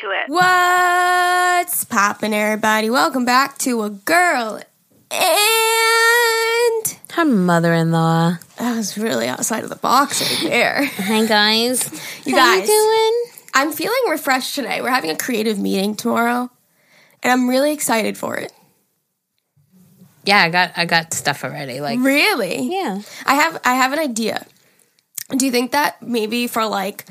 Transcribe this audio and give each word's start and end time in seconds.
into 0.00 0.12
it. 0.14 0.28
What's 0.28 1.84
poppin', 1.84 2.32
everybody? 2.34 2.90
Welcome 2.90 3.24
back 3.24 3.58
to 3.58 3.82
a 3.82 3.90
girl 3.90 4.60
and 5.10 5.20
Her 7.12 7.24
mother 7.24 7.72
in 7.72 7.90
law. 7.92 8.36
that 8.58 8.76
was 8.76 8.98
really 8.98 9.26
outside 9.28 9.64
of 9.64 9.70
the 9.70 9.76
box 9.76 10.20
right 10.20 10.50
there. 10.50 10.84
Hi, 10.96 11.24
guys. 11.26 11.90
You 12.26 12.36
How 12.36 12.56
guys. 12.56 12.68
you 12.68 12.74
doing? 12.74 13.24
I'm 13.54 13.72
feeling 13.72 14.00
refreshed 14.10 14.54
today. 14.54 14.82
We're 14.82 14.90
having 14.90 15.10
a 15.10 15.16
creative 15.16 15.58
meeting 15.58 15.94
tomorrow, 15.96 16.50
and 17.22 17.32
I'm 17.32 17.48
really 17.48 17.72
excited 17.72 18.16
for 18.18 18.36
it. 18.36 18.52
Yeah, 20.24 20.42
I 20.42 20.50
got 20.50 20.72
I 20.76 20.84
got 20.84 21.14
stuff 21.14 21.42
already. 21.44 21.80
Like, 21.80 21.98
Really? 22.00 22.70
yeah. 22.70 23.00
I 23.24 23.34
have 23.34 23.60
I 23.64 23.74
have 23.74 23.92
an 23.94 23.98
idea. 23.98 24.44
Do 25.30 25.46
you 25.46 25.50
think 25.52 25.72
that 25.72 26.00
maybe 26.02 26.46
for 26.46 26.66
like 26.66 27.06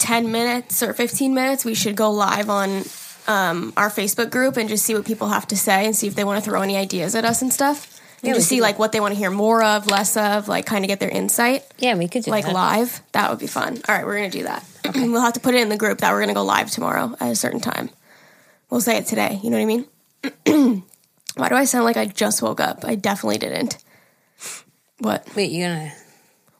10 0.00 0.32
minutes 0.32 0.82
or 0.82 0.92
15 0.92 1.32
minutes 1.34 1.64
we 1.64 1.74
should 1.74 1.94
go 1.94 2.10
live 2.10 2.50
on 2.50 2.82
um, 3.28 3.72
our 3.76 3.90
Facebook 3.90 4.30
group 4.30 4.56
and 4.56 4.68
just 4.68 4.84
see 4.84 4.94
what 4.94 5.04
people 5.04 5.28
have 5.28 5.46
to 5.48 5.56
say 5.56 5.86
and 5.86 5.94
see 5.94 6.06
if 6.08 6.14
they 6.14 6.24
want 6.24 6.42
to 6.42 6.50
throw 6.50 6.62
any 6.62 6.76
ideas 6.76 7.14
at 7.14 7.24
us 7.24 7.42
and 7.42 7.52
stuff? 7.52 8.00
And 8.22 8.28
Yeah, 8.28 8.34
just 8.34 8.48
see 8.48 8.60
like 8.60 8.78
what 8.78 8.92
they 8.92 9.00
want 9.00 9.12
to 9.14 9.18
hear 9.18 9.30
more 9.30 9.62
of, 9.62 9.86
less 9.86 10.16
of, 10.16 10.48
like 10.48 10.66
kind 10.66 10.84
of 10.84 10.88
get 10.88 11.00
their 11.00 11.08
insight 11.10 11.64
Yeah, 11.78 11.94
we 11.94 12.08
could 12.08 12.24
do 12.24 12.30
like 12.30 12.44
that. 12.46 12.54
live. 12.54 13.00
That 13.12 13.30
would 13.30 13.38
be 13.38 13.46
fun. 13.46 13.80
All 13.88 13.94
right, 13.94 14.04
we're 14.04 14.16
going 14.18 14.30
to 14.30 14.38
do 14.38 14.44
that. 14.44 14.64
we'll 14.94 15.20
have 15.20 15.34
to 15.34 15.40
put 15.40 15.54
it 15.54 15.60
in 15.60 15.68
the 15.68 15.76
group 15.76 15.98
that 15.98 16.10
we're 16.12 16.18
going 16.18 16.28
to 16.28 16.34
go 16.34 16.44
live 16.44 16.70
tomorrow 16.70 17.14
at 17.20 17.30
a 17.30 17.36
certain 17.36 17.60
time. 17.60 17.90
We'll 18.68 18.80
say 18.80 18.96
it 18.96 19.06
today. 19.06 19.38
You 19.42 19.50
know 19.50 19.58
what 19.58 19.62
I 20.44 20.54
mean? 20.54 20.82
Why 21.36 21.48
do 21.48 21.54
I 21.54 21.64
sound 21.64 21.84
like 21.84 21.96
I 21.96 22.06
just 22.06 22.42
woke 22.42 22.60
up? 22.60 22.84
I 22.84 22.94
definitely 22.94 23.38
didn't. 23.38 23.78
What? 24.98 25.26
Wait, 25.36 25.50
you're 25.50 25.68
gonna. 25.68 25.92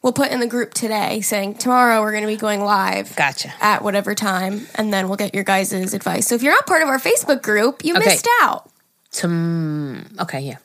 We'll 0.03 0.13
put 0.13 0.31
in 0.31 0.41
the 0.41 0.47
group 0.47 0.73
today 0.75 1.21
saying 1.21 1.55
tomorrow 1.55 2.01
we're 2.01 2.11
going 2.13 2.23
to 2.23 2.27
be 2.29 2.37
going 2.37 2.61
live 2.63 3.15
Gotcha. 3.17 3.53
at 3.61 3.83
whatever 3.83 4.15
time 4.15 4.67
and 4.77 4.93
then 4.93 5.09
we'll 5.09 5.17
get 5.17 5.35
your 5.35 5.45
guys' 5.45 5.73
advice 5.95 6.27
so 6.27 6.35
if 6.35 6.43
you're 6.43 6.53
not 6.53 6.67
part 6.67 6.83
of 6.83 6.89
our 6.89 6.99
facebook 6.99 7.43
group 7.43 7.85
you 7.85 7.95
Okay. 7.97 8.07
missed 8.07 8.29
out 8.43 8.69
Tom. 9.13 10.07
Okay, 10.21 10.41
yeah. 10.41 10.57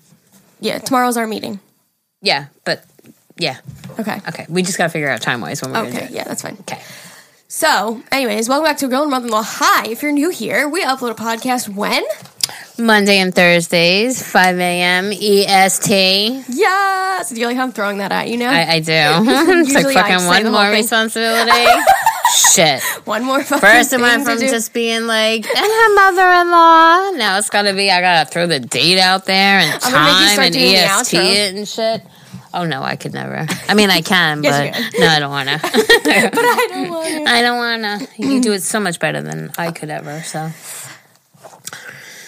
yeah 0.60 0.78
tomorrow's 0.80 1.18
our 1.18 1.28
meeting 1.28 1.60
Yeah, 2.22 2.46
but 2.64 2.86
yeah. 3.38 3.58
okay 4.00 4.22
Okay, 4.28 4.46
we 4.50 4.62
just 4.64 4.78
gotta 4.78 4.90
figure 4.90 5.10
out 5.10 5.22
time 5.22 5.42
wise 5.42 5.62
when 5.62 5.72
we're 5.72 5.80
okay 5.80 5.92
do 5.92 5.98
it. 6.06 6.12
yeah 6.12 6.24
that's 6.24 6.42
fine 6.44 6.58
Okay. 6.62 6.82
so 7.48 8.02
anyways 8.12 8.48
welcome 8.48 8.66
back 8.66 8.78
to 8.78 8.86
a 8.86 8.90
girl 8.90 9.02
and 9.02 9.12
mother-in-law 9.12 9.44
hi 9.46 9.88
if 9.88 10.02
you're 10.02 10.12
new 10.12 10.30
here 10.30 10.68
we 10.70 10.84
upload 10.84 11.12
a 11.12 11.16
podcast 11.16 11.68
when 11.74 12.04
Monday 12.78 13.20
and 13.20 13.34
Thursdays, 13.34 14.22
5 14.22 14.60
a.m. 14.60 15.12
EST. 15.12 16.46
yes 16.50 17.30
do 17.30 17.40
you 17.40 17.48
like 17.48 17.56
how 17.58 17.64
i'm 17.64 17.72
throwing 17.72 18.00
that 18.00 18.12
at 18.12 18.28
you 18.28 18.38
now 18.38 18.52
I, 18.52 18.74
I 18.74 18.80
do. 18.80 18.92
it's 18.92 19.74
like 19.74 19.94
fucking 19.94 20.28
one 20.28 20.52
more 20.52 20.70
responsibility. 20.70 21.52
Shit. 22.54 22.82
one 23.06 23.24
more 23.24 23.44
fucking 23.44 23.62
First 23.62 23.94
it 23.94 24.02
went 24.02 24.26
from 24.26 24.40
just 24.40 24.74
being 24.74 25.08
like, 25.08 25.46
and 25.46 25.58
her 25.58 25.92
eh, 25.92 25.96
mother-in-law. 25.96 27.12
Now 27.18 27.38
it's 27.38 27.50
gotta 27.50 27.74
be, 27.74 27.90
I 27.90 28.02
gotta 28.02 28.30
throw 28.30 28.48
the 28.48 28.60
date 28.60 29.00
out 29.00 29.26
there 29.26 29.60
and 29.60 29.84
I'm 29.84 29.92
gonna 29.92 30.42
make 30.42 30.54
you 30.56 30.62
time 30.62 30.80
and 30.80 31.02
EST 31.02 31.14
it 31.18 31.56
and 31.56 31.68
shit. 31.68 32.02
Oh 32.54 32.66
no, 32.66 32.82
I 32.82 32.96
could 32.96 33.14
never. 33.14 33.46
I 33.68 33.74
mean, 33.74 33.90
I 33.90 34.02
can, 34.02 34.42
Yes, 34.42 34.92
but 34.92 35.00
no, 35.00 35.08
I 35.08 35.20
don't 35.20 35.30
wanna. 35.30 35.60
but 35.62 35.72
i 35.74 36.68
don't 36.72 36.90
want 36.90 37.08
to 37.08 37.32
I 37.32 37.42
don't 37.42 37.58
wanna. 37.58 38.00
You 38.18 38.42
do 38.42 38.54
it 38.54 38.62
so 38.64 38.80
much 38.80 39.00
better 39.00 39.22
than 39.22 39.52
I 39.58 39.72
could 39.72 39.90
ever. 39.90 40.22
So, 40.24 40.50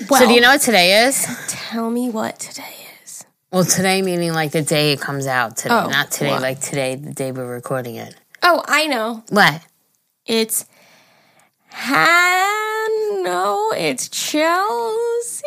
well, 0.10 0.22
so 0.22 0.28
do 0.28 0.34
you 0.34 0.42
know 0.42 0.50
what 0.50 0.62
today 0.62 1.06
is? 1.08 1.26
tell 1.48 1.90
me 1.90 2.10
what 2.10 2.40
today 2.40 2.64
is 3.04 3.26
Well, 3.52 3.64
today 3.66 4.02
meaning 4.02 4.34
like 4.34 4.52
the 4.52 4.62
day 4.62 4.94
it 4.94 5.02
comes 5.02 5.28
out 5.28 5.58
today, 5.58 5.74
Oh, 5.76 5.88
not 5.90 6.12
today 6.12 6.32
what? 6.32 6.42
like 6.42 6.60
today, 6.62 6.96
the 6.96 7.14
day 7.14 7.32
we're 7.32 7.46
recording 7.52 7.96
it. 7.96 8.16
oh 8.44 8.64
i 8.68 8.86
know 8.88 9.24
What? 9.30 9.62
It's 10.26 10.66
Han. 11.70 13.24
No, 13.24 13.72
it's 13.76 14.10
Chelsea's. 14.10 15.44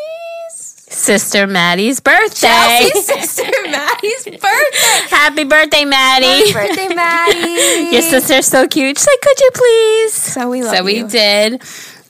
Sister 0.91 1.47
Maddie's 1.47 2.01
birthday. 2.01 2.49
Chelsea's 2.49 3.07
sister 3.37 3.51
Maddie's 3.71 4.25
birthday. 4.25 5.09
Happy 5.11 5.45
birthday, 5.45 5.85
Maddie. 5.85 6.51
Happy 6.51 6.53
birthday, 6.69 6.95
Maddie. 6.95 7.91
Your 7.93 8.03
sister's 8.03 8.47
so 8.47 8.67
cute. 8.69 8.99
She's 8.99 9.07
like, 9.07 9.21
could 9.21 9.41
you 9.41 9.51
please? 9.55 10.13
So 10.15 10.51
we 10.51 10.63
love 10.63 10.77
so 10.77 10.85
we 10.85 11.03
did. 11.05 11.63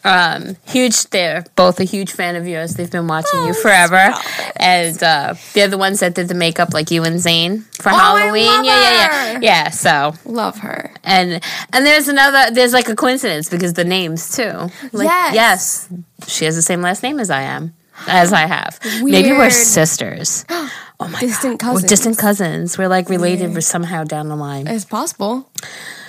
Um, 0.02 0.56
huge. 0.66 1.04
They're 1.10 1.44
both 1.56 1.78
a 1.80 1.84
huge 1.84 2.12
fan 2.12 2.36
of 2.36 2.46
yours. 2.48 2.74
They've 2.74 2.90
been 2.90 3.06
watching 3.06 3.40
you 3.44 3.50
Oh, 3.50 3.62
forever, 3.62 4.12
stop 4.14 4.52
and 4.56 5.02
uh, 5.02 5.34
they're 5.52 5.68
the 5.68 5.76
ones 5.78 6.00
that 6.00 6.14
did 6.14 6.28
the 6.28 6.34
makeup, 6.34 6.72
like 6.72 6.90
you 6.90 7.04
and 7.04 7.20
Zane 7.20 7.60
for 7.80 7.90
Oh, 7.90 7.94
Halloween. 7.96 8.44
yeah, 8.46 8.62
yeah, 8.64 9.32
yeah, 9.32 9.38
yeah. 9.42 9.70
So 9.70 10.14
Love 10.24 10.58
her. 10.60 10.90
and 11.04 11.42
and 11.72 11.84
there's 11.86 12.08
another. 12.08 12.50
There's 12.54 12.72
like 12.72 12.88
a 12.88 12.96
coincidence 12.96 13.50
because 13.50 13.74
the 13.74 13.84
names 13.84 14.34
too. 14.34 14.70
Like, 14.92 15.06
Yes. 15.08 15.34
Yes. 15.34 15.88
She 16.28 16.44
has 16.46 16.56
the 16.56 16.62
same 16.62 16.80
last 16.82 17.02
name 17.02 17.18
as 17.20 17.30
I 17.30 17.42
am, 17.42 17.74
as 18.06 18.32
I 18.32 18.46
have. 18.46 18.78
Maybe 19.02 19.32
we're 19.32 19.50
sisters. 19.50 20.44
Oh 21.02 21.08
my 21.08 21.18
Distant 21.20 21.60
god. 21.60 21.68
We're 21.68 21.72
cousins. 21.76 21.88
distant 21.90 22.18
cousins. 22.18 22.76
We're 22.76 22.88
like 22.88 23.08
related 23.08 23.58
somehow 23.64 24.04
down 24.04 24.28
the 24.28 24.36
line. 24.36 24.66
It's 24.66 24.84
possible. 24.84 25.50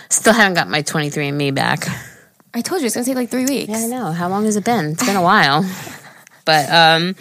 Still 0.09 0.33
haven't 0.33 0.55
got 0.55 0.67
my 0.69 0.81
23andMe 0.83 1.55
back. 1.55 1.87
I 2.53 2.61
told 2.61 2.81
you 2.81 2.87
it's 2.87 2.95
gonna 2.95 3.05
take 3.05 3.15
like 3.15 3.29
three 3.29 3.45
weeks. 3.45 3.69
Yeah, 3.69 3.77
I 3.77 3.87
know. 3.87 4.11
How 4.11 4.27
long 4.29 4.45
has 4.45 4.55
it 4.57 4.63
been? 4.65 4.91
It's 4.91 5.05
been 5.05 5.15
a 5.15 5.21
while. 5.21 5.65
But 6.43 6.69
um 6.71 7.15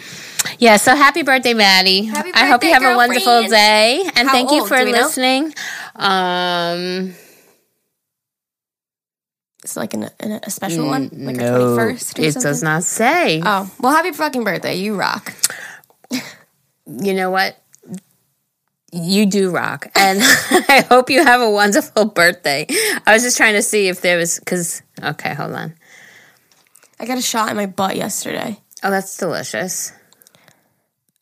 yeah, 0.57 0.77
so 0.77 0.95
happy 0.95 1.21
birthday, 1.21 1.53
Maddie. 1.53 2.05
Happy 2.05 2.31
birthday, 2.31 2.41
I 2.41 2.47
hope 2.47 2.63
you 2.63 2.73
have 2.73 2.81
a 2.83 2.95
wonderful 2.95 3.43
day. 3.47 4.01
And 4.15 4.27
How 4.27 4.33
thank 4.33 4.49
you 4.49 4.61
old? 4.61 4.67
for 4.67 4.83
we 4.83 4.91
know? 4.91 4.97
listening. 5.03 5.53
Um 5.95 7.13
It's 9.63 9.77
like 9.77 9.93
an, 9.93 10.09
an, 10.19 10.39
a 10.43 10.49
special 10.49 10.87
one, 10.87 11.09
like 11.13 11.37
a 11.37 11.39
no, 11.39 11.75
twenty 11.75 11.75
first. 11.99 12.17
it 12.17 12.33
does 12.33 12.63
not 12.63 12.83
say. 12.83 13.43
Oh 13.45 13.69
well, 13.79 13.93
happy 13.93 14.11
fucking 14.11 14.43
birthday! 14.43 14.73
You 14.75 14.95
rock. 14.95 15.33
You 16.09 17.13
know 17.13 17.29
what? 17.29 17.60
You 18.91 19.25
do 19.25 19.51
rock. 19.51 19.87
And 19.95 20.19
I 20.69 20.85
hope 20.87 21.09
you 21.09 21.23
have 21.23 21.41
a 21.41 21.49
wonderful 21.49 22.05
birthday. 22.05 22.65
I 23.05 23.13
was 23.13 23.23
just 23.23 23.37
trying 23.37 23.53
to 23.53 23.61
see 23.61 23.87
if 23.87 24.01
there 24.01 24.17
was 24.17 24.39
cuz 24.39 24.81
okay, 25.01 25.33
hold 25.33 25.53
on. 25.53 25.73
I 26.99 27.05
got 27.05 27.17
a 27.17 27.21
shot 27.21 27.49
in 27.49 27.55
my 27.55 27.65
butt 27.65 27.95
yesterday. 27.95 28.59
Oh, 28.83 28.91
that's 28.91 29.17
delicious. 29.17 29.91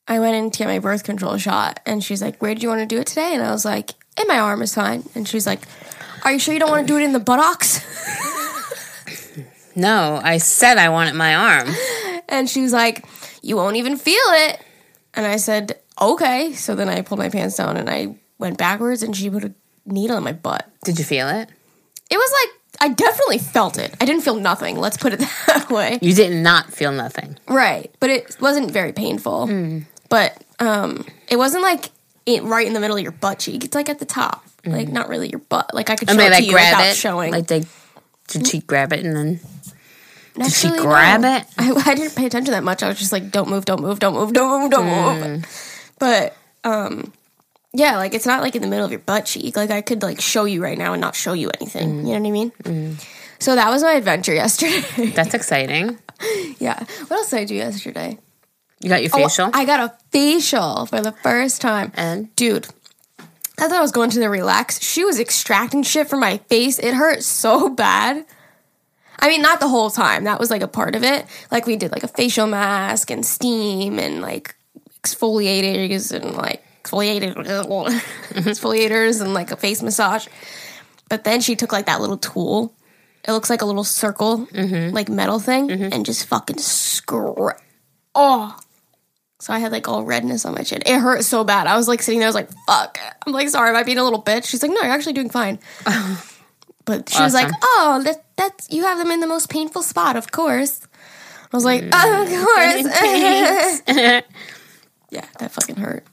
I 0.08 0.19
went 0.19 0.35
in 0.35 0.50
to 0.50 0.58
get 0.58 0.68
my 0.68 0.79
birth 0.79 1.03
control 1.03 1.38
shot, 1.38 1.79
and 1.85 2.03
she's 2.03 2.22
like, 2.22 2.41
"Where 2.41 2.53
did 2.53 2.63
you 2.63 2.69
want 2.69 2.81
to 2.81 2.88
do 2.88 3.00
it 3.00 3.08
today?" 3.08 3.34
And 3.34 3.44
I 3.44 3.52
was 3.52 3.63
like, 3.63 3.91
"In 4.19 4.28
my 4.28 4.40
arm 4.40 4.62
is 4.63 4.74
fine." 4.74 5.08
And 5.13 5.28
she's 5.28 5.46
like, 5.46 5.62
"Are 6.24 6.31
you 6.31 6.40
sure 6.40 6.53
you 6.53 6.59
don't 6.59 6.72
want 6.72 6.88
to 6.88 6.91
do 6.91 6.97
it 6.97 7.03
in 7.03 7.13
the 7.13 7.19
buttocks?" 7.19 7.81
No, 9.75 10.19
I 10.22 10.40
said 10.40 10.78
I 10.78 10.90
want 10.90 11.08
wanted 11.08 11.16
my 11.16 11.35
arm. 11.35 11.69
And 12.31 12.47
she 12.47 12.62
was 12.62 12.74
like, 12.74 13.06
"You 13.41 13.56
won't 13.56 13.78
even 13.78 13.97
feel 13.97 14.28
it." 14.46 14.62
And 15.16 15.25
I 15.25 15.38
said, 15.38 15.79
"Okay." 16.01 16.53
So 16.53 16.75
then 16.75 16.89
I 16.89 17.01
pulled 17.01 17.19
my 17.19 17.29
pants 17.29 17.55
down 17.57 17.77
and 17.77 17.89
I 17.89 18.15
went 18.37 18.57
backwards, 18.57 19.03
and 19.03 19.15
she 19.15 19.29
put 19.29 19.43
a 19.43 19.53
needle 19.85 20.17
in 20.17 20.23
my 20.23 20.33
butt. 20.33 20.67
Did 20.83 20.97
you 20.99 21.05
feel 21.05 21.27
it? 21.29 21.49
It 22.09 22.17
was 22.17 22.31
like 22.43 22.55
I 22.81 22.93
definitely 22.93 23.39
felt 23.39 23.77
it. 23.77 23.93
I 23.99 24.05
didn't 24.05 24.21
feel 24.23 24.35
nothing. 24.35 24.77
Let's 24.77 24.97
put 24.97 25.13
it 25.13 25.19
that 25.47 25.69
way. 25.69 25.99
You 26.01 26.13
did 26.13 26.31
not 26.31 26.71
feel 26.73 26.91
nothing. 26.91 27.37
Right, 27.47 27.93
but 27.99 28.09
it 28.09 28.37
wasn't 28.39 28.71
very 28.71 28.93
painful. 28.93 29.47
But 30.09 30.41
um, 30.59 31.05
it 31.27 31.35
wasn't 31.37 31.63
like 31.63 31.89
it 32.25 32.43
right 32.43 32.66
in 32.66 32.73
the 32.73 32.79
middle 32.79 32.95
of 32.97 33.03
your 33.03 33.11
butt 33.11 33.39
cheek. 33.39 33.63
It's 33.66 33.75
like 33.75 33.89
at 33.89 33.99
the 33.99 34.05
top, 34.05 34.43
like 34.66 34.87
not 34.87 35.09
really 35.09 35.29
your 35.29 35.39
butt. 35.39 35.73
Like 35.73 35.89
I 35.89 35.95
could 35.95 36.07
show 36.07 36.11
And 36.13 36.19
they 36.19 36.27
it 36.27 36.29
to 36.29 36.35
like 36.35 36.45
you 36.45 36.53
without 36.53 36.85
it, 36.85 36.95
showing. 36.95 37.31
like 37.31 37.47
they 37.47 37.66
did 38.27 38.47
she 38.47 38.59
grab 38.59 38.93
it 38.93 39.03
and 39.05 39.16
then 39.16 39.39
Did 40.35 40.51
she 40.53 40.69
grab 40.69 41.23
it? 41.23 41.45
I, 41.57 41.71
I 41.91 41.95
didn't 41.95 42.16
pay 42.16 42.25
attention 42.27 42.51
that 42.53 42.63
much. 42.63 42.81
I 42.83 42.87
was 42.87 42.97
just 42.99 43.11
like, 43.11 43.29
don't 43.31 43.49
move, 43.49 43.66
don't 43.66 43.81
move, 43.81 43.99
don't 43.99 44.13
move, 44.13 44.31
don't 44.33 44.61
move, 44.61 44.71
don't 44.71 44.87
Hmm. 44.87 45.31
move. 45.31 45.45
But 45.99 46.35
um, 46.63 47.13
yeah, 47.73 47.97
like 47.97 48.13
it's 48.13 48.25
not 48.25 48.41
like 48.41 48.55
in 48.55 48.61
the 48.61 48.67
middle 48.67 48.85
of 48.85 48.91
your 48.91 48.99
butt 49.01 49.25
cheek. 49.25 49.55
Like 49.55 49.69
I 49.72 49.81
could 49.81 50.01
like 50.01 50.22
show 50.22 50.46
you 50.46 50.63
right 50.63 50.78
now 50.78 50.93
and 50.93 51.01
not 51.01 51.16
show 51.16 51.34
you 51.34 51.49
anything. 51.59 51.90
Hmm. 52.01 52.05
You 52.07 52.13
know 52.19 52.19
what 52.22 52.28
I 52.28 52.72
mean? 52.72 52.97
So 53.40 53.55
that 53.55 53.69
was 53.69 53.84
my 53.84 53.93
adventure 53.93 54.34
yesterday. 54.34 55.11
that's 55.16 55.34
exciting. 55.34 55.97
yeah. 56.59 56.79
What 57.07 57.11
else 57.17 57.29
did 57.29 57.40
I 57.40 57.46
do 57.46 57.55
yesterday? 57.55 58.17
You 58.81 58.90
got 58.90 59.01
your 59.03 59.11
Oh, 59.13 59.28
facial 59.28 59.49
I 59.53 59.66
got 59.66 59.79
a 59.79 59.93
facial 60.11 60.85
for 60.85 61.01
the 61.01 61.11
first 61.11 61.61
time. 61.61 61.91
and 61.96 62.34
Dude, 62.35 62.67
I 63.57 63.67
thought 63.67 63.73
I 63.78 63.81
was 63.81 63.91
going 63.91 64.09
to 64.11 64.19
the 64.19 64.29
relax. 64.29 64.81
She 64.81 65.03
was 65.03 65.19
extracting 65.19 65.84
shit 65.84 66.09
from 66.09 66.22
my 66.22 66.37
face. 66.49 66.79
It 66.79 66.93
hurt 66.93 67.23
so 67.23 67.69
bad. 67.69 68.25
I 69.22 69.28
mean, 69.28 69.41
not 69.41 69.59
the 69.59 69.67
whole 69.67 69.90
time. 69.90 70.23
That 70.23 70.40
was 70.40 70.49
like 70.49 70.61
a 70.61 70.67
part 70.67 70.95
of 70.95 71.03
it. 71.03 71.25
Like 71.52 71.66
we 71.67 71.75
did 71.75 71.91
like 71.91 72.03
a 72.03 72.07
facial 72.07 72.47
mask 72.47 73.11
and 73.11 73.25
steam 73.25 73.99
and 73.99 74.22
like 74.22 74.55
exfoliators 75.03 76.11
and 76.11 76.35
like 76.35 76.63
exfoliated 76.84 77.35
exfoliators 78.34 79.22
and 79.22 79.34
like 79.34 79.51
a 79.51 79.55
face 79.57 79.81
massage. 79.81 80.28
But 81.09 81.23
then 81.23 81.41
she 81.41 81.55
took 81.55 81.72
like 81.72 81.85
that 81.87 82.01
little 82.01 82.17
tool. 82.17 82.73
It 83.28 83.31
looks 83.31 83.49
like 83.49 83.61
a 83.61 83.66
little 83.66 83.84
circle, 83.84 84.47
like 84.53 85.09
metal 85.09 85.40
thing, 85.40 85.69
and 85.72 86.05
just 86.05 86.25
fucking 86.28 86.55
scra- 86.57 87.59
Oh, 88.16 88.57
so 89.40 89.53
I 89.53 89.59
had 89.59 89.72
like 89.72 89.87
all 89.87 90.03
redness 90.03 90.46
on 90.46 90.53
my 90.55 90.63
chin. 90.63 90.81
It 90.85 90.99
hurt 90.99 91.23
so 91.25 91.43
bad. 91.43 91.67
I 91.67 91.75
was 91.75 91.87
like 91.87 92.02
sitting 92.02 92.19
there, 92.19 92.28
I 92.28 92.29
was 92.29 92.35
like, 92.35 92.49
fuck. 92.66 92.97
I'm 93.28 93.34
like, 93.34 93.49
sorry, 93.49 93.69
am 93.69 93.75
I 93.75 93.84
being 93.84 93.97
a 93.97 94.03
little 94.03 94.22
bitch? 94.23 94.45
She's 94.45 94.61
like, 94.63 94.72
no, 94.72 94.81
you're 94.81 94.91
actually 94.91 95.13
doing 95.13 95.29
fine. 95.29 95.59
But 96.85 97.07
she 97.09 97.22
was 97.22 97.35
like, 97.35 97.52
"Oh, 97.61 98.02
that 98.03 98.23
that's 98.35 98.67
you 98.72 98.81
have 98.84 98.97
them 98.97 99.11
in 99.11 99.19
the 99.19 99.28
most 99.28 99.47
painful 99.47 99.84
spot, 99.84 100.16
of 100.16 100.31
course." 100.31 100.81
I 101.53 101.55
was 101.55 101.63
like, 101.63 101.84
Mm. 101.84 101.91
"Oh, 101.93 102.23
of 102.23 102.29
course." 103.85 104.25
Yeah, 105.11 105.26
that 105.40 105.52
fucking 105.52 105.76
hurt. 105.78 106.03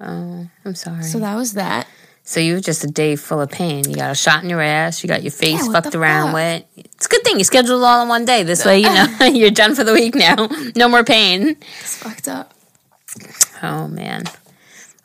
oh, 0.00 0.46
I'm 0.64 0.74
sorry. 0.74 1.02
So 1.02 1.18
that 1.18 1.34
was 1.34 1.54
that. 1.54 1.86
So 2.26 2.40
you 2.40 2.54
were 2.54 2.60
just 2.60 2.82
a 2.84 2.86
day 2.86 3.16
full 3.16 3.42
of 3.42 3.50
pain. 3.50 3.88
You 3.88 3.96
got 3.96 4.10
a 4.10 4.14
shot 4.14 4.42
in 4.42 4.48
your 4.48 4.62
ass. 4.62 5.02
You 5.04 5.08
got 5.08 5.22
your 5.22 5.30
face 5.30 5.66
Yeah, 5.66 5.72
fucked 5.72 5.94
around 5.94 6.28
fuck? 6.28 6.34
with. 6.34 6.86
It's 6.94 7.04
a 7.04 7.08
good 7.10 7.22
thing 7.22 7.36
you 7.36 7.44
scheduled 7.44 7.82
it 7.82 7.84
all 7.84 8.02
in 8.02 8.08
one 8.08 8.24
day. 8.24 8.44
This 8.44 8.64
way, 8.64 8.78
you 8.78 8.88
know, 8.88 9.06
you're 9.26 9.50
done 9.50 9.74
for 9.74 9.84
the 9.84 9.92
week 9.92 10.14
now. 10.14 10.48
No 10.76 10.88
more 10.88 11.04
pain. 11.04 11.56
It's 11.80 11.98
fucked 11.98 12.28
up. 12.28 12.54
Oh 13.62 13.88
man. 13.88 14.24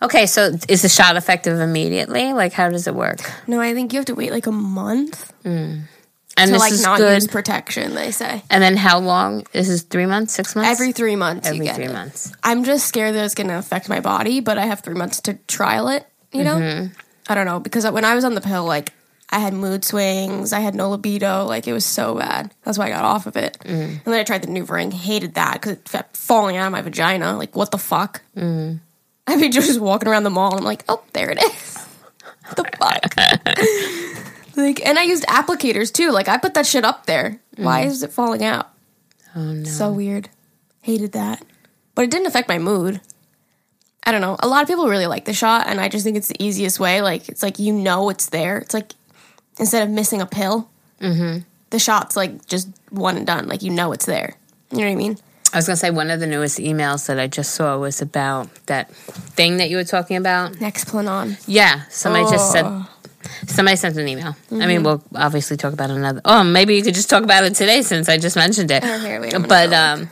Okay, 0.01 0.27
so 0.27 0.51
is 0.69 0.81
the 0.81 0.87
shot 0.89 1.17
effective 1.17 1.59
immediately? 1.59 2.31
Like, 2.31 2.53
how 2.53 2.69
does 2.69 2.87
it 2.87 2.95
work? 2.95 3.19
No, 3.47 3.59
I 3.59 3.73
think 3.73 3.91
you 3.91 3.99
have 3.99 4.05
to 4.05 4.15
wait 4.15 4.31
like 4.31 4.47
a 4.47 4.51
month 4.51 5.33
hmm. 5.43 5.79
And 6.39 6.47
to 6.49 6.53
this 6.53 6.59
like 6.59 6.71
is 6.73 6.83
not 6.83 6.97
good. 6.97 7.13
use 7.15 7.27
protection. 7.27 7.93
They 7.95 8.11
say 8.11 8.43
and 8.49 8.61
then 8.63 8.77
how 8.77 8.99
long? 8.99 9.45
This 9.51 9.69
is 9.69 9.83
three 9.83 10.05
months, 10.05 10.33
six 10.33 10.55
months. 10.55 10.69
every 10.69 10.91
three 10.91 11.15
months 11.15 11.47
every 11.47 11.67
three 11.67 11.85
it. 11.85 11.93
months. 11.93 12.31
I'm 12.43 12.63
just 12.63 12.87
scared 12.87 13.15
that 13.15 13.25
it's 13.25 13.35
going 13.35 13.47
to 13.49 13.57
affect 13.57 13.89
my 13.89 13.99
body, 13.99 14.39
but 14.39 14.57
I 14.57 14.65
have 14.65 14.79
three 14.81 14.95
months 14.95 15.21
to 15.21 15.35
trial 15.47 15.87
it. 15.89 16.05
You 16.31 16.43
know, 16.43 16.55
Mm-hmm. 16.55 16.93
I 17.31 17.35
don't 17.35 17.45
know 17.45 17.59
because 17.59 17.89
when 17.91 18.05
I 18.05 18.15
was 18.15 18.23
on 18.23 18.33
the 18.35 18.41
pill, 18.41 18.65
like 18.65 18.91
I 19.31 19.37
had 19.39 19.53
mood 19.53 19.85
swings, 19.85 20.53
I 20.53 20.59
had 20.59 20.73
no 20.73 20.89
libido, 20.89 21.45
like 21.45 21.67
it 21.67 21.73
was 21.73 21.85
so 21.85 22.15
bad. 22.15 22.51
That's 22.63 22.77
why 22.79 22.85
I 22.87 22.89
got 22.89 23.03
off 23.05 23.27
of 23.27 23.35
it. 23.37 23.57
Mm. 23.65 23.71
And 23.89 24.01
then 24.05 24.13
I 24.15 24.23
tried 24.23 24.41
the 24.43 24.47
new 24.49 24.63
ring, 24.63 24.89
hated 24.91 25.35
that 25.35 25.53
because 25.53 25.73
it 25.73 25.85
kept 25.85 26.17
falling 26.17 26.57
out 26.57 26.65
of 26.65 26.71
my 26.71 26.81
vagina. 26.81 27.37
Like 27.37 27.55
what 27.55 27.69
the 27.71 27.77
fuck? 27.77 28.21
Mm. 28.35 28.79
I'd 29.27 29.39
be 29.39 29.49
just 29.49 29.79
walking 29.79 30.07
around 30.09 30.23
the 30.23 30.31
mall. 30.31 30.51
and 30.53 30.59
I'm 30.61 30.65
like, 30.65 30.83
oh, 30.89 31.03
there 31.13 31.29
it 31.29 31.37
is. 31.43 31.73
the 32.55 32.63
fuck? 32.79 34.25
like, 34.61 34.85
and 34.85 34.97
I 34.99 35.03
used 35.03 35.25
applicators 35.27 35.91
too. 35.93 36.11
Like 36.11 36.27
I 36.27 36.37
put 36.37 36.53
that 36.53 36.65
shit 36.65 36.83
up 36.85 37.05
there. 37.05 37.39
Why 37.57 37.81
is 37.81 38.03
it 38.03 38.11
falling 38.11 38.43
out? 38.43 38.69
Oh 39.35 39.41
no. 39.53 39.63
So 39.63 39.91
weird. 39.91 40.29
Hated 40.81 41.11
that. 41.13 41.43
But 41.95 42.05
it 42.05 42.11
didn't 42.11 42.27
affect 42.27 42.47
my 42.47 42.57
mood. 42.59 43.01
I 44.05 44.11
don't 44.11 44.21
know. 44.21 44.37
A 44.39 44.47
lot 44.47 44.61
of 44.61 44.67
people 44.67 44.87
really 44.87 45.07
like 45.07 45.25
the 45.25 45.33
shot, 45.33 45.67
and 45.67 45.79
I 45.79 45.89
just 45.89 46.03
think 46.05 46.15
it's 46.17 46.29
the 46.29 46.41
easiest 46.43 46.79
way. 46.79 47.01
Like, 47.01 47.27
it's 47.29 47.43
like 47.43 47.59
you 47.59 47.73
know 47.73 48.09
it's 48.09 48.27
there. 48.29 48.57
It's 48.59 48.73
like 48.73 48.93
instead 49.59 49.83
of 49.83 49.89
missing 49.89 50.21
a 50.21 50.25
pill, 50.25 50.69
Mm-hmm. 51.01 51.39
the 51.69 51.79
shot's 51.79 52.15
like 52.17 52.45
just 52.45 52.67
one 52.89 53.17
and 53.17 53.27
done. 53.27 53.47
Like, 53.47 53.61
you 53.61 53.69
know 53.71 53.91
it's 53.91 54.05
there. 54.05 54.35
You 54.71 54.79
know 54.79 54.85
what 54.85 54.91
I 54.91 54.95
mean? 54.95 55.17
I 55.53 55.57
was 55.57 55.65
gonna 55.67 55.77
say 55.77 55.89
one 55.91 56.09
of 56.11 56.19
the 56.19 56.27
newest 56.27 56.59
emails 56.59 57.07
that 57.07 57.19
I 57.19 57.27
just 57.27 57.53
saw 57.55 57.77
was 57.77 58.01
about 58.01 58.53
that 58.67 58.89
thing 58.93 59.57
that 59.57 59.69
you 59.69 59.77
were 59.77 59.83
talking 59.83 60.15
about. 60.17 60.53
Nexplanon. 60.53 61.41
Yeah, 61.47 61.83
somebody 61.89 62.25
just 62.29 62.51
said. 62.51 62.65
Somebody 63.47 63.75
sent 63.77 63.97
an 63.97 64.07
email. 64.07 64.29
I 64.29 64.53
Mm-hmm. 64.53 64.67
mean, 64.67 64.83
we'll 64.83 65.03
obviously 65.15 65.57
talk 65.57 65.73
about 65.73 65.89
another. 65.89 66.21
Oh, 66.25 66.43
maybe 66.43 66.75
you 66.75 66.83
could 66.83 66.93
just 66.95 67.09
talk 67.09 67.23
about 67.23 67.43
it 67.43 67.55
today 67.55 67.81
since 67.81 68.07
I 68.09 68.17
just 68.17 68.35
mentioned 68.35 68.71
it. 68.71 68.83
Oh, 68.83 68.99
here, 68.99 69.19
wait, 69.21 69.33
but 69.47 69.73
um, 69.73 70.09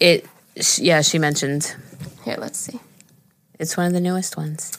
it. 0.00 0.26
sh- 0.60 0.80
Yeah, 0.80 1.00
she 1.02 1.18
mentioned 1.18 1.74
Here, 2.24 2.36
let's 2.38 2.58
see. 2.58 2.80
it's 3.58 3.76
one 3.76 3.86
of 3.86 3.92
the 3.92 4.00
newest 4.00 4.36
ones. 4.36 4.78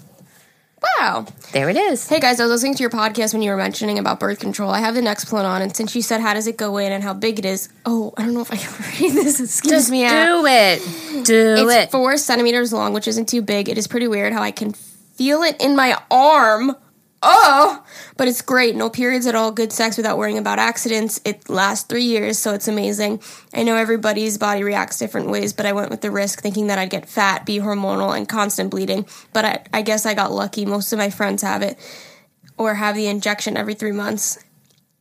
Wow. 0.99 1.25
There 1.51 1.67
it 1.69 1.77
is. 1.77 2.07
Hey 2.07 2.19
guys, 2.19 2.39
I 2.39 2.43
was 2.43 2.51
listening 2.51 2.75
to 2.75 2.81
your 2.83 2.91
podcast 2.91 3.33
when 3.33 3.41
you 3.41 3.49
were 3.49 3.57
mentioning 3.57 3.97
about 3.97 4.19
birth 4.19 4.39
control. 4.39 4.69
I 4.69 4.79
have 4.81 4.93
the 4.93 5.01
Nexplanon, 5.01 5.61
and 5.61 5.75
since 5.75 5.95
you 5.95 6.03
said 6.03 6.21
how 6.21 6.35
does 6.35 6.45
it 6.45 6.57
go 6.57 6.77
in 6.77 6.91
and 6.91 7.03
how 7.03 7.13
big 7.15 7.39
it 7.39 7.45
is, 7.45 7.69
oh, 7.87 8.13
I 8.17 8.21
don't 8.23 8.35
know 8.35 8.41
if 8.41 8.51
I 8.53 8.57
can 8.57 8.71
read 9.01 9.13
this. 9.13 9.39
Excuse 9.39 9.71
Just 9.71 9.89
me. 9.89 10.05
out. 10.05 10.11
do 10.41 10.45
it. 10.45 11.25
Do 11.25 11.69
it. 11.69 11.83
It's 11.83 11.91
four 11.91 12.17
centimeters 12.17 12.71
long, 12.71 12.93
which 12.93 13.07
isn't 13.07 13.27
too 13.27 13.41
big. 13.41 13.67
It 13.67 13.79
is 13.79 13.87
pretty 13.87 14.07
weird 14.07 14.31
how 14.33 14.43
I 14.43 14.51
can 14.51 14.73
feel 14.73 15.41
it 15.41 15.59
in 15.59 15.75
my 15.75 15.99
arm. 16.11 16.75
Oh, 17.27 17.83
but 18.17 18.27
it's 18.27 18.43
great. 18.43 18.75
No 18.75 18.91
periods 18.91 19.25
at 19.25 19.33
all. 19.33 19.51
Good 19.51 19.73
sex 19.73 19.97
without 19.97 20.19
worrying 20.19 20.37
about 20.37 20.59
accidents. 20.59 21.19
It 21.25 21.49
lasts 21.49 21.87
three 21.87 22.03
years, 22.03 22.37
so 22.37 22.53
it's 22.53 22.67
amazing. 22.67 23.19
I 23.51 23.63
know 23.63 23.75
everybody's 23.75 24.37
body 24.37 24.63
reacts 24.63 24.99
different 24.99 25.29
ways, 25.29 25.51
but 25.51 25.65
I 25.65 25.73
went 25.73 25.89
with 25.89 26.01
the 26.01 26.11
risk 26.11 26.41
thinking 26.41 26.67
that 26.67 26.77
I'd 26.77 26.91
get 26.91 27.09
fat, 27.09 27.43
be 27.43 27.57
hormonal, 27.57 28.15
and 28.15 28.29
constant 28.29 28.69
bleeding. 28.69 29.07
But 29.33 29.45
I, 29.45 29.63
I 29.73 29.81
guess 29.81 30.05
I 30.05 30.13
got 30.13 30.31
lucky. 30.31 30.67
Most 30.67 30.93
of 30.93 30.99
my 30.99 31.09
friends 31.09 31.41
have 31.41 31.63
it 31.63 31.79
or 32.57 32.75
have 32.75 32.95
the 32.95 33.07
injection 33.07 33.57
every 33.57 33.73
three 33.73 33.91
months. 33.91 34.37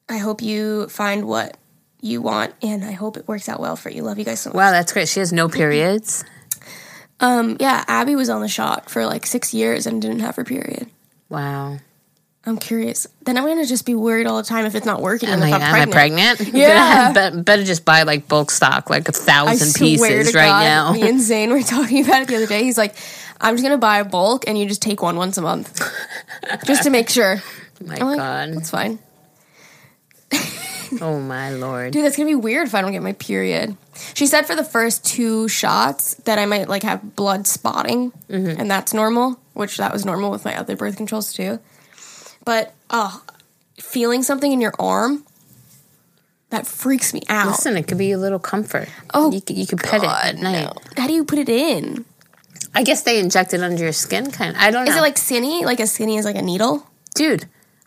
I 0.09 0.17
hope 0.17 0.41
you 0.41 0.89
find 0.89 1.29
what 1.29 1.59
you 2.01 2.23
want, 2.23 2.55
and 2.63 2.83
I 2.85 2.93
hope 2.93 3.19
it 3.19 3.29
works 3.29 3.51
out 3.51 3.61
well 3.61 3.77
for 3.77 3.91
you. 3.91 4.03
Love 4.03 4.19
you 4.19 4.25
guys 4.25 4.41
so 4.41 4.49
much. 4.49 4.57
wow, 4.57 4.71
that's 4.71 4.93
great. 4.93 5.09
She 5.09 5.21
has 5.21 5.33
no 5.33 5.49
periods. 5.49 6.25
Um, 7.21 7.59
yeah, 7.61 7.85
Abby 7.87 8.17
was 8.17 8.31
on 8.31 8.41
the 8.41 8.49
shot 8.49 8.89
for 8.89 9.05
like 9.05 9.27
six 9.27 9.53
years 9.53 9.87
and 9.87 10.01
didn't 10.01 10.21
have 10.21 10.37
her 10.37 10.45
period. 10.45 10.91
Wow. 11.29 11.79
I'm 12.47 12.59
curious. 12.59 13.07
Then 13.23 13.39
I'm 13.39 13.45
gonna 13.45 13.65
just 13.65 13.87
be 13.87 13.95
worried 13.95 14.27
all 14.27 14.37
the 14.37 14.43
time 14.43 14.67
if 14.67 14.75
it's 14.75 14.85
not 14.85 15.01
working 15.01 15.31
Am 15.31 15.41
and 15.41 15.45
I, 15.45 15.49
if 15.49 15.55
I'm 15.55 15.63
am 15.63 15.75
I 15.75 15.93
pregnant. 15.93 16.37
pregnant? 16.39 16.55
Yeah. 16.55 17.13
better, 17.15 17.43
better 17.43 17.65
just 17.65 17.85
buy 17.87 18.03
like 18.03 18.29
bulk 18.29 18.51
stock, 18.51 18.91
like 18.91 19.09
a 19.09 19.13
thousand 19.13 19.75
pieces 19.75 20.35
right 20.35 20.47
God, 20.47 20.63
now. 20.65 20.93
me 20.93 21.09
and 21.09 21.21
Zane 21.23 21.51
were 21.51 21.63
talking 21.63 22.05
about 22.05 22.23
it 22.23 22.29
the 22.29 22.37
other 22.37 22.47
day. 22.47 22.63
He's 22.65 22.77
like, 22.77 22.95
"I'm 23.41 23.55
just 23.55 23.63
gonna 23.65 23.79
buy 23.79 23.99
a 24.01 24.05
bulk 24.05 24.45
and 24.47 24.59
you 24.59 24.67
just 24.67 24.83
take 24.83 25.01
one 25.01 25.17
once 25.17 25.39
a 25.39 25.43
month, 25.43 25.81
just 26.67 26.83
to 26.83 26.91
make 26.91 27.09
sure." 27.09 27.43
my 27.85 27.95
I'm 27.97 28.17
God. 28.17 28.55
that's 28.55 28.71
fine, 28.71 28.99
Oh 31.01 31.19
my 31.21 31.51
lord. 31.51 31.93
dude. 31.93 32.05
That's 32.05 32.17
gonna 32.17 32.29
be 32.29 32.35
weird 32.37 32.69
if 32.69 32.75
I 32.75 32.81
don't 32.83 32.93
get 32.93 33.03
my 33.03 33.15
period. 33.15 33.77
She 34.15 34.27
said 34.27 34.43
for 34.47 34.55
the 34.55 34.63
first 34.65 35.05
two 35.05 35.49
shots 35.49 36.15
that 36.25 36.39
I 36.39 36.47
might 36.47 36.69
like 36.69 36.83
have 36.83 37.17
blood 37.17 37.47
spotting, 37.47 38.13
Mm-hmm. 38.29 38.61
and 38.61 38.71
that's 38.71 38.93
normal, 38.95 39.39
which 39.55 39.77
that 39.79 39.93
was 39.93 40.05
normal 40.05 40.31
with 40.31 40.45
my 40.45 40.57
other 40.57 40.77
birth 40.77 40.97
controls 40.97 41.33
too. 41.33 41.59
But 42.45 42.75
oh, 42.91 43.23
feeling 43.79 44.23
something 44.23 44.53
in 44.53 44.61
your 44.61 44.75
arm 44.79 45.25
that 46.51 46.67
freaks 46.67 47.13
me 47.15 47.23
out. 47.29 47.49
Listen, 47.49 47.77
it 47.77 47.89
could 47.89 47.99
be 47.99 48.13
a 48.13 48.19
little 48.19 48.39
comfort. 48.39 48.89
Oh, 49.13 49.33
you 49.33 49.41
could, 49.41 49.57
you 49.57 49.67
could 49.67 49.81
pet 49.81 50.03
it 50.03 50.09
at 50.09 50.37
night. 50.37 50.65
no. 50.65 50.73
How 50.97 51.07
do 51.07 51.13
you 51.13 51.25
put 51.25 51.39
it 51.39 51.49
in? 51.49 52.05
I 52.75 52.83
guess 52.83 53.03
they 53.03 53.19
inject 53.19 53.55
it 53.55 53.63
under 53.63 53.83
your 53.83 53.93
skin, 53.93 54.31
kind. 54.31 54.55
Of. 54.55 54.61
I 54.63 54.71
don't 54.71 54.85
know. 54.85 54.91
Is 54.91 54.97
it 54.97 55.01
like 55.01 55.17
skinny? 55.19 55.65
Like 55.65 55.81
as 55.81 55.93
skinny 55.93 56.19
as 56.19 56.25
like 56.25 56.37
a 56.37 56.43
needle? 56.43 56.87
dude? 57.15 57.47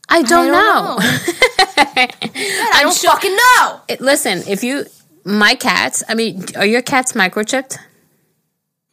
I 0.10 0.22
don't, 0.22 0.48
know. 0.48 0.96
I 1.00 2.80
don't 2.82 2.96
fucking 2.98 3.36
know. 3.36 3.82
It- 3.90 4.00
listen, 4.00 4.44
if 4.48 4.64
you, 4.64 4.86
my 5.26 5.54
cats. 5.56 6.02
I 6.08 6.16
mean, 6.16 6.46
are 6.56 6.66
your 6.66 6.82
cats 6.82 7.12
microchipped? 7.12 7.78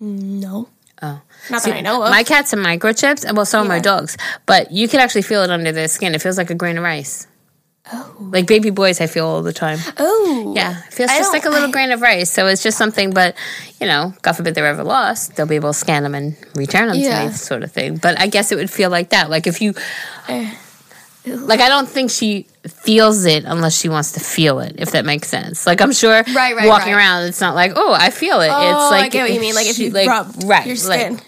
No, 0.00 0.69
Not 1.50 1.62
that 1.64 1.75
I 1.76 1.81
know 1.81 2.03
of. 2.03 2.10
my 2.10 2.22
cats 2.24 2.53
are 2.55 2.56
microchipped, 2.56 3.24
and 3.24 3.36
well, 3.36 3.46
so 3.46 3.60
are 3.60 3.65
my 3.65 3.79
dogs. 3.81 4.17
But 4.46 4.70
you 4.72 4.89
can 4.89 5.01
actually 5.01 5.22
feel 5.22 5.43
it 5.43 5.51
under 5.51 5.72
their 5.72 5.89
skin. 5.89 6.15
It 6.15 6.22
feels 6.22 6.39
like 6.39 6.51
a 6.51 6.55
grain 6.55 6.79
of 6.79 6.84
rice. 6.84 7.27
oh, 7.93 8.17
Like 8.19 8.46
baby 8.46 8.70
boys, 8.70 9.01
I 9.01 9.06
feel 9.06 9.27
all 9.27 9.43
the 9.43 9.53
time. 9.53 9.79
oh, 9.98 10.55
Yeah, 10.56 10.79
it 10.86 10.93
feels 10.94 11.10
I 11.10 11.19
just 11.19 11.32
like 11.34 11.44
a 11.44 11.51
little 11.51 11.69
I- 11.69 11.72
grain 11.72 11.91
of 11.93 12.01
rice. 12.01 12.31
So 12.31 12.46
it's 12.46 12.63
just 12.63 12.79
something, 12.79 13.13
but 13.13 13.36
you 13.81 13.86
know, 13.86 14.15
God 14.22 14.32
forbid 14.32 14.55
they're 14.55 14.67
ever 14.67 14.84
lost, 14.84 15.36
they'll 15.36 15.46
be 15.46 15.56
able 15.56 15.70
to 15.70 15.79
scan 15.79 16.03
them 16.03 16.15
and 16.15 16.34
return 16.55 16.89
them 16.89 16.96
Yeah. 16.96 17.24
to 17.24 17.27
me, 17.29 17.32
sort 17.34 17.63
of 17.63 17.70
thing. 17.72 17.96
But 17.98 18.19
I 18.19 18.27
guess 18.27 18.51
it 18.53 18.56
would 18.56 18.70
feel 18.70 18.89
like 18.89 19.10
that. 19.10 19.29
Like 19.29 19.46
if 19.46 19.60
you, 19.60 19.74
Eh. 20.29 20.51
like 21.27 21.60
I 21.60 21.69
don't 21.69 21.89
think 21.89 22.10
she 22.10 22.46
feels 22.67 23.27
it 23.27 23.44
unless 23.44 23.79
she 23.79 23.91
wants 23.91 24.13
to 24.13 24.20
feel 24.20 24.60
it, 24.60 24.77
if 24.79 24.93
that 24.93 25.05
makes 25.05 25.29
sense. 25.29 25.67
Like 25.67 25.82
I'm 25.82 25.93
sure, 25.93 26.22
Right, 26.34 26.56
right, 26.56 26.67
walking 26.67 26.93
right. 26.94 26.98
around, 26.98 27.24
it's 27.24 27.41
not 27.43 27.55
like 27.55 27.72
oh, 27.77 27.93
I 27.93 28.08
feel 28.10 28.41
it. 28.41 28.48
Oh, 28.51 28.70
it's 28.70 28.91
like 28.93 29.05
I 29.05 29.08
get 29.08 29.22
what 29.24 29.32
you 29.34 29.41
mean. 29.41 29.55
Like 29.55 29.67
if 29.67 29.77
she- 29.77 29.89
you 29.89 30.06
rub 30.08 30.32
right, 30.46 30.67
your 30.67 30.77
like- 30.89 31.01
skin. 31.01 31.20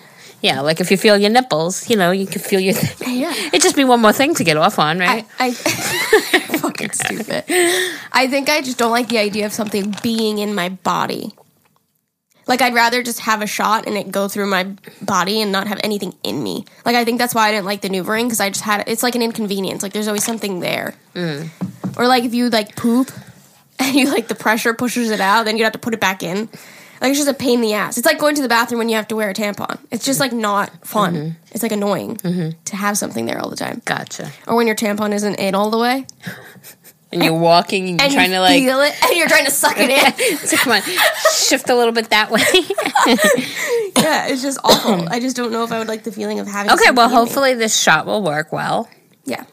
Yeah, 0.47 0.61
like 0.61 0.81
if 0.81 0.93
you 0.93 0.97
feel 0.97 1.19
your 1.19 1.31
nipples, 1.31 1.91
you 1.91 1.97
know, 1.97 2.13
you 2.13 2.25
can 2.25 2.41
feel 2.41 2.61
your. 2.61 2.75
Yeah. 3.05 3.35
It'd 3.35 3.63
just 3.63 3.75
be 3.75 3.83
one 3.83 4.01
more 4.01 4.13
thing 4.13 4.35
to 4.35 4.45
get 4.45 4.57
off 4.57 4.79
on, 4.79 5.01
right? 5.01 5.27
I, 5.41 5.47
I 5.47 5.51
fucking 6.63 6.93
stupid. 6.93 7.45
I 8.13 8.29
think 8.29 8.49
I 8.49 8.61
just 8.61 8.79
don't 8.79 8.93
like 8.93 9.09
the 9.09 9.19
idea 9.19 9.47
of 9.47 9.53
something 9.53 9.97
being 10.05 10.39
in 10.39 10.55
my 10.55 10.69
body. 10.69 11.35
Like 12.47 12.63
I'd 12.63 12.75
rather 12.75 13.03
just 13.03 13.21
have 13.21 13.43
a 13.43 13.47
shot 13.47 13.89
and 13.89 13.97
it 13.97 14.13
go 14.13 14.29
through 14.29 14.47
my 14.47 14.65
body 15.03 15.43
and 15.43 15.51
not 15.51 15.67
have 15.67 15.81
anything 15.83 16.15
in 16.23 16.41
me. 16.41 16.65
Like 16.85 16.95
I 16.95 17.05
think 17.05 17.19
that's 17.19 17.35
why 17.35 17.49
I 17.49 17.51
didn't 17.51 17.67
like 17.67 17.81
the 17.81 17.89
NuvaRing 17.89 18.27
because 18.27 18.39
I 18.39 18.51
just 18.51 18.63
had 18.63 18.85
it's 18.87 19.03
like 19.03 19.17
an 19.17 19.23
inconvenience. 19.23 19.83
Like 19.83 19.93
there's 19.93 20.07
always 20.07 20.25
something 20.25 20.61
there. 20.61 20.95
Mm. 21.15 21.49
Or 21.99 22.07
like 22.07 22.23
if 22.23 22.35
you 22.35 22.51
like 22.51 22.77
poop 22.77 23.11
and 23.81 23.97
you 23.97 24.11
like 24.11 24.29
the 24.29 24.37
pressure 24.37 24.75
pushes 24.75 25.11
it 25.11 25.21
out, 25.21 25.45
then 25.45 25.57
you 25.57 25.65
have 25.65 25.73
to 25.73 25.81
put 25.81 25.93
it 25.93 26.01
back 26.01 26.23
in. 26.23 26.49
Like 27.07 27.13
it's 27.13 27.25
just 27.25 27.31
a 27.31 27.35
pain 27.41 27.55
in 27.55 27.61
the 27.61 27.73
ass. 27.75 27.99
It's 27.99 28.05
like 28.05 28.19
going 28.19 28.35
to 28.35 28.43
the 28.43 28.49
bathroom 28.49 28.79
when 28.81 28.89
you 28.89 28.97
have 28.97 29.07
to 29.09 29.15
wear 29.15 29.31
a 29.31 29.33
tampon. 29.33 29.79
It's 29.93 30.05
just 30.05 30.19
like 30.19 30.33
not 30.33 30.85
fun. 30.85 31.37
It's 31.53 31.63
like 31.63 31.71
annoying 31.71 32.17
to 32.65 32.75
have 32.75 32.99
something 32.99 33.27
there 33.27 33.39
all 33.39 33.49
the 33.49 33.55
time. 33.55 33.81
gotcha. 33.85 34.33
Or 34.49 34.57
when 34.57 34.67
your 34.67 34.75
tampon 34.75 35.13
isn't 35.15 35.37
in 35.37 35.55
all 35.55 35.71
the 35.71 35.79
way 35.79 36.05
And 37.13 37.23
you're 37.23 37.33
walking, 37.39 37.89
and 37.91 38.01
you're 38.01 38.07
and 38.07 38.13
trying 38.13 38.31
you 38.31 38.37
to 38.37 38.41
like 38.41 38.61
feel 38.61 38.81
it 38.81 38.93
and 39.05 39.17
you're 39.17 39.29
trying 39.29 39.45
to 39.45 39.53
suck 39.53 39.77
it 39.79 39.89
in. 39.89 40.39
so 40.49 40.57
come 40.57 40.73
on, 40.73 40.83
shift 41.33 41.71
a 41.71 41.77
little 41.77 41.93
bit 41.93 42.11
that 42.11 42.33
way. 42.33 42.43
yeah, 44.03 44.27
it's 44.27 44.43
just 44.43 44.59
awful. 44.65 45.09
I 45.11 45.21
just 45.21 45.37
don't 45.37 45.53
know 45.53 45.63
if 45.63 45.71
I 45.71 45.79
would 45.79 45.87
like 45.87 46.03
the 46.03 46.11
feeling 46.11 46.41
of 46.41 46.49
having. 46.49 46.73
okay, 46.73 46.91
well, 46.91 47.09
hopefully 47.09 47.55
this 47.55 47.79
shot 47.81 48.07
will 48.07 48.23
work 48.25 48.51
well 48.53 48.89
yeah. 49.25 49.45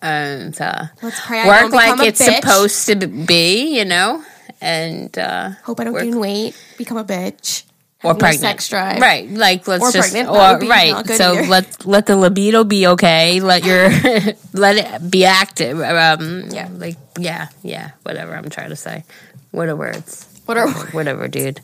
and 0.00 0.58
uh, 0.60 0.84
Let's 1.02 1.20
pray 1.26 1.44
work 1.44 1.72
like 1.72 2.00
it's 2.06 2.22
bitch. 2.22 2.36
supposed 2.40 2.86
to 2.86 3.06
be. 3.08 3.76
You 3.76 3.84
know, 3.84 4.24
and 4.62 5.10
uh, 5.18 5.50
Hope 5.64 5.80
I 5.80 5.84
don't 5.84 5.92
work- 5.92 6.04
gain 6.04 6.18
weight, 6.18 6.54
become 6.78 6.96
a 6.96 7.04
bitch. 7.04 7.64
or 8.04 8.14
no 8.14 8.18
pregnant, 8.18 8.40
sex 8.40 8.68
drive. 8.68 9.00
right? 9.00 9.28
Like 9.30 9.66
let's 9.68 9.82
Or 9.82 9.90
just 9.92 10.10
pregnant, 10.12 10.30
or 10.34 10.58
right. 10.68 11.06
So 11.06 11.34
either. 11.34 11.46
let 11.48 11.84
let 11.86 12.06
the 12.06 12.16
libido 12.16 12.64
be 12.64 12.86
okay. 12.94 13.40
Let 13.40 13.64
your 13.64 13.90
let 14.54 14.74
it 14.78 15.10
be 15.10 15.24
active. 15.24 15.80
Um, 15.80 16.48
Yeah. 16.50 16.68
like 16.72 16.96
yeah, 17.18 17.48
yeah. 17.62 17.90
Whatever 18.02 18.34
I'm 18.34 18.48
trying 18.50 18.70
to 18.70 18.76
say. 18.76 19.04
What 19.50 19.68
are 19.68 19.76
words? 19.76 20.26
What 20.46 20.56
are 20.56 20.68
Whatever, 20.96 21.28
dude. 21.28 21.60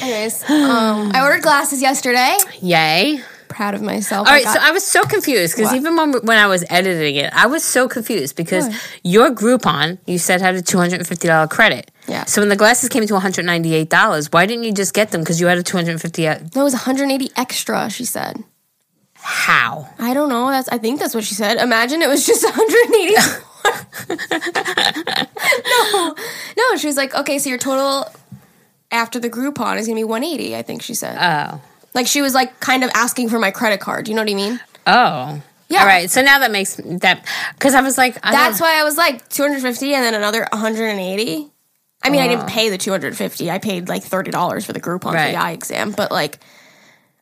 anyways? 0.00 0.42
Um, 0.48 1.10
I 1.14 1.20
ordered 1.22 1.42
glasses 1.42 1.82
yesterday. 1.82 2.36
Yay. 2.62 3.20
Proud 3.56 3.72
of 3.74 3.80
myself. 3.80 4.26
All 4.26 4.32
I 4.32 4.36
right, 4.36 4.44
got- 4.44 4.54
so 4.54 4.60
I 4.62 4.70
was 4.70 4.84
so 4.84 5.02
confused 5.04 5.56
because 5.56 5.72
even 5.72 5.96
when, 5.96 6.12
when 6.26 6.36
I 6.36 6.46
was 6.46 6.62
editing 6.68 7.16
it, 7.16 7.32
I 7.32 7.46
was 7.46 7.64
so 7.64 7.88
confused 7.88 8.36
because 8.36 8.68
your 9.02 9.30
Groupon 9.30 9.96
you 10.06 10.18
said 10.18 10.42
had 10.42 10.56
a 10.56 10.60
two 10.60 10.76
hundred 10.76 10.98
and 10.98 11.08
fifty 11.08 11.26
dollar 11.26 11.46
credit. 11.48 11.90
Yeah. 12.06 12.26
So 12.26 12.42
when 12.42 12.50
the 12.50 12.56
glasses 12.56 12.90
came 12.90 13.06
to 13.06 13.12
one 13.14 13.22
hundred 13.22 13.46
ninety 13.46 13.74
eight 13.74 13.88
dollars, 13.88 14.30
why 14.30 14.44
didn't 14.44 14.64
you 14.64 14.72
just 14.72 14.92
get 14.92 15.10
them? 15.10 15.22
Because 15.22 15.40
you 15.40 15.46
had 15.46 15.56
a 15.56 15.62
two 15.62 15.78
hundred 15.78 15.92
and 15.92 16.00
fifty. 16.02 16.24
no, 16.24 16.32
it 16.32 16.54
was 16.54 16.74
180 16.74 17.30
extra. 17.36 17.88
She 17.88 18.04
said. 18.04 18.44
How? 19.14 19.88
I 19.98 20.12
don't 20.12 20.28
know. 20.28 20.50
That's 20.50 20.68
I 20.68 20.76
think 20.76 21.00
that's 21.00 21.14
what 21.14 21.24
she 21.24 21.34
said. 21.34 21.56
Imagine 21.56 22.02
it 22.02 22.08
was 22.10 22.26
just 22.26 22.44
180. 22.44 23.16
no, 25.70 26.14
no. 26.56 26.76
She 26.76 26.86
was 26.86 26.96
like, 26.96 27.14
okay, 27.14 27.38
so 27.38 27.48
your 27.48 27.58
total 27.58 28.04
after 28.90 29.18
the 29.18 29.30
Groupon 29.30 29.78
is 29.78 29.86
gonna 29.86 29.98
be 29.98 30.04
180. 30.04 30.54
I 30.56 30.62
think 30.62 30.82
she 30.82 30.94
said. 30.94 31.16
Oh. 31.20 31.60
Like 31.96 32.06
she 32.06 32.22
was 32.22 32.32
like 32.34 32.60
kind 32.60 32.84
of 32.84 32.90
asking 32.94 33.28
for 33.30 33.40
my 33.40 33.50
credit 33.50 33.80
card. 33.80 34.06
You 34.06 34.14
know 34.14 34.22
what 34.22 34.30
I 34.30 34.34
mean? 34.34 34.60
Oh. 34.86 35.42
Yeah. 35.68 35.80
All 35.80 35.86
right. 35.86 36.08
So 36.08 36.22
now 36.22 36.38
that 36.38 36.52
makes 36.52 36.76
that 36.76 37.26
because 37.54 37.74
I 37.74 37.80
was 37.80 37.98
like, 37.98 38.16
I 38.24 38.30
That's 38.30 38.60
why 38.60 38.80
I 38.80 38.84
was 38.84 38.96
like 38.96 39.28
250 39.30 39.94
and 39.94 40.04
then 40.04 40.14
another 40.14 40.46
180. 40.52 41.50
I 42.04 42.10
mean, 42.10 42.20
I 42.20 42.28
didn't 42.28 42.46
pay 42.46 42.68
the 42.68 42.78
250. 42.78 43.50
I 43.50 43.58
paid 43.58 43.88
like 43.88 44.04
$30 44.04 44.64
for 44.64 44.72
the 44.72 44.80
Groupon 44.80 45.00
for 45.10 45.10
the 45.12 45.34
eye 45.34 45.50
exam, 45.50 45.90
but 45.90 46.12
like 46.12 46.38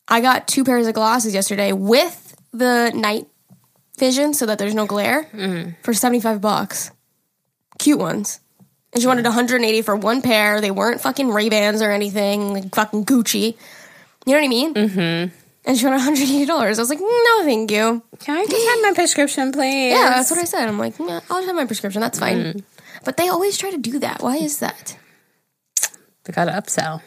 I 0.09 0.21
got 0.21 0.47
two 0.47 0.63
pairs 0.65 0.87
of 0.87 0.93
glasses 0.93 1.33
yesterday 1.33 1.73
with 1.73 2.37
the 2.53 2.91
night 2.95 3.27
vision 3.99 4.35
so 4.35 4.45
that 4.47 4.59
there's 4.59 4.75
no 4.75 4.85
glare 4.85 5.25
Mm-hmm. 5.33 5.71
for 5.83 5.95
75 5.95 6.43
bucks. 6.43 6.91
Cute 7.79 7.99
ones. 7.99 8.41
And 8.93 9.01
she 9.01 9.07
wanted 9.07 9.25
180 9.25 9.83
for 9.83 9.97
one 9.97 10.21
pair. 10.21 10.61
They 10.61 10.71
weren't 10.71 11.01
fucking 11.01 11.31
Ray-Bans 11.31 11.81
or 11.81 11.91
anything, 11.91 12.53
like 12.53 12.75
fucking 12.75 13.07
Gucci. 13.07 13.57
You 14.27 14.33
know 14.33 14.39
what 14.39 14.45
I 14.45 14.49
mean? 14.49 14.75
Mm-hmm. 14.75 15.35
And 15.67 15.79
she 15.79 15.87
wanted 15.87 16.01
$180. 16.01 16.51
I 16.51 16.69
was 16.69 16.91
like, 16.91 17.01
no, 17.01 17.45
thank 17.45 17.71
you. 17.71 18.03
Can 18.21 18.37
I 18.37 18.45
just 18.45 18.69
have 18.69 18.83
my 18.83 18.93
prescription, 18.95 19.51
please? 19.53 19.93
Yeah, 19.93 20.11
that's 20.11 20.31
what 20.31 20.39
I 20.39 20.45
said. 20.45 20.69
I'm 20.69 20.79
like, 20.79 20.99
yeah, 20.99 21.21
I'll 21.31 21.39
just 21.39 21.47
have 21.47 21.57
my 21.57 21.65
prescription. 21.65 22.01
That's 22.01 22.19
fine. 22.19 22.39
Mm. 22.39 22.63
But 23.05 23.17
they 23.17 23.29
always 23.29 23.57
try 23.57 23.71
to 23.71 23.79
do 23.79 23.99
that. 24.01 24.23
Why 24.23 24.37
is 24.37 24.59
that? 24.59 24.97
They 26.25 26.33
got 26.33 26.47
to 26.47 26.53
upsell. 26.53 27.03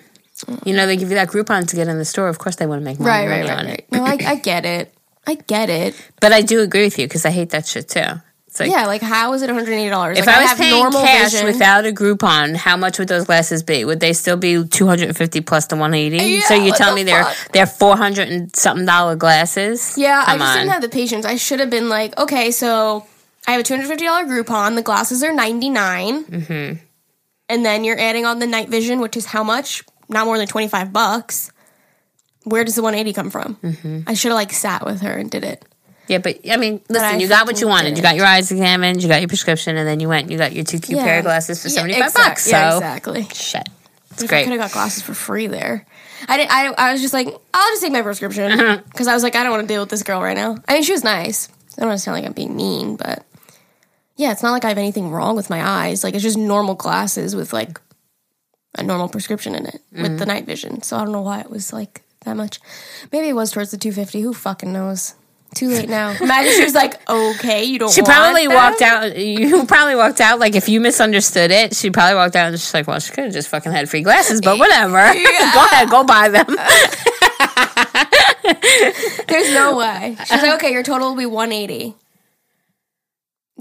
You 0.65 0.75
know, 0.75 0.85
they 0.85 0.97
give 0.97 1.09
you 1.09 1.15
that 1.15 1.29
Groupon 1.29 1.67
to 1.67 1.75
get 1.75 1.87
in 1.87 1.97
the 1.97 2.05
store. 2.05 2.29
Of 2.29 2.37
course, 2.37 2.57
they 2.57 2.67
want 2.67 2.81
to 2.81 2.85
make 2.85 2.99
money, 2.99 3.27
money 3.27 3.49
on 3.49 3.65
it. 3.67 3.87
No, 3.91 4.03
I, 4.03 4.17
I 4.23 4.35
get 4.35 4.65
it. 4.65 4.93
I 5.25 5.35
get 5.35 5.69
it. 5.69 5.95
But 6.21 6.31
I 6.31 6.41
do 6.41 6.61
agree 6.61 6.83
with 6.83 6.97
you 6.99 7.05
because 7.05 7.25
I 7.25 7.31
hate 7.31 7.49
that 7.49 7.65
shit 7.65 7.89
too. 7.89 8.21
Like 8.59 8.71
Yeah, 8.71 8.85
like 8.85 9.01
how 9.01 9.33
is 9.33 9.41
it 9.41 9.49
$180? 9.49 10.17
If 10.17 10.25
like, 10.25 10.27
I 10.27 10.41
was 10.41 10.49
have 10.49 10.57
paying 10.57 10.91
cash 10.91 11.43
without 11.43 11.85
a 11.85 11.91
Groupon, 11.91 12.55
how 12.55 12.77
much 12.77 12.99
would 12.99 13.07
those 13.07 13.25
glasses 13.25 13.63
be? 13.63 13.85
Would 13.85 13.99
they 13.99 14.13
still 14.13 14.37
be 14.37 14.63
two 14.67 14.87
hundred 14.87 15.07
and 15.09 15.17
fifty 15.17 15.41
plus 15.41 15.67
the 15.67 15.75
one 15.75 15.93
eighty? 15.93 16.17
Yeah, 16.17 16.41
so 16.41 16.53
you 16.53 16.71
tell 16.73 16.91
the 16.91 16.95
me 16.95 17.03
they're 17.03 17.23
fuck? 17.23 17.51
they're 17.51 17.65
four 17.65 17.97
hundred 17.97 18.29
and 18.29 18.55
something 18.55 18.85
dollar 18.85 19.15
glasses? 19.15 19.97
Yeah, 19.97 20.23
I 20.25 20.37
just 20.37 20.49
on. 20.49 20.57
didn't 20.57 20.71
have 20.71 20.81
the 20.81 20.89
patience. 20.89 21.25
I 21.25 21.35
should 21.35 21.59
have 21.59 21.69
been 21.69 21.89
like, 21.89 22.17
okay, 22.17 22.51
so 22.51 23.05
I 23.47 23.51
have 23.51 23.61
a 23.61 23.63
$250 23.63 23.97
Groupon. 24.27 24.75
The 24.75 24.81
glasses 24.81 25.23
are 25.23 25.31
99 25.33 26.25
Mm-hmm. 26.25 26.79
And 27.49 27.65
then 27.65 27.85
you're 27.85 27.97
adding 27.97 28.25
on 28.25 28.39
the 28.39 28.47
night 28.47 28.67
vision, 28.67 28.99
which 28.99 29.15
is 29.15 29.25
how 29.25 29.41
much? 29.41 29.83
Not 30.09 30.25
more 30.25 30.37
than 30.37 30.47
25 30.47 30.91
bucks. 30.91 31.49
Where 32.43 32.65
does 32.65 32.75
the 32.75 32.81
180 32.81 33.13
come 33.13 33.29
from? 33.29 33.55
Mm-hmm. 33.55 34.01
I 34.05 34.13
should 34.13 34.29
have 34.29 34.35
like 34.35 34.51
sat 34.51 34.85
with 34.85 34.99
her 35.01 35.13
and 35.13 35.31
did 35.31 35.45
it. 35.45 35.63
Yeah, 36.07 36.17
but 36.19 36.39
I 36.49 36.57
mean, 36.57 36.81
listen, 36.89 37.05
I 37.07 37.17
you 37.17 37.27
got 37.27 37.45
what 37.47 37.59
you 37.61 37.67
wanted. 37.67 37.89
You 37.89 37.95
didn't. 37.95 38.03
got 38.03 38.15
your 38.15 38.25
eyes 38.25 38.51
examined, 38.51 39.01
you 39.03 39.09
got 39.09 39.21
your 39.21 39.27
prescription, 39.27 39.77
and 39.77 39.87
then 39.87 39.99
you 39.99 40.07
went. 40.09 40.23
and 40.23 40.31
You 40.31 40.37
got 40.37 40.53
your 40.53 40.63
two 40.63 40.79
cute 40.79 40.99
pair 40.99 41.19
of 41.19 41.25
glasses 41.25 41.61
for 41.61 41.67
Yeah, 41.69 41.73
seventy 41.75 41.93
five 41.93 42.03
exact- 42.07 42.27
bucks. 42.27 42.43
So 42.45 42.51
Yeah, 42.51 42.73
exactly. 42.75 43.23
shit, 43.33 43.67
it's 44.11 44.23
If 44.23 44.29
I 44.29 44.33
great. 44.33 44.43
could 44.45 44.51
have 44.53 44.61
got 44.61 44.71
glasses 44.71 45.03
for 45.03 45.13
free 45.13 45.47
there. 45.47 45.85
I 46.27 46.37
did. 46.37 46.47
I, 46.49 46.67
I 46.77 46.91
was 46.93 47.01
just 47.01 47.13
like, 47.13 47.27
I'll 47.53 47.71
just 47.71 47.81
take 47.83 47.91
my 47.93 48.01
prescription 48.01 48.81
because 48.89 49.07
I 49.07 49.13
was 49.13 49.21
like, 49.23 49.35
I 49.35 49.43
don't 49.43 49.51
want 49.51 49.61
to 49.63 49.67
deal 49.67 49.81
with 49.81 49.89
this 49.89 50.01
girl 50.03 50.21
right 50.21 50.35
now. 50.35 50.57
I 50.67 50.73
mean, 50.73 50.83
she 50.83 50.91
was 50.91 51.03
nice. 51.03 51.47
I 51.77 51.81
don't 51.81 51.89
want 51.89 51.99
to 51.99 52.03
sound 52.03 52.17
like 52.17 52.25
I'm 52.25 52.33
being 52.33 52.55
mean, 52.55 52.95
but 52.95 53.23
yeah, 54.15 54.31
it's 54.31 54.41
not 54.41 54.51
like 54.51 54.65
I 54.65 54.69
have 54.69 54.79
anything 54.79 55.11
wrong 55.11 55.35
with 55.35 55.49
my 55.51 55.61
eyes. 55.63 56.03
Like 56.03 56.15
it's 56.15 56.23
just 56.23 56.37
normal 56.37 56.73
glasses 56.73 57.35
with 57.35 57.53
like 57.53 57.79
a 58.77 58.81
normal 58.83 59.09
prescription 59.09 59.53
in 59.53 59.67
it 59.67 59.79
with 59.91 60.17
the 60.17 60.25
Mm. 60.25 60.27
night 60.27 60.45
vision. 60.47 60.81
So 60.81 60.97
I 60.97 61.03
don't 61.03 61.11
know 61.11 61.21
why 61.21 61.39
it 61.41 61.49
was 61.51 61.71
like 61.71 62.01
that 62.25 62.35
much. 62.35 62.59
Maybe 63.11 63.27
it 63.29 63.33
was 63.33 63.51
towards 63.51 63.69
the 63.71 63.77
250. 63.77 64.21
Who 64.21 64.33
fucking 64.33 64.73
knows? 64.73 65.13
Too 65.57 65.69
late 65.69 65.89
now. 65.89 66.11
Imagine 66.21 66.53
she 66.53 66.63
was 66.63 66.75
like, 66.75 67.01
okay, 67.09 67.63
you 67.63 67.79
don't. 67.79 67.91
She 67.91 68.01
want 68.01 68.13
probably 68.13 68.45
them? 68.45 68.55
walked 68.55 68.81
out. 68.83 69.17
You 69.17 69.65
probably 69.67 69.95
walked 69.95 70.21
out. 70.21 70.37
Like 70.39 70.55
if 70.55 70.69
you 70.69 70.79
misunderstood 70.79 71.49
it, 71.49 71.75
she 71.75 71.89
probably 71.89 72.13
walked 72.13 72.35
out 72.35 72.49
and 72.49 72.59
she's 72.59 72.73
like, 72.75 72.85
"Well, 72.85 72.99
she 72.99 73.11
could 73.11 73.23
have 73.23 73.33
just 73.33 73.47
fucking 73.49 73.71
had 73.71 73.89
free 73.89 74.03
glasses, 74.03 74.39
but 74.39 74.59
whatever. 74.59 74.93
go 75.53 75.65
ahead, 75.65 75.89
go 75.89 76.03
buy 76.03 76.29
them." 76.29 76.45
There's 79.27 79.51
no 79.53 79.77
way. 79.77 80.15
She's 80.19 80.41
like, 80.41 80.53
okay, 80.55 80.71
your 80.71 80.83
total 80.83 81.09
will 81.09 81.17
be 81.17 81.25
180. 81.25 81.95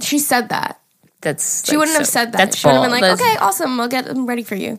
She 0.01 0.19
said 0.19 0.51
that. 0.51 0.81
That's 1.23 1.67
She 1.67 1.77
wouldn't 1.77 1.97
have 1.97 2.07
said 2.07 2.33
that. 2.33 2.39
That's 2.39 2.59
she 2.59 2.67
would 2.67 2.75
have 2.75 2.83
been 2.83 2.91
like, 2.91 3.01
That's- 3.01 3.21
okay, 3.21 3.37
awesome, 3.39 3.81
I'll 3.81 3.89
get 3.89 4.05
them 4.05 4.27
ready 4.27 4.43
for 4.43 4.55
you. 4.55 4.79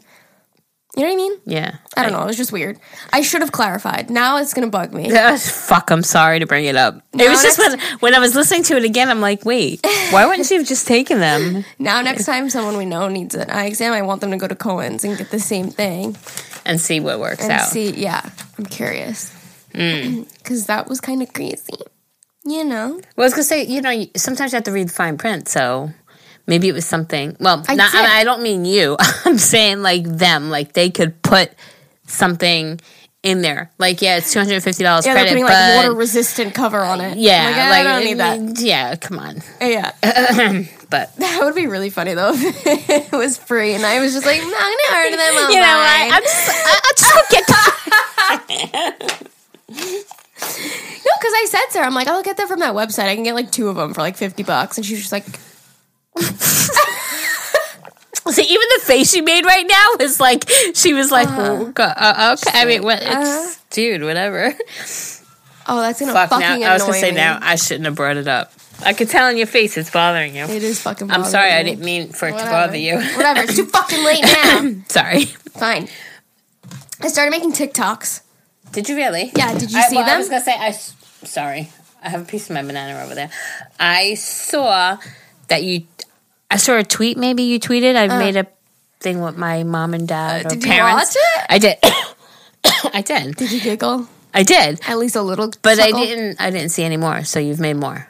You 0.96 1.04
know 1.04 1.10
what 1.10 1.14
I 1.14 1.18
mean? 1.18 1.38
Yeah, 1.46 1.76
I 1.96 2.02
don't 2.04 2.12
know. 2.12 2.24
It 2.24 2.28
was 2.28 2.38
just 2.38 2.52
weird. 2.52 2.80
I 3.14 3.22
should 3.22 3.42
have 3.42 3.52
clarified. 3.52 4.10
Now 4.10 4.38
it's 4.38 4.54
gonna 4.56 4.68
bug 4.70 4.94
me. 4.94 5.12
Fuck, 5.38 5.92
I'm 5.92 6.02
sorry 6.02 6.40
to 6.40 6.48
bring 6.48 6.66
it 6.66 6.76
up. 6.76 7.04
it 7.14 7.30
was 7.30 7.44
just 7.44 7.60
when 7.60 7.80
when 8.00 8.16
I 8.16 8.20
was 8.20 8.34
listening 8.34 8.64
to 8.64 8.78
it 8.78 8.84
again, 8.84 9.10
I'm 9.10 9.22
like, 9.22 9.46
wait, 9.46 9.86
why 10.10 10.26
wouldn't 10.26 10.48
she 10.48 10.56
have 10.56 10.66
just 10.66 10.88
taken 10.88 11.20
them 11.20 11.66
Now 11.80 12.02
next 12.02 12.26
time 12.26 12.50
someone 12.50 12.78
we 12.78 12.86
know 12.86 13.10
needs 13.10 13.36
an 13.36 13.50
eye 13.52 13.66
exam, 13.66 13.94
I 13.94 14.02
want 14.02 14.22
them 14.22 14.32
to 14.32 14.38
go 14.38 14.48
to 14.48 14.56
Cohen's 14.56 15.04
and 15.04 15.16
get 15.18 15.30
the 15.30 15.40
same 15.40 15.70
thing 15.70 16.18
and 16.66 16.82
see 16.82 17.00
what 17.00 17.20
works 17.20 17.44
and 17.44 17.52
out? 17.52 17.68
see. 17.70 17.92
Yeah, 17.92 18.28
I'm 18.58 18.66
curious 18.66 19.32
mm. 19.74 20.28
because 20.40 20.66
that 20.66 20.90
was 20.90 21.00
kind 21.00 21.22
of 21.22 21.32
crazy. 21.32 21.74
You 22.44 22.64
know, 22.64 23.02
Well, 23.16 23.26
I 23.26 23.28
was 23.28 23.34
gonna 23.34 23.44
say, 23.44 23.66
you 23.66 23.82
know, 23.82 23.90
you- 23.92 24.10
sometimes 24.16 24.52
you 24.52 24.56
have 24.56 24.64
to 24.64 24.72
read 24.72 24.88
the 24.90 24.94
fine 24.94 25.18
print, 25.20 25.48
so 25.48 25.92
maybe 26.48 26.68
it 26.68 26.74
was 26.74 26.86
something. 26.86 27.38
Well, 27.40 27.64
I 27.68 27.76
not. 27.76 27.94
I, 27.94 28.22
I 28.22 28.24
don't 28.24 28.42
mean 28.42 28.66
you. 28.66 28.98
I'm 29.26 29.38
saying 29.38 29.82
like 29.82 30.04
them, 30.04 30.50
like 30.50 30.74
they 30.74 30.90
could 30.90 31.22
put 31.22 31.52
something 32.08 32.80
in 33.24 33.42
there. 33.42 33.72
Like, 33.78 34.02
yeah, 34.02 34.18
it's 34.18 34.32
two 34.32 34.40
hundred 34.40 34.56
and 34.56 34.64
fifty 34.64 34.84
dollars 34.84 35.06
yeah, 35.06 35.14
credit, 35.14 35.30
they're 35.30 35.44
putting 35.44 35.46
but 35.46 35.76
like 35.76 35.86
water 35.86 35.94
resistant 35.94 36.54
cover 36.54 36.80
on 36.80 37.02
it. 37.02 37.18
yeah, 37.18 37.46
like, 37.46 37.56
I 37.56 37.70
like 37.70 37.84
don't 37.84 38.04
need 38.06 38.18
that. 38.20 38.40
mean, 38.40 38.54
Yeah, 38.58 38.96
come 38.96 39.20
on, 39.20 39.42
Yeah, 39.60 39.92
um, 40.04 40.68
but 40.90 41.16
that 41.18 41.40
would 41.44 41.56
be 41.56 41.68
really 41.68 41.90
funny 41.90 42.14
though. 42.14 42.32
if 42.34 42.90
it 42.90 43.12
was 43.12 43.38
free, 43.38 43.74
and 43.74 43.86
I 43.86 44.00
was 44.00 44.14
just 44.14 44.26
like, 44.26 44.40
no, 44.40 44.54
I'm 44.58 44.78
gonna 44.90 45.04
order 45.04 45.18
them 45.18 45.36
online. 45.36 45.54
you 45.54 45.60
know 45.60 45.78
what? 45.78 46.14
I'm 46.14 46.24
just, 46.24 46.50
I, 46.50 46.80
I 46.84 46.94
just 46.96 47.14
don't 47.14 47.30
get. 47.30 49.28
No, 51.08 51.14
because 51.20 51.34
I 51.34 51.46
said 51.50 51.66
to 51.74 51.80
her, 51.80 51.86
I'm 51.86 51.94
like, 51.94 52.08
I'll 52.08 52.24
get 52.24 52.38
them 52.38 52.48
from 52.48 52.60
that 52.60 52.74
website. 52.74 53.06
I 53.06 53.16
can 53.16 53.24
get 53.24 53.34
like 53.36 53.52
two 53.52 53.70
of 53.70 53.76
them 53.76 53.94
for 53.94 54.02
like 54.02 54.18
50 54.18 54.44
bucks. 54.44 54.78
And 54.78 54.86
she 54.86 54.94
was 54.94 55.02
just 55.02 55.12
like, 55.12 55.26
See, 58.30 58.44
even 58.44 58.68
the 58.76 58.82
face 58.84 59.10
she 59.12 59.22
made 59.22 59.46
right 59.46 59.66
now 59.68 59.86
was 60.00 60.20
like 60.20 60.50
she 60.74 60.94
was 60.94 61.12
like, 61.12 61.30
"Oh, 61.32 61.72
go- 61.72 61.84
uh, 61.84 62.36
okay. 62.38 62.60
I 62.60 62.66
mean, 62.66 62.84
what? 62.84 62.98
It's, 63.02 63.10
uh-huh. 63.10 63.54
dude, 63.70 64.04
whatever. 64.04 64.54
oh, 65.68 65.82
that's 65.82 66.00
to 66.00 66.08
Fuck. 66.08 66.30
fucking 66.32 66.60
Now 66.60 66.72
I 66.72 66.74
was 66.74 66.82
gonna 66.84 66.94
say 66.96 67.12
me. 67.12 67.16
now 67.18 67.40
I 67.42 67.56
shouldn't 67.56 67.86
have 67.86 67.96
brought 67.96 68.18
it 68.18 68.28
up. 68.28 68.52
I 68.84 68.94
could 68.94 69.10
tell 69.10 69.30
in 69.30 69.38
your 69.38 69.48
face 69.48 69.78
it's 69.78 69.90
bothering 69.90 70.36
you. 70.36 70.44
It 70.44 70.62
is 70.62 70.82
fucking 70.82 71.10
I'm 71.10 71.24
sorry, 71.24 71.52
I 71.52 71.64
didn't 71.64 71.84
mean 71.86 72.10
for 72.10 72.28
it 72.28 72.34
Whatever. 72.34 72.50
to 72.50 72.56
bother 72.56 72.78
you. 72.78 72.96
Whatever. 72.98 73.42
It's 73.44 73.56
too 73.56 73.66
fucking 73.78 74.04
late 74.04 74.24
now. 74.24 74.74
sorry. 74.90 75.26
Fine. 75.26 75.88
I 77.02 77.08
started 77.08 77.32
making 77.32 77.54
TikToks. 77.54 78.22
Did 78.74 78.90
you 78.90 78.96
really? 78.98 79.32
Yeah, 79.36 79.54
did 79.58 79.72
you 79.72 79.80
I, 79.80 79.88
see 79.88 79.96
well, 79.96 80.10
I 80.10 80.18
was 80.18 80.28
gonna 80.28 80.44
say 80.44 80.54
I. 80.54 80.72
Sorry, 80.72 81.70
I 82.04 82.10
have 82.10 82.24
a 82.24 82.26
piece 82.26 82.50
of 82.50 82.56
my 82.56 82.62
banana 82.62 83.02
over 83.04 83.16
there. 83.16 83.30
I 83.80 84.16
saw 84.16 84.98
that 85.48 85.64
you. 85.64 85.86
I 86.50 86.58
saw 86.58 86.78
a 86.78 86.84
tweet. 86.84 87.18
Maybe 87.18 87.44
you 87.44 87.60
tweeted. 87.60 87.96
I 87.96 88.08
made 88.18 88.36
a 88.38 88.48
thing 89.00 89.22
with 89.22 89.38
my 89.38 89.64
mom 89.64 89.94
and 89.94 90.08
dad. 90.08 90.46
or 90.46 90.48
Uh. 90.48 90.50
did 90.50 90.64
you 90.64 90.70
watch 90.82 91.16
it? 91.16 91.46
I 91.50 91.58
did. 91.60 91.78
I 92.94 93.02
did. 93.02 93.36
Did 93.36 93.52
you 93.52 93.60
giggle? 93.62 94.08
I 94.34 94.44
did. 94.44 94.80
At 94.88 94.98
least 94.98 95.16
a 95.16 95.22
little. 95.22 95.52
But 95.62 95.80
I 95.80 95.92
didn't. 95.92 96.40
I 96.42 96.50
didn't 96.52 96.70
see 96.70 96.84
any 96.84 96.98
more. 96.98 97.24
So 97.24 97.40
you've 97.40 97.60
made 97.60 97.76
more. 97.76 98.08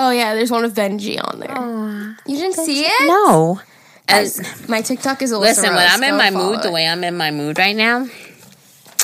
Oh, 0.00 0.10
yeah, 0.10 0.34
there's 0.34 0.50
one 0.50 0.64
of 0.64 0.74
Benji 0.74 1.18
on 1.22 1.40
there. 1.40 2.16
you 2.26 2.36
didn't 2.36 2.54
see 2.54 2.82
it? 2.86 3.06
No. 3.08 3.60
As, 4.06 4.68
my 4.68 4.80
TikTok 4.80 5.20
is 5.22 5.32
Alyssa 5.32 5.40
listen, 5.40 5.74
when 5.74 5.86
I'm 5.90 6.02
in 6.04 6.16
my 6.16 6.30
mood, 6.30 6.62
the 6.62 6.70
way 6.70 6.86
I'm 6.86 7.02
in 7.04 7.16
my 7.16 7.30
mood 7.32 7.58
right 7.58 7.74
now, 7.76 8.06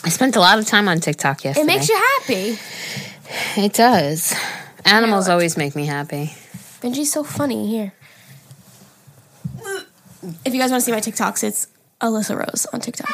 I 0.05 0.09
spent 0.09 0.37
a 0.37 0.41
lot 0.41 0.59
of 0.59 0.67
time 0.67 0.89
on 0.89 1.01
TikTok 1.01 1.45
yesterday. 1.45 1.63
It 1.65 1.67
makes 1.67 1.89
you 1.89 1.97
happy. 1.97 2.59
It 3.61 3.73
does. 3.75 4.35
Animals 4.85 5.29
always 5.29 5.57
make 5.57 5.75
me 5.75 5.85
happy. 5.85 6.33
Benji's 6.81 7.11
so 7.13 7.25
funny. 7.25 7.67
Here 7.69 7.93
if 10.45 10.55
you 10.55 10.61
guys 10.61 10.71
want 10.71 10.81
to 10.83 10.85
see 10.85 10.93
my 10.93 11.01
TikToks, 11.01 11.45
it's 11.45 11.69
Alyssa 12.01 12.37
Rose 12.37 12.67
on 12.73 12.81
TikTok. 12.81 13.11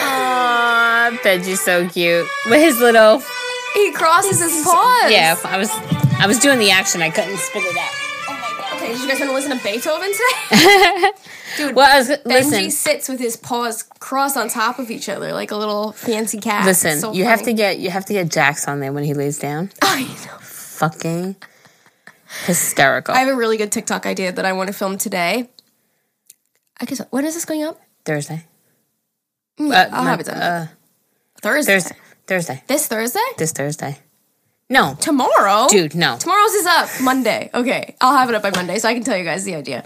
Aw, 0.00 1.18
Benji's 1.22 1.60
so 1.60 1.88
cute 1.88 2.26
with 2.46 2.60
his 2.60 2.78
little. 2.80 3.22
He 3.74 3.92
crosses 3.92 4.40
his 4.40 4.64
paws. 4.64 5.10
Yeah, 5.10 5.36
I 5.44 5.58
was 5.58 5.70
I 6.20 6.26
was 6.26 6.38
doing 6.38 6.58
the 6.58 6.70
action. 6.70 7.02
I 7.02 7.10
couldn't 7.10 7.36
spit 7.38 7.62
it 7.64 7.76
out. 7.76 8.07
Did 8.88 9.00
you 9.00 9.08
guys 9.08 9.18
want 9.20 9.30
to 9.30 9.34
listen 9.34 9.56
to 9.58 9.62
Beethoven 9.64 10.10
today? 10.12 11.10
Dude, 11.56 11.74
Well, 11.76 11.98
was 11.98 12.08
Benji 12.08 12.24
listen. 12.26 12.70
sits 12.70 13.08
with 13.08 13.20
his 13.20 13.36
paws 13.36 13.82
crossed 14.00 14.36
on 14.36 14.48
top 14.48 14.78
of 14.78 14.90
each 14.90 15.08
other 15.08 15.32
like 15.32 15.50
a 15.50 15.56
little 15.56 15.92
fancy 15.92 16.38
cat. 16.38 16.64
Listen, 16.66 16.98
so 16.98 17.12
you 17.12 17.24
have 17.24 17.42
to 17.42 17.52
get 17.52 17.78
you 17.78 17.90
have 17.90 18.04
to 18.06 18.12
get 18.12 18.30
Jax 18.30 18.66
on 18.68 18.80
there 18.80 18.92
when 18.92 19.04
he 19.04 19.14
lays 19.14 19.38
down. 19.38 19.70
I 19.82 20.02
know. 20.02 20.38
Fucking 20.40 21.36
hysterical. 22.46 23.14
I 23.14 23.18
have 23.20 23.28
a 23.28 23.34
really 23.36 23.56
good 23.56 23.72
TikTok 23.72 24.06
idea 24.06 24.32
that 24.32 24.44
I 24.44 24.52
want 24.52 24.68
to 24.68 24.72
film 24.74 24.98
today. 24.98 25.48
I 26.80 26.84
guess 26.84 27.00
when 27.10 27.24
is 27.24 27.34
this 27.34 27.44
going 27.44 27.64
up? 27.64 27.80
Thursday. 28.04 28.44
Yeah, 29.58 29.66
Uh, 29.66 29.88
I'll 29.92 30.04
no, 30.04 30.10
have 30.10 30.20
it 30.20 30.26
done. 30.26 30.36
uh, 30.36 30.66
Thursday. 31.42 31.72
Thursday. 31.80 31.96
Thursday. 32.26 32.62
This 32.68 32.86
Thursday? 32.86 33.20
This 33.38 33.52
Thursday. 33.52 33.98
No, 34.70 34.94
Tomorrow? 35.00 35.66
dude, 35.68 35.94
no. 35.94 36.16
Tomorrow's 36.18 36.52
is 36.54 36.66
up. 36.66 36.88
Monday. 37.02 37.50
Okay. 37.54 37.96
I'll 38.02 38.16
have 38.16 38.28
it 38.28 38.34
up 38.34 38.42
by 38.42 38.50
Monday 38.50 38.78
so 38.78 38.88
I 38.88 38.94
can 38.94 39.02
tell 39.02 39.16
you 39.16 39.24
guys 39.24 39.44
the 39.44 39.54
idea. 39.54 39.82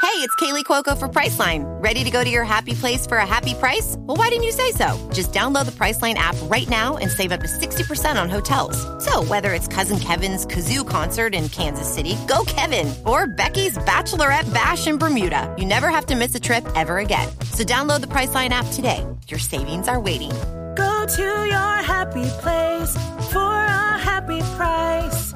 Hey, 0.00 0.16
it's 0.26 0.34
Kaley 0.36 0.64
Cuoco 0.64 0.96
for 0.98 1.08
Priceline. 1.08 1.62
Ready 1.82 2.02
to 2.04 2.10
go 2.10 2.24
to 2.24 2.30
your 2.30 2.42
happy 2.44 2.72
place 2.72 3.06
for 3.06 3.18
a 3.18 3.26
happy 3.26 3.52
price? 3.52 3.96
Well, 3.98 4.16
why 4.16 4.30
didn't 4.30 4.44
you 4.44 4.52
say 4.52 4.72
so? 4.72 5.10
Just 5.12 5.32
download 5.32 5.66
the 5.66 5.72
Priceline 5.72 6.14
app 6.14 6.34
right 6.44 6.66
now 6.70 6.96
and 6.96 7.10
save 7.10 7.32
up 7.32 7.40
to 7.40 7.46
60% 7.46 8.20
on 8.20 8.30
hotels. 8.30 8.78
So, 9.04 9.22
whether 9.24 9.52
it's 9.52 9.68
Cousin 9.68 9.98
Kevin's 10.00 10.46
Kazoo 10.46 10.88
concert 10.88 11.34
in 11.34 11.50
Kansas 11.50 11.86
City, 11.92 12.16
go 12.26 12.44
Kevin, 12.46 12.92
or 13.04 13.26
Becky's 13.26 13.76
Bachelorette 13.76 14.52
Bash 14.54 14.86
in 14.86 14.96
Bermuda, 14.96 15.54
you 15.58 15.66
never 15.66 15.90
have 15.90 16.06
to 16.06 16.16
miss 16.16 16.34
a 16.34 16.40
trip 16.40 16.64
ever 16.74 16.96
again. 16.98 17.28
So, 17.52 17.62
download 17.62 18.00
the 18.00 18.06
Priceline 18.08 18.50
app 18.50 18.66
today. 18.72 19.06
Your 19.28 19.38
savings 19.38 19.86
are 19.86 20.00
waiting. 20.00 20.32
Go 20.80 21.06
to 21.06 21.22
your 21.22 21.74
happy 21.94 22.24
place 22.42 22.92
for 23.32 23.52
a 23.64 23.98
happy 23.98 24.40
price. 24.56 25.32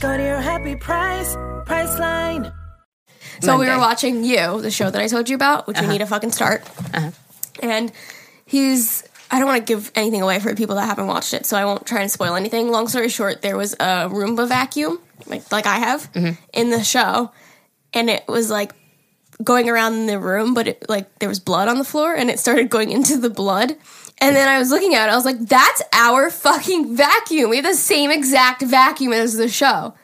Go 0.00 0.16
to 0.16 0.22
your 0.22 0.40
happy 0.40 0.74
price, 0.76 1.34
Priceline. 1.66 2.52
So 3.40 3.56
we 3.58 3.66
were 3.66 3.78
watching 3.78 4.24
You, 4.24 4.60
the 4.60 4.70
show 4.72 4.90
that 4.90 5.00
I 5.00 5.06
told 5.06 5.28
you 5.28 5.36
about, 5.36 5.66
which 5.68 5.76
Uh-huh. 5.76 5.86
we 5.86 5.92
need 5.92 5.98
to 5.98 6.06
fucking 6.06 6.32
start. 6.32 6.62
And 7.62 7.92
he's 8.46 9.04
I 9.30 9.38
don't 9.38 9.46
want 9.46 9.64
to 9.66 9.72
give 9.72 9.92
anything 9.94 10.22
away 10.22 10.40
for 10.40 10.54
people 10.54 10.76
that 10.76 10.86
haven't 10.86 11.06
watched 11.06 11.34
it, 11.34 11.44
so 11.46 11.56
I 11.56 11.64
won't 11.66 11.84
try 11.86 12.00
and 12.00 12.10
spoil 12.10 12.34
anything. 12.34 12.70
Long 12.70 12.88
story 12.88 13.10
short, 13.10 13.42
there 13.42 13.56
was 13.58 13.74
a 13.74 14.08
Roomba 14.10 14.48
vacuum, 14.48 14.98
like 15.26 15.50
like 15.52 15.66
I 15.66 15.76
have, 15.78 16.10
Mm-hmm. 16.14 16.32
in 16.54 16.70
the 16.70 16.82
show, 16.82 17.30
and 17.92 18.08
it 18.10 18.24
was 18.26 18.50
like 18.50 18.72
going 19.44 19.68
around 19.68 19.94
in 19.94 20.06
the 20.06 20.18
room, 20.18 20.52
but 20.54 20.66
it 20.66 20.88
like 20.88 21.06
there 21.20 21.28
was 21.28 21.38
blood 21.40 21.68
on 21.68 21.76
the 21.78 21.84
floor, 21.84 22.14
and 22.14 22.30
it 22.30 22.38
started 22.40 22.70
going 22.70 22.90
into 22.96 23.18
the 23.18 23.30
blood. 23.30 23.76
And 24.20 24.34
then 24.34 24.48
I 24.48 24.58
was 24.58 24.70
looking 24.70 24.94
at 24.94 25.08
it, 25.08 25.12
I 25.12 25.16
was 25.16 25.24
like, 25.24 25.38
"That's 25.38 25.82
our 25.92 26.30
fucking 26.30 26.96
vacuum. 26.96 27.50
We 27.50 27.56
have 27.56 27.64
the 27.64 27.74
same 27.74 28.10
exact 28.10 28.62
vacuum 28.62 29.12
as 29.12 29.34
the 29.34 29.48
show." 29.48 29.94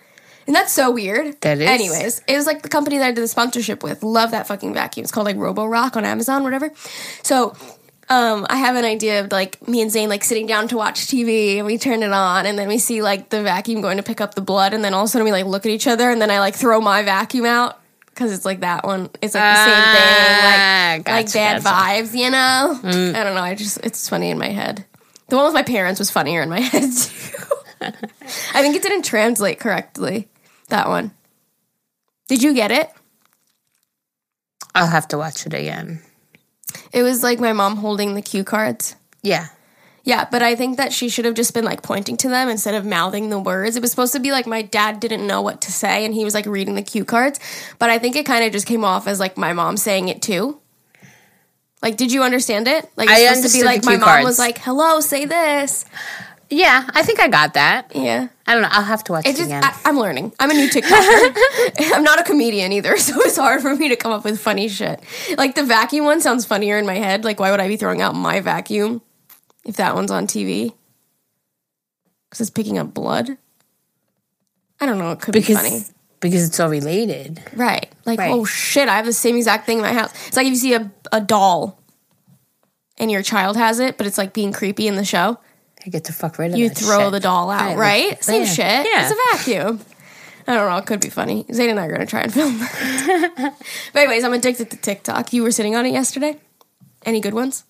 And 0.46 0.54
that's 0.54 0.72
so 0.72 0.90
weird. 0.90 1.40
That 1.40 1.58
is. 1.58 1.68
Anyways, 1.68 2.22
it 2.28 2.36
was 2.36 2.46
like 2.46 2.62
the 2.62 2.68
company 2.68 2.98
that 2.98 3.06
I 3.06 3.12
did 3.12 3.22
the 3.22 3.28
sponsorship 3.28 3.82
with. 3.82 4.02
Love 4.02 4.32
that 4.32 4.46
fucking 4.46 4.74
vacuum. 4.74 5.04
It's 5.04 5.12
called 5.12 5.26
like 5.26 5.36
Roborock 5.36 5.96
on 5.96 6.04
Amazon, 6.04 6.42
whatever. 6.42 6.70
So 7.22 7.56
um, 8.08 8.46
I 8.50 8.56
have 8.56 8.76
an 8.76 8.84
idea 8.84 9.20
of 9.24 9.32
like 9.32 9.66
me 9.66 9.80
and 9.80 9.90
Zane 9.90 10.08
like 10.08 10.24
sitting 10.24 10.46
down 10.46 10.68
to 10.68 10.76
watch 10.76 11.06
TV 11.06 11.56
and 11.56 11.66
we 11.66 11.78
turn 11.78 12.02
it 12.02 12.12
on 12.12 12.44
and 12.44 12.58
then 12.58 12.68
we 12.68 12.78
see 12.78 13.02
like 13.02 13.30
the 13.30 13.42
vacuum 13.42 13.80
going 13.80 13.96
to 13.96 14.02
pick 14.02 14.20
up 14.20 14.34
the 14.34 14.42
blood 14.42 14.74
and 14.74 14.84
then 14.84 14.92
all 14.92 15.02
of 15.02 15.06
a 15.06 15.08
sudden 15.08 15.24
we 15.24 15.32
like 15.32 15.46
look 15.46 15.64
at 15.64 15.72
each 15.72 15.86
other 15.86 16.10
and 16.10 16.20
then 16.20 16.30
I 16.30 16.40
like 16.40 16.54
throw 16.54 16.80
my 16.80 17.02
vacuum 17.02 17.46
out 17.46 17.80
because 18.14 18.32
it's 18.32 18.44
like 18.44 18.60
that 18.60 18.84
one. 18.84 19.10
It's 19.20 19.34
like 19.34 19.42
the 19.42 19.64
same 19.64 19.74
Ah, 19.74 20.92
thing, 20.96 21.04
like 21.04 21.08
like 21.26 21.32
bad 21.32 21.62
gotcha. 21.62 21.76
vibes, 22.08 22.16
you 22.16 22.30
know. 22.30 22.78
I 22.82 23.22
don't 23.24 23.34
know. 23.34 23.42
I 23.42 23.54
just 23.54 23.78
it's 23.82 24.08
funny 24.08 24.30
in 24.30 24.38
my 24.38 24.48
head. 24.48 24.84
The 25.28 25.36
one 25.36 25.46
with 25.46 25.54
my 25.54 25.62
parents 25.62 25.98
was 25.98 26.10
funnier 26.10 26.42
in 26.42 26.48
my 26.48 26.60
head 26.72 26.82
too. 26.82 27.38
I 27.80 28.62
think 28.62 28.76
it 28.76 28.82
didn't 28.82 29.04
translate 29.04 29.58
correctly. 29.60 30.28
That 30.68 30.88
one. 30.88 31.10
Did 32.28 32.42
you 32.42 32.54
get 32.54 32.70
it? 32.70 32.88
I'll 34.74 34.86
have 34.88 35.08
to 35.08 35.18
watch 35.18 35.46
it 35.46 35.54
again. 35.54 36.00
It 36.92 37.02
was 37.02 37.22
like 37.22 37.38
my 37.40 37.52
mom 37.52 37.76
holding 37.76 38.14
the 38.14 38.22
cue 38.22 38.44
cards. 38.44 38.96
Yeah. 39.22 39.48
Yeah, 40.04 40.28
but 40.30 40.42
I 40.42 40.54
think 40.54 40.76
that 40.76 40.92
she 40.92 41.08
should 41.08 41.24
have 41.24 41.34
just 41.34 41.54
been 41.54 41.64
like 41.64 41.82
pointing 41.82 42.18
to 42.18 42.28
them 42.28 42.50
instead 42.50 42.74
of 42.74 42.84
mouthing 42.84 43.30
the 43.30 43.38
words. 43.38 43.74
It 43.74 43.80
was 43.80 43.90
supposed 43.90 44.12
to 44.12 44.20
be 44.20 44.32
like 44.32 44.46
my 44.46 44.60
dad 44.60 45.00
didn't 45.00 45.26
know 45.26 45.40
what 45.40 45.62
to 45.62 45.72
say 45.72 46.04
and 46.04 46.12
he 46.12 46.24
was 46.24 46.34
like 46.34 46.44
reading 46.44 46.74
the 46.74 46.82
cue 46.82 47.06
cards, 47.06 47.40
but 47.78 47.88
I 47.88 47.98
think 47.98 48.14
it 48.14 48.26
kind 48.26 48.44
of 48.44 48.52
just 48.52 48.66
came 48.66 48.84
off 48.84 49.08
as 49.08 49.18
like 49.18 49.38
my 49.38 49.54
mom 49.54 49.78
saying 49.78 50.08
it 50.08 50.20
too. 50.20 50.60
Like, 51.80 51.96
did 51.96 52.12
you 52.12 52.22
understand 52.22 52.68
it? 52.68 52.88
Like, 52.96 53.08
I 53.08 53.20
it's 53.20 53.36
supposed 53.36 53.54
to 53.54 53.60
be 53.60 53.64
like 53.64 53.84
my 53.84 53.96
mom 53.96 54.08
cards. 54.08 54.24
was 54.24 54.38
like, 54.38 54.56
"Hello, 54.56 55.00
say 55.00 55.26
this." 55.26 55.84
Yeah, 56.48 56.88
I 56.94 57.02
think 57.02 57.20
I 57.20 57.28
got 57.28 57.54
that. 57.54 57.94
Yeah, 57.94 58.28
I 58.46 58.54
don't 58.54 58.62
know. 58.62 58.68
I'll 58.70 58.84
have 58.84 59.04
to 59.04 59.12
watch 59.12 59.26
it 59.26 59.30
it, 59.30 59.36
just 59.36 59.48
again. 59.48 59.64
I, 59.64 59.78
I'm 59.84 59.98
learning. 59.98 60.32
I'm 60.38 60.50
a 60.50 60.54
new 60.54 60.68
TikToker. 60.68 61.36
I'm 61.94 62.02
not 62.02 62.18
a 62.18 62.24
comedian 62.24 62.72
either, 62.72 62.96
so 62.98 63.20
it's 63.20 63.36
hard 63.36 63.60
for 63.60 63.74
me 63.76 63.90
to 63.90 63.96
come 63.96 64.12
up 64.12 64.24
with 64.24 64.40
funny 64.40 64.68
shit. 64.68 65.02
Like 65.36 65.56
the 65.56 65.64
vacuum 65.64 66.06
one 66.06 66.22
sounds 66.22 66.46
funnier 66.46 66.78
in 66.78 66.86
my 66.86 66.94
head. 66.94 67.22
Like, 67.22 67.38
why 67.38 67.50
would 67.50 67.60
I 67.60 67.68
be 67.68 67.76
throwing 67.76 68.00
out 68.00 68.14
my 68.14 68.40
vacuum 68.40 69.02
if 69.64 69.76
that 69.76 69.94
one's 69.94 70.10
on 70.10 70.26
TV? 70.26 70.72
Because 72.28 72.40
it's 72.42 72.50
picking 72.50 72.78
up 72.78 72.92
blood. 72.94 73.36
I 74.80 74.86
don't 74.86 74.98
know. 74.98 75.12
It 75.12 75.20
could 75.20 75.32
be 75.34 75.40
funny. 75.40 75.70
because 75.70 75.92
because 76.20 76.46
it's 76.48 76.58
all 76.58 76.68
related. 76.70 77.42
Right. 77.54 77.90
Like, 78.06 78.18
Right. 78.18 78.32
oh 78.32 78.44
shit, 78.44 78.88
I 78.88 78.96
have 78.96 79.04
the 79.06 79.12
same 79.12 79.36
exact 79.36 79.66
thing 79.66 79.78
in 79.78 79.82
my 79.82 79.92
house. 79.92 80.10
It's 80.26 80.36
like 80.36 80.46
if 80.46 80.52
you 80.52 80.56
see 80.58 80.74
a, 80.74 80.90
a 81.12 81.20
doll 81.20 81.78
and 82.98 83.10
your 83.10 83.22
child 83.22 83.56
has 83.56 83.78
it, 83.78 83.98
but 83.98 84.06
it's 84.06 84.16
like 84.18 84.32
being 84.32 84.52
creepy 84.52 84.88
in 84.88 84.96
the 84.96 85.04
show, 85.04 85.38
I 85.86 85.90
get 85.90 86.04
to 86.04 86.12
fuck 86.14 86.38
of 86.38 86.56
you 86.56 86.70
throw 86.70 87.00
shit. 87.04 87.12
the 87.12 87.20
doll 87.20 87.50
out, 87.50 87.76
Right, 87.76 87.76
right? 87.76 88.08
like- 88.10 88.22
Same 88.22 88.42
yeah. 88.44 88.48
shit. 88.48 88.86
Yeah. 88.90 89.02
It's 89.02 89.12
a 89.12 89.36
vacuum. 89.36 89.80
I 90.46 90.54
don't 90.54 90.68
know. 90.70 90.76
It 90.78 90.86
could 90.86 91.00
be 91.00 91.08
funny. 91.10 91.44
Zane 91.52 91.70
and 91.70 91.80
I 91.80 91.86
are 91.86 91.88
going 91.88 92.00
to 92.00 92.06
try 92.06 92.20
and 92.22 92.32
film 92.32 92.58
that. 92.58 93.54
but 93.92 93.98
anyways, 94.00 94.24
I'm 94.24 94.32
addicted 94.34 94.70
to 94.70 94.76
TikTok. 94.78 95.32
You 95.32 95.42
were 95.42 95.50
sitting 95.50 95.74
on 95.76 95.84
it 95.86 95.92
yesterday? 95.92 96.38
Any 97.06 97.20
good 97.20 97.32
ones? 97.34 97.64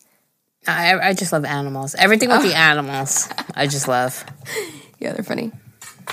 I, 0.66 0.98
I 1.10 1.12
just 1.14 1.32
love 1.32 1.44
animals. 1.44 1.94
Everything 1.94 2.28
with 2.30 2.40
Oh. 2.40 2.48
the 2.48 2.54
animals, 2.56 3.28
I 3.54 3.66
just 3.66 3.88
love. 3.88 4.24
Yeah, 5.00 5.12
they're 5.12 5.24
funny. 5.24 5.50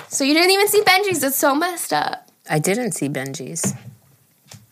So 0.09 0.25
you 0.25 0.33
didn't 0.33 0.51
even 0.51 0.67
see 0.67 0.81
Benji's. 0.81 1.23
It's 1.23 1.37
so 1.37 1.55
messed 1.55 1.93
up. 1.93 2.27
I 2.49 2.59
didn't 2.59 2.91
see 2.91 3.07
Benji's. 3.07 3.73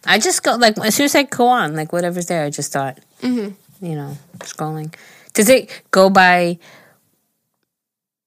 I 0.06 0.20
just 0.20 0.44
go 0.44 0.56
like 0.56 0.78
as 0.80 0.96
soon 0.96 1.06
as 1.06 1.16
I 1.16 1.24
go 1.24 1.48
on, 1.48 1.76
like 1.76 1.94
whatever's 1.94 2.26
there, 2.26 2.44
I 2.44 2.50
just 2.50 2.70
start, 2.70 2.98
Mm-hmm. 3.22 3.86
you 3.86 3.96
know, 3.96 4.18
scrolling. 4.40 4.94
Does 5.34 5.48
it 5.48 5.70
go 5.92 6.10
by? 6.10 6.58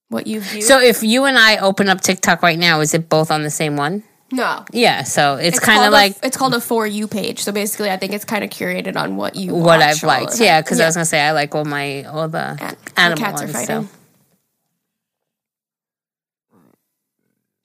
What 0.08 0.26
you 0.26 0.40
viewed? 0.40 0.64
So 0.64 0.80
if 0.80 1.02
you 1.02 1.24
and 1.24 1.36
I 1.36 1.56
open 1.58 1.88
up 1.88 2.00
TikTok 2.00 2.42
right 2.42 2.58
now, 2.58 2.80
is 2.80 2.94
it 2.94 3.08
both 3.10 3.30
on 3.30 3.42
the 3.42 3.50
same 3.50 3.76
one? 3.76 4.02
No. 4.33 4.64
Yeah. 4.73 5.03
So 5.05 5.37
it's, 5.37 5.59
It's 5.59 5.61
kind 5.64 5.83
of 5.83 5.88
a- 5.88 5.90
like 5.90 6.16
it's 6.23 6.37
called 6.37 6.55
a 6.55 6.61
for 6.61 6.87
you 6.87 7.07
page. 7.07 7.40
So 7.45 7.53
basically, 7.53 7.90
I 7.90 7.97
think 7.97 8.12
it's 8.12 8.25
kind 8.25 8.42
of 8.42 8.51
curated 8.51 8.97
on 8.97 9.16
what 9.16 9.37
you 9.37 9.55
what 9.55 9.81
I've 9.83 10.03
liked. 10.03 10.40
Yeah, 10.40 10.61
because 10.62 10.81
I 10.81 10.87
was 10.87 10.95
gonna 10.97 11.05
say 11.05 11.21
I 11.21 11.33
like 11.33 11.55
all 11.55 11.64
my 11.64 12.05
all 12.05 12.29
the 12.29 12.57
the 12.59 13.01
animal 13.01 13.25
cats 13.25 13.42
are 13.42 13.45
ones. 13.47 13.53
fighting. 13.57 13.83
So. 13.85 13.88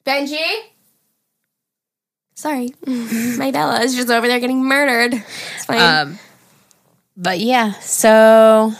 Benji? 0.05 0.37
Sorry. 2.35 2.73
My 3.37 3.51
Bella 3.51 3.81
is 3.81 3.95
just 3.95 4.09
over 4.09 4.27
there 4.27 4.39
getting 4.39 4.63
murdered. 4.63 5.13
It's 5.55 5.65
fine. 5.65 6.07
Um, 6.07 6.19
but 7.17 7.39
yeah, 7.39 7.73
so 7.79 8.71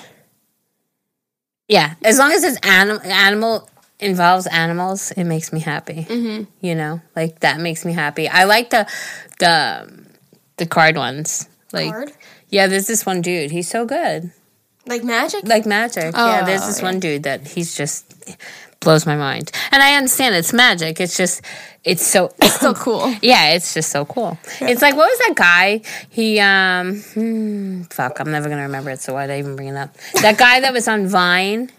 yeah, 1.67 1.95
as 2.03 2.17
long 2.19 2.31
as 2.31 2.43
it's 2.43 2.57
animal 2.63 3.01
animal 3.01 3.69
involves 3.99 4.47
animals, 4.47 5.11
it 5.11 5.23
makes 5.23 5.51
me 5.51 5.59
happy. 5.59 6.05
Mm-hmm. 6.09 6.43
You 6.61 6.75
know, 6.75 7.01
like 7.15 7.39
that 7.41 7.59
makes 7.59 7.85
me 7.85 7.93
happy. 7.93 8.27
I 8.27 8.43
like 8.45 8.69
the 8.69 8.87
the 9.39 10.05
the 10.57 10.65
card 10.65 10.95
ones. 10.97 11.47
Like 11.73 11.91
Card? 11.91 12.11
yeah, 12.49 12.67
there's 12.67 12.87
this 12.87 13.05
one 13.05 13.21
dude. 13.21 13.51
He's 13.51 13.69
so 13.69 13.85
good. 13.85 14.31
like 14.85 15.03
magic? 15.03 15.45
Like 15.45 15.65
magic. 15.65 16.13
yeah, 16.15 16.43
there's 16.45 16.61
Oh, 16.63 16.67
this 16.67 16.79
yeah. 16.79 16.85
one 16.85 16.99
dude 16.99 17.23
that 17.23 17.45
he's 17.47 17.75
just 17.75 18.05
blows 18.79 19.05
my 19.05 19.17
mind. 19.17 19.51
And 19.71 19.83
I 19.83 19.95
understand 19.95 20.33
it's 20.35 20.53
magic. 20.53 21.01
It's 21.01 21.17
just 21.17 21.41
it's 21.83 22.05
so 22.05 22.31
so 22.61 22.73
cool. 22.73 23.11
yeah, 23.21 23.49
it's 23.55 23.73
just 23.73 23.91
so 23.91 24.05
cool. 24.05 24.37
It's 24.61 24.81
like 24.81 24.95
what 24.95 25.09
was 25.09 25.19
that 25.27 25.33
guy? 25.35 25.81
He 26.09 26.39
um 26.39 27.01
hmm, 27.01 27.81
fuck, 27.83 28.19
I'm 28.21 28.31
never 28.31 28.47
gonna 28.47 28.63
remember 28.63 28.91
it, 28.91 29.01
so 29.01 29.13
why'd 29.13 29.29
I 29.29 29.39
even 29.39 29.55
bring 29.57 29.67
it 29.69 29.75
up? 29.75 29.93
That 30.21 30.37
guy 30.37 30.61
that 30.61 30.71
was 30.71 30.87
on 30.87 31.07
Vine. 31.07 31.69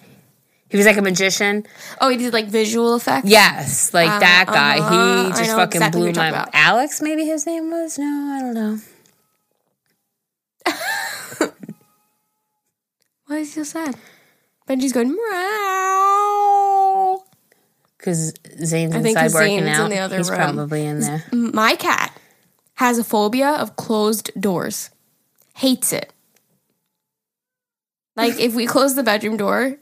He 0.70 0.76
was 0.76 0.86
like 0.86 0.98
a 0.98 1.02
magician. 1.02 1.64
Oh, 2.00 2.08
he 2.10 2.16
did 2.18 2.32
like 2.32 2.46
visual 2.46 2.94
effects? 2.94 3.26
Yes, 3.28 3.92
like 3.94 4.10
Uh, 4.10 4.18
that 4.20 4.44
guy. 4.48 4.78
uh-huh. 4.78 5.24
He 5.24 5.28
just 5.30 5.50
fucking 5.52 5.80
exactly 5.80 6.00
blew 6.00 6.12
my 6.12 6.28
about. 6.28 6.50
Alex, 6.52 7.00
maybe 7.00 7.24
his 7.24 7.46
name 7.46 7.70
was? 7.70 7.98
No, 7.98 8.06
I 8.06 8.40
don't 8.40 8.54
know. 8.54 8.78
Why 13.26 13.36
is 13.38 13.54
he 13.54 13.64
so 13.64 13.80
sad? 13.80 13.96
Benji's 14.68 14.92
going 14.92 15.10
meow. 15.10 17.24
Because 17.96 18.32
Zane's 18.64 18.94
I 18.94 19.02
think 19.02 19.18
inside 19.18 19.34
working 19.34 19.58
Zane's 19.60 19.78
in 19.78 19.84
out. 19.84 19.90
the 19.90 19.98
other 19.98 20.16
He's 20.18 20.30
room. 20.30 20.38
probably 20.38 20.86
in 20.86 21.00
there. 21.00 21.24
My 21.32 21.74
cat 21.74 22.16
has 22.74 22.98
a 22.98 23.04
phobia 23.04 23.48
of 23.50 23.76
closed 23.76 24.30
doors. 24.40 24.90
Hates 25.56 25.92
it. 25.92 26.12
Like 28.16 28.38
if 28.38 28.54
we 28.54 28.66
close 28.66 28.94
the 28.94 29.02
bedroom 29.02 29.36
door, 29.36 29.76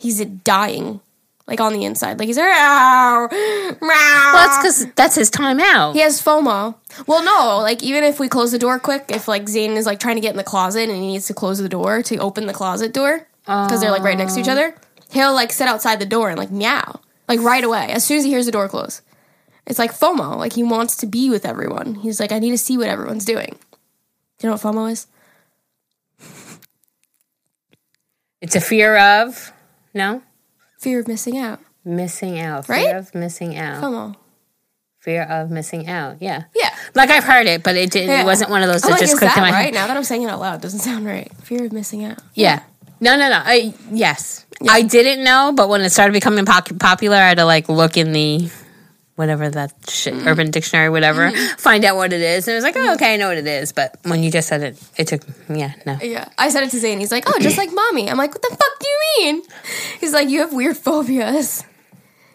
he's 0.00 0.24
dying, 0.24 1.00
like 1.46 1.60
on 1.60 1.72
the 1.72 1.84
inside. 1.84 2.18
Like 2.18 2.26
he's 2.26 2.36
meow, 2.36 3.28
meow. 3.30 3.76
Well, 3.80 4.32
that's 4.32 4.58
because 4.58 4.86
that's 4.94 5.14
his 5.14 5.30
time 5.30 5.60
out. 5.60 5.92
He 5.92 6.00
has 6.00 6.22
FOMO. 6.22 6.74
Well, 7.06 7.24
no, 7.24 7.62
like 7.62 7.82
even 7.82 8.02
if 8.02 8.18
we 8.18 8.28
close 8.28 8.50
the 8.50 8.58
door 8.58 8.78
quick, 8.78 9.04
if 9.08 9.28
like 9.28 9.48
Zane 9.48 9.72
is 9.72 9.86
like 9.86 10.00
trying 10.00 10.16
to 10.16 10.20
get 10.20 10.30
in 10.30 10.36
the 10.36 10.44
closet 10.44 10.88
and 10.88 11.00
he 11.00 11.08
needs 11.08 11.26
to 11.26 11.34
close 11.34 11.58
the 11.58 11.68
door 11.68 12.02
to 12.02 12.16
open 12.16 12.46
the 12.46 12.52
closet 12.52 12.92
door 12.92 13.26
because 13.44 13.80
they're 13.80 13.90
like 13.90 14.02
right 14.02 14.18
next 14.18 14.34
to 14.34 14.40
each 14.40 14.48
oh. 14.48 14.52
other, 14.52 14.74
he'll 15.12 15.34
like 15.34 15.52
sit 15.52 15.68
outside 15.68 16.00
the 16.00 16.06
door 16.06 16.30
and 16.30 16.38
like 16.38 16.50
meow, 16.50 17.00
like 17.28 17.40
right 17.40 17.62
away 17.62 17.88
as 17.90 18.04
soon 18.04 18.18
as 18.18 18.24
he 18.24 18.30
hears 18.30 18.46
the 18.46 18.52
door 18.52 18.68
close. 18.68 19.02
It's 19.66 19.78
like 19.78 19.92
FOMO, 19.92 20.36
like 20.36 20.54
he 20.54 20.62
wants 20.62 20.96
to 20.96 21.06
be 21.06 21.30
with 21.30 21.44
everyone. 21.44 21.96
He's 21.96 22.18
like, 22.18 22.32
I 22.32 22.38
need 22.38 22.50
to 22.50 22.58
see 22.58 22.76
what 22.76 22.88
everyone's 22.88 23.24
doing. 23.24 23.56
Do 24.38 24.46
you 24.46 24.48
know 24.48 24.52
what 24.52 24.62
FOMO 24.62 24.90
is? 24.90 25.06
It's 28.40 28.56
a 28.56 28.60
fear 28.60 28.96
of 28.96 29.52
no 29.94 30.22
Fear 30.78 31.00
of 31.00 31.08
missing 31.08 31.36
out. 31.38 31.60
missing 31.84 32.38
out. 32.40 32.66
Fear 32.66 32.76
Right? 32.76 32.96
of 32.96 33.14
missing 33.14 33.56
out. 33.56 33.82
FOMO. 33.82 34.16
Fear 35.00 35.22
of 35.24 35.50
missing 35.50 35.88
out. 35.88 36.16
Yeah. 36.20 36.44
Yeah. 36.54 36.74
Like 36.94 37.10
I've 37.10 37.24
heard 37.24 37.46
it, 37.46 37.62
but 37.62 37.76
it 37.76 37.90
didn't. 37.90 38.10
Yeah. 38.10 38.22
It 38.22 38.24
wasn't 38.24 38.50
one 38.50 38.62
of 38.62 38.68
those 38.68 38.82
that 38.82 38.90
like, 38.92 39.00
just 39.00 39.18
clicked 39.18 39.34
that 39.34 39.38
in 39.44 39.50
my 39.50 39.56
right? 39.56 39.64
head. 39.66 39.74
Now 39.74 39.86
that 39.86 39.96
I'm 39.96 40.04
saying 40.04 40.22
it 40.22 40.28
out 40.30 40.40
loud, 40.40 40.56
it 40.56 40.62
doesn't 40.62 40.80
sound 40.80 41.06
right. 41.06 41.30
Fear 41.42 41.64
of 41.66 41.72
missing 41.72 42.04
out. 42.04 42.18
Yeah. 42.34 42.62
No, 43.00 43.16
no, 43.16 43.30
no. 43.30 43.40
I, 43.42 43.72
yes, 43.90 44.44
I 44.68 44.82
didn't 44.82 45.24
know, 45.24 45.52
but 45.56 45.70
when 45.70 45.80
it 45.80 45.88
started 45.90 46.12
becoming 46.12 46.44
popular, 46.44 47.16
I 47.16 47.28
had 47.28 47.38
to 47.38 47.46
like 47.46 47.70
look 47.70 47.96
in 47.96 48.12
the 48.12 48.50
whatever 49.20 49.48
that 49.50 49.72
shit, 49.88 50.14
Mm-hmm. 50.14 50.26
Urban 50.28 50.50
Dictionary, 50.50 50.88
whatever, 50.88 51.30
find 51.58 51.84
out 51.84 51.94
what 51.96 52.12
it 52.12 52.20
is, 52.22 52.48
and 52.48 52.54
it 52.54 52.56
was 52.56 52.64
like, 52.64 52.74
oh, 52.76 52.94
okay, 52.94 53.14
I 53.14 53.16
know 53.16 53.28
what 53.28 53.36
it 53.38 53.46
is. 53.46 53.70
But 53.72 53.96
when 54.02 54.22
you 54.24 54.30
just 54.30 54.48
said 54.48 54.62
it, 54.62 54.82
it 54.96 55.06
took, 55.08 55.22
yeah, 55.48 55.74
no. 55.86 55.98
Yeah, 56.02 56.26
I 56.38 56.48
said 56.48 56.64
it 56.64 56.70
to 56.70 56.78
Zane. 56.80 56.98
He's 56.98 57.12
like, 57.12 57.24
"Oh, 57.28 57.38
just 57.38 57.58
like 57.58 57.70
mommy." 57.72 58.10
I'm 58.10 58.16
like, 58.16 58.32
"What 58.32 58.42
the 58.42 58.48
fuck 58.48 58.78
do 58.80 58.88
you 58.88 58.98
mean?" 59.18 59.42
He's 60.00 60.12
like, 60.12 60.28
"You 60.28 60.40
have 60.40 60.52
weird 60.52 60.76
phobias." 60.76 61.64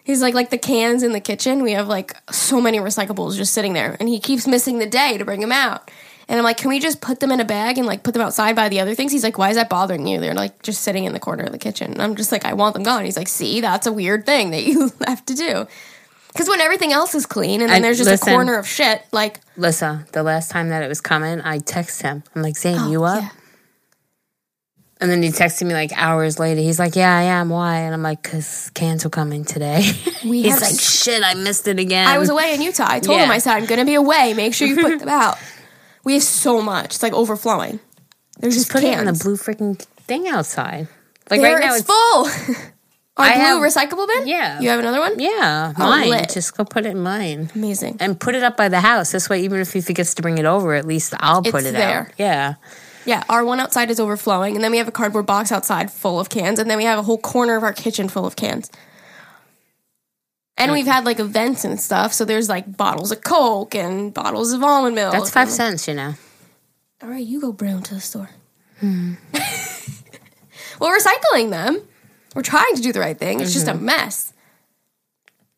He's 0.04 0.22
like, 0.22 0.34
like 0.34 0.50
the 0.50 0.58
cans 0.58 1.02
in 1.02 1.10
the 1.12 1.20
kitchen. 1.20 1.64
We 1.64 1.72
have 1.72 1.88
like 1.88 2.14
so 2.32 2.60
many 2.60 2.78
recyclables 2.78 3.36
just 3.36 3.52
sitting 3.52 3.72
there, 3.72 3.96
and 3.98 4.08
he 4.08 4.20
keeps 4.20 4.46
missing 4.46 4.78
the 4.78 4.86
day 4.86 5.18
to 5.18 5.24
bring 5.24 5.40
them 5.40 5.50
out. 5.52 5.90
And 6.28 6.38
I'm 6.38 6.44
like, 6.44 6.56
"Can 6.58 6.68
we 6.70 6.78
just 6.80 7.00
put 7.00 7.18
them 7.20 7.30
in 7.32 7.40
a 7.40 7.44
bag 7.44 7.76
and 7.78 7.86
like 7.86 8.02
put 8.04 8.12
them 8.14 8.22
outside 8.22 8.54
by 8.56 8.68
the 8.68 8.80
other 8.80 8.94
things?" 8.94 9.10
He's 9.12 9.24
like, 9.24 9.36
"Why 9.38 9.50
is 9.50 9.56
that 9.56 9.68
bothering 9.68 10.06
you?" 10.06 10.20
They're 10.20 10.34
like 10.34 10.62
just 10.62 10.82
sitting 10.82 11.04
in 11.04 11.12
the 11.12 11.20
corner 11.20 11.44
of 11.44 11.52
the 11.52 11.58
kitchen. 11.58 11.90
And 11.92 12.00
I'm 12.02 12.14
just 12.16 12.30
like, 12.32 12.44
"I 12.44 12.52
want 12.54 12.74
them 12.74 12.84
gone." 12.84 13.04
He's 13.04 13.16
like, 13.16 13.28
"See, 13.28 13.60
that's 13.60 13.86
a 13.86 13.92
weird 13.92 14.26
thing 14.26 14.50
that 14.50 14.62
you 14.64 14.92
have 15.06 15.26
to 15.26 15.34
do." 15.34 15.66
Because 16.36 16.48
when 16.48 16.60
everything 16.60 16.92
else 16.92 17.14
is 17.14 17.26
clean 17.26 17.60
and 17.60 17.70
then 17.70 17.78
I- 17.78 17.80
there's 17.80 17.98
just 17.98 18.10
listen. 18.10 18.28
a 18.28 18.32
corner 18.32 18.58
of 18.58 18.66
shit, 18.66 19.02
like 19.12 19.40
Lissa, 19.56 20.06
the 20.12 20.22
last 20.22 20.50
time 20.50 20.68
that 20.68 20.82
it 20.82 20.88
was 20.88 21.00
coming, 21.00 21.40
I 21.40 21.58
text 21.58 22.02
him. 22.02 22.22
I'm 22.34 22.42
like, 22.42 22.56
Zane, 22.56 22.78
oh, 22.78 22.90
you 22.90 23.04
up? 23.04 23.18
Oh, 23.18 23.20
yeah. 23.22 23.28
And 24.98 25.10
then 25.10 25.22
he 25.22 25.28
texted 25.28 25.66
me 25.66 25.74
like 25.74 25.92
hours 25.94 26.38
later. 26.38 26.60
He's 26.60 26.78
like, 26.78 26.96
Yeah, 26.96 27.14
I 27.14 27.22
am. 27.22 27.50
Why? 27.50 27.80
And 27.80 27.92
I'm 27.92 28.02
like, 28.02 28.22
Because 28.22 28.70
cans 28.74 29.04
are 29.04 29.10
coming 29.10 29.44
today. 29.44 29.90
We 30.24 30.42
He's 30.44 30.60
like, 30.60 30.80
Shit, 30.80 31.22
I 31.22 31.34
missed 31.34 31.68
it 31.68 31.78
again. 31.78 32.06
I 32.08 32.16
was 32.16 32.30
away 32.30 32.54
in 32.54 32.62
Utah. 32.62 32.86
I 32.88 33.00
told 33.00 33.20
him, 33.20 33.30
I 33.30 33.38
said, 33.38 33.54
I'm 33.56 33.66
going 33.66 33.78
to 33.80 33.84
be 33.84 33.94
away. 33.94 34.32
Make 34.34 34.54
sure 34.54 34.66
you 34.66 34.76
put 34.76 34.98
them 34.98 35.08
out. 35.22 35.36
We 36.04 36.14
have 36.14 36.22
so 36.22 36.62
much. 36.62 36.94
It's 36.94 37.02
like 37.02 37.12
overflowing. 37.12 37.78
There's 38.38 38.54
just, 38.54 38.66
Just 38.70 38.72
put 38.72 38.84
it 38.84 38.98
in 38.98 39.04
the 39.04 39.12
blue 39.12 39.36
freaking 39.36 39.78
thing 39.78 40.28
outside. 40.28 40.88
Like 41.30 41.40
There, 41.40 41.56
right 41.56 41.64
now, 41.66 41.74
it's, 41.74 41.86
it's 41.88 42.46
full. 42.48 42.56
Our 43.16 43.24
I 43.26 43.34
blue 43.34 43.42
have- 43.42 43.62
recyclable 43.62 44.06
bin? 44.06 44.26
Yeah. 44.28 44.60
You 44.60 44.68
have 44.68 44.78
another 44.80 45.00
one? 45.00 45.18
Yeah, 45.18 45.72
Oh, 45.78 45.88
mine. 45.88 46.10
lit. 46.10 46.30
Just 46.30 46.56
go 46.56 46.64
put 46.64 46.84
it 46.84 46.90
in 46.90 47.00
mine. 47.02 47.50
Amazing. 47.54 47.96
And 48.00 48.20
put 48.20 48.34
it 48.34 48.42
up 48.42 48.56
by 48.58 48.68
the 48.68 48.80
house. 48.80 49.12
This 49.12 49.28
way, 49.30 49.40
even 49.42 49.60
if 49.60 49.72
he 49.72 49.80
forgets 49.80 50.12
to 50.14 50.22
bring 50.22 50.36
it 50.38 50.44
over, 50.44 50.74
at 50.74 50.84
least 50.86 51.14
I'll 51.20 51.42
put 51.42 51.54
It's 51.60 51.66
it 51.68 51.72
there. 51.72 52.00
out. 52.00 52.12
Yeah. 52.18 52.54
Yeah, 53.06 53.22
our 53.28 53.44
one 53.44 53.60
outside 53.60 53.90
is 53.90 54.00
overflowing. 54.00 54.54
And 54.56 54.62
then 54.64 54.70
we 54.72 54.78
have 54.78 54.88
a 54.88 54.92
cardboard 54.92 55.26
box 55.26 55.50
outside 55.52 55.90
full 55.92 56.18
of 56.20 56.28
cans. 56.28 56.58
And 56.58 56.68
then 56.68 56.76
we 56.76 56.84
have 56.84 56.98
a 56.98 57.02
whole 57.02 57.18
corner 57.18 57.56
of 57.56 57.62
our 57.62 57.72
kitchen 57.72 58.08
full 58.08 58.26
of 58.26 58.36
cans. 58.36 58.70
And 60.58 60.72
we've 60.72 60.86
had 60.86 61.04
like 61.04 61.18
events 61.20 61.64
and 61.64 61.80
stuff. 61.80 62.12
So 62.12 62.24
there's 62.24 62.48
like 62.48 62.76
bottles 62.76 63.12
of 63.12 63.22
Coke 63.22 63.74
and 63.74 64.12
bottles 64.12 64.52
of 64.52 64.62
almond 64.62 64.94
milk. 64.94 65.12
That's 65.12 65.30
five 65.30 65.48
and- 65.48 65.56
cents, 65.56 65.86
you 65.88 65.94
know. 65.94 66.14
All 67.02 67.08
right, 67.10 67.24
you 67.24 67.40
go 67.40 67.52
brown 67.52 67.82
to 67.84 67.94
the 67.94 68.00
store. 68.00 68.30
Hmm. 68.80 69.14
well, 70.80 70.94
recycling 70.94 71.48
them. 71.50 71.80
We're 72.36 72.42
trying 72.42 72.76
to 72.76 72.82
do 72.82 72.92
the 72.92 73.00
right 73.00 73.18
thing. 73.18 73.40
It's 73.40 73.54
just 73.54 73.66
a 73.66 73.72
mm-hmm. 73.72 73.86
mess. 73.86 74.34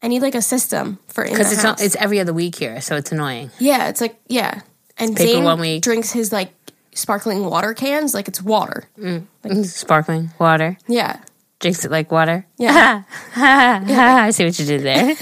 I 0.00 0.06
need 0.06 0.22
like 0.22 0.36
a 0.36 0.42
system 0.42 1.00
for 1.08 1.24
Because 1.24 1.52
it's 1.52 1.64
not, 1.64 1.82
it's 1.82 1.96
every 1.96 2.20
other 2.20 2.32
week 2.32 2.54
here, 2.54 2.80
so 2.80 2.94
it's 2.94 3.10
annoying. 3.10 3.50
yeah, 3.58 3.88
it's 3.88 4.00
like 4.00 4.16
yeah. 4.28 4.60
And 4.96 5.16
paper 5.16 5.32
Zane 5.32 5.44
one 5.44 5.58
week. 5.58 5.82
drinks 5.82 6.12
his 6.12 6.32
like 6.32 6.52
sparkling 6.94 7.44
water 7.44 7.74
cans 7.74 8.14
like 8.14 8.28
it's 8.28 8.40
water. 8.40 8.84
Mm. 8.96 9.26
Like 9.42 9.64
Sparkling 9.64 10.30
water. 10.38 10.78
Yeah, 10.86 11.20
Drinks 11.58 11.84
it 11.84 11.90
like 11.90 12.12
water. 12.12 12.46
Yeah. 12.58 13.02
I 13.36 14.30
see 14.30 14.44
what 14.44 14.56
you 14.60 14.64
did 14.64 14.82
there. 14.82 15.16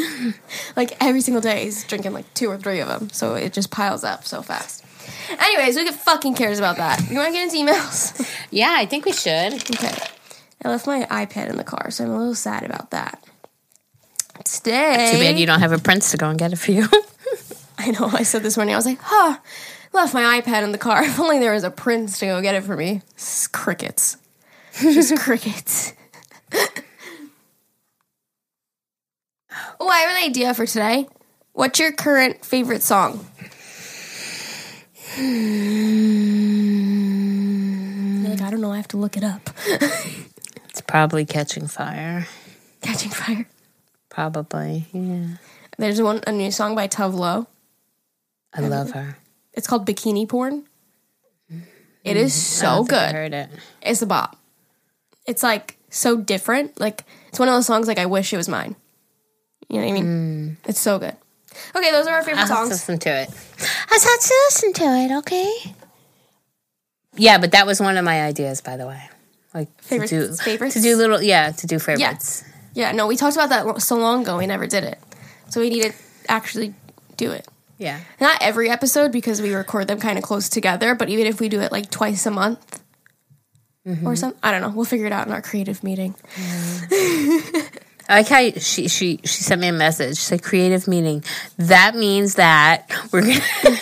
like 0.77 1.03
every 1.03 1.23
single 1.23 1.41
day 1.41 1.65
he's 1.65 1.85
drinking 1.85 2.13
like 2.13 2.33
two 2.35 2.51
or 2.51 2.59
three 2.59 2.81
of 2.81 2.89
them, 2.89 3.09
so 3.09 3.35
it 3.35 3.55
just 3.55 3.71
piles 3.71 4.05
up 4.05 4.27
so 4.27 4.43
fast. 4.43 4.85
Anyways, 5.31 5.79
who 5.79 5.85
get 5.85 5.95
fucking 5.95 6.35
cares 6.35 6.59
about 6.59 6.77
that? 6.77 7.01
You 7.11 7.17
want 7.17 7.29
to 7.29 7.33
get 7.33 7.45
into 7.45 7.57
emails? 7.57 8.31
yeah, 8.51 8.75
I 8.77 8.85
think 8.85 9.07
we 9.07 9.13
should. 9.13 9.55
Okay. 9.55 9.97
I 10.67 10.69
left 10.69 10.89
my 10.89 11.05
iPad 11.05 11.49
in 11.49 11.59
the 11.59 11.65
car, 11.65 11.93
so 11.93 12.03
I'm 12.03 12.11
a 12.11 12.19
little 12.19 12.35
sad 12.35 12.65
about 12.65 12.91
that. 12.91 13.23
Today. 14.45 15.13
Too 15.13 15.21
bad 15.21 15.39
you 15.39 15.47
don't 15.47 15.61
have 15.61 15.71
a 15.71 15.79
prince 15.79 16.11
to 16.11 16.17
go 16.17 16.29
and 16.29 16.37
get 16.37 16.53
it 16.53 16.57
for 16.57 16.73
you. 16.73 16.89
I 17.79 17.93
know, 17.93 18.11
I 18.13 18.25
said 18.25 18.43
this 18.43 18.57
morning, 18.57 18.75
I 18.75 18.77
was 18.77 18.85
like, 18.85 18.99
huh, 19.01 19.39
left 19.93 20.13
my 20.13 20.41
iPad 20.41 20.65
in 20.65 20.73
the 20.73 20.79
car. 20.79 21.05
If 21.05 21.21
only 21.21 21.39
there 21.39 21.53
was 21.53 21.63
a 21.63 21.71
prince 21.71 22.19
to 22.19 22.27
go 22.27 22.43
get 22.43 22.57
it 22.57 22.65
for 22.65 22.77
me. 22.77 23.03
It's 23.11 23.47
crickets. 23.47 24.17
Just 24.81 25.17
crickets. 25.21 25.93
oh, 29.79 29.89
I 29.89 29.99
have 29.99 30.17
an 30.19 30.25
idea 30.25 30.53
for 30.53 30.67
today. 30.67 31.07
What's 31.53 31.79
your 31.79 31.93
current 31.93 32.45
favorite 32.45 32.83
song? 32.83 33.25
Like, 38.27 38.41
I 38.43 38.51
don't 38.51 38.61
know, 38.61 38.73
I 38.73 38.77
have 38.77 38.89
to 38.89 38.97
look 38.97 39.17
it 39.17 39.23
up. 39.23 39.49
It's 40.77 40.83
probably 40.83 41.25
catching 41.25 41.67
fire. 41.67 42.27
Catching 42.83 43.11
Fire. 43.11 43.47
Probably. 44.11 44.85
Yeah. 44.93 45.39
There's 45.79 46.03
one 46.03 46.21
a 46.27 46.33
new 46.33 46.51
song 46.51 46.75
by 46.75 46.87
Tove 46.87 47.15
Lo. 47.15 47.47
I 48.55 48.61
love 48.61 48.91
her. 48.93 49.17
It's 49.55 49.67
called 49.67 49.87
Bikini 49.87 50.29
Porn. 50.29 50.65
It 52.05 52.17
is 52.19 52.35
Mm, 52.35 52.63
I 52.63 52.67
don't 52.77 52.85
so 52.85 52.85
think 52.85 52.93
I 52.93 53.07
good. 53.07 53.15
heard 53.15 53.33
it. 53.35 53.49
It's 53.81 54.03
a 54.03 54.07
bop. 54.07 54.37
It's 55.27 55.43
like 55.43 55.79
so 55.89 56.19
different. 56.19 56.79
Like 56.79 57.05
it's 57.29 57.39
one 57.39 57.49
of 57.49 57.55
those 57.55 57.67
songs 57.67 57.89
like 57.89 57.99
I 57.99 58.05
wish 58.07 58.33
it 58.35 58.37
was 58.37 58.49
mine. 58.49 58.77
You 59.71 59.81
know 59.81 59.87
what 59.87 59.91
I 59.91 60.01
mean? 60.03 60.57
It's 60.67 60.79
so 60.81 60.99
good. 60.99 61.17
Okay, 61.75 61.91
those 61.91 62.07
are 62.07 62.15
our 62.17 62.23
favorite 62.23 62.43
Mm. 62.43 62.43
I'll 62.43 62.49
to 62.49 62.55
songs. 62.55 62.69
listen 62.71 62.99
to 62.99 63.09
it. 63.09 63.31
I'll 63.91 64.01
have 64.01 64.21
to 64.21 64.35
listen 64.49 64.73
to 64.75 64.85
it, 64.85 65.13
okay? 65.21 65.53
Yeah, 67.17 67.39
but 67.39 67.53
that 67.53 67.67
was 67.67 67.81
one 67.81 67.97
of 67.97 68.05
my 68.05 68.23
ideas, 68.23 68.61
by 68.61 68.77
the 68.77 68.87
way. 68.87 69.09
Like 69.57 69.69
Favorites- 69.83 70.11
to 70.11 70.29
do, 70.29 70.35
favorites? 70.37 70.75
to 70.75 70.83
do 70.83 70.97
little, 70.97 71.23
yeah, 71.23 71.51
to 71.53 71.67
do 71.67 71.79
favorites. 71.79 72.45
Yeah, 72.75 72.91
yeah, 72.91 72.93
no, 72.93 73.07
we 73.07 73.17
talked 73.17 73.37
about 73.37 73.49
that 73.49 73.81
so 73.81 73.97
long 73.97 74.23
ago. 74.23 74.37
We 74.37 74.47
never 74.47 74.67
did 74.67 74.85
it, 74.85 74.99
so 75.49 75.61
we 75.61 75.71
need 75.71 75.83
to 75.85 75.93
actually 76.29 76.75
do 77.17 77.33
it. 77.33 77.49
Yeah. 77.79 78.01
Not 78.21 78.39
every 78.43 78.69
episode 78.69 79.13
because 79.13 79.41
we 79.41 79.55
record 79.55 79.89
them 79.89 79.99
kind 80.01 80.19
of 80.19 80.25
close 80.25 80.49
together, 80.51 80.95
but 80.95 81.09
even 81.09 81.27
if 81.27 81.41
we 81.41 81.49
do 81.49 81.61
it 81.61 81.73
like 81.73 81.91
twice 81.91 82.27
a 82.27 82.31
month 82.31 82.83
Mm-hmm. 83.87 84.05
or 84.05 84.17
something, 84.17 84.41
I 84.43 84.51
don't 84.51 84.63
know. 84.63 84.71
We'll 84.71 84.85
figure 84.85 85.07
it 85.07 85.13
out 85.13 85.29
in 85.29 85.33
our 85.33 85.41
creative 85.41 85.85
meeting. 85.85 86.17
I 88.09 88.21
like 88.21 88.29
how 88.29 88.51
she 88.59 88.89
she 88.89 89.19
she 89.25 89.43
sent 89.43 89.61
me 89.61 89.69
a 89.69 89.73
message. 89.73 90.17
She 90.17 90.23
said 90.25 90.43
creative 90.43 90.87
meeting. 90.89 91.23
That 91.59 91.95
means 91.95 92.35
that 92.37 92.91
we're 93.13 93.21
gonna 93.23 93.35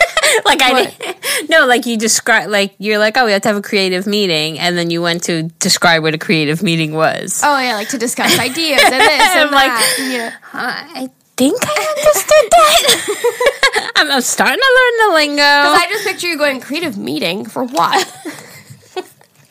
like 0.45 0.61
I 0.61 0.85
didn't 0.85 1.14
no 1.49 1.65
like 1.65 1.85
you 1.85 1.97
describe 1.97 2.49
like 2.49 2.75
you're 2.77 2.97
like 2.97 3.17
oh 3.17 3.25
we 3.25 3.31
have 3.31 3.41
to 3.41 3.47
have 3.47 3.57
a 3.57 3.61
creative 3.61 4.05
meeting 4.07 4.59
and 4.59 4.77
then 4.77 4.89
you 4.89 5.01
went 5.01 5.23
to 5.23 5.43
describe 5.59 6.03
what 6.03 6.13
a 6.13 6.17
creative 6.17 6.61
meeting 6.63 6.93
was. 6.93 7.41
Oh 7.43 7.59
yeah, 7.59 7.75
like 7.75 7.89
to 7.89 7.97
discuss 7.97 8.37
ideas 8.39 8.81
and 8.83 8.93
this 8.93 9.21
and 9.35 9.39
I'm 9.49 9.51
like- 9.51 9.71
that. 9.71 9.97
Yeah. 9.99 10.33
I 10.53 11.09
think 11.37 11.59
I 11.61 11.95
understood 11.97 12.51
that. 12.51 13.91
I'm, 13.97 14.11
I'm 14.11 14.21
starting 14.21 14.59
to 14.59 14.73
learn 14.77 15.09
the 15.09 15.15
lingo. 15.15 15.35
Because 15.35 15.79
I 15.81 15.85
just 15.89 16.05
picture 16.05 16.27
you 16.27 16.37
going 16.37 16.61
creative 16.61 16.97
meeting 16.97 17.45
for 17.45 17.63
what? 17.65 18.07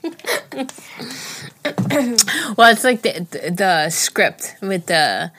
Well, 2.57 2.71
it's 2.73 2.85
like 2.85 3.01
the 3.03 3.27
the, 3.31 3.51
the 3.51 3.91
script 3.91 4.57
with 4.61 4.85
the 4.87 5.33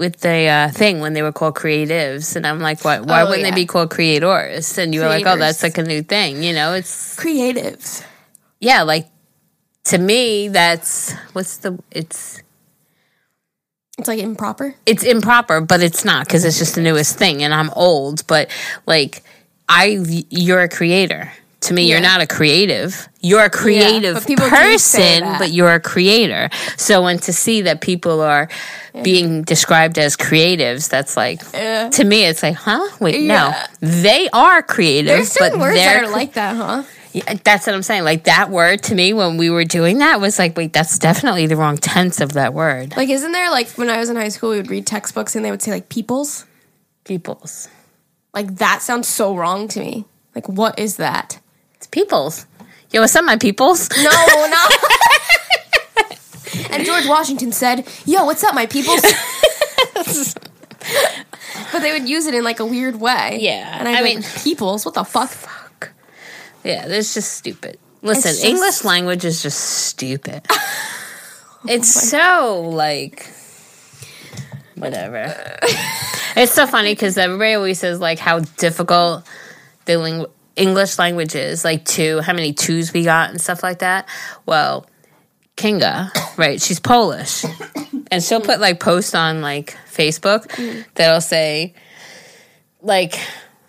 with 0.00 0.20
the 0.20 0.46
uh, 0.48 0.70
thing 0.70 0.98
when 1.00 1.12
they 1.12 1.20
were 1.22 1.30
called 1.32 1.54
creatives, 1.54 2.34
and 2.34 2.46
I'm 2.46 2.58
like, 2.58 2.82
why? 2.84 3.00
Why 3.00 3.20
Oh, 3.22 3.26
wouldn't 3.28 3.44
yeah. 3.46 3.50
they 3.54 3.62
be 3.62 3.66
called 3.66 3.90
creators? 3.90 4.78
And 4.78 4.94
you 4.94 5.00
were 5.02 5.06
like, 5.12 5.26
oh, 5.26 5.36
that's 5.36 5.62
like 5.62 5.76
a 5.78 5.84
new 5.84 6.02
thing. 6.02 6.42
You 6.42 6.54
know, 6.54 6.72
it's 6.72 7.14
Creatives. 7.16 8.02
yeah, 8.60 8.82
like 8.82 9.06
to 9.84 9.98
me, 9.98 10.48
that's 10.48 11.12
what's 11.34 11.58
the 11.58 11.78
it's 11.92 12.42
It's 13.98 14.08
like 14.08 14.18
improper. 14.20 14.74
it's 14.86 15.04
improper, 15.04 15.60
but 15.60 15.82
it's 15.82 16.04
not 16.04 16.26
because 16.26 16.44
it's 16.46 16.58
just 16.58 16.74
the 16.74 16.80
newest 16.82 17.18
thing, 17.18 17.42
and 17.44 17.52
I'm 17.54 17.70
old, 17.76 18.26
but 18.26 18.50
like 18.86 19.22
I, 19.68 19.98
you're 20.30 20.62
a 20.62 20.68
creator. 20.68 21.30
To 21.62 21.74
me, 21.74 21.88
you're 21.90 22.00
not 22.00 22.20
a 22.22 22.26
creative. 22.26 23.08
You're 23.20 23.44
a 23.44 23.50
creative 23.50 24.14
but 24.14 24.26
do 24.26 24.36
say 24.36 24.48
person, 25.20 25.38
but 25.38 25.50
you're 25.52 25.74
a 25.74 25.80
creator. 25.80 26.48
So 26.78 27.02
when 27.02 27.18
to 27.20 27.32
see 27.32 27.62
that 27.62 27.80
people 27.82 28.22
are 28.22 28.48
being 29.02 29.42
described 29.42 29.98
as 29.98 30.16
creatives, 30.16 30.88
that's 30.88 31.16
like 31.16 31.42
Yeah. 31.52 31.90
to 31.90 32.04
me, 32.04 32.24
it's 32.24 32.42
like, 32.42 32.54
huh? 32.56 32.80
Wait, 32.98 33.20
Yeah. 33.20 33.66
no, 33.82 33.88
they 33.88 34.28
are 34.32 34.62
creative. 34.62 35.08
There's 35.16 35.32
certain 35.32 35.58
but 35.58 35.66
words 35.66 35.76
that 35.76 36.02
are 36.04 36.08
like 36.08 36.32
that, 36.32 36.56
huh? 36.56 36.82
Yeah, 37.12 37.34
that's 37.44 37.66
what 37.66 37.74
I'm 37.74 37.82
saying. 37.82 38.04
Like 38.04 38.24
that 38.24 38.50
word 38.50 38.82
to 38.84 38.94
me 38.94 39.12
when 39.12 39.36
we 39.36 39.50
were 39.50 39.64
doing 39.64 39.98
that 39.98 40.20
was 40.20 40.38
like, 40.38 40.56
wait, 40.56 40.72
that's 40.72 40.98
definitely 40.98 41.46
the 41.46 41.56
wrong 41.56 41.76
tense 41.76 42.20
of 42.20 42.34
that 42.34 42.54
word. 42.54 42.96
Like, 42.96 43.10
isn't 43.10 43.32
there 43.32 43.50
like 43.50 43.68
when 43.72 43.90
I 43.90 43.98
was 43.98 44.08
in 44.08 44.16
high 44.16 44.28
school, 44.28 44.50
we 44.50 44.56
would 44.58 44.70
read 44.70 44.86
textbooks 44.86 45.34
and 45.36 45.44
they 45.44 45.50
would 45.50 45.60
say 45.60 45.72
like 45.72 45.88
peoples? 45.88 46.46
Peoples. 47.04 47.68
Like 48.32 48.56
that 48.56 48.80
sounds 48.80 49.08
so 49.08 49.34
wrong 49.36 49.66
to 49.68 49.80
me. 49.80 50.04
Like, 50.36 50.48
what 50.48 50.78
is 50.78 50.96
that? 50.98 51.39
Peoples. 51.90 52.46
Yo, 52.92 53.00
what's 53.00 53.14
up, 53.16 53.24
my 53.24 53.36
peoples? 53.36 53.88
No, 53.96 54.10
no. 54.10 54.64
and 56.70 56.84
George 56.84 57.06
Washington 57.06 57.52
said, 57.52 57.86
"Yo, 58.04 58.24
what's 58.24 58.42
up, 58.44 58.54
my 58.54 58.66
peoples?" 58.66 59.00
but 61.72 61.80
they 61.82 61.92
would 61.92 62.08
use 62.08 62.26
it 62.26 62.34
in 62.34 62.42
like 62.44 62.60
a 62.60 62.64
weird 62.66 63.00
way. 63.00 63.38
Yeah, 63.40 63.78
and 63.78 63.88
I 63.88 63.98
be 64.02 64.14
mean- 64.16 64.22
"Peoples, 64.42 64.84
what 64.84 64.94
the 64.94 65.04
fuck?" 65.04 65.30
Fuck. 65.30 65.92
Yeah, 66.64 66.86
that's 66.88 67.14
just 67.14 67.32
stupid. 67.34 67.78
Listen, 68.02 68.32
just- 68.32 68.44
English 68.44 68.84
language 68.84 69.24
is 69.24 69.42
just 69.42 69.58
stupid. 69.60 70.46
Oh 71.62 71.66
it's 71.68 71.92
so 72.08 72.70
like 72.72 73.30
whatever. 74.76 75.26
it's 76.36 76.52
so 76.54 76.66
funny 76.66 76.92
because 76.92 77.18
everybody 77.18 77.52
always 77.52 77.78
says 77.78 78.00
like 78.00 78.18
how 78.18 78.38
difficult 78.56 79.26
the 79.84 79.98
ling- 79.98 80.24
English 80.60 80.98
languages, 80.98 81.64
like 81.64 81.84
two, 81.84 82.20
how 82.20 82.32
many 82.34 82.52
twos 82.52 82.92
we 82.92 83.02
got 83.04 83.30
and 83.30 83.40
stuff 83.40 83.62
like 83.62 83.78
that. 83.80 84.06
Well, 84.46 84.86
Kinga, 85.56 86.10
right? 86.38 86.60
She's 86.60 86.78
Polish, 86.80 87.44
and 88.10 88.22
she'll 88.22 88.40
put 88.40 88.60
like 88.60 88.78
posts 88.80 89.14
on 89.14 89.40
like 89.42 89.76
Facebook 89.90 90.52
that'll 90.94 91.20
say 91.20 91.74
like 92.82 93.18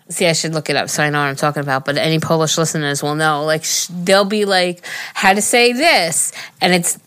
see 0.08 0.26
i 0.26 0.32
should 0.32 0.52
look 0.52 0.68
it 0.68 0.76
up 0.76 0.88
so 0.90 1.02
i 1.02 1.08
know 1.10 1.18
what 1.18 1.26
i'm 1.28 1.36
talking 1.36 1.62
about 1.62 1.84
but 1.86 1.96
any 1.96 2.18
polish 2.18 2.58
listeners 2.58 3.02
will 3.02 3.14
know 3.14 3.44
like 3.44 3.64
sh- 3.64 3.86
they'll 3.90 4.24
be 4.26 4.44
like 4.44 4.84
how 5.14 5.32
to 5.32 5.40
say 5.42 5.72
this 5.72 6.32
and 6.60 6.72
it's 6.74 6.98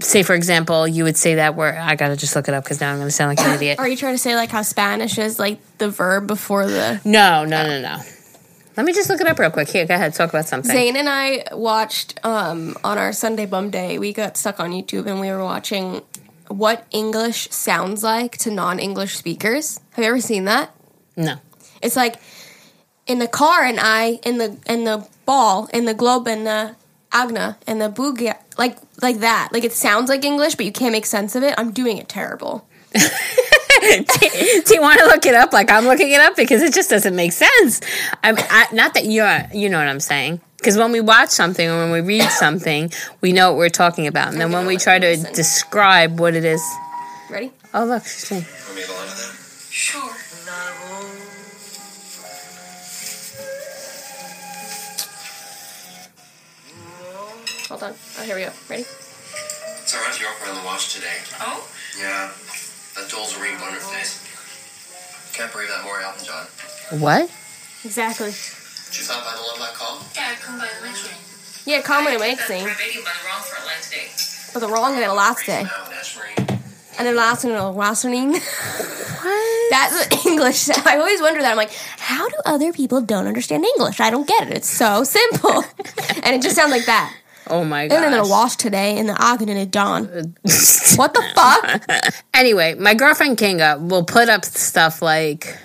say 0.00 0.22
for 0.22 0.34
example 0.34 0.86
you 0.88 1.04
would 1.04 1.16
say 1.16 1.36
that 1.36 1.54
word 1.54 1.74
i 1.76 1.94
gotta 1.96 2.16
just 2.16 2.34
look 2.36 2.48
it 2.48 2.54
up 2.54 2.64
because 2.64 2.80
now 2.80 2.92
i'm 2.92 2.98
gonna 2.98 3.10
sound 3.10 3.34
like 3.36 3.46
an 3.46 3.54
idiot 3.54 3.78
Are 3.78 3.88
you 3.88 3.96
trying 3.96 4.14
to 4.14 4.18
say 4.18 4.34
like 4.36 4.50
how 4.50 4.62
Spanish 4.62 5.16
is 5.18 5.38
like 5.38 5.58
the 5.78 5.88
verb 5.88 6.26
before 6.26 6.66
the? 6.66 7.00
no 7.04 7.44
no 7.44 7.62
no 7.66 7.80
no 7.80 7.98
let 8.76 8.84
me 8.86 8.92
just 8.92 9.08
look 9.08 9.20
it 9.20 9.26
up 9.26 9.38
real 9.38 9.50
quick 9.50 9.68
here 9.68 9.86
go 9.86 9.94
ahead 9.94 10.14
talk 10.14 10.30
about 10.30 10.46
something 10.46 10.70
Zane 10.70 10.96
and 10.96 11.08
I 11.08 11.44
watched 11.52 12.18
um, 12.24 12.76
on 12.82 12.98
our 12.98 13.12
Sunday 13.12 13.46
bum 13.46 13.70
day. 13.70 13.98
We 13.98 14.12
got 14.12 14.36
stuck 14.36 14.60
on 14.60 14.70
YouTube 14.70 15.06
and 15.06 15.20
we 15.20 15.30
were 15.30 15.42
watching 15.44 16.02
what 16.48 16.86
English 16.90 17.48
sounds 17.50 18.02
like 18.02 18.36
to 18.38 18.50
non-English 18.50 19.16
speakers. 19.16 19.80
Have 19.92 20.04
you 20.04 20.10
ever 20.10 20.20
seen 20.20 20.44
that? 20.44 20.74
no 21.16 21.36
It's 21.82 21.96
like 21.96 22.16
in 23.06 23.18
the 23.18 23.28
car 23.28 23.62
and 23.62 23.78
I 23.80 24.20
in 24.24 24.38
the 24.38 24.58
in 24.66 24.84
the 24.84 25.06
ball 25.26 25.68
in 25.72 25.84
the 25.84 25.94
globe 25.94 26.26
and 26.28 26.46
the 26.46 26.76
agna 27.12 27.58
and 27.66 27.80
the 27.80 27.88
boogie 27.88 28.36
like 28.58 28.78
like 29.02 29.20
that. 29.20 29.50
Like 29.52 29.64
it 29.64 29.72
sounds 29.72 30.08
like 30.08 30.24
English, 30.24 30.56
but 30.56 30.66
you 30.66 30.72
can't 30.72 30.92
make 30.92 31.06
sense 31.06 31.34
of 31.36 31.42
it. 31.42 31.54
I'm 31.56 31.72
doing 31.72 31.98
it 31.98 32.08
terrible. 32.08 32.66
do 34.64 34.74
you 34.74 34.80
want 34.80 34.98
to 35.00 35.06
look 35.06 35.26
it 35.26 35.34
up 35.34 35.52
like 35.52 35.70
i'm 35.70 35.84
looking 35.84 36.10
it 36.10 36.20
up 36.20 36.36
because 36.36 36.62
it 36.62 36.72
just 36.74 36.90
doesn't 36.90 37.14
make 37.16 37.32
sense 37.32 37.80
I'm, 38.22 38.36
I, 38.38 38.66
not 38.72 38.94
that 38.94 39.04
you're 39.06 39.42
you 39.52 39.68
know 39.68 39.78
what 39.78 39.88
i'm 39.88 40.00
saying 40.00 40.40
because 40.58 40.76
when 40.76 40.92
we 40.92 41.00
watch 41.00 41.30
something 41.30 41.68
or 41.68 41.78
when 41.78 41.90
we 41.90 42.00
read 42.00 42.28
something 42.30 42.90
we 43.20 43.32
know 43.32 43.50
what 43.50 43.58
we're 43.58 43.68
talking 43.68 44.06
about 44.06 44.32
and 44.32 44.40
then 44.40 44.52
when 44.52 44.66
we 44.66 44.76
try 44.76 44.98
to 44.98 45.06
Listen. 45.06 45.32
describe 45.34 46.20
what 46.20 46.34
it 46.34 46.44
is 46.44 46.62
Ready? 47.30 47.52
oh 47.74 47.84
look 47.84 48.02
she's 48.04 48.26
saying 48.26 48.44
Want 48.66 48.76
me 48.76 48.82
to 48.82 48.88
go 48.88 49.02
into 49.02 49.14
that? 49.16 49.34
Sure. 49.70 50.10
Hold 57.68 57.82
on. 57.82 57.94
Oh, 58.18 58.22
here 58.22 58.36
we 58.36 58.42
go. 58.42 58.52
Ready? 58.68 58.82
It's 58.82 59.94
alright, 59.94 60.20
you're 60.20 60.28
up 60.28 60.48
on 60.48 60.54
the 60.54 60.64
watch 60.64 60.94
today. 60.94 61.16
Oh? 61.40 61.66
Yeah. 61.98 62.30
That 62.96 63.08
doll's 63.10 63.36
a 63.36 63.40
ring 63.40 63.54
on 63.56 63.72
her 63.72 63.80
face. 63.80 64.20
Can't 65.34 65.50
believe 65.52 65.68
that 65.68 65.82
more 65.84 66.00
Elton 66.00 66.24
John. 66.24 66.46
what 67.00 67.30
Exactly. 67.84 68.26
Did 68.30 68.96
you 68.98 69.02
stop 69.04 69.24
by 69.24 69.34
the 69.36 69.42
Love 69.42 69.58
Light 69.60 69.74
call? 69.74 70.00
Yeah, 70.14 70.30
I 70.30 70.34
come 70.40 70.58
by 70.58 70.68
the 70.80 70.86
next 70.86 71.02
ring. 71.04 71.18
Yeah, 71.66 71.80
comment 71.82 72.20
makes 72.20 72.46
thing, 72.46 72.64
Radio 72.64 73.02
by 73.02 73.10
the 73.10 73.26
wrong 73.26 73.42
for 73.42 73.56
a 73.62 73.66
line 73.66 73.80
today. 73.82 74.08
but 74.52 74.60
the 74.60 74.68
wrong 74.68 74.94
and 74.94 75.02
the 75.02 75.14
last 75.14 75.46
day, 75.46 75.62
Now, 75.64 75.88
Nash 75.90 76.16
Marine. 76.18 76.60
and 76.98 77.06
then 77.08 77.16
last 77.16 77.44
and 77.44 77.54
the 77.54 77.70
last 77.70 78.04
one. 78.04 78.34
What? 79.24 79.70
That's 79.70 80.26
English. 80.26 80.68
I 80.86 80.98
always 80.98 81.22
wonder 81.22 81.40
that. 81.40 81.50
I'm 81.50 81.56
like, 81.56 81.72
how 81.72 82.28
do 82.28 82.34
other 82.44 82.74
people 82.74 83.00
don't 83.00 83.26
understand 83.26 83.64
English? 83.64 83.98
I 83.98 84.10
don't 84.10 84.28
get 84.28 84.48
it. 84.48 84.54
It's 84.58 84.68
so 84.68 85.02
simple, 85.02 85.64
and 86.22 86.36
it 86.36 86.42
just 86.42 86.54
sounds 86.56 86.70
like 86.70 86.84
that. 86.84 87.14
Oh 87.48 87.64
my 87.64 87.88
god 87.88 87.96
And 88.02 88.04
then 88.14 88.20
a 88.20 88.28
wash 88.28 88.56
today 88.56 88.96
in 88.96 89.06
the 89.06 89.16
Ogden 89.22 89.48
and 89.48 89.58
a 89.58 89.66
dawn. 89.66 90.04
what 90.96 91.14
the 91.14 91.22
fuck? 91.34 92.14
anyway 92.34 92.74
my 92.74 92.94
girlfriend 92.94 93.36
kinga 93.38 93.80
will 93.88 94.04
put 94.04 94.28
up 94.28 94.44
stuff 94.44 95.02
like 95.02 95.56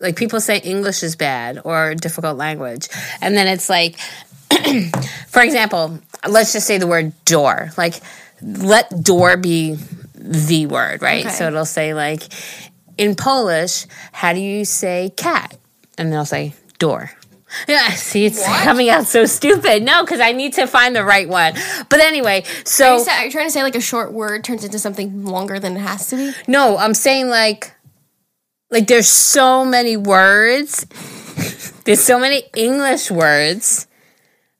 like 0.00 0.16
people 0.16 0.40
say 0.40 0.58
english 0.58 1.02
is 1.02 1.16
bad 1.16 1.60
or 1.64 1.94
difficult 1.94 2.36
language 2.36 2.88
and 3.20 3.36
then 3.36 3.46
it's 3.46 3.68
like 3.68 3.98
for 5.28 5.42
example 5.42 5.98
let's 6.28 6.52
just 6.52 6.66
say 6.66 6.78
the 6.78 6.86
word 6.86 7.12
door 7.24 7.70
like 7.76 7.94
let 8.42 8.90
door 9.02 9.36
be 9.36 9.76
the 10.16 10.66
word 10.66 11.00
right 11.02 11.26
Okay. 11.26 11.34
so 11.34 11.46
it'll 11.48 11.64
say 11.64 11.94
like 11.94 12.22
in 12.98 13.14
polish 13.14 13.86
how 14.12 14.32
do 14.32 14.40
you 14.40 14.64
say 14.64 15.10
cat 15.16 15.56
and 15.98 16.12
they'll 16.12 16.24
say 16.26 16.54
door 16.78 17.10
yeah, 17.68 17.90
see, 17.90 18.24
it's 18.26 18.44
coming 18.62 18.88
out 18.88 19.06
so 19.06 19.24
stupid. 19.26 19.82
No, 19.82 20.04
because 20.04 20.20
I 20.20 20.32
need 20.32 20.54
to 20.54 20.66
find 20.66 20.94
the 20.94 21.04
right 21.04 21.28
one. 21.28 21.54
But 21.88 22.00
anyway, 22.00 22.44
so 22.64 22.94
Are 22.94 22.98
you, 22.98 23.04
are 23.10 23.24
you 23.24 23.30
trying 23.30 23.46
to 23.46 23.52
say 23.52 23.62
like 23.62 23.74
a 23.74 23.80
short 23.80 24.12
word 24.12 24.44
turns 24.44 24.64
into 24.64 24.78
something 24.78 25.24
longer 25.24 25.58
than 25.58 25.76
it 25.76 25.80
has 25.80 26.08
to 26.08 26.16
be? 26.16 26.32
No, 26.46 26.76
I'm 26.76 26.94
saying 26.94 27.28
like 27.28 27.72
like 28.70 28.86
there's 28.86 29.08
so 29.08 29.64
many 29.64 29.96
words. 29.96 30.84
there's 31.84 32.02
so 32.02 32.18
many 32.18 32.44
English 32.56 33.10
words. 33.10 33.86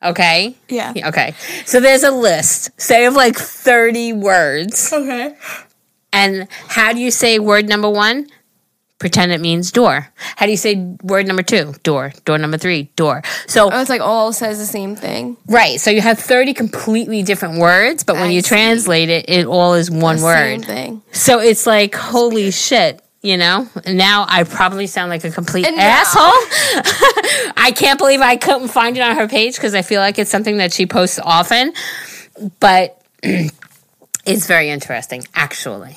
Okay? 0.02 0.54
Yeah. 0.68 0.92
Okay. 1.06 1.34
So 1.64 1.80
there's 1.80 2.02
a 2.02 2.10
list, 2.10 2.78
say 2.80 3.06
of 3.06 3.14
like 3.14 3.36
30 3.36 4.12
words. 4.12 4.92
Okay. 4.92 5.34
And 6.12 6.46
how 6.68 6.92
do 6.92 7.00
you 7.00 7.10
say 7.10 7.38
word 7.38 7.68
number 7.68 7.88
1? 7.88 8.28
Pretend 9.00 9.32
it 9.32 9.40
means 9.40 9.72
door. 9.72 10.08
How 10.36 10.46
do 10.46 10.52
you 10.52 10.56
say 10.56 10.76
word 11.02 11.26
number 11.26 11.42
2? 11.42 11.74
Door. 11.82 12.12
Door 12.24 12.38
number 12.38 12.56
3, 12.56 12.84
door. 12.96 13.22
So 13.46 13.68
Oh, 13.70 13.80
it's 13.80 13.90
like 13.90 14.00
all 14.00 14.32
says 14.32 14.58
the 14.58 14.66
same 14.66 14.94
thing. 14.96 15.36
right, 15.48 15.80
so 15.80 15.90
you 15.90 16.00
have 16.00 16.18
30 16.18 16.54
completely 16.54 17.22
different 17.22 17.58
words, 17.58 18.04
but 18.04 18.14
when 18.14 18.26
I 18.26 18.30
you 18.30 18.40
see. 18.40 18.48
translate 18.48 19.08
it, 19.10 19.28
it 19.28 19.46
all 19.46 19.74
is 19.74 19.90
one 19.90 20.18
The 20.18 20.24
word. 20.24 20.36
Same 20.36 20.62
thing. 20.62 21.02
So 21.12 21.40
it's 21.40 21.66
like, 21.66 21.94
holy 21.94 22.50
shit, 22.52 23.02
you 23.20 23.36
know? 23.36 23.68
And 23.84 23.98
now 23.98 24.26
I 24.28 24.44
probably 24.44 24.86
sound 24.86 25.10
like 25.10 25.24
a 25.24 25.30
complete 25.30 25.66
And 25.66 25.76
asshole. 25.78 26.22
I 27.56 27.72
can't 27.74 27.98
believe 27.98 28.20
I 28.20 28.36
couldn't 28.36 28.68
find 28.68 28.96
it 28.96 29.00
on 29.00 29.16
her 29.16 29.26
page 29.28 29.56
because 29.56 29.74
I 29.74 29.82
feel 29.82 30.00
like 30.00 30.18
it's 30.20 30.30
something 30.30 30.58
that 30.58 30.72
she 30.72 30.86
posts 30.86 31.18
often. 31.18 31.72
But 32.60 33.02
it's 33.22 34.46
very 34.46 34.70
interesting, 34.70 35.24
actually. 35.34 35.96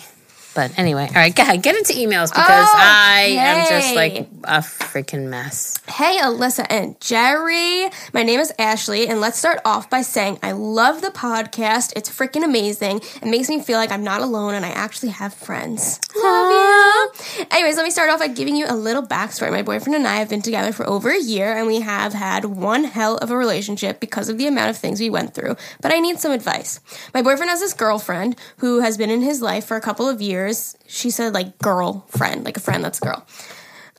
But 0.58 0.76
anyway, 0.80 1.06
all 1.08 1.14
right, 1.14 1.36
go 1.36 1.44
ahead, 1.44 1.62
get 1.62 1.76
into 1.76 1.94
emails 1.94 2.32
because 2.32 2.68
oh, 2.68 2.74
I 2.76 3.36
am 3.38 3.68
just 3.70 3.96
like 3.96 4.28
a 4.44 4.62
freaking 4.62 5.28
mess. 5.28 5.80
Hey, 5.88 6.18
Alyssa 6.20 6.66
and 6.68 7.00
Geri. 7.00 7.92
My 8.12 8.24
name 8.24 8.40
is 8.40 8.52
Ashley, 8.58 9.08
and 9.08 9.22
let's 9.22 9.38
start 9.38 9.60
off 9.64 9.88
by 9.88 10.02
saying 10.02 10.40
I 10.42 10.54
love 10.54 11.04
the 11.04 11.10
podcast. 11.10 11.94
It's 11.96 12.10
freaking 12.10 12.44
amazing. 12.44 13.02
It 13.22 13.26
makes 13.26 13.50
me 13.50 13.62
feel 13.62 13.78
like 13.78 13.92
I'm 13.92 14.04
not 14.04 14.22
alone 14.22 14.56
and 14.56 14.66
I 14.66 14.70
actually 14.70 15.10
have 15.10 15.32
friends. 15.32 16.00
Love 16.16 16.50
you. 17.38 17.46
Anyways, 17.52 17.76
let 17.76 17.84
me 17.84 17.92
start 17.92 18.10
off 18.10 18.18
by 18.18 18.28
giving 18.28 18.56
you 18.56 18.66
a 18.68 18.74
little 18.76 19.04
backstory. 19.04 19.52
My 19.52 19.62
boyfriend 19.62 19.94
and 19.94 20.08
I 20.08 20.16
have 20.16 20.30
been 20.30 20.42
together 20.42 20.72
for 20.72 20.90
over 20.90 21.12
a 21.12 21.22
year, 21.22 21.56
and 21.56 21.68
we 21.68 21.82
have 21.82 22.14
had 22.14 22.46
one 22.46 22.84
hell 22.84 23.18
of 23.18 23.30
a 23.30 23.38
relationship 23.38 24.00
because 24.00 24.28
of 24.28 24.40
the 24.40 24.48
amount 24.48 24.72
of 24.72 24.78
things 24.78 25.00
we 25.00 25.12
went 25.12 25.36
through. 25.36 25.56
But 25.84 25.94
I 25.94 26.00
need 26.00 26.18
some 26.18 26.32
advice. 26.32 26.80
My 27.14 27.22
boyfriend 27.22 27.52
has 27.52 27.60
this 27.60 27.76
girlfriend 27.76 28.36
who 28.58 28.80
has 28.80 28.98
been 28.98 29.12
in 29.12 29.22
his 29.22 29.40
life 29.40 29.66
for 29.66 29.78
a 29.78 29.82
couple 29.82 30.10
of 30.10 30.20
years. 30.20 30.47
She 30.88 31.10
said, 31.10 31.34
like, 31.34 31.58
girlfriend, 31.60 32.46
like 32.46 32.58
a 32.58 32.62
friend 32.62 32.84
that's 32.84 33.00
a 33.00 33.06
girl. 33.06 33.26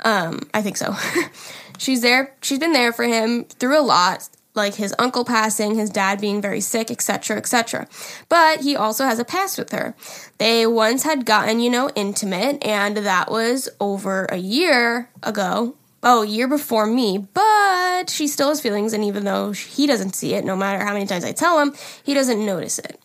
Um, 0.05 0.49
I 0.55 0.63
think 0.63 0.77
so. 0.77 0.95
she's 1.79 2.03
there. 2.03 2.35
She's 2.43 2.59
been 2.59 2.73
there 2.73 2.93
for 2.93 3.05
him 3.05 3.45
through 3.45 3.79
a 3.79 3.83
lot, 3.83 4.29
like 4.55 4.75
his 4.75 4.95
uncle 4.99 5.25
passing, 5.25 5.75
his 5.75 5.91
dad 5.91 6.21
being 6.21 6.43
very 6.43 6.61
sick, 6.61 6.91
etc., 6.91 7.37
etc. 7.37 7.89
But 8.29 8.61
he 8.61 8.77
also 8.77 9.05
has 9.05 9.19
a 9.19 9.25
past 9.25 9.59
with 9.59 9.73
her. 9.73 9.95
They 10.39 10.67
once 10.67 11.03
had 11.03 11.25
gotten, 11.25 11.61
you 11.61 11.71
know, 11.71 11.91
intimate, 11.95 12.65
and 12.65 12.97
that 12.99 13.31
was 13.31 13.69
over 13.81 14.27
a 14.27 14.37
year 14.37 15.11
ago. 15.23 15.75
Oh, 16.01 16.23
a 16.23 16.27
year 16.27 16.47
before 16.47 16.87
me, 16.87 17.19
but 17.19 18.09
she 18.09 18.29
still 18.29 18.51
has 18.51 18.61
feelings, 18.61 18.93
and 18.93 19.03
even 19.05 19.25
though 19.25 19.51
he 19.51 19.85
doesn't 19.85 20.15
see 20.15 20.35
it, 20.35 20.45
no 20.45 20.55
matter 20.55 20.85
how 20.85 20.93
many 20.93 21.07
times 21.07 21.25
I 21.25 21.33
tell 21.33 21.59
him, 21.59 21.75
he 22.05 22.15
doesn't 22.15 22.45
notice 22.45 22.79
it. 22.79 23.01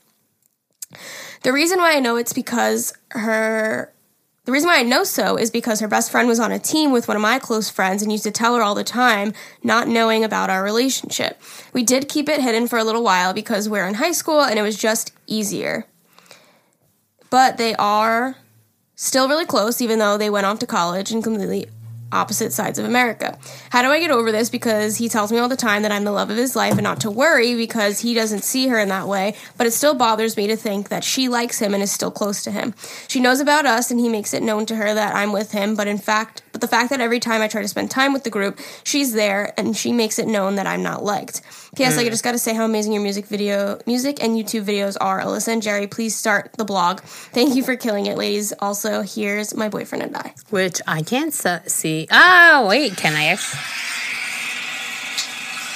The 1.44 1.52
reason 1.52 1.80
why 1.80 1.96
I 1.96 2.00
know 2.00 2.16
it's 2.16 2.34
because 2.34 2.94
her. 3.12 3.94
The 4.46 4.52
reason 4.52 4.68
why 4.68 4.80
I 4.80 4.84
know 4.84 5.06
so 5.06 5.38
is 5.38 5.52
because 5.52 5.80
her 5.80 5.88
best 5.88 6.12
friend 6.12 6.28
was 6.28 6.40
on 6.40 6.52
a 6.52 6.60
team 6.60 6.92
with 6.92 7.08
one 7.08 7.16
of 7.16 7.22
my 7.22 7.40
close 7.40 7.70
friends 7.70 8.02
and 8.02 8.12
used 8.12 8.26
to 8.26 8.32
tell 8.32 8.56
her 8.56 8.62
all 8.62 8.76
the 8.76 8.84
time, 8.84 9.32
not 9.64 9.88
knowing 9.88 10.26
about 10.26 10.50
our 10.50 10.62
relationship. 10.62 11.42
We 11.72 11.82
did 11.82 12.10
keep 12.10 12.28
it 12.28 12.42
hidden 12.42 12.68
for 12.68 12.78
a 12.78 12.84
little 12.84 13.04
while 13.04 13.34
because 13.34 13.70
we're 13.70 13.88
in 13.88 13.94
high 13.94 14.12
school 14.12 14.42
and 14.42 14.60
it 14.60 14.62
was 14.62 14.78
just 14.78 15.14
easier. 15.28 15.86
But 17.30 17.56
they 17.58 17.74
are 17.76 18.36
still 18.96 19.30
really 19.30 19.46
close, 19.46 19.82
even 19.82 20.00
though 20.00 20.18
they 20.18 20.30
went 20.30 20.46
off 20.46 20.60
to 20.60 20.68
college 20.68 21.12
and 21.12 21.24
completely 21.24 21.68
opposite 22.14 22.54
sides 22.54 22.80
of 22.80 22.86
America. 22.86 23.38
How 23.70 23.82
do 23.82 23.90
I 23.90 24.00
get 24.00 24.12
over 24.12 24.32
this? 24.32 24.50
Because 24.50 24.98
he 24.98 25.10
tells 25.10 25.32
me 25.32 25.40
all 25.40 25.50
the 25.50 25.56
time 25.56 25.82
that 25.82 25.92
I'm 25.92 26.04
the 26.04 26.12
love 26.12 26.30
of 26.30 26.38
his 26.38 26.56
life 26.56 26.74
and 26.74 26.84
not 26.84 27.02
to 27.02 27.12
worry 27.12 27.56
because 27.56 28.00
he 28.00 28.14
doesn't 28.14 28.44
see 28.44 28.68
her 28.68 28.80
in 28.80 28.90
that 28.90 29.08
way, 29.08 29.36
but 29.58 29.68
it 29.68 29.72
still 29.72 29.94
bothers 29.94 30.38
me 30.38 30.48
to 30.48 30.56
think 30.56 30.90
that 30.90 31.04
she 31.04 31.28
likes 31.28 31.60
him 31.60 31.74
and 31.74 31.84
is 31.84 31.92
still 31.92 32.12
close 32.12 32.44
to 32.44 32.52
him. 32.52 32.74
She 33.08 33.20
knows 33.20 33.40
about 33.40 33.66
us 33.66 33.92
and 33.92 34.00
he 34.00 34.10
makes 34.10 34.34
it 34.34 34.44
known 34.44 34.66
to 34.68 34.76
her 34.76 34.94
that 34.94 35.16
I'm 35.16 35.32
with 35.32 35.52
him, 35.52 35.76
but 35.76 35.88
in 35.88 35.98
fact, 35.98 36.42
but 36.52 36.62
the 36.62 36.68
fact 36.68 36.90
that 36.92 37.02
every 37.02 37.20
time 37.20 37.42
I 37.42 37.48
try 37.48 37.62
to 37.62 37.68
spend 37.68 37.92
time 37.92 38.14
with 38.14 38.24
the 38.24 38.30
group, 38.30 38.60
she's 38.84 39.14
there 39.14 39.54
and 39.58 39.76
she 39.76 39.92
makes 39.92 40.20
it 40.20 40.28
known 40.28 40.56
that 40.56 40.68
I'm 40.68 40.84
not 40.84 41.04
liked. 41.04 41.42
P.S. 41.76 41.98
I 41.98 42.04
mm. 42.04 42.10
just 42.10 42.24
got 42.24 42.34
to 42.34 42.38
say 42.38 42.54
how 42.54 42.66
amazing 42.66 42.94
your 42.94 43.02
music 43.02 43.26
video, 43.26 43.80
music 43.88 44.24
and 44.24 44.36
YouTube 44.38 44.64
videos 44.64 44.96
are. 45.02 45.20
Alyssa 45.20 45.54
and 45.54 45.62
Geri, 45.62 45.88
please 45.88 46.16
start 46.16 46.52
the 46.58 46.66
blog. 46.66 47.02
Thank 47.02 47.56
you 47.56 47.64
for 47.64 47.76
killing 47.76 48.06
it, 48.06 48.16
ladies. 48.16 48.54
Also, 48.60 49.02
here's 49.02 49.56
my 49.56 49.70
boyfriend 49.70 50.04
and 50.04 50.16
I. 50.16 50.36
Which 50.52 50.82
I 50.88 51.02
can't 51.02 51.34
see. 51.34 52.08
Oh, 52.12 52.68
wait, 52.70 52.96
can 52.96 53.14
I 53.14 53.26
actually? 53.26 53.60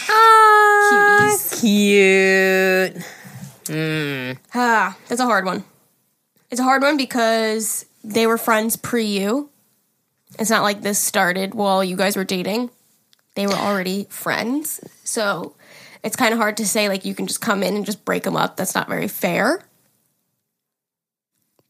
Oh, 0.09 1.37
cute. 1.59 3.03
Hmm. 3.67 4.31
Ah, 4.53 4.95
that's 5.07 5.21
a 5.21 5.25
hard 5.25 5.45
one. 5.45 5.63
It's 6.51 6.61
a 6.61 6.63
hard 6.63 6.83
one 6.83 6.95
because 6.95 7.85
they 8.03 8.27
were 8.27 8.37
friends 8.37 8.75
pre 8.75 9.05
you. 9.05 9.49
It's 10.39 10.49
not 10.49 10.63
like 10.63 10.81
this 10.81 10.99
started 10.99 11.55
while 11.55 11.83
you 11.83 11.95
guys 11.95 12.15
were 12.15 12.23
dating. 12.23 12.69
They 13.35 13.47
were 13.47 13.53
already 13.53 14.07
friends. 14.09 14.79
So 15.03 15.55
it's 16.07 16.15
kind 16.15 16.33
of 16.33 16.39
hard 16.39 16.57
to 16.57 16.65
say, 16.65 16.87
like, 16.89 17.05
you 17.05 17.13
can 17.13 17.27
just 17.27 17.41
come 17.41 17.61
in 17.61 17.75
and 17.75 17.85
just 17.85 18.05
break 18.05 18.23
them 18.23 18.35
up. 18.35 18.55
That's 18.55 18.73
not 18.73 18.87
very 18.87 19.09
fair. 19.09 19.63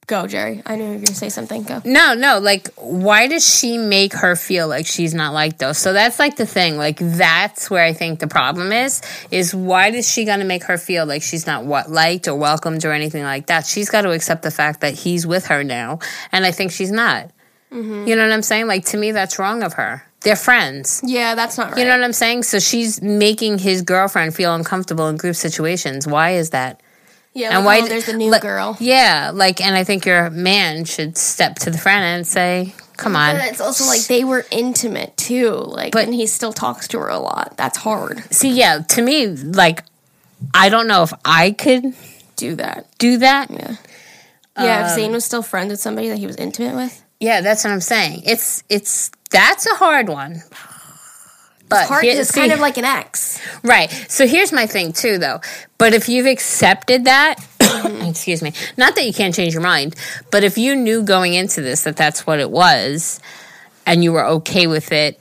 Go, 0.06 0.26
Geri. 0.26 0.62
I 0.66 0.78
knew 0.78 0.84
you 0.84 0.90
were 0.92 0.96
going 0.96 1.06
to 1.08 1.16
say 1.16 1.28
something. 1.28 1.64
Go. 1.64 1.82
No, 1.84 2.14
no, 2.14 2.40
like, 2.40 2.70
why 2.76 3.28
does 3.28 3.46
she 3.46 3.78
make 3.78 4.14
her 4.14 4.38
feel 4.38 4.70
like 4.70 4.86
she's 4.86 5.14
not 5.14 5.34
liked 5.34 5.60
though? 5.60 5.74
So 5.74 5.92
that's 5.92 6.18
like 6.18 6.38
the 6.38 6.46
thing. 6.46 6.78
Like, 6.78 6.98
that's 6.98 7.70
where 7.70 7.84
I 7.84 7.92
think 7.92 8.22
the 8.22 8.28
problem 8.28 8.72
is, 8.72 9.02
is 9.32 9.54
why 9.54 9.90
is 9.90 10.10
she 10.10 10.24
gonna 10.24 10.46
make 10.46 10.64
her 10.64 10.78
feel 10.78 11.06
like 11.06 11.24
she's 11.24 11.46
not 11.46 11.66
what 11.66 11.92
liked 11.92 12.30
or 12.30 12.36
welcomed 12.36 12.86
or 12.86 12.94
anything 12.94 13.24
like 13.24 13.48
that? 13.48 13.66
She's 13.66 13.90
got 13.90 14.04
to 14.04 14.12
accept 14.12 14.44
the 14.44 14.52
fact 14.52 14.80
that 14.80 14.94
he's 14.94 15.28
with 15.28 15.48
her 15.48 15.62
now, 15.62 16.00
and 16.32 16.46
I 16.46 16.52
think 16.52 16.72
she's 16.72 16.92
not. 16.92 17.32
Mm-hmm. 17.70 18.08
You 18.08 18.16
know 18.16 18.24
what 18.24 18.32
I'm 18.32 18.44
saying? 18.44 18.68
Like, 18.68 18.86
to 18.86 18.98
me, 18.98 19.12
that's 19.12 19.40
wrong 19.40 19.62
of 19.62 19.74
her. 19.74 20.07
They're 20.22 20.36
friends. 20.36 21.02
Yeah, 21.06 21.36
that's 21.36 21.58
not 21.58 21.70
right. 21.72 21.78
You 21.80 21.86
know 21.86 21.92
what 21.96 22.04
I'm 22.04 22.14
saying? 22.14 22.44
So 22.44 22.60
she's 22.60 23.02
making 23.02 23.60
his 23.60 23.82
girlfriend 23.84 24.36
feel 24.36 24.54
uncomfortable 24.56 25.08
in 25.10 25.18
group 25.18 25.36
situations. 25.36 26.08
Why 26.08 26.32
is 26.32 26.50
that? 26.52 26.82
yeah, 27.34 27.56
and 27.56 27.64
like, 27.66 27.82
why 27.82 27.86
oh, 27.86 27.88
there's 27.90 28.08
a 28.10 28.18
new 28.18 28.32
like- 28.32 28.42
girl. 28.42 28.76
Yeah, 28.80 29.30
like, 29.34 29.62
and 29.62 29.76
I 29.76 29.84
think 29.84 30.06
your 30.08 30.30
man 30.32 30.86
should 30.86 31.18
step 31.18 31.56
to 31.60 31.70
the 31.70 31.78
front 31.78 32.04
and 32.04 32.26
say, 32.26 32.74
"Come 32.98 33.16
on." 33.16 33.36
But 33.36 33.46
it's 33.50 33.62
also 33.62 33.86
like 33.86 34.08
they 34.08 34.24
were 34.24 34.44
intimate 34.50 35.16
too. 35.18 35.52
Like, 35.52 35.92
But- 35.94 36.06
and 36.06 36.16
he 36.16 36.26
still 36.26 36.52
talks 36.52 36.88
to 36.90 37.00
her 37.00 37.10
a 37.10 37.20
lot. 37.20 37.54
That's 37.56 37.78
hard. 37.78 38.24
See, 38.34 38.50
yeah, 38.50 38.80
to 38.80 39.02
me, 39.04 39.28
like, 39.28 39.84
I 40.54 40.70
don't 40.70 40.88
know 40.88 41.04
if 41.04 41.14
I 41.24 41.52
could 41.52 41.94
Do 42.38 42.56
that. 42.56 42.88
do 42.98 43.18
that. 43.18 43.52
Yeah. 43.52 43.76
Yeah, 44.60 44.80
Um, 44.80 44.86
if 44.88 44.96
Zane 44.96 45.12
was 45.12 45.24
still 45.24 45.44
friends 45.44 45.70
with 45.70 45.80
somebody 45.80 46.10
that 46.10 46.18
he 46.18 46.26
was 46.26 46.36
intimate 46.38 46.76
with. 46.76 47.04
Yeah, 47.20 47.42
that's 47.42 47.64
what 47.64 47.72
I'm 47.72 47.82
saying. 47.82 48.24
It's 48.26 48.64
it's 48.70 49.12
that's 49.30 49.66
a 49.66 49.76
hard 49.76 50.10
one. 50.10 50.42
But 51.70 51.88
Hard 51.88 52.04
here- 52.06 52.22
it's 52.22 52.30
see- 52.34 52.40
kind 52.40 52.54
of 52.54 52.60
like 52.62 52.78
an 52.78 52.86
ex. 52.86 53.40
right. 53.62 53.92
So 54.08 54.26
here's 54.26 54.54
my 54.54 54.68
thing 54.68 54.94
too, 54.94 55.18
though. 55.18 55.42
But 55.78 55.94
if 55.94 56.08
you've 56.08 56.26
accepted 56.26 57.04
that, 57.06 57.36
excuse 58.08 58.42
me, 58.42 58.54
not 58.78 58.96
that 58.96 59.06
you 59.06 59.12
can't 59.14 59.36
change 59.36 59.52
your 59.54 59.62
mind, 59.62 59.94
but 60.32 60.46
if 60.46 60.58
you 60.58 60.76
knew 60.76 61.04
going 61.04 61.34
into 61.34 61.62
this 61.62 61.84
that 61.84 61.98
that's 61.98 62.26
what 62.26 62.40
it 62.40 62.50
was, 62.52 63.20
and 63.86 64.02
you 64.02 64.14
were 64.14 64.26
okay 64.26 64.66
with 64.66 64.94
it 64.94 65.20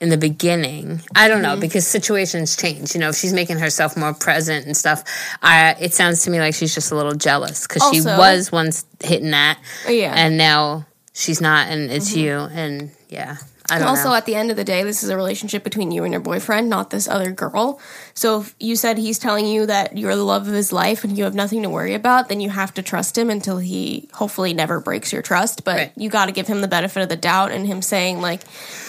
in 0.00 0.08
the 0.08 0.16
beginning, 0.16 1.00
I 1.16 1.26
don't 1.26 1.42
Mm-hmm. 1.42 1.54
know 1.54 1.60
because 1.60 1.84
situations 1.84 2.56
change. 2.56 2.94
You 2.94 3.00
know, 3.00 3.08
if 3.08 3.16
she's 3.16 3.32
making 3.32 3.58
herself 3.58 3.96
more 3.96 4.14
present 4.14 4.66
and 4.66 4.76
stuff, 4.76 5.02
I 5.42 5.74
it 5.80 5.94
sounds 5.94 6.22
to 6.24 6.30
me 6.30 6.38
like 6.38 6.54
she's 6.54 6.72
just 6.74 6.92
a 6.92 6.94
little 6.94 7.14
jealous 7.14 7.66
because 7.66 7.82
she 7.92 8.00
was 8.02 8.52
once 8.52 8.84
hitting 9.02 9.32
that, 9.32 9.58
Yeah. 9.88 10.10
Mm-hmm. 10.10 10.18
and 10.18 10.36
now 10.38 10.86
she's 11.12 11.40
not, 11.40 11.68
and 11.68 11.90
it's 11.90 12.10
mm-hmm. 12.10 12.20
you, 12.20 12.38
and 12.52 12.90
yeah, 13.08 13.36
I 13.70 13.78
don't 13.78 13.88
Also, 13.88 14.08
know. 14.08 14.14
at 14.14 14.26
the 14.26 14.34
end 14.34 14.50
of 14.50 14.56
the 14.56 14.64
day, 14.64 14.82
this 14.82 15.02
is 15.04 15.08
a 15.08 15.16
relationship 15.16 15.62
between 15.62 15.92
you 15.92 16.02
and 16.04 16.12
your 16.12 16.20
boyfriend, 16.20 16.68
not 16.68 16.90
this 16.90 17.06
other 17.06 17.30
girl. 17.30 17.78
So 18.12 18.40
if 18.40 18.54
you 18.58 18.74
said 18.76 18.98
he's 18.98 19.18
telling 19.18 19.46
you 19.46 19.66
that 19.66 19.96
you're 19.96 20.16
the 20.16 20.24
love 20.24 20.48
of 20.48 20.52
his 20.52 20.72
life 20.72 21.04
and 21.04 21.16
you 21.16 21.24
have 21.24 21.34
nothing 21.34 21.62
to 21.62 21.70
worry 21.70 21.94
about, 21.94 22.28
then 22.28 22.40
you 22.40 22.50
have 22.50 22.74
to 22.74 22.82
trust 22.82 23.16
him 23.16 23.30
until 23.30 23.58
he 23.58 24.08
hopefully 24.14 24.52
never 24.52 24.80
breaks 24.80 25.12
your 25.12 25.22
trust. 25.22 25.64
But 25.64 25.76
Right. 25.76 25.92
you 25.96 26.10
got 26.10 26.26
to 26.26 26.32
give 26.32 26.48
him 26.48 26.60
the 26.60 26.68
benefit 26.68 27.02
of 27.02 27.08
the 27.08 27.16
doubt 27.16 27.52
and 27.52 27.66
him 27.66 27.82
saying, 27.82 28.20
like, 28.20 28.40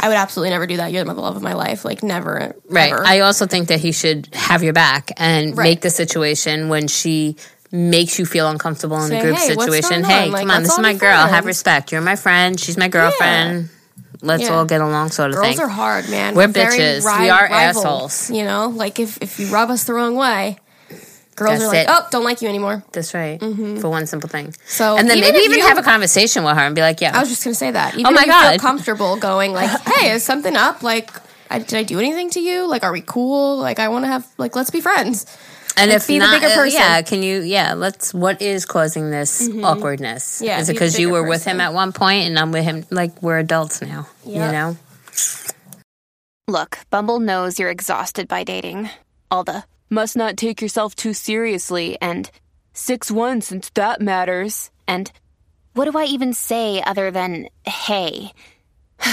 I 0.01 0.07
would 0.07 0.17
absolutely 0.17 0.49
never 0.49 0.65
do 0.65 0.77
that. 0.77 0.91
You're 0.91 1.03
the 1.03 1.13
love 1.13 1.35
of 1.35 1.43
my 1.43 1.53
life. 1.53 1.85
Like, 1.85 2.01
never. 2.01 2.55
Right. 2.67 2.91
ever. 2.91 3.05
I 3.05 3.19
also 3.19 3.45
think 3.45 3.67
that 3.67 3.79
he 3.79 3.91
should 3.91 4.27
have 4.33 4.63
your 4.63 4.73
back 4.73 5.11
and 5.17 5.55
Right. 5.55 5.65
make 5.65 5.81
the 5.81 5.91
situation 5.91 6.67
when 6.67 6.87
she 6.87 7.37
makes 7.73 8.17
you 8.19 8.25
feel 8.25 8.47
uncomfortable 8.49 9.01
in 9.03 9.09
Say, 9.09 9.17
a 9.19 9.21
group 9.21 9.35
"Hey, 9.35 9.47
situation. 9.47 10.03
Hey. 10.05 10.29
Like, 10.29 10.41
come 10.43 10.51
on, 10.51 10.63
this 10.63 10.71
is 10.71 10.79
my 10.79 10.93
girl. 10.93 11.25
Have 11.27 11.45
respect. 11.45 11.91
You're 11.91 12.01
my 12.01 12.15
friend. 12.15 12.57
She's 12.59 12.77
my 12.77 12.87
girlfriend. 12.87 13.69
Let's 14.21 14.43
Yeah. 14.43 14.51
all 14.53 14.63
get 14.65 14.79
along, 14.79 15.09
sort 15.11 15.31
of 15.31 15.35
Girls 15.35 15.55
thing. 15.57 15.59
are 15.59 15.67
hard, 15.67 16.07
man. 16.07 16.33
We're 16.35 16.47
very 16.47 16.77
bitches. 16.77 17.03
ri- 17.05 17.23
We 17.23 17.29
are 17.29 17.43
rival, 17.49 17.81
assholes. 17.81 18.29
You 18.29 18.45
know, 18.45 18.67
like 18.69 18.99
if, 18.99 19.17
if 19.21 19.37
you 19.39 19.47
rub 19.47 19.69
us 19.69 19.83
the 19.83 19.93
wrong 19.93 20.15
way, 20.15 20.57
girls 21.35 21.59
That's 21.59 21.63
are 21.63 21.67
like, 21.67 21.87
it. 21.87 21.87
oh, 21.89 22.07
don't 22.11 22.23
like 22.23 22.41
you 22.41 22.47
anymore. 22.47 22.83
That's 22.93 23.13
right. 23.13 23.37
Mm-hmm. 23.39 23.77
For 23.79 23.89
one 23.89 24.05
simple 24.05 24.29
thing. 24.29 24.53
So 24.65 24.95
and 24.95 25.09
then 25.09 25.17
even 25.17 25.33
maybe 25.33 25.43
even 25.43 25.57
you 25.57 25.67
have 25.67 25.77
a 25.79 25.83
conversation 25.83 26.43
with 26.45 26.55
her 26.55 26.61
and 26.61 26.73
be 26.75 26.81
like, 26.81 27.01
yeah. 27.01 27.17
I 27.17 27.19
was 27.19 27.27
just 27.29 27.43
gonna 27.43 27.53
say 27.55 27.71
that. 27.71 27.95
Oh 27.95 27.99
even 27.99 28.05
Oh 28.13 28.15
my 28.15 28.25
God. 28.25 28.51
feel 28.51 28.59
comfortable 28.59 29.17
going 29.17 29.51
like, 29.51 29.69
"Hey, 29.95 30.11
is 30.11 30.23
something 30.23 30.55
up? 30.55 30.83
Like, 30.83 31.09
I, 31.49 31.59
did 31.59 31.73
I 31.73 31.83
do 31.83 31.97
anything 31.99 32.29
to 32.31 32.39
you? 32.39 32.65
Like, 32.67 32.83
are 32.83 32.93
we 32.93 33.01
cool? 33.01 33.57
Like, 33.57 33.79
I 33.79 33.89
want 33.89 34.05
to 34.05 34.09
have 34.09 34.25
like, 34.37 34.55
let's 34.55 34.69
be 34.69 34.79
friends." 34.79 35.25
And 35.77 35.89
like, 35.89 35.97
if 35.97 36.07
be 36.07 36.19
the 36.19 36.25
not, 36.25 36.41
bigger 36.41 36.51
uh, 36.51 36.55
person. 36.55 36.79
yeah, 36.79 37.01
can 37.01 37.23
you? 37.23 37.41
Yeah, 37.41 37.73
let's. 37.73 38.13
What 38.13 38.41
is 38.41 38.65
causing 38.65 39.11
this 39.11 39.49
awkwardness? 39.63 40.41
Yeah, 40.41 40.59
is 40.59 40.69
it 40.69 40.73
because 40.73 40.99
you 40.99 41.07
bigger 41.07 41.23
were 41.23 41.29
with 41.29 41.43
him 41.45 41.59
at 41.61 41.73
one 41.73 41.93
point 41.93 42.27
and 42.27 42.37
I'm 42.37 42.51
with 42.51 42.63
him? 42.63 42.85
Like 42.89 43.21
we're 43.21 43.39
adults 43.39 43.81
now. 43.81 44.07
You 44.25 44.39
know. 44.39 44.77
Look, 46.47 46.79
Bumble 46.89 47.19
knows 47.19 47.57
you're 47.57 47.69
exhausted 47.69 48.27
by 48.27 48.43
dating. 48.43 48.89
All 49.31 49.43
the 49.43 49.63
must 49.89 50.17
not 50.17 50.35
take 50.35 50.61
yourself 50.61 50.95
too 50.95 51.13
seriously 51.13 51.97
and 52.01 52.29
6 52.73 53.11
1 53.11 53.41
since 53.41 53.69
that 53.75 54.01
matters. 54.01 54.69
And 54.87 55.11
what 55.73 55.89
do 55.89 55.97
I 55.97 56.05
even 56.05 56.33
say 56.33 56.83
other 56.83 57.11
than 57.11 57.47
hey? 57.65 58.33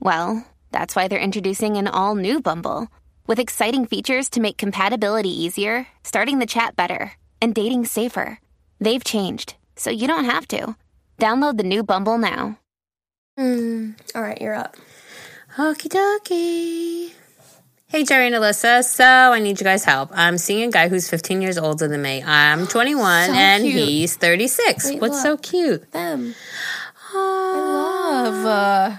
well, 0.00 0.46
that's 0.70 0.94
why 0.94 1.08
they're 1.08 1.18
introducing 1.18 1.76
an 1.76 1.88
all 1.88 2.14
new 2.14 2.40
Bumble 2.40 2.88
with 3.26 3.38
exciting 3.38 3.86
features 3.86 4.28
to 4.30 4.40
make 4.40 4.56
compatibility 4.56 5.30
easier, 5.44 5.86
starting 6.04 6.38
the 6.38 6.46
chat 6.46 6.76
better, 6.76 7.12
and 7.40 7.54
dating 7.54 7.86
safer. 7.86 8.38
They've 8.80 9.02
changed, 9.04 9.54
so 9.76 9.90
you 9.90 10.06
don't 10.08 10.24
have 10.24 10.46
to. 10.48 10.76
Download 11.18 11.56
the 11.56 11.62
new 11.64 11.82
Bumble 11.82 12.18
now. 12.18 12.58
All 13.38 14.22
right, 14.22 14.40
you're 14.40 14.54
up. 14.54 14.76
Okie 15.56 15.88
dokie. 15.88 17.12
Hey, 17.88 18.04
Geri 18.04 18.26
and 18.26 18.34
Alyssa. 18.34 18.82
So 18.84 19.04
I 19.04 19.38
need 19.38 19.60
you 19.60 19.64
guys' 19.64 19.84
help. 19.84 20.10
I'm 20.14 20.38
seeing 20.38 20.68
a 20.68 20.70
guy 20.72 20.88
who's 20.88 21.08
15 21.10 21.42
years 21.42 21.58
older 21.58 21.88
than 21.88 22.00
me. 22.02 22.22
I'm 22.22 22.66
21 22.68 23.26
So 23.26 23.32
and 23.34 23.62
cute. 23.62 23.74
he's 23.88 24.16
36. 24.16 24.86
Wait, 24.90 25.00
What's 25.00 25.22
so 25.22 25.36
cute? 25.36 25.90
Them. 25.92 26.34
I 27.14 28.22
Love. 28.24 28.46
Uh, 28.46 28.96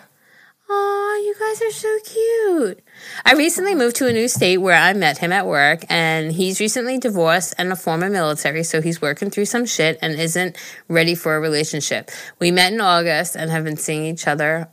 oh, 0.74 1.22
you 1.24 1.36
guys 1.40 1.62
are 1.62 1.72
so 1.72 2.00
cute. 2.04 2.84
I 3.26 3.34
recently 3.34 3.76
moved 3.76 3.98
to 3.98 4.08
a 4.08 4.14
new 4.14 4.28
state 4.28 4.58
where 4.58 4.76
I 4.76 4.94
met 4.94 5.20
him 5.20 5.32
at 5.32 5.46
work, 5.46 5.86
and 5.90 6.32
he's 6.32 6.60
recently 6.60 6.98
divorced 6.98 7.54
and 7.58 7.72
a 7.72 7.76
former 7.76 8.10
military, 8.10 8.64
so 8.64 8.82
he's 8.82 9.02
working 9.02 9.30
through 9.30 9.46
some 9.46 9.66
shit 9.66 10.00
and 10.02 10.20
isn't 10.20 10.58
ready 10.88 11.16
for 11.16 11.36
a 11.36 11.40
relationship. 11.40 12.10
We 12.40 12.52
met 12.52 12.74
in 12.74 12.82
August 12.82 13.36
and 13.36 13.52
have 13.52 13.64
been 13.64 13.78
seeing 13.78 14.06
each 14.06 14.28
other 14.28 14.70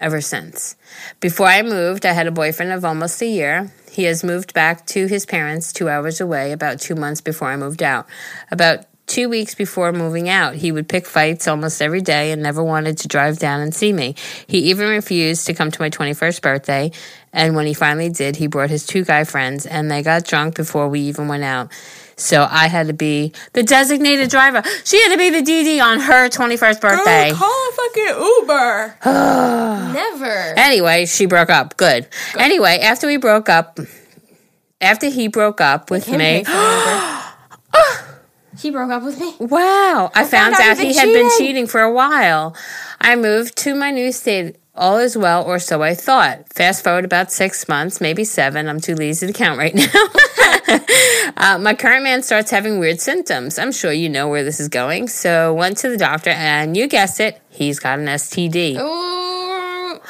ever 0.00 0.20
since. 0.20 0.76
Before 1.20 1.46
I 1.46 1.62
moved, 1.62 2.04
I 2.04 2.12
had 2.12 2.26
a 2.26 2.32
boyfriend 2.32 2.72
of 2.72 2.84
almost 2.84 3.20
a 3.22 3.26
year. 3.26 3.72
He 3.90 4.04
has 4.04 4.22
moved 4.22 4.52
back 4.52 4.86
to 4.86 5.06
his 5.06 5.24
parents 5.24 5.72
two 5.72 5.88
hours 5.88 6.20
away 6.20 6.52
about 6.52 6.80
two 6.80 6.94
months 6.94 7.20
before 7.20 7.48
I 7.48 7.56
moved 7.56 7.82
out. 7.82 8.06
About 8.50 8.84
two 9.06 9.28
weeks 9.28 9.54
before 9.54 9.92
moving 9.92 10.28
out. 10.28 10.54
He 10.54 10.72
would 10.72 10.88
pick 10.88 11.06
fights 11.06 11.46
almost 11.46 11.80
every 11.80 12.00
day 12.00 12.32
and 12.32 12.42
never 12.42 12.62
wanted 12.62 12.98
to 12.98 13.08
drive 13.08 13.38
down 13.38 13.60
and 13.60 13.74
see 13.74 13.92
me. 13.92 14.14
He 14.46 14.70
even 14.70 14.88
refused 14.88 15.46
to 15.46 15.54
come 15.54 15.70
to 15.70 15.80
my 15.80 15.90
21st 15.90 16.42
birthday. 16.42 16.90
And 17.32 17.54
when 17.54 17.66
he 17.66 17.74
finally 17.74 18.10
did, 18.10 18.36
he 18.36 18.46
brought 18.46 18.70
his 18.70 18.86
two 18.86 19.04
guy 19.04 19.24
friends 19.24 19.66
and 19.66 19.90
they 19.90 20.02
got 20.02 20.24
drunk 20.24 20.56
before 20.56 20.88
we 20.88 21.00
even 21.02 21.28
went 21.28 21.44
out. 21.44 21.70
So 22.16 22.46
I 22.50 22.68
had 22.68 22.86
to 22.86 22.94
be 22.94 23.32
the 23.52 23.62
designated 23.62 24.30
driver. 24.30 24.62
She 24.84 25.00
had 25.02 25.12
to 25.12 25.18
be 25.18 25.30
the 25.30 25.42
DD 25.42 25.82
on 25.82 26.00
her 26.00 26.28
21st 26.30 26.80
birthday. 26.80 27.30
Girl, 27.30 27.38
call 27.38 27.68
a 27.68 27.72
fucking 27.72 28.06
Uber. 28.40 28.98
Never. 29.92 30.54
Anyway, 30.56 31.04
she 31.04 31.26
broke 31.26 31.50
up. 31.50 31.76
Good. 31.76 32.08
Anyway, 32.38 32.78
after 32.78 33.06
we 33.06 33.18
broke 33.18 33.50
up, 33.50 33.78
after 34.80 35.10
he 35.10 35.28
broke 35.28 35.60
up 35.60 35.90
with 35.90 36.08
me, 36.08 36.44
pay 36.54 37.72
for 37.72 37.74
an 37.74 37.74
Uber. 37.74 38.12
He 38.58 38.70
broke 38.70 38.90
up 38.90 39.02
with 39.02 39.18
me. 39.20 39.34
wow, 39.40 40.10
I 40.14 40.24
found 40.24 40.54
out 40.54 40.60
out 40.60 40.78
he 40.78 40.88
been 40.88 40.94
had 40.94 41.04
been 41.06 41.30
cheating. 41.30 41.30
cheating 41.38 41.66
for 41.66 41.80
a 41.80 41.92
while. 41.92 42.56
I 43.00 43.16
moved 43.16 43.56
to 43.58 43.74
my 43.74 43.90
new 43.90 44.12
state. 44.12 44.56
All 44.74 44.98
is 44.98 45.16
well, 45.16 45.42
or 45.42 45.58
so 45.58 45.82
I 45.82 45.94
thought. 45.94 46.52
Fast 46.52 46.84
forward 46.84 47.06
about 47.06 47.32
six 47.32 47.66
months, 47.66 47.98
maybe 47.98 48.24
seven. 48.24 48.68
I'm 48.68 48.78
too 48.78 48.94
lazy 48.94 49.26
to 49.26 49.32
count 49.32 49.58
right 49.58 49.74
now. 49.74 49.86
uh, 51.36 51.58
my 51.58 51.74
current 51.74 52.04
man 52.04 52.22
starts 52.22 52.50
having 52.50 52.78
weird 52.78 53.00
symptoms. 53.00 53.58
I'm 53.58 53.72
sure 53.72 53.90
you 53.90 54.10
know 54.10 54.28
where 54.28 54.44
this 54.44 54.60
is 54.60 54.68
going. 54.68 55.08
So 55.08 55.54
went 55.54 55.78
to 55.78 55.88
the 55.88 55.96
doctor, 55.96 56.28
and 56.28 56.76
you 56.76 56.88
guessed 56.88 57.20
it, 57.20 57.40
he's 57.48 57.78
got 57.78 57.98
an 57.98 58.04
STD. 58.04 58.78
Ooh. 58.78 60.00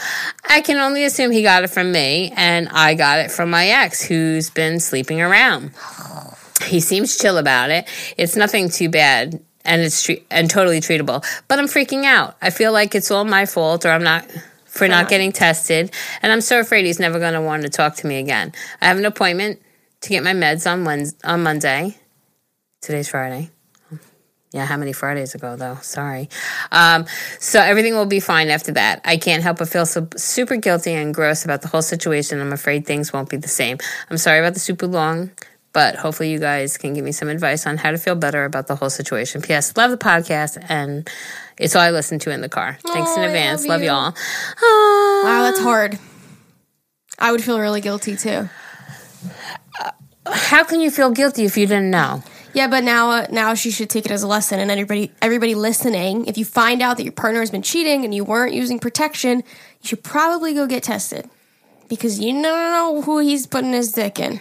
I 0.48 0.60
can 0.62 0.78
only 0.78 1.04
assume 1.04 1.30
he 1.30 1.42
got 1.42 1.62
it 1.62 1.70
from 1.70 1.92
me, 1.92 2.32
and 2.36 2.68
I 2.70 2.94
got 2.94 3.20
it 3.20 3.30
from 3.30 3.50
my 3.50 3.68
ex, 3.68 4.02
who's 4.02 4.50
been 4.50 4.80
sleeping 4.80 5.20
around. 5.20 5.70
He 6.64 6.80
seems 6.80 7.16
chill 7.16 7.38
about 7.38 7.70
it. 7.70 7.88
It's 8.16 8.36
nothing 8.36 8.68
too 8.68 8.88
bad, 8.88 9.40
and 9.64 9.82
it's 9.82 10.02
tre- 10.02 10.24
and 10.30 10.50
totally 10.50 10.80
treatable. 10.80 11.24
But 11.48 11.58
I'm 11.58 11.66
freaking 11.66 12.04
out. 12.04 12.36
I 12.40 12.50
feel 12.50 12.72
like 12.72 12.94
it's 12.94 13.10
all 13.10 13.24
my 13.24 13.46
fault, 13.46 13.84
or 13.84 13.90
I'm 13.90 14.02
not 14.02 14.26
for 14.66 14.88
not 14.88 15.08
getting 15.08 15.32
tested, 15.32 15.90
and 16.22 16.32
I'm 16.32 16.40
so 16.40 16.60
afraid 16.60 16.84
he's 16.84 17.00
never 17.00 17.18
going 17.18 17.34
to 17.34 17.40
want 17.40 17.62
to 17.62 17.68
talk 17.70 17.96
to 17.96 18.06
me 18.06 18.18
again. 18.18 18.52
I 18.80 18.86
have 18.86 18.98
an 18.98 19.06
appointment 19.06 19.60
to 20.02 20.08
get 20.08 20.22
my 20.22 20.34
meds 20.34 20.70
on 20.70 20.84
Wednesday, 20.84 21.18
on 21.24 21.42
Monday. 21.42 21.96
Today's 22.82 23.08
Friday. 23.08 23.50
Yeah, 24.52 24.64
how 24.64 24.76
many 24.76 24.92
Fridays 24.92 25.34
ago 25.34 25.56
though? 25.56 25.76
Sorry. 25.82 26.30
Um, 26.72 27.04
so 27.40 27.60
everything 27.60 27.94
will 27.94 28.06
be 28.06 28.20
fine 28.20 28.48
after 28.48 28.72
that. 28.72 29.00
I 29.04 29.16
can't 29.16 29.42
help 29.42 29.58
but 29.58 29.68
feel 29.68 29.84
so, 29.84 30.08
super 30.16 30.56
guilty 30.56 30.92
and 30.94 31.12
gross 31.12 31.44
about 31.44 31.62
the 31.62 31.68
whole 31.68 31.82
situation. 31.82 32.40
I'm 32.40 32.52
afraid 32.52 32.86
things 32.86 33.12
won't 33.12 33.28
be 33.28 33.36
the 33.36 33.48
same. 33.48 33.78
I'm 34.08 34.16
sorry 34.16 34.38
about 34.38 34.54
the 34.54 34.60
super 34.60 34.86
long, 34.86 35.30
but 35.76 35.94
hopefully 35.94 36.30
you 36.30 36.38
guys 36.38 36.78
can 36.78 36.94
give 36.94 37.04
me 37.04 37.12
some 37.12 37.28
advice 37.28 37.66
on 37.66 37.76
how 37.76 37.90
to 37.90 37.98
feel 37.98 38.14
better 38.14 38.46
about 38.46 38.66
the 38.66 38.74
whole 38.74 38.88
situation. 38.88 39.42
P.S. 39.42 39.76
Love 39.76 39.90
the 39.90 39.98
podcast 39.98 40.56
and 40.70 41.06
it's 41.58 41.76
all 41.76 41.82
I 41.82 41.90
listen 41.90 42.18
to 42.20 42.30
in 42.30 42.40
the 42.40 42.48
car. 42.48 42.78
Thanks 42.80 43.14
in 43.14 43.22
advance. 43.22 43.66
love 43.66 43.82
you. 43.82 43.88
y'all. 43.88 44.14
Aw. 44.62 45.22
Wow, 45.22 45.42
that's 45.42 45.60
hard. 45.60 45.98
I 47.18 47.30
would 47.30 47.44
feel 47.44 47.60
really 47.60 47.82
guilty 47.82 48.16
too. 48.16 48.48
How 50.26 50.64
can 50.64 50.80
you 50.80 50.90
feel 50.90 51.10
guilty 51.10 51.44
if 51.44 51.58
you 51.58 51.66
didn't 51.66 51.90
know? 51.90 52.22
Yeah, 52.54 52.68
but 52.68 52.82
now 52.82 53.10
uh, 53.10 53.26
now 53.30 53.52
she 53.52 53.70
should 53.70 53.90
take 53.90 54.06
it 54.06 54.10
as 54.10 54.22
a 54.22 54.26
lesson, 54.26 54.58
and 54.58 54.70
everybody 54.70 55.12
everybody 55.20 55.54
listening, 55.54 56.24
if 56.24 56.38
you 56.38 56.46
find 56.46 56.80
out 56.80 56.96
that 56.96 57.02
your 57.02 57.12
partner 57.12 57.40
has 57.40 57.50
been 57.50 57.60
cheating 57.60 58.02
and 58.02 58.14
you 58.14 58.24
weren't 58.24 58.54
using 58.54 58.78
protection, 58.78 59.40
you 59.82 59.88
should 59.88 60.02
probably 60.02 60.54
go 60.54 60.66
get 60.66 60.84
tested 60.84 61.28
because 61.90 62.18
you 62.18 62.32
don't 62.32 62.42
know 62.42 63.02
who 63.02 63.18
he's 63.18 63.46
putting 63.46 63.74
his 63.74 63.92
dick 63.92 64.18
in. 64.18 64.40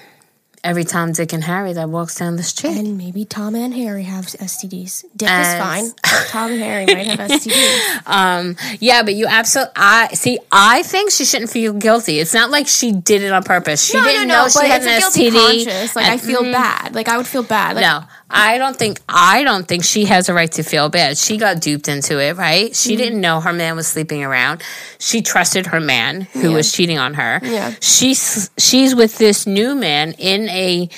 Every 0.66 0.84
Tom, 0.84 1.12
Dick, 1.12 1.32
and 1.32 1.44
Harry 1.44 1.74
that 1.74 1.90
walks 1.90 2.16
down 2.16 2.38
the 2.38 2.44
street. 2.44 2.76
And 2.76 2.98
maybe 2.98 3.24
Tom 3.24 3.54
and 3.54 3.72
Harry 3.74 4.04
have 4.04 4.26
STDs. 4.26 5.06
Dick 5.16 5.30
As- 5.30 5.54
is 5.54 5.60
fine. 5.60 5.92
Tom 6.30 6.52
and 6.52 6.60
Harry 6.60 6.86
might 6.88 7.06
have 7.06 7.30
STDs. 7.30 8.02
Um, 8.08 8.56
yeah, 8.80 9.04
but 9.04 9.14
you 9.16 9.26
absolutely. 9.28 9.74
I 9.76 10.08
see. 10.14 10.40
I 10.52 10.84
think 10.84 11.12
she 11.12 11.26
shouldn't 11.26 11.50
feel 11.52 11.74
guilty. 11.74 12.20
It's 12.20 12.34
not 12.34 12.50
like 12.52 12.68
she 12.68 12.92
did 12.92 13.22
it 13.24 13.32
on 13.32 13.44
purpose. 13.44 13.84
She 13.86 13.98
no, 13.98 14.04
didn't 14.04 14.28
no, 14.28 14.34
no. 14.36 14.44
know 14.44 14.50
she 14.50 14.68
had 14.68 14.82
an 14.84 15.00
guilty 15.00 15.30
STD. 15.30 15.34
conscience. 15.66 15.96
Like 15.96 16.06
I 16.08 16.18
feel 16.18 16.42
mm, 16.44 16.52
bad. 16.52 16.94
Like 16.96 17.08
I 17.08 17.18
would 17.18 17.28
feel 17.28 17.44
bad. 17.44 17.76
Like, 17.76 17.84
No, 17.84 18.04
I 18.30 18.58
don't 18.58 18.76
think. 18.76 19.00
I 19.08 19.44
don't 19.44 19.68
think 19.68 19.84
she 19.84 20.06
has 20.06 20.30
a 20.30 20.34
right 20.34 20.52
to 20.54 20.64
feel 20.64 20.90
bad. 20.90 21.18
She 21.18 21.38
got 21.38 21.62
duped 21.62 21.88
into 21.88 22.20
it, 22.20 22.36
right? 22.38 22.76
She 22.76 22.92
Mm-hmm. 22.94 22.98
didn't 23.04 23.22
know 23.22 23.40
her 23.40 23.54
man 23.54 23.76
was 23.76 23.88
sleeping 23.88 24.24
around. 24.24 24.64
She 25.00 25.22
trusted 25.22 25.68
her 25.68 25.80
man 25.80 26.22
who 26.22 26.52
was 26.54 26.72
cheating 26.74 26.98
on 26.98 27.14
her. 27.16 27.40
Yeah. 27.44 27.74
She's 27.82 28.50
she's 28.58 28.96
with 28.96 29.18
this 29.18 29.46
new 29.46 29.76
man 29.76 30.14
in 30.18 30.50
a 30.50 30.90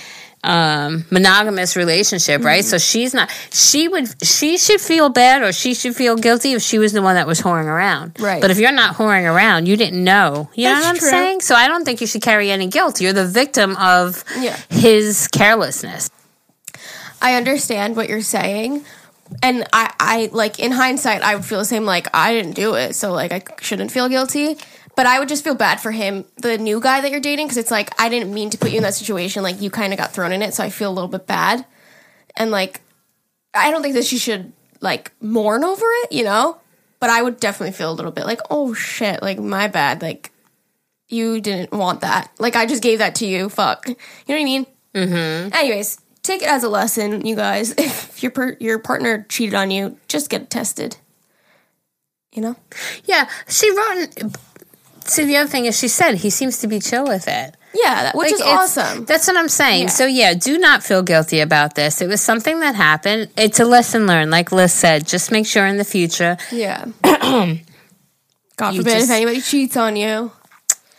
um 0.43 1.03
monogamous 1.09 1.75
relationship 1.75 2.43
right 2.43 2.61
Mm-hmm. 2.61 2.69
so 2.69 2.78
she's 2.78 3.11
not 3.11 3.30
she 3.51 3.88
would 3.88 4.23
she 4.23 4.59
should 4.59 4.80
feel 4.80 5.09
bad 5.09 5.41
or 5.41 5.51
she 5.51 5.73
should 5.73 5.95
feel 5.95 6.15
guilty 6.15 6.53
if 6.53 6.61
she 6.61 6.78
was 6.78 6.93
the 6.93 7.01
one 7.01 7.15
that 7.15 7.25
was 7.25 7.41
whoring 7.41 7.65
around 7.65 8.15
Right. 8.19 8.39
but 8.39 8.51
if 8.51 8.59
you're 8.59 8.71
not 8.71 8.95
whoring 8.95 9.25
around 9.30 9.67
you 9.67 9.75
didn't 9.75 10.01
know 10.03 10.47
you 10.53 10.65
know 10.65 10.73
what 10.75 10.86
i'm 10.86 10.95
true. 10.97 11.09
saying 11.09 11.41
so 11.41 11.55
i 11.55 11.67
don't 11.67 11.86
think 11.86 12.01
you 12.01 12.07
should 12.07 12.21
carry 12.21 12.51
any 12.51 12.67
guilt 12.67 13.01
you're 13.01 13.13
the 13.13 13.25
victim 13.25 13.75
of 13.78 14.23
Yeah. 14.39 14.55
his 14.69 15.28
carelessness 15.28 16.11
I 17.22 17.36
understand 17.36 17.95
what 17.95 18.09
you're 18.09 18.22
saying. 18.22 18.86
And 19.43 19.68
I, 19.74 19.93
I 19.99 20.30
like 20.32 20.59
in 20.59 20.72
hindsight, 20.72 21.22
I 21.22 21.36
would 21.36 21.45
feel 21.45 21.59
the 21.59 21.65
same. 21.65 21.86
Like 21.86 22.07
I 22.13 22.34
didn't 22.34 22.55
do 22.55 22.76
it, 22.76 22.93
so 22.95 23.11
like 23.11 23.32
I 23.32 23.43
shouldn't 23.61 23.91
feel 23.91 24.07
guilty. 24.07 24.57
But 24.95 25.05
I 25.05 25.20
would 25.20 25.30
just 25.30 25.43
feel 25.43 25.53
bad 25.53 25.80
for 25.80 25.91
him, 25.91 26.26
the 26.38 26.57
new 26.57 26.80
guy 26.80 27.01
that 27.01 27.11
you're 27.11 27.20
dating, 27.20 27.45
because 27.45 27.57
it's 27.57 27.70
like 27.70 27.99
I 28.01 28.09
didn't 28.09 28.34
mean 28.34 28.49
to 28.51 28.57
put 28.57 28.72
you 28.72 28.78
in 28.78 28.84
that 28.84 28.95
situation. 28.95 29.43
Like 29.43 29.61
you 29.61 29.70
kind 29.70 29.93
of 29.93 29.99
got 29.99 30.11
thrown 30.11 30.32
in 30.32 30.41
it, 30.41 30.53
so 30.53 30.63
I 30.63 30.70
feel 30.70 30.89
a 30.89 30.93
little 30.93 31.09
bit 31.09 31.28
bad. 31.28 31.65
And 32.36 32.51
like, 32.51 32.82
I 33.53 33.70
don't 33.70 33.82
think 33.82 33.95
that 33.95 34.05
she 34.05 34.18
should 34.18 34.53
like 34.80 35.11
mourn 35.22 35.63
over 35.63 35.86
it, 36.03 36.11
you 36.11 36.24
know. 36.24 36.57
But 36.99 37.11
I 37.11 37.22
would 37.22 37.39
definitely 37.39 37.74
feel 37.74 37.91
a 37.91 37.93
little 37.93 38.11
bit 38.11 38.26
like, 38.26 38.41
oh 38.49 38.74
shit, 38.74 39.22
like 39.22 39.38
my 39.38 39.68
bad, 39.68 40.01
like 40.01 40.32
you 41.09 41.41
didn't 41.41 41.72
want 41.72 42.01
that. 42.01 42.32
Like 42.39 42.55
I 42.55 42.65
just 42.65 42.82
gave 42.82 42.99
that 42.99 43.15
to 43.15 43.28
you. 43.28 43.49
Fuck, 43.49 43.88
you 43.88 43.95
know 44.30 44.36
what 44.36 44.41
I 44.41 44.43
mean? 44.45 44.65
Mm-hmm. 44.95 45.53
Anyways, 45.53 45.99
take 46.28 46.41
it 46.43 46.49
as 46.49 46.63
a 46.63 46.69
lesson, 46.69 47.25
you 47.25 47.36
guys. 47.36 47.71
If 47.78 48.21
your 48.23 48.32
per- 48.32 48.57
your 48.59 48.80
partner 48.80 49.25
cheated 49.30 49.53
on 49.55 49.71
you, 49.71 49.97
just 50.07 50.30
get 50.30 50.49
tested. 50.49 50.97
You 52.34 52.41
know? 52.41 52.55
Yeah, 53.05 53.30
she 53.47 53.69
wrote. 53.71 54.07
See, 55.05 55.23
the 55.25 55.38
other 55.38 55.47
thing 55.49 55.65
is, 55.65 55.78
she 55.80 55.88
said 55.88 56.15
he 56.15 56.30
seems 56.30 56.59
to 56.59 56.67
be 56.67 56.80
chill 56.80 57.05
with 57.05 57.28
it, 57.28 57.55
Yeah, 57.73 58.03
that, 58.03 58.15
which 58.15 58.32
Like, 58.32 58.36
is 58.36 58.41
awesome. 58.41 59.05
That's 59.05 59.25
what 59.28 59.38
I'm 59.38 59.47
saying. 59.47 59.84
Yeah. 59.84 59.89
So 59.89 60.05
yeah, 60.05 60.34
do 60.34 60.57
not 60.57 60.84
feel 60.84 61.01
guilty 61.01 61.39
about 61.39 61.75
this. 61.75 62.01
It 62.01 62.07
was 62.07 62.19
something 62.21 62.59
that 62.59 62.75
happened. 62.75 63.30
It's 63.38 63.59
a 63.61 63.65
lesson 63.65 64.05
learned, 64.07 64.32
like 64.32 64.51
Liz 64.51 64.73
said. 64.73 65.07
Just 65.07 65.32
make 65.32 65.47
sure 65.47 65.65
in 65.65 65.78
the 65.78 65.86
future. 65.86 66.38
yeah. 66.51 66.86
God 68.57 68.75
forbid 68.75 68.86
just- 68.86 69.05
if 69.05 69.11
anybody 69.11 69.39
cheats 69.41 69.78
on 69.78 69.95
you, 69.95 70.32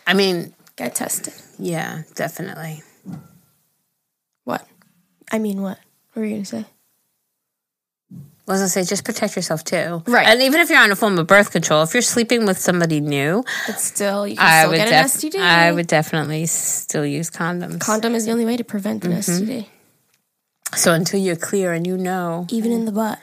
I 0.07 0.13
mean, 0.15 0.53
get 0.75 0.95
tested. 0.95 1.33
yeah, 1.59 2.03
definitely. 2.15 2.81
I 5.31 5.39
mean, 5.39 5.61
what? 5.61 5.77
What 6.13 6.21
were 6.21 6.25
you 6.25 6.35
gonna 6.35 6.45
say? 6.45 6.65
I 8.11 8.51
was 8.53 8.61
gonna 8.61 8.69
say, 8.69 8.83
just 8.83 9.05
protect 9.05 9.35
yourself 9.35 9.63
too. 9.63 10.01
Right. 10.07 10.25
And 10.27 10.41
even 10.41 10.59
if 10.59 10.71
you're 10.71 10.79
on 10.79 10.91
a 10.91 10.95
form 10.95 11.19
of 11.19 11.27
birth 11.27 11.51
control, 11.51 11.83
if 11.83 11.93
you're 11.93 12.01
sleeping 12.01 12.47
with 12.47 12.57
somebody 12.57 12.99
new, 12.99 13.43
But 13.67 13.79
still, 13.79 14.27
you 14.27 14.37
can 14.37 14.45
I 14.45 14.61
still 14.63 14.73
get 14.73 14.87
an 14.91 15.05
STD. 15.05 15.39
I 15.39 15.71
would 15.71 15.85
definitely 15.85 16.47
still 16.47 17.05
use 17.05 17.29
condoms. 17.29 17.79
Condom 17.79 18.15
is 18.15 18.25
the 18.25 18.31
only 18.31 18.45
way 18.45 18.57
to 18.57 18.63
prevent 18.63 19.05
an 19.05 19.11
Mm-hmm. 19.11 19.49
STD, 19.51 19.67
so 20.75 20.93
until 20.93 21.19
you're 21.19 21.35
clear 21.35 21.73
and 21.73 21.85
you 21.85 21.95
know, 21.97 22.47
even 22.49 22.71
in 22.71 22.85
the 22.85 22.91
butt. 22.91 23.19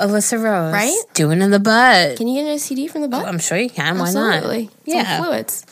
Alyssa 0.00 0.42
Rose, 0.42 0.72
Right? 0.72 0.98
Doing 1.14 1.40
in 1.40 1.52
the 1.52 1.60
butt. 1.60 2.16
Can 2.16 2.26
you 2.26 2.42
get 2.42 2.50
an 2.50 2.56
STD 2.58 2.90
from 2.90 3.02
the 3.02 3.08
butt? 3.08 3.26
I'm 3.26 3.38
sure 3.38 3.56
you 3.56 3.70
can. 3.70 3.96
Why 3.98 4.06
Absolutely. 4.08 4.64
not? 4.64 4.72
It's 4.84 4.88
all 4.88 4.94
Yeah. 5.02 5.22
fluids. 5.22 5.66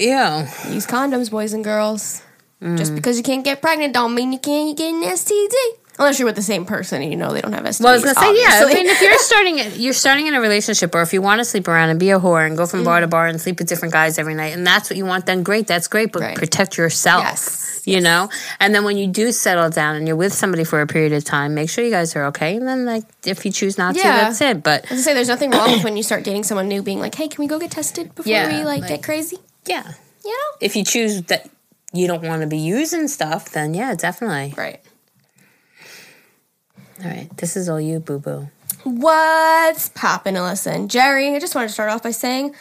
Yeah. 0.00 0.68
Use 0.72 0.86
condoms, 0.88 1.30
boys 1.30 1.52
and 1.52 1.62
girls. 1.62 2.22
Mm. 2.62 2.78
Just 2.78 2.94
because 2.94 3.16
you 3.16 3.22
can't 3.24 3.44
get 3.44 3.60
pregnant 3.60 3.92
don't 3.92 4.14
mean 4.14 4.32
you 4.32 4.38
can't 4.38 4.76
get 4.76 4.94
an 4.94 5.02
STD. 5.02 5.54
Unless 5.98 6.18
you're 6.18 6.26
with 6.26 6.36
the 6.36 6.42
same 6.42 6.64
person 6.64 7.02
and 7.02 7.10
you 7.10 7.18
know 7.18 7.32
they 7.34 7.42
don't 7.42 7.52
have 7.52 7.64
STDs. 7.64 7.80
Well, 7.82 7.92
I 7.92 7.96
was 7.96 8.02
gonna 8.04 8.14
say, 8.14 8.40
yeah. 8.40 8.64
I 8.64 8.72
mean, 8.72 8.86
if 8.86 9.00
you're 9.02 9.18
starting, 9.30 9.58
you're 9.74 9.92
starting 9.92 10.26
in 10.26 10.34
a 10.34 10.40
relationship, 10.40 10.94
or 10.94 11.02
if 11.02 11.12
you 11.12 11.20
want 11.20 11.40
to 11.40 11.44
sleep 11.44 11.68
around 11.68 11.90
and 11.90 12.00
be 12.00 12.10
a 12.10 12.18
whore 12.18 12.46
and 12.46 12.56
go 12.56 12.64
from 12.66 12.82
bar 12.82 13.00
to 13.00 13.06
bar 13.08 13.26
and 13.26 13.38
sleep 13.40 13.58
with 13.58 13.68
different 13.68 13.92
guys 13.92 14.16
every 14.18 14.34
night, 14.34 14.54
and 14.56 14.66
that's 14.66 14.88
what 14.88 14.96
you 14.96 15.04
want, 15.04 15.26
then 15.26 15.42
great, 15.42 15.66
that's 15.66 15.88
great. 15.88 16.10
But 16.12 16.22
Right. 16.22 16.36
protect 16.36 16.78
yourself, 16.78 17.24
Yes, 17.24 17.82
you 17.84 18.00
know. 18.00 18.30
And 18.58 18.74
then 18.74 18.84
when 18.84 18.96
you 18.96 19.06
do 19.06 19.32
settle 19.32 19.68
down 19.68 19.96
and 19.96 20.06
you're 20.06 20.16
with 20.16 20.32
somebody 20.32 20.64
for 20.64 20.80
a 20.80 20.86
period 20.86 21.12
of 21.12 21.24
time, 21.24 21.52
make 21.54 21.68
sure 21.68 21.84
you 21.84 21.90
guys 21.90 22.16
are 22.16 22.24
okay. 22.26 22.56
And 22.56 22.66
then, 22.66 22.86
like, 22.86 23.04
if 23.26 23.44
you 23.44 23.52
choose 23.52 23.76
not 23.76 23.94
to, 23.94 24.02
that's 24.02 24.40
it. 24.40 24.62
But 24.62 24.80
I 24.80 24.82
was 24.82 24.88
gonna 24.90 25.02
say, 25.02 25.14
there's 25.14 25.28
nothing 25.28 25.50
wrong 25.50 25.72
with 25.72 25.84
when 25.84 25.96
you 25.98 26.02
start 26.02 26.24
dating 26.24 26.44
someone 26.44 26.68
new 26.68 26.82
being 26.82 27.00
like, 27.00 27.14
hey, 27.16 27.28
can 27.28 27.42
we 27.42 27.48
go 27.48 27.58
get 27.58 27.70
tested 27.70 28.14
before 28.14 28.32
Yeah, 28.32 28.48
we 28.48 28.64
like, 28.64 28.80
like- 28.80 28.88
get 28.88 29.02
crazy? 29.02 29.38
yeah, 29.66 29.82
You 30.24 30.30
know? 30.30 30.56
if 30.62 30.74
you 30.74 30.84
choose 30.84 31.20
that 31.24 31.50
you 31.92 32.06
don't 32.06 32.22
want 32.22 32.42
to 32.42 32.48
be 32.48 32.58
using 32.58 33.08
stuff, 33.08 33.50
then 33.50 33.74
yeah, 33.74 33.94
definitely. 33.94 34.54
Right. 34.56 34.80
All 37.04 37.10
right, 37.10 37.28
this 37.36 37.56
is 37.56 37.68
all 37.68 37.80
you, 37.80 37.98
boo 37.98 38.18
boo. 38.18 38.48
What's 38.84 39.88
poppin', 39.90 40.34
Alyssa 40.34 40.74
and 40.74 40.90
Geri? 40.90 41.34
I 41.34 41.38
just 41.38 41.54
wanted 41.54 41.68
to 41.68 41.72
start 41.72 41.90
off 41.90 42.02
by 42.02 42.10
saying 42.10 42.54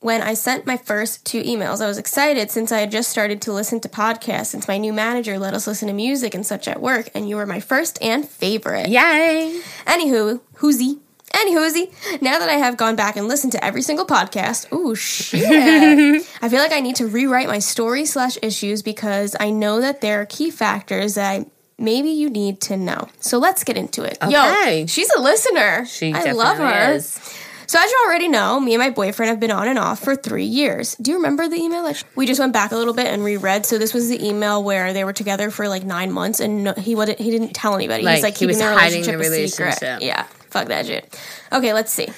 when 0.00 0.22
I 0.22 0.34
sent 0.34 0.66
my 0.66 0.76
first 0.76 1.24
two 1.24 1.42
emails. 1.42 1.80
I 1.80 1.86
was 1.86 1.98
excited 1.98 2.50
since 2.50 2.70
I 2.70 2.80
had 2.80 2.90
just 2.90 3.10
started 3.10 3.42
to 3.42 3.52
listen 3.52 3.80
to 3.80 3.88
podcasts 3.88 4.46
since 4.46 4.68
my 4.68 4.78
new 4.78 4.92
manager 4.92 5.38
let 5.38 5.54
us 5.54 5.66
listen 5.66 5.88
to 5.88 5.94
music 5.94 6.34
and 6.34 6.46
such 6.46 6.68
at 6.68 6.80
work, 6.80 7.10
and 7.14 7.28
you 7.28 7.36
were 7.36 7.46
my 7.46 7.60
first 7.60 8.00
and 8.02 8.28
favorite. 8.28 8.88
Yay! 8.88 9.60
Anywho, 9.86 10.40
whoozy. 10.56 11.00
Anywhoozy, 11.34 11.92
now 12.22 12.38
that 12.38 12.48
I 12.48 12.54
have 12.54 12.76
gone 12.76 12.96
back 12.96 13.16
and 13.16 13.28
listened 13.28 13.52
to 13.52 13.64
every 13.64 13.82
single 13.82 14.06
podcast, 14.06 14.72
ooh 14.72 14.94
shit, 14.94 15.44
I 16.42 16.48
feel 16.48 16.58
like 16.60 16.72
I 16.72 16.80
need 16.80 16.96
to 16.96 17.06
rewrite 17.06 17.48
my 17.48 17.58
story 17.58 18.04
slash 18.06 18.38
issues 18.42 18.82
because 18.82 19.36
I 19.38 19.50
know 19.50 19.80
that 19.80 20.00
there 20.00 20.20
are 20.22 20.26
key 20.26 20.50
factors 20.50 21.14
that 21.16 21.30
I, 21.30 21.46
maybe 21.78 22.08
you 22.10 22.30
need 22.30 22.60
to 22.62 22.76
know. 22.76 23.08
So 23.20 23.38
let's 23.38 23.62
get 23.62 23.76
into 23.76 24.02
it. 24.04 24.18
Okay. 24.22 24.80
Yo, 24.80 24.86
she's 24.86 25.10
a 25.16 25.20
listener. 25.20 25.84
She 25.86 26.12
I 26.14 26.32
love 26.32 26.58
her. 26.58 26.92
is. 26.94 27.18
So 27.66 27.78
as 27.78 27.84
you 27.90 28.02
already 28.06 28.28
know, 28.28 28.58
me 28.58 28.72
and 28.72 28.80
my 28.82 28.88
boyfriend 28.88 29.28
have 29.28 29.38
been 29.40 29.50
on 29.50 29.68
and 29.68 29.78
off 29.78 30.00
for 30.02 30.16
three 30.16 30.46
years. 30.46 30.94
Do 30.96 31.10
you 31.10 31.18
remember 31.18 31.48
the 31.48 31.56
email? 31.56 31.92
We 32.16 32.24
just 32.26 32.40
went 32.40 32.54
back 32.54 32.72
a 32.72 32.76
little 32.76 32.94
bit 32.94 33.08
and 33.08 33.22
reread. 33.22 33.66
So 33.66 33.76
this 33.76 33.92
was 33.92 34.08
the 34.08 34.26
email 34.26 34.64
where 34.64 34.94
they 34.94 35.04
were 35.04 35.12
together 35.12 35.50
for 35.50 35.68
like 35.68 35.84
nine 35.84 36.10
months, 36.10 36.40
and 36.40 36.64
no, 36.64 36.72
he 36.72 36.94
would 36.94 37.18
he 37.18 37.30
didn't 37.30 37.52
tell 37.52 37.74
anybody. 37.74 38.04
Like, 38.04 38.14
He's 38.14 38.22
like 38.24 38.32
he 38.32 38.38
keeping 38.38 38.48
was 38.48 38.58
their 38.58 38.72
hiding 38.72 39.02
relationship, 39.04 39.20
the 39.20 39.44
a 39.44 39.48
secret. 39.48 39.64
relationship. 39.82 40.02
Yeah, 40.02 40.26
fuck 40.50 40.68
that 40.68 40.86
shit. 40.86 41.18
Okay, 41.52 41.72
let's 41.72 41.92
see. 41.92 42.08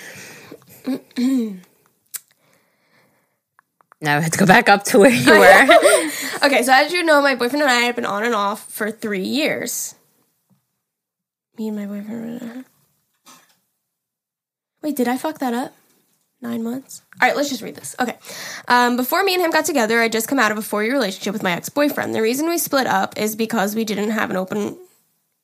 Now 4.02 4.16
I 4.16 4.20
have 4.20 4.32
to 4.32 4.38
go 4.38 4.46
back 4.46 4.68
up 4.68 4.84
to 4.84 4.98
where 4.98 5.10
you 5.10 5.30
were. 5.38 6.46
Okay, 6.46 6.62
so 6.62 6.72
as 6.72 6.92
you 6.92 7.02
know, 7.02 7.20
my 7.20 7.34
boyfriend 7.34 7.62
and 7.62 7.70
I 7.70 7.80
have 7.80 7.96
been 7.96 8.06
on 8.06 8.24
and 8.24 8.34
off 8.34 8.70
for 8.70 8.90
three 8.90 9.24
years. 9.24 9.94
Me 11.58 11.68
and 11.68 11.76
my 11.76 11.86
boyfriend. 11.86 12.64
Wait, 14.82 14.96
did 14.96 15.08
I 15.08 15.18
fuck 15.18 15.38
that 15.40 15.52
up? 15.52 15.74
Nine 16.40 16.62
months? 16.62 17.02
All 17.20 17.28
right, 17.28 17.36
let's 17.36 17.50
just 17.50 17.60
read 17.60 17.74
this. 17.74 17.94
Okay. 18.00 18.16
Um, 18.66 18.96
before 18.96 19.22
me 19.22 19.34
and 19.34 19.42
him 19.44 19.50
got 19.50 19.66
together, 19.66 20.00
I 20.00 20.08
just 20.08 20.26
come 20.26 20.38
out 20.38 20.50
of 20.50 20.56
a 20.56 20.62
four 20.62 20.82
year 20.82 20.94
relationship 20.94 21.34
with 21.34 21.42
my 21.42 21.52
ex 21.52 21.68
boyfriend. 21.68 22.14
The 22.14 22.22
reason 22.22 22.48
we 22.48 22.56
split 22.56 22.86
up 22.86 23.18
is 23.18 23.36
because 23.36 23.76
we 23.76 23.84
didn't 23.84 24.10
have 24.10 24.30
an 24.30 24.36
open. 24.36 24.78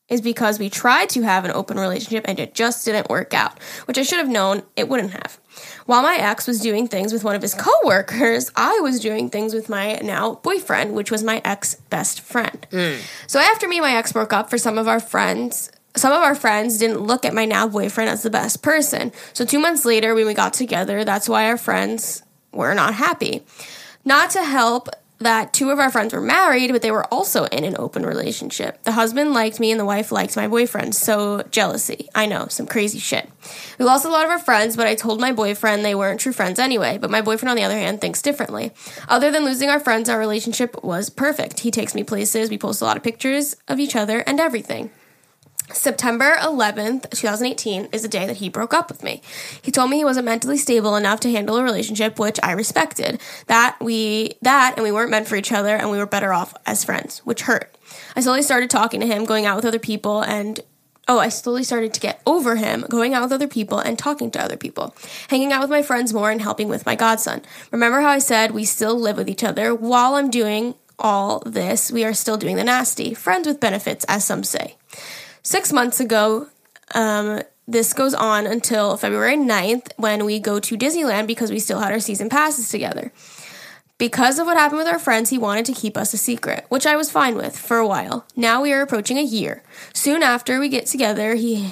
Is 0.09 0.21
because 0.21 0.61
we 0.61 0.71
tried 0.71 1.09
to 1.11 1.23
have 1.23 1.45
an 1.45 1.51
open 1.51 1.81
relationship 1.81 2.27
and 2.29 2.39
it 2.39 2.55
just 2.55 2.85
didn't 2.85 3.09
work 3.11 3.35
out, 3.35 3.61
which 3.87 3.99
I 3.99 4.03
should 4.03 4.19
have 4.19 4.29
known 4.29 4.63
it 4.77 4.89
wouldn't 4.89 5.11
have. 5.11 5.41
While 5.87 6.03
my 6.03 6.17
ex 6.17 6.47
was 6.47 6.61
doing 6.61 6.87
things 6.87 7.13
with 7.13 7.25
one 7.25 7.35
of 7.35 7.43
his 7.43 7.55
coworkers, 7.55 8.53
I 8.55 8.79
was 8.83 9.01
doing 9.01 9.31
things 9.31 9.53
with 9.53 9.69
my 9.69 9.95
now 9.97 10.35
boyfriend, 10.37 10.95
which 10.95 11.11
was 11.11 11.25
my 11.25 11.43
ex 11.45 11.75
best 11.91 12.21
friend. 12.21 12.67
Hmm. 12.71 13.01
So 13.27 13.41
after 13.41 13.67
me 13.67 13.79
and 13.79 13.85
my 13.85 13.97
ex 13.97 14.13
broke 14.13 14.33
up, 14.33 14.49
for 14.49 14.59
some 14.59 14.79
of 14.79 14.87
our 14.87 15.01
friends, 15.01 15.73
some 15.97 16.13
of 16.13 16.23
our 16.23 16.37
friends 16.37 16.79
didn't 16.79 17.01
look 17.01 17.25
at 17.25 17.35
my 17.35 17.45
now 17.45 17.67
boyfriend 17.67 18.09
as 18.09 18.23
the 18.23 18.31
best 18.31 18.63
person. 18.63 19.11
So 19.33 19.45
two 19.45 19.59
months 19.59 19.85
later, 19.85 20.15
when 20.15 20.27
we 20.27 20.35
got 20.35 20.53
together, 20.53 21.05
that's 21.05 21.29
why 21.29 21.49
our 21.49 21.57
friends 21.57 22.23
were 22.53 22.75
not 22.75 22.95
happy. 22.95 23.45
Not 24.05 24.31
to 24.31 24.45
help 24.45 24.89
that 25.19 25.53
two 25.53 25.71
of 25.71 25.79
our 25.79 25.91
friends 25.91 26.13
were 26.13 26.21
married, 26.21 26.73
but 26.73 26.83
they 26.83 26.91
were 26.91 27.05
also 27.13 27.45
in 27.47 27.65
an 27.65 27.77
open 27.79 28.05
relationship. 28.05 28.83
The 28.85 28.93
husband 28.93 29.33
liked 29.33 29.59
me 29.59 29.71
and 29.71 29.81
the 29.81 29.85
wife 29.85 30.13
liked 30.13 30.37
my 30.37 30.47
boyfriend. 30.47 30.95
So 30.95 31.43
jealousy. 31.51 32.09
I 32.15 32.27
know, 32.27 32.47
some 32.49 32.67
crazy 32.67 32.99
shit. 32.99 33.29
We 33.79 33.85
lost 33.85 34.05
a 34.05 34.11
lot 34.11 34.25
of 34.25 34.31
our 34.31 34.39
friends, 34.39 34.77
but 34.77 34.87
I 34.87 34.95
told 34.95 35.21
my 35.21 35.33
boyfriend 35.33 35.85
they 35.85 35.95
weren't 35.95 36.21
true 36.21 36.33
friends 36.33 36.59
anyway. 36.59 36.99
But 36.99 37.11
my 37.11 37.23
boyfriend, 37.23 37.51
on 37.51 37.57
the 37.57 37.65
other 37.65 37.77
hand, 37.77 38.01
thinks 38.01 38.21
differently. 38.21 38.73
Other 39.09 39.31
than 39.31 39.45
losing 39.45 39.71
our 39.71 39.81
friends, 39.81 40.09
our 40.09 40.19
relationship 40.19 40.83
was 40.85 41.09
perfect. 41.09 41.61
He 41.61 41.71
takes 41.71 41.95
me 41.95 42.05
places, 42.05 42.51
we 42.51 42.59
post 42.59 42.83
a 42.83 42.85
lot 42.85 42.97
of 42.97 43.03
pictures 43.03 43.57
of 43.69 43.81
each 43.81 43.97
other 43.97 44.21
and 44.21 44.39
everything. 44.39 44.91
September 45.73 46.37
11th, 46.37 47.11
2018 47.11 47.89
is 47.93 48.03
the 48.03 48.09
day 48.09 48.27
that 48.27 48.37
he 48.37 48.49
broke 48.49 48.73
up 48.73 48.89
with 48.89 49.03
me. 49.03 49.21
He 49.61 49.73
told 49.73 49.91
me 49.91 49.97
he 49.97 50.05
wasn't 50.05 50.27
mentally 50.27 50.59
stable 50.59 50.97
enough 50.97 51.21
to 51.21 51.31
handle 51.31 51.57
a 51.57 51.63
relationship, 51.63 52.19
which 52.19 52.39
I 52.43 52.53
respected. 52.53 53.21
That 53.47 53.77
we 53.81 54.35
that 54.43 54.75
and 54.77 54.85
we 54.85 54.93
weren't 54.93 55.11
meant 55.11 55.27
for 55.27 55.37
each 55.37 55.53
other 55.53 55.77
and 55.77 55.91
we 55.91 55.99
were 55.99 56.07
better 56.07 56.33
off 56.33 56.55
as 56.67 56.85
friends, 56.85 57.19
which 57.21 57.43
hurt. 57.43 57.77
I 58.15 58.21
slowly 58.21 58.43
started 58.43 58.71
talking 58.71 59.01
to 59.01 59.07
him, 59.07 59.25
going 59.25 59.45
out 59.45 59.57
with 59.57 59.65
other 59.65 59.79
people 59.79 60.23
and 60.23 60.61
Oh, 61.09 61.21
I 61.21 61.29
slowly 61.29 61.63
started 61.63 61.95
to 61.95 62.01
get 62.01 62.21
over 62.27 62.57
him, 62.57 62.85
going 62.89 63.15
out 63.15 63.23
with 63.23 63.31
other 63.31 63.47
people 63.47 63.79
and 63.79 63.97
talking 63.97 64.29
to 64.33 64.43
other 64.43 64.57
people, 64.57 64.93
hanging 65.29 65.53
out 65.53 65.61
with 65.61 65.71
my 65.71 65.81
friends 65.81 66.13
more 66.13 66.33
and 66.33 66.43
helping 66.43 66.67
with 66.69 66.85
my 66.85 66.97
godson. 66.97 67.43
Remember 67.71 68.01
how 68.01 68.09
I 68.09 68.19
said 68.19 68.51
we 68.51 68.65
still 68.65 68.99
live 68.99 69.17
with 69.17 69.29
each 69.29 69.45
other? 69.45 69.73
While 69.73 70.17
I'm 70.17 70.31
doing 70.31 70.75
all 70.99 71.45
this, 71.47 71.93
we 71.93 72.05
are 72.05 72.13
still 72.13 72.37
doing 72.37 72.57
the 72.57 72.65
nasty. 72.65 73.15
Friends 73.15 73.47
with 73.47 73.61
benefits, 73.61 74.05
as 74.09 74.25
some 74.25 74.43
say. 74.43 74.75
Six 75.47 75.73
months 75.73 76.01
ago, 76.01 76.49
um, 76.93 77.41
this 77.69 77.93
goes 77.93 78.15
on 78.15 78.49
until 78.49 78.97
February 78.97 79.37
9th 79.37 79.93
when 79.97 80.25
we 80.25 80.41
go 80.41 80.59
to 80.59 80.77
Disneyland 80.77 81.29
because 81.29 81.53
we 81.53 81.61
still 81.61 81.79
had 81.79 81.93
our 81.93 82.01
season 82.01 82.29
passes 82.29 82.69
together. 82.69 83.13
Because 83.97 84.41
of 84.41 84.47
what 84.49 84.57
happened 84.57 84.79
with 84.79 84.89
our 84.89 84.99
friends, 84.99 85.31
he 85.31 85.39
wanted 85.39 85.65
to 85.67 85.73
keep 85.73 85.97
us 85.97 86.13
a 86.13 86.17
secret, 86.17 86.67
which 86.69 86.85
I 86.85 86.97
was 86.97 87.13
fine 87.13 87.37
with 87.37 87.57
for 87.57 87.77
a 87.77 87.87
while. 87.87 88.27
Now 88.35 88.61
we 88.61 88.73
are 88.73 88.83
approaching 88.83 89.19
a 89.19 89.23
year. 89.23 89.63
Soon 89.95 90.25
after 90.25 90.59
we 90.59 90.69
get 90.69 90.87
together, 90.87 91.37
he 91.37 91.71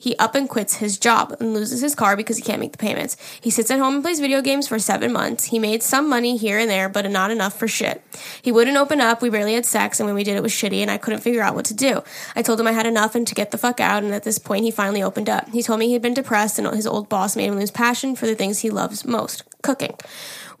he 0.00 0.16
up 0.16 0.36
and 0.36 0.48
quits 0.48 0.76
his 0.76 0.96
job 0.96 1.34
and 1.40 1.52
loses 1.52 1.80
his 1.80 1.96
car 1.96 2.16
because 2.16 2.36
he 2.36 2.42
can't 2.42 2.60
make 2.60 2.70
the 2.70 2.78
payments. 2.78 3.16
He 3.40 3.50
sits 3.50 3.68
at 3.70 3.80
home 3.80 3.94
and 3.94 4.02
plays 4.04 4.20
video 4.20 4.40
games 4.40 4.68
for 4.68 4.78
seven 4.78 5.12
months. 5.12 5.46
He 5.46 5.58
made 5.58 5.82
some 5.82 6.08
money 6.08 6.36
here 6.36 6.56
and 6.56 6.70
there, 6.70 6.88
but 6.88 7.10
not 7.10 7.32
enough 7.32 7.58
for 7.58 7.66
shit. 7.66 8.00
He 8.40 8.52
wouldn't 8.52 8.76
open 8.76 9.00
up. 9.00 9.20
We 9.20 9.28
barely 9.28 9.54
had 9.54 9.66
sex, 9.66 9.98
and 9.98 10.06
when 10.06 10.14
we 10.14 10.22
did, 10.22 10.36
it 10.36 10.42
was 10.42 10.52
shitty, 10.52 10.82
and 10.82 10.90
I 10.90 10.98
couldn't 10.98 11.20
figure 11.20 11.42
out 11.42 11.56
what 11.56 11.64
to 11.66 11.74
do. 11.74 12.02
I 12.36 12.42
told 12.42 12.60
him 12.60 12.68
I 12.68 12.72
had 12.72 12.86
enough 12.86 13.16
and 13.16 13.26
to 13.26 13.34
get 13.34 13.50
the 13.50 13.58
fuck 13.58 13.80
out, 13.80 14.04
and 14.04 14.14
at 14.14 14.22
this 14.22 14.38
point, 14.38 14.64
he 14.64 14.70
finally 14.70 15.02
opened 15.02 15.28
up. 15.28 15.48
He 15.48 15.64
told 15.64 15.80
me 15.80 15.88
he'd 15.88 16.02
been 16.02 16.14
depressed, 16.14 16.60
and 16.60 16.68
his 16.68 16.86
old 16.86 17.08
boss 17.08 17.34
made 17.34 17.46
him 17.46 17.56
lose 17.56 17.72
passion 17.72 18.14
for 18.14 18.26
the 18.26 18.36
things 18.36 18.60
he 18.60 18.70
loves 18.70 19.04
most 19.04 19.42
cooking. 19.62 19.94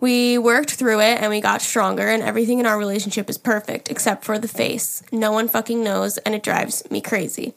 We 0.00 0.38
worked 0.38 0.72
through 0.72 1.00
it 1.00 1.20
and 1.20 1.28
we 1.28 1.40
got 1.40 1.60
stronger, 1.60 2.08
and 2.08 2.22
everything 2.22 2.60
in 2.60 2.66
our 2.66 2.78
relationship 2.78 3.28
is 3.28 3.36
perfect 3.36 3.90
except 3.90 4.24
for 4.24 4.38
the 4.38 4.46
face. 4.48 5.02
No 5.10 5.32
one 5.32 5.48
fucking 5.48 5.82
knows, 5.82 6.18
and 6.18 6.34
it 6.34 6.42
drives 6.42 6.88
me 6.90 7.00
crazy. 7.00 7.54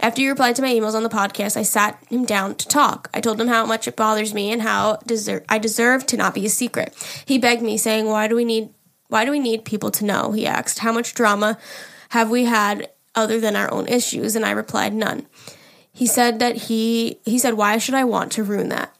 After 0.00 0.22
you 0.22 0.30
replied 0.30 0.54
to 0.56 0.62
my 0.62 0.72
emails 0.72 0.94
on 0.94 1.02
the 1.02 1.08
podcast, 1.08 1.56
I 1.56 1.62
sat 1.62 1.98
him 2.08 2.24
down 2.24 2.54
to 2.56 2.68
talk. 2.68 3.10
I 3.12 3.20
told 3.20 3.40
him 3.40 3.48
how 3.48 3.66
much 3.66 3.88
it 3.88 3.96
bothers 3.96 4.32
me 4.32 4.52
and 4.52 4.62
how 4.62 4.98
deser- 5.06 5.44
I 5.48 5.58
deserve 5.58 6.06
to 6.06 6.16
not 6.16 6.34
be 6.34 6.46
a 6.46 6.50
secret. 6.50 6.94
He 7.24 7.38
begged 7.38 7.62
me, 7.62 7.76
saying, 7.76 8.06
"Why 8.06 8.28
do 8.28 8.36
we 8.36 8.44
need? 8.44 8.70
Why 9.08 9.24
do 9.24 9.30
we 9.30 9.40
need 9.40 9.64
people 9.64 9.90
to 9.92 10.04
know?" 10.04 10.32
He 10.32 10.46
asked, 10.46 10.80
"How 10.80 10.92
much 10.92 11.14
drama 11.14 11.58
have 12.10 12.30
we 12.30 12.44
had 12.44 12.88
other 13.14 13.40
than 13.40 13.56
our 13.56 13.72
own 13.72 13.88
issues?" 13.88 14.36
And 14.36 14.46
I 14.46 14.52
replied, 14.52 14.94
"None." 14.94 15.26
He 15.92 16.06
said 16.06 16.38
that 16.38 16.56
he 16.68 17.18
he 17.24 17.38
said, 17.38 17.54
"Why 17.54 17.78
should 17.78 17.94
I 17.94 18.04
want 18.04 18.30
to 18.32 18.44
ruin 18.44 18.68
that?" 18.68 18.94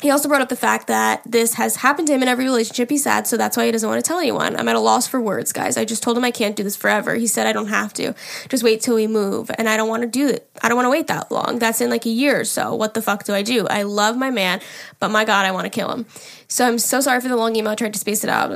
He 0.00 0.12
also 0.12 0.28
brought 0.28 0.42
up 0.42 0.48
the 0.48 0.54
fact 0.54 0.86
that 0.86 1.22
this 1.26 1.54
has 1.54 1.74
happened 1.74 2.06
to 2.06 2.14
him 2.14 2.22
in 2.22 2.28
every 2.28 2.44
relationship 2.44 2.88
he's 2.88 3.04
had, 3.04 3.26
so 3.26 3.36
that's 3.36 3.56
why 3.56 3.66
he 3.66 3.72
doesn't 3.72 3.88
want 3.88 4.02
to 4.02 4.06
tell 4.06 4.20
anyone. 4.20 4.54
I'm 4.56 4.68
at 4.68 4.76
a 4.76 4.80
loss 4.80 5.08
for 5.08 5.20
words, 5.20 5.52
guys. 5.52 5.76
I 5.76 5.84
just 5.84 6.04
told 6.04 6.16
him 6.16 6.24
I 6.24 6.30
can't 6.30 6.54
do 6.54 6.62
this 6.62 6.76
forever. 6.76 7.16
He 7.16 7.26
said 7.26 7.48
I 7.48 7.52
don't 7.52 7.66
have 7.66 7.92
to. 7.94 8.14
Just 8.48 8.62
wait 8.62 8.80
till 8.80 8.94
we 8.94 9.08
move, 9.08 9.50
and 9.58 9.68
I 9.68 9.76
don't 9.76 9.88
want 9.88 10.02
to 10.02 10.08
do 10.08 10.28
it. 10.28 10.48
I 10.62 10.68
don't 10.68 10.76
want 10.76 10.86
to 10.86 10.90
wait 10.90 11.08
that 11.08 11.32
long. 11.32 11.58
That's 11.58 11.80
in 11.80 11.90
like 11.90 12.06
a 12.06 12.10
year 12.10 12.38
or 12.38 12.44
so. 12.44 12.76
What 12.76 12.94
the 12.94 13.02
fuck 13.02 13.24
do 13.24 13.34
I 13.34 13.42
do? 13.42 13.66
I 13.66 13.82
love 13.82 14.16
my 14.16 14.30
man, 14.30 14.60
but 15.00 15.10
my 15.10 15.24
god, 15.24 15.44
I 15.44 15.50
want 15.50 15.64
to 15.64 15.70
kill 15.70 15.90
him. 15.90 16.06
So 16.46 16.64
I'm 16.64 16.78
so 16.78 17.00
sorry 17.00 17.20
for 17.20 17.28
the 17.28 17.36
long 17.36 17.56
email. 17.56 17.72
I 17.72 17.74
tried 17.74 17.92
to 17.92 17.98
space 17.98 18.22
it 18.22 18.30
out. 18.30 18.52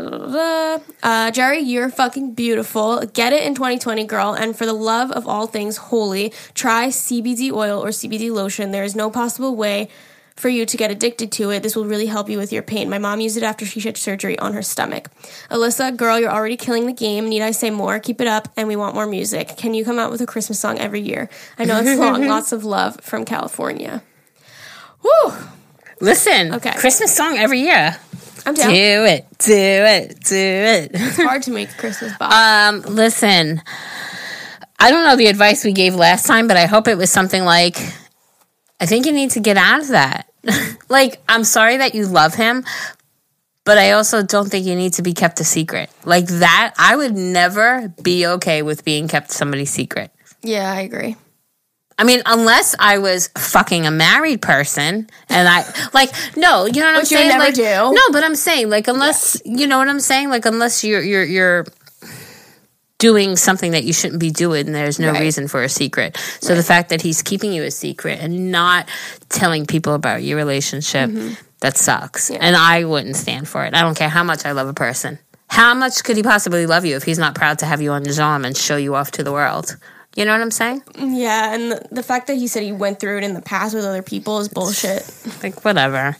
Uh, 1.02 1.30
Geri, 1.32 1.58
you're 1.58 1.90
fucking 1.90 2.34
beautiful. 2.34 3.00
Get 3.00 3.32
it 3.32 3.42
in 3.42 3.56
2020, 3.56 4.04
girl. 4.04 4.32
And 4.32 4.56
for 4.56 4.64
the 4.64 4.72
love 4.72 5.10
of 5.10 5.26
all 5.26 5.48
things 5.48 5.76
holy, 5.76 6.32
try 6.54 6.86
CBD 6.86 7.50
oil 7.52 7.84
or 7.84 7.88
CBD 7.88 8.30
lotion. 8.30 8.70
There 8.70 8.84
is 8.84 8.94
no 8.94 9.10
possible 9.10 9.56
way 9.56 9.88
for 10.42 10.48
you 10.48 10.66
to 10.66 10.76
get 10.76 10.90
addicted 10.90 11.30
to 11.30 11.50
it. 11.50 11.62
This 11.62 11.76
will 11.76 11.84
really 11.86 12.06
help 12.06 12.28
you 12.28 12.36
with 12.36 12.52
your 12.52 12.62
pain. 12.64 12.90
My 12.90 12.98
mom 12.98 13.20
used 13.20 13.36
it 13.36 13.44
after 13.44 13.64
she 13.64 13.80
had 13.80 13.96
surgery 13.96 14.36
on 14.40 14.54
her 14.54 14.60
stomach. 14.62 15.08
Alyssa, 15.50 15.96
girl, 15.96 16.18
you're 16.18 16.32
already 16.32 16.56
killing 16.56 16.86
the 16.86 16.92
game. 16.92 17.28
Need 17.28 17.42
I 17.42 17.52
say 17.52 17.70
more? 17.70 18.00
Keep 18.00 18.20
it 18.20 18.26
up, 18.26 18.48
and 18.56 18.66
we 18.66 18.74
want 18.74 18.96
more 18.96 19.06
music. 19.06 19.56
Can 19.56 19.72
you 19.72 19.84
come 19.84 20.00
out 20.00 20.10
with 20.10 20.20
a 20.20 20.26
Christmas 20.26 20.58
song 20.58 20.78
every 20.80 21.00
year? 21.00 21.30
I 21.60 21.64
know 21.64 21.78
it's 21.78 21.98
long. 21.98 22.26
Lots 22.36 22.50
of 22.50 22.64
love 22.64 22.98
from 23.02 23.24
California. 23.24 24.02
Whew. 25.02 25.32
Listen, 26.00 26.52
Okay. 26.54 26.72
Christmas 26.72 27.14
song 27.14 27.38
every 27.38 27.60
year. 27.60 27.96
I'm 28.44 28.54
Do 28.54 28.62
it, 28.64 29.24
do 29.38 29.52
it, 29.54 30.20
do 30.24 30.34
it. 30.36 30.90
It's 30.94 31.16
hard 31.16 31.42
to 31.44 31.52
make 31.52 31.68
Christmas 31.78 32.12
box. 32.18 32.34
Um, 32.34 32.80
listen, 32.92 33.62
I 34.80 34.90
don't 34.90 35.04
know 35.06 35.14
the 35.14 35.28
advice 35.28 35.64
we 35.64 35.70
gave 35.72 35.94
last 35.94 36.26
time, 36.26 36.48
but 36.48 36.56
I 36.56 36.66
hope 36.66 36.88
it 36.88 36.98
was 36.98 37.08
something 37.12 37.44
like, 37.44 37.76
I 38.80 38.86
think 38.86 39.06
you 39.06 39.12
need 39.12 39.30
to 39.32 39.40
get 39.40 39.56
out 39.56 39.78
of 39.82 39.88
that. 39.88 40.26
like, 40.88 41.22
I'm 41.28 41.44
sorry 41.44 41.78
that 41.78 41.94
you 41.94 42.06
love 42.06 42.34
him, 42.34 42.64
but 43.64 43.78
I 43.78 43.92
also 43.92 44.22
don't 44.22 44.48
think 44.50 44.66
you 44.66 44.74
need 44.74 44.94
to 44.94 45.02
be 45.02 45.12
kept 45.12 45.40
a 45.40 45.44
secret. 45.44 45.90
Like 46.04 46.26
that, 46.26 46.74
I 46.78 46.96
would 46.96 47.14
never 47.14 47.88
be 48.02 48.26
okay 48.26 48.62
with 48.62 48.84
being 48.84 49.08
kept 49.08 49.30
somebody's 49.30 49.70
secret. 49.70 50.10
yeah, 50.42 50.70
I 50.72 50.80
agree. 50.80 51.16
I 51.98 52.04
mean, 52.04 52.22
unless 52.26 52.74
I 52.80 52.98
was 52.98 53.28
fucking 53.36 53.86
a 53.86 53.90
married 53.90 54.42
person 54.42 55.08
and 55.28 55.48
I 55.48 55.62
like 55.92 56.10
no, 56.36 56.64
you 56.64 56.80
know 56.80 56.86
what 56.86 56.94
I'm 56.94 57.00
Which 57.02 57.12
you 57.12 57.18
saying? 57.18 57.28
never 57.28 57.44
like, 57.44 57.54
do. 57.54 57.62
No, 57.62 58.00
but 58.10 58.24
I'm 58.24 58.34
saying 58.34 58.70
like 58.70 58.88
unless 58.88 59.40
you 59.44 59.66
know 59.68 59.78
what 59.78 59.88
I'm 59.88 60.00
saying? 60.00 60.30
Like 60.30 60.46
unless 60.46 60.82
you're 60.82 61.02
you're 61.02 61.22
you're 61.22 61.66
doing 63.02 63.34
something 63.36 63.72
that 63.72 63.82
you 63.82 63.92
shouldn't 63.92 64.20
be 64.20 64.30
doing. 64.30 64.66
And 64.66 64.74
there's 64.74 65.00
no 65.00 65.10
Right. 65.10 65.20
reason 65.26 65.48
for 65.48 65.62
a 65.64 65.68
secret. 65.68 66.16
So 66.40 66.54
the 66.54 66.62
fact 66.62 66.88
that 66.90 67.02
he's 67.02 67.20
keeping 67.20 67.52
you 67.52 67.64
a 67.64 67.70
secret 67.72 68.20
and 68.20 68.52
not 68.52 68.88
telling 69.28 69.66
people 69.66 69.94
about 69.94 70.22
your 70.22 70.36
relationship, 70.36 71.10
mm-hmm. 71.10 71.34
that 71.60 71.76
sucks. 71.76 72.30
And 72.30 72.54
I 72.56 72.84
wouldn't 72.84 73.16
stand 73.16 73.48
for 73.48 73.64
it. 73.64 73.74
I 73.74 73.80
don't 73.82 73.96
care 73.96 74.08
how 74.08 74.22
much 74.22 74.46
I 74.46 74.52
love 74.52 74.68
a 74.68 74.74
person. 74.74 75.18
How 75.48 75.74
much 75.74 76.04
could 76.04 76.16
he 76.16 76.22
possibly 76.22 76.64
love 76.64 76.84
you 76.84 76.94
if 76.94 77.02
he's 77.02 77.18
not 77.18 77.34
proud 77.34 77.58
to 77.58 77.66
have 77.66 77.82
you 77.82 77.90
on 77.90 78.04
his 78.04 78.20
arm 78.20 78.44
and 78.44 78.56
show 78.56 78.76
you 78.76 78.94
off 78.94 79.10
to 79.18 79.24
the 79.24 79.32
world? 79.32 79.76
You 80.14 80.24
know 80.24 80.32
what 80.32 80.40
I'm 80.42 80.50
saying? 80.52 80.82
Yeah, 80.96 81.54
and 81.54 81.72
the, 81.72 81.88
the 81.90 82.02
fact 82.02 82.26
that 82.28 82.34
he 82.36 82.46
said 82.46 82.62
he 82.62 82.70
went 82.72 83.00
through 83.00 83.18
it 83.18 83.24
in 83.24 83.34
the 83.34 83.42
past 83.42 83.74
with 83.74 83.84
other 83.84 84.02
people 84.02 84.38
is 84.38 84.48
bullshit. 84.48 85.02
Like 85.42 85.64
whatever. 85.64 86.16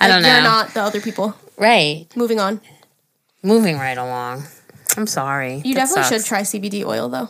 I 0.00 0.08
Like, 0.08 0.08
don't 0.08 0.22
know. 0.22 0.32
You're 0.32 0.42
not 0.42 0.72
the 0.74 0.80
other 0.82 1.00
people. 1.00 1.34
right. 1.58 2.06
Moving 2.16 2.40
on. 2.40 2.60
Moving 3.42 3.76
right 3.76 3.98
along. 3.98 4.44
I'm 4.96 5.06
sorry. 5.06 5.56
You 5.64 5.74
That 5.74 5.80
definitely 5.88 6.02
sucks. 6.04 6.08
should 6.22 6.24
try 6.26 6.40
CBD 6.42 6.84
oil 6.84 7.08
though, 7.08 7.28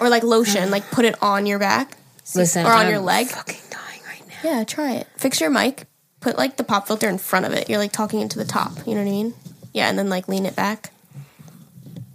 or 0.00 0.08
like 0.08 0.22
lotion. 0.22 0.70
like 0.70 0.90
put 0.90 1.04
it 1.04 1.14
on 1.22 1.46
your 1.46 1.58
back. 1.58 1.96
Listen, 2.34 2.66
or 2.66 2.70
on 2.72 2.86
I'm 2.86 2.90
your 2.90 3.00
leg. 3.00 3.28
Fucking 3.28 3.60
dying 3.70 4.00
right 4.06 4.22
now. 4.44 4.50
Yeah, 4.58 4.64
try 4.64 4.92
it. 4.94 5.06
Fix 5.16 5.40
your 5.40 5.50
mic. 5.50 5.86
Put 6.20 6.36
like 6.38 6.56
the 6.56 6.64
pop 6.64 6.86
filter 6.86 7.08
in 7.08 7.18
front 7.18 7.46
of 7.46 7.52
it. 7.52 7.68
You're 7.68 7.78
like 7.78 7.92
talking 7.92 8.20
into 8.20 8.38
the 8.38 8.44
top. 8.44 8.72
You 8.86 8.94
know 8.94 9.02
what 9.02 9.08
I 9.08 9.12
mean? 9.12 9.34
Yeah, 9.72 9.88
and 9.88 9.98
then 9.98 10.08
like 10.08 10.28
lean 10.28 10.46
it 10.46 10.56
back. 10.56 10.90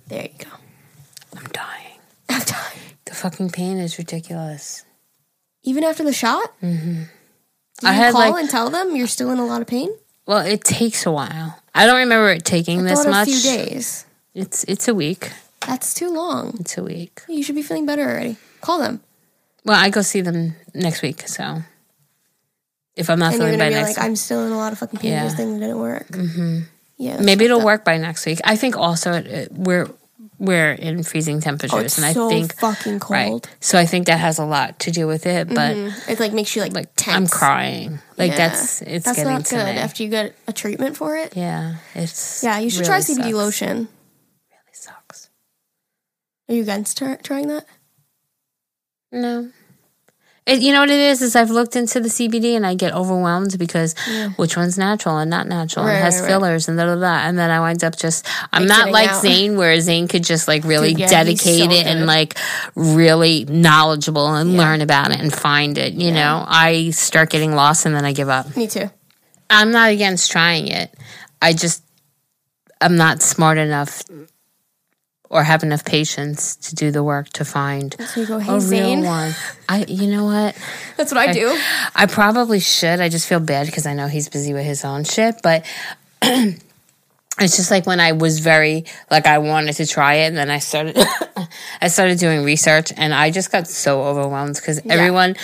There 0.07 0.23
you 0.23 0.29
go. 0.45 0.49
I'm 1.37 1.45
dying. 1.53 1.97
I'm 2.29 2.41
dying. 2.41 2.79
The 3.05 3.13
fucking 3.13 3.51
pain 3.51 3.77
is 3.77 3.97
ridiculous. 3.97 4.83
Even 5.63 5.83
after 5.83 6.03
the 6.03 6.11
shot, 6.13 6.51
mm-hmm. 6.61 7.03
Did 7.79 7.87
I 7.87 7.93
you 7.93 7.99
had, 8.01 8.11
call 8.13 8.31
like- 8.31 8.41
and 8.41 8.49
tell 8.49 8.69
them 8.69 8.95
you're 8.95 9.07
still 9.07 9.29
in 9.31 9.37
a 9.39 9.45
lot 9.45 9.61
of 9.61 9.67
pain? 9.67 9.89
Well, 10.25 10.45
it 10.45 10.63
takes 10.63 11.05
a 11.05 11.11
while. 11.11 11.57
I 11.73 11.85
don't 11.85 11.97
remember 11.99 12.29
it 12.31 12.43
taking 12.45 12.83
this 12.83 13.05
much. 13.05 13.27
a 13.27 13.31
few 13.31 13.41
days. 13.41 14.05
It's 14.33 14.63
it's 14.65 14.87
a 14.87 14.93
week. 14.95 15.31
That's 15.67 15.93
too 15.93 16.09
long. 16.09 16.57
It's 16.59 16.77
a 16.77 16.83
week. 16.83 17.21
You 17.27 17.43
should 17.43 17.55
be 17.55 17.61
feeling 17.61 17.85
better 17.85 18.01
already. 18.03 18.37
Call 18.61 18.79
them, 18.79 19.01
Well, 19.65 19.77
I 19.79 19.89
go 19.89 20.01
see 20.01 20.21
them 20.21 20.55
next 20.73 21.01
week, 21.01 21.27
so 21.27 21.63
if 22.95 23.09
I'm 23.09 23.19
not 23.19 23.33
and 23.33 23.41
feeling 23.41 23.59
by 23.59 23.69
next 23.69 23.97
like, 23.97 24.05
"I'm 24.05 24.15
still 24.15 24.45
in 24.45 24.51
a 24.51 24.57
lot 24.57 24.71
of 24.73 24.79
fucking 24.79 24.99
pain. 24.99 25.11
Yeah. 25.11 25.23
This 25.25 25.35
thing 25.35 25.59
didn't 25.59 25.79
work." 25.79 26.07
Mm-hmm. 26.07 26.59
Yeah, 26.97 27.19
maybe 27.21 27.45
it'll 27.45 27.59
up. 27.59 27.65
work 27.65 27.83
by 27.85 27.97
next 27.97 28.25
week. 28.25 28.39
I 28.43 28.55
think 28.55 28.77
also 28.77 29.13
it, 29.13 29.25
it- 29.27 29.51
we're 29.51 29.87
we're 30.37 30.71
in 30.73 31.03
freezing 31.03 31.39
temperatures, 31.39 31.97
Oh, 31.99 32.01
and 32.01 32.05
I 32.05 32.13
so 32.13 32.29
think 32.29 32.55
fucking 32.57 32.99
cold. 32.99 33.45
right. 33.45 33.55
So 33.59 33.77
I 33.77 33.85
think 33.85 34.07
that 34.07 34.19
has 34.19 34.39
a 34.39 34.45
lot 34.45 34.79
to 34.79 34.91
do 34.91 35.05
with 35.05 35.25
it. 35.27 35.47
But 35.49 35.75
It 36.07 36.19
like 36.19 36.33
makes 36.33 36.55
you 36.55 36.61
like 36.63 36.73
like 36.73 36.89
tense. 36.95 37.15
I'm 37.15 37.27
crying. 37.27 37.99
Like 38.17 38.31
Yeah. 38.31 38.37
that's 38.49 38.81
it's 38.81 39.05
That's 39.05 39.17
getting 39.17 39.33
not 39.33 39.47
good. 39.49 39.77
After 39.77 40.01
you 40.03 40.09
get 40.09 40.35
a 40.47 40.53
treatment 40.53 40.97
for 40.97 41.15
it, 41.17 41.35
yeah, 41.37 41.75
it's 41.93 42.43
yeah, 42.43 42.57
you 42.59 42.69
should 42.71 42.87
really 42.87 42.89
try 42.89 42.99
CBD 43.01 43.23
sucks. 43.23 43.33
lotion. 43.33 43.87
Are 46.51 46.53
you 46.53 46.63
against 46.63 46.97
try- 46.97 47.15
trying 47.15 47.47
that? 47.47 47.65
No. 49.09 49.51
It, 50.45 50.61
you 50.61 50.73
know 50.73 50.81
what 50.81 50.89
it 50.89 50.99
is? 50.99 51.21
Is 51.21 51.33
I've 51.33 51.49
looked 51.49 51.77
into 51.77 52.01
the 52.01 52.09
CBD 52.09 52.57
and 52.57 52.65
I 52.65 52.75
get 52.75 52.93
overwhelmed 52.93 53.57
because 53.57 53.95
which 54.35 54.57
one's 54.57 54.77
natural 54.77 55.17
and 55.17 55.29
not 55.29 55.47
natural 55.47 55.85
Right, 55.85 55.93
and 55.93 56.03
has 56.03 56.15
right, 56.15 56.21
right. 56.23 56.27
fillers 56.27 56.67
and 56.67 56.77
da 56.77 56.87
da 56.87 56.95
da. 56.99 57.25
And 57.25 57.39
then 57.39 57.49
I 57.51 57.61
wind 57.61 57.85
up 57.85 57.95
just, 57.95 58.27
I'm 58.51 58.65
not 58.65 58.91
like 58.91 59.07
out. 59.07 59.21
Zane 59.21 59.55
where 59.55 59.79
Zane 59.79 60.09
could 60.09 60.25
just 60.25 60.49
like 60.49 60.65
really 60.65 60.89
Dude, 60.89 60.99
yeah, 61.01 61.07
dedicate 61.07 61.71
so 61.71 61.77
it 61.77 61.85
and 61.85 62.05
like 62.05 62.37
really 62.75 63.45
knowledgeable 63.45 64.35
and 64.35 64.57
learn 64.57 64.81
about 64.81 65.11
it 65.11 65.21
and 65.21 65.31
find 65.31 65.77
it. 65.77 65.93
You 65.93 66.11
know, 66.11 66.43
I 66.45 66.89
start 66.89 67.29
getting 67.29 67.55
lost 67.55 67.85
and 67.85 67.95
then 67.95 68.03
I 68.03 68.11
give 68.11 68.27
up. 68.27 68.57
Me 68.57 68.67
too. 68.67 68.89
I'm 69.49 69.71
not 69.71 69.91
against 69.91 70.31
trying 70.31 70.67
it. 70.67 70.93
I 71.41 71.53
just, 71.53 71.81
I'm 72.81 72.97
not 72.97 73.21
smart 73.21 73.57
enough 73.57 74.01
or 75.31 75.43
have 75.43 75.63
enough 75.63 75.85
patience 75.85 76.57
to 76.57 76.75
do 76.75 76.91
the 76.91 77.01
work 77.01 77.29
to 77.29 77.45
find 77.45 77.95
So 78.09 78.25
go, 78.25 78.37
hey 78.37 78.53
a 78.53 78.59
Zane. 78.59 78.99
real 78.99 79.07
one. 79.07 79.33
I, 79.69 79.85
you 79.87 80.07
know 80.07 80.25
what? 80.25 80.55
That's 80.97 81.11
what 81.11 81.17
I 81.29 81.31
do. 81.31 81.57
I 81.95 82.05
probably 82.05 82.59
should. 82.59 82.99
I 82.99 83.07
just 83.07 83.27
feel 83.27 83.39
bad 83.39 83.65
because 83.65 83.85
I 83.85 83.93
know 83.93 84.07
he's 84.07 84.27
busy 84.27 84.53
with 84.53 84.65
his 84.65 84.83
own 84.83 85.05
shit. 85.05 85.39
But 85.41 85.65
it's 86.21 87.55
just 87.55 87.71
like 87.71 87.87
when 87.87 87.99
I 88.01 88.11
was 88.11 88.39
very 88.39 88.83
like 89.09 89.25
I 89.25 89.37
wanted 89.39 89.73
to 89.77 89.87
try 89.87 90.15
it, 90.15 90.27
and 90.27 90.37
then 90.37 90.49
I 90.49 90.59
started 90.59 90.97
I 91.81 91.87
started 91.87 92.19
doing 92.19 92.43
research, 92.43 92.91
and 92.95 93.13
I 93.13 93.31
just 93.31 93.51
got 93.51 93.67
so 93.69 94.03
overwhelmed 94.03 94.55
because 94.55 94.81
everyone 94.89 95.35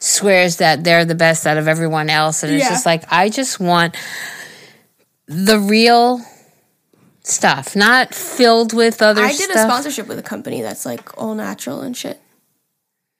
swears 0.00 0.56
that 0.56 0.84
they're 0.84 1.04
the 1.04 1.14
best 1.14 1.46
out 1.46 1.58
of 1.58 1.68
everyone 1.68 2.08
else, 2.10 2.42
and 2.42 2.52
it's 2.52 2.64
Yeah. 2.64 2.70
just 2.70 2.86
like 2.86 3.04
I 3.12 3.28
just 3.28 3.60
want 3.60 3.94
the 5.26 5.58
real 5.58 6.20
stuff, 7.24 7.74
not 7.74 8.14
filled 8.14 8.72
with 8.72 9.02
other 9.02 9.22
I 9.22 9.32
did 9.32 9.50
a 9.50 9.58
sponsorship 9.58 10.06
with 10.06 10.18
a 10.18 10.22
company 10.22 10.62
that's 10.62 10.84
like 10.86 11.16
all 11.20 11.34
natural 11.34 11.80
and 11.80 11.96
shit 11.96 12.20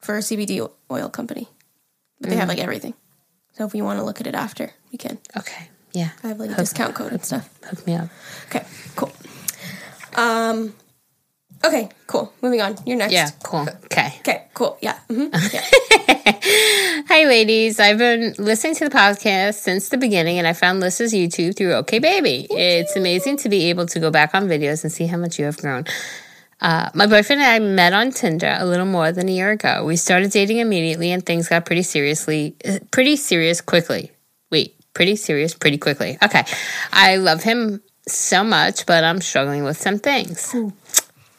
for 0.00 0.16
a 0.16 0.20
CBD 0.20 0.70
oil 0.90 1.08
company, 1.08 1.48
but 2.20 2.30
they 2.30 2.36
have 2.36 2.44
Mm. 2.46 2.48
like 2.50 2.58
everything. 2.58 2.94
So 3.54 3.64
if 3.66 3.74
you 3.74 3.82
want 3.84 3.98
to 3.98 4.04
look 4.04 4.20
at 4.20 4.26
it 4.26 4.34
after, 4.34 4.70
we 4.92 4.98
can. 4.98 5.18
okay, 5.36 5.68
yeah, 5.92 6.10
I 6.22 6.28
have 6.28 6.38
like 6.38 6.50
a 6.50 6.54
discount 6.56 6.94
code 6.94 7.12
and 7.12 7.24
stuff. 7.24 7.48
hook 7.64 7.86
me 7.86 7.94
up. 7.94 8.08
Okay, 8.48 8.64
cool. 8.96 9.12
Um, 10.16 10.74
okay, 11.64 11.88
cool. 12.06 12.32
Moving 12.42 12.60
on. 12.60 12.76
You're 12.86 12.96
next. 12.96 13.12
Yeah, 13.12 13.30
cool. 13.42 13.66
Okay. 13.86 14.14
Okay, 14.20 14.44
cool. 14.54 14.78
Yeah. 14.80 14.98
hmm 15.08 15.26
yeah. 15.52 15.64
Hi, 17.08 17.24
ladies. 17.24 17.80
I've 17.80 17.98
been 17.98 18.34
listening 18.38 18.74
to 18.76 18.88
the 18.88 18.94
podcast 18.94 19.54
since 19.54 19.88
the 19.88 19.96
beginning, 19.98 20.38
and 20.38 20.46
I 20.46 20.52
found 20.52 20.80
Lissa's 20.80 21.12
YouTube 21.12 21.56
through 21.56 21.74
OK 21.74 21.98
Baby. 21.98 22.46
It's 22.50 22.96
amazing 22.96 23.38
to 23.38 23.48
be 23.48 23.70
able 23.70 23.86
to 23.86 24.00
go 24.00 24.10
back 24.10 24.34
on 24.34 24.46
videos 24.48 24.84
and 24.84 24.92
see 24.92 25.06
how 25.06 25.16
much 25.16 25.38
you 25.38 25.44
have 25.46 25.56
grown. 25.56 25.84
Uh, 26.60 26.88
my 26.94 27.06
boyfriend 27.06 27.42
and 27.42 27.50
I 27.50 27.58
met 27.58 27.92
on 27.92 28.10
Tinder 28.10 28.56
a 28.58 28.64
little 28.64 28.86
more 28.86 29.12
than 29.12 29.28
a 29.28 29.32
year 29.32 29.50
ago. 29.50 29.84
We 29.84 29.96
started 29.96 30.30
dating 30.30 30.58
immediately, 30.58 31.10
and 31.12 31.24
things 31.24 31.48
got 31.48 31.66
pretty 31.66 31.82
seriously, 31.82 32.56
uh, 32.64 32.78
pretty 32.90 33.16
serious 33.16 33.60
quickly. 33.60 34.12
Wait, 34.50 34.76
pretty 34.94 35.16
serious 35.16 35.54
pretty 35.54 35.78
quickly. 35.78 36.16
Okay, 36.22 36.44
I 36.92 37.16
love 37.16 37.42
him 37.42 37.82
so 38.06 38.44
much, 38.44 38.86
but 38.86 39.04
I'm 39.04 39.20
struggling 39.20 39.64
with 39.64 39.76
some 39.76 39.98
things. 39.98 40.54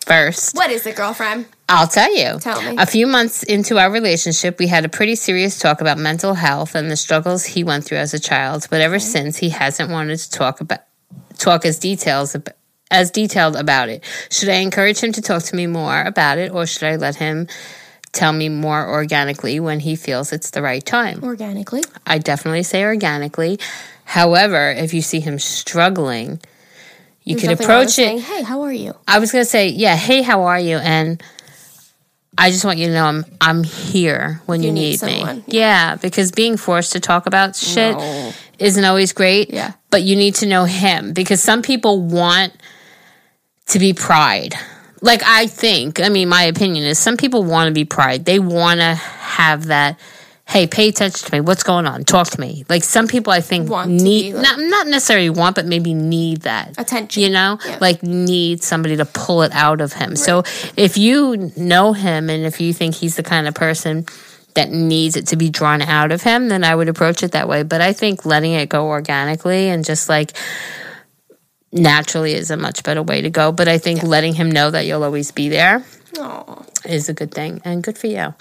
First, 0.06 0.56
What 0.56 0.70
is 0.70 0.86
it, 0.86 0.96
girlfriend? 0.96 1.48
I'll 1.68 1.88
tell 1.88 2.16
you. 2.16 2.38
Tell 2.40 2.62
me. 2.62 2.76
A 2.78 2.86
few 2.86 3.08
months 3.08 3.42
into 3.42 3.80
our 3.80 3.90
relationship, 3.92 4.60
we 4.60 4.68
had 4.68 4.86
a 4.86 4.90
pretty 4.90 5.16
serious 5.16 5.58
talk 5.58 5.82
about 5.82 5.98
mental 5.98 6.36
health 6.36 6.76
and 6.76 6.92
the 6.92 6.96
struggles 6.96 7.44
he 7.44 7.64
went 7.64 7.86
through 7.86 7.98
as 7.98 8.14
a 8.14 8.20
child. 8.20 8.68
But 8.70 8.82
ever 8.82 9.00
since, 9.00 9.38
he 9.38 9.50
hasn't 9.50 9.90
wanted 9.90 10.18
to 10.20 10.30
talk 10.30 10.62
about 10.62 10.82
talk 11.40 11.66
as 11.66 11.80
details 11.80 12.36
as 12.92 13.10
detailed 13.10 13.56
about 13.56 13.90
it. 13.90 14.04
Should 14.30 14.50
I 14.50 14.58
encourage 14.58 15.00
him 15.00 15.12
to 15.14 15.22
talk 15.24 15.42
to 15.44 15.56
me 15.56 15.66
more 15.66 16.04
about 16.04 16.38
it, 16.38 16.52
or 16.52 16.68
should 16.68 16.84
I 16.84 16.98
let 16.98 17.16
him 17.16 17.48
tell 18.12 18.32
me 18.32 18.48
more 18.48 18.88
organically 18.88 19.60
when 19.60 19.80
he 19.80 19.96
feels 19.96 20.32
it's 20.32 20.52
the 20.52 20.62
right 20.62 20.86
time? 20.86 21.24
Organically. 21.24 21.84
I 22.06 22.20
definitely 22.20 22.64
say 22.64 22.84
organically. 22.84 23.60
However, 24.06 24.70
if 24.70 24.94
you 24.94 25.02
see 25.02 25.20
him 25.20 25.40
struggling, 25.40 26.40
you 27.26 27.36
There's 27.36 27.42
can 27.42 27.50
nothing 27.52 27.68
wrong 27.68 27.80
with 27.80 27.86
approach 27.88 27.94
saying, 27.96 28.18
it. 28.20 28.24
Hey, 28.24 28.44
how 28.44 28.62
are 28.62 28.72
you? 28.72 28.94
I 29.08 29.20
was 29.20 29.32
gonna 29.32 29.46
say, 29.46 29.68
yeah, 29.70 29.96
hey, 29.96 30.22
how 30.22 30.44
are 30.44 30.60
you? 30.60 30.78
And 30.78 31.22
I 32.38 32.52
just 32.52 32.64
want 32.66 32.78
you 32.80 32.88
to 32.88 32.94
know 32.94 33.06
I'm 33.06 33.26
I'm 33.42 33.64
here 33.64 34.42
when 34.46 34.62
you, 34.62 34.68
You 34.68 34.74
need 34.74 35.02
need, 35.02 35.26
me. 35.26 35.44
Yeah. 35.48 35.96
because 35.96 36.32
being 36.32 36.56
forced 36.58 36.92
to 36.94 37.00
talk 37.00 37.26
about 37.28 37.56
shit 37.56 37.98
No. 37.98 38.32
isn't 38.60 38.84
always 38.86 39.12
great. 39.14 39.50
Yeah. 39.52 39.72
But 39.90 40.04
you 40.04 40.16
need 40.16 40.36
to 40.36 40.46
know 40.46 40.66
him 40.66 41.14
because 41.14 41.42
some 41.42 41.62
people 41.62 42.02
want 42.02 42.54
to 43.68 43.80
be 43.80 43.94
pride. 43.94 44.54
Like 45.02 45.22
I 45.26 45.48
think, 45.48 46.00
I 46.02 46.10
mean, 46.10 46.28
my 46.30 46.44
opinion 46.44 46.84
is 46.86 47.00
some 47.00 47.16
people 47.18 47.44
want 47.44 47.68
to 47.70 47.74
be 47.74 47.86
pride. 47.86 48.26
They 48.26 48.40
want 48.40 48.80
to 48.82 48.96
have 48.96 49.66
that. 49.68 50.00
Hey, 50.48 50.68
pay 50.68 50.88
attention 50.90 51.28
to 51.28 51.34
me. 51.34 51.42
What's 51.42 51.64
going 51.64 51.86
on? 51.88 52.04
Talk 52.06 52.28
to 52.30 52.40
me. 52.40 52.66
Like 52.70 52.84
some 52.84 53.08
people, 53.08 53.34
I 53.34 53.42
think 53.42 53.70
Want 53.70 53.90
need 53.90 54.36
like- 54.36 54.44
not 54.44 54.60
not 54.60 54.88
necessarily 54.88 55.30
want, 55.30 55.56
but 55.56 55.66
maybe 55.66 55.94
need 55.94 56.42
that 56.42 56.76
Attention. 56.78 57.24
You 57.24 57.30
know, 57.30 57.58
Yeah. 57.68 57.78
like 57.82 58.04
need 58.04 58.64
somebody 58.64 58.96
to 58.98 59.06
pull 59.06 59.42
it 59.42 59.52
out 59.54 59.82
of 59.82 59.94
him. 59.94 60.16
So 60.16 60.44
if 60.78 60.98
you 60.98 61.52
know 61.58 61.94
him 61.94 62.30
and 62.30 62.46
if 62.46 62.62
you 62.62 62.74
think 62.74 62.96
he's 62.96 63.16
the 63.16 63.24
kind 63.24 63.48
of 63.48 63.56
person 63.56 64.06
that 64.54 64.70
needs 64.72 65.18
it 65.18 65.28
to 65.28 65.36
be 65.36 65.50
drawn 65.50 65.82
out 65.82 66.12
of 66.12 66.22
him, 66.22 66.48
then 66.48 66.64
I 66.64 66.76
would 66.76 66.88
approach 66.90 67.24
it 67.24 67.32
that 67.32 67.50
way. 67.50 67.64
But 67.64 67.82
I 67.82 67.92
think 67.92 68.24
letting 68.24 68.54
it 68.54 68.70
go 68.70 68.88
organically 68.88 69.68
and 69.70 69.84
just 69.84 70.08
like 70.08 70.32
naturally 71.74 72.34
is 72.36 72.52
a 72.52 72.56
much 72.56 72.84
better 72.84 73.02
way 73.04 73.22
to 73.22 73.30
go. 73.32 73.52
But 73.52 73.68
I 73.68 73.80
think 73.80 74.04
letting 74.04 74.36
him 74.36 74.50
know 74.52 74.70
that 74.72 74.86
you'll 74.86 75.04
always 75.04 75.32
be 75.32 75.50
there 75.50 75.84
Oh, 76.18 76.64
is 76.86 77.10
a 77.10 77.14
good 77.14 77.34
thing 77.34 77.62
and 77.66 77.84
good 77.84 77.98
for 77.98 78.08
you. 78.08 78.34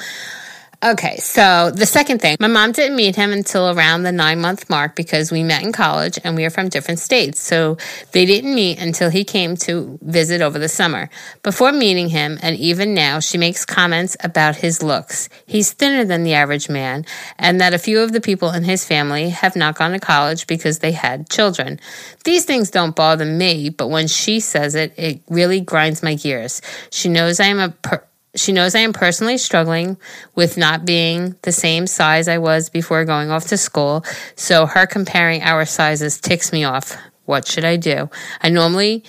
Okay, 0.82 1.16
so 1.16 1.70
the 1.70 1.86
second 1.86 2.20
thing, 2.20 2.36
my 2.40 2.46
mom 2.46 2.72
didn't 2.72 2.96
meet 2.96 3.16
him 3.16 3.32
until 3.32 3.70
around 3.70 4.02
the 4.02 4.12
nine 4.12 4.40
month 4.40 4.68
mark 4.68 4.96
because 4.96 5.30
we 5.30 5.42
met 5.42 5.62
in 5.62 5.72
college 5.72 6.18
and 6.22 6.36
we 6.36 6.44
are 6.44 6.50
from 6.50 6.68
different 6.68 7.00
states. 7.00 7.40
So 7.40 7.78
they 8.12 8.26
didn't 8.26 8.54
meet 8.54 8.78
until 8.78 9.08
he 9.08 9.24
came 9.24 9.56
to 9.58 9.98
visit 10.02 10.42
over 10.42 10.58
the 10.58 10.68
summer. 10.68 11.08
Before 11.42 11.72
meeting 11.72 12.08
him, 12.08 12.38
and 12.42 12.56
even 12.56 12.92
now, 12.92 13.20
she 13.20 13.38
makes 13.38 13.64
comments 13.64 14.16
about 14.22 14.56
his 14.56 14.82
looks. 14.82 15.28
He's 15.46 15.72
thinner 15.72 16.04
than 16.04 16.22
the 16.22 16.34
average 16.34 16.68
man, 16.68 17.06
and 17.38 17.60
that 17.60 17.72
a 17.72 17.78
few 17.78 18.00
of 18.00 18.12
the 18.12 18.20
people 18.20 18.50
in 18.50 18.64
his 18.64 18.84
family 18.84 19.30
have 19.30 19.56
not 19.56 19.76
gone 19.76 19.92
to 19.92 19.98
college 19.98 20.46
because 20.46 20.80
they 20.80 20.92
had 20.92 21.30
children. 21.30 21.80
These 22.24 22.44
things 22.44 22.70
don't 22.70 22.96
bother 22.96 23.24
me, 23.24 23.70
but 23.70 23.88
when 23.88 24.06
she 24.06 24.40
says 24.40 24.74
it, 24.74 24.92
it 24.98 25.22
really 25.28 25.60
grinds 25.60 26.02
my 26.02 26.14
gears. 26.14 26.60
She 26.90 27.08
knows 27.08 27.40
I 27.40 27.46
am 27.46 27.58
a 27.58 27.70
per- 27.70 28.04
she 28.34 28.52
knows 28.52 28.74
I 28.74 28.80
am 28.80 28.92
personally 28.92 29.38
struggling 29.38 29.96
with 30.34 30.56
not 30.56 30.84
being 30.84 31.36
the 31.42 31.52
same 31.52 31.86
size 31.86 32.28
I 32.28 32.38
was 32.38 32.68
before 32.68 33.04
going 33.04 33.30
off 33.30 33.46
to 33.48 33.56
school, 33.56 34.04
so 34.34 34.66
her 34.66 34.86
comparing 34.86 35.42
our 35.42 35.64
sizes 35.64 36.20
ticks 36.20 36.52
me 36.52 36.64
off. 36.64 36.96
What 37.24 37.46
should 37.46 37.64
I 37.64 37.76
do? 37.76 38.10
I 38.40 38.50
normally 38.50 39.04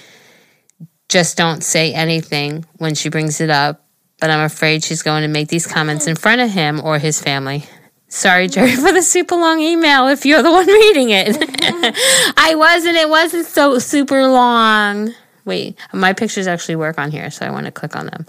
just 1.09 1.38
don't 1.38 1.63
say 1.63 1.93
anything 1.93 2.65
when 2.78 2.95
she 2.95 3.09
brings 3.09 3.41
it 3.41 3.49
up, 3.49 3.86
but 4.19 4.30
I'm 4.30 4.43
afraid 4.45 4.84
she's 4.84 5.01
going 5.01 5.23
to 5.23 5.28
make 5.28 5.49
these 5.49 5.67
comments 5.67 6.07
in 6.07 6.15
front 6.15 6.41
of 6.41 6.49
him 6.49 6.82
or 6.84 6.99
his 6.99 7.21
family. 7.21 7.65
Sorry, 8.07 8.47
Geri, 8.47 8.76
for 8.76 8.91
the 8.91 9.01
super 9.01 9.36
long 9.36 9.59
email 9.59 10.07
if 10.07 10.26
you're 10.26 10.43
the 10.43 10.51
one 10.51 10.67
reading 10.82 11.09
it. 11.09 11.36
I 12.38 12.55
wasn't, 12.55 12.95
it 12.95 13.09
wasn't 13.09 13.45
so 13.47 13.80
super 13.80 14.28
long. 14.28 15.13
Wait, 15.43 15.78
my 15.93 16.13
pictures 16.13 16.47
actually 16.47 16.76
work 16.76 16.97
on 16.97 17.11
here, 17.11 17.30
so 17.30 17.45
I 17.45 17.51
want 17.51 17.65
to 17.65 17.71
click 17.71 17.95
on 17.95 18.07
them. 18.07 18.26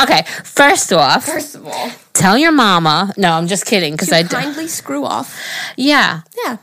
Okay, 0.00 0.22
first 0.44 0.92
off, 0.92 1.24
First 1.24 1.54
of 1.54 1.66
all, 1.66 1.90
tell 2.12 2.36
your 2.38 2.52
mama. 2.52 3.12
No, 3.16 3.32
I'm 3.32 3.46
just 3.46 3.66
kidding 3.66 3.92
because 3.94 4.12
I 4.12 4.22
d- 4.22 4.28
kindly 4.28 4.68
screw 4.68 5.04
off. 5.04 5.38
yeah, 5.76 6.22
Yeah. 6.44 6.58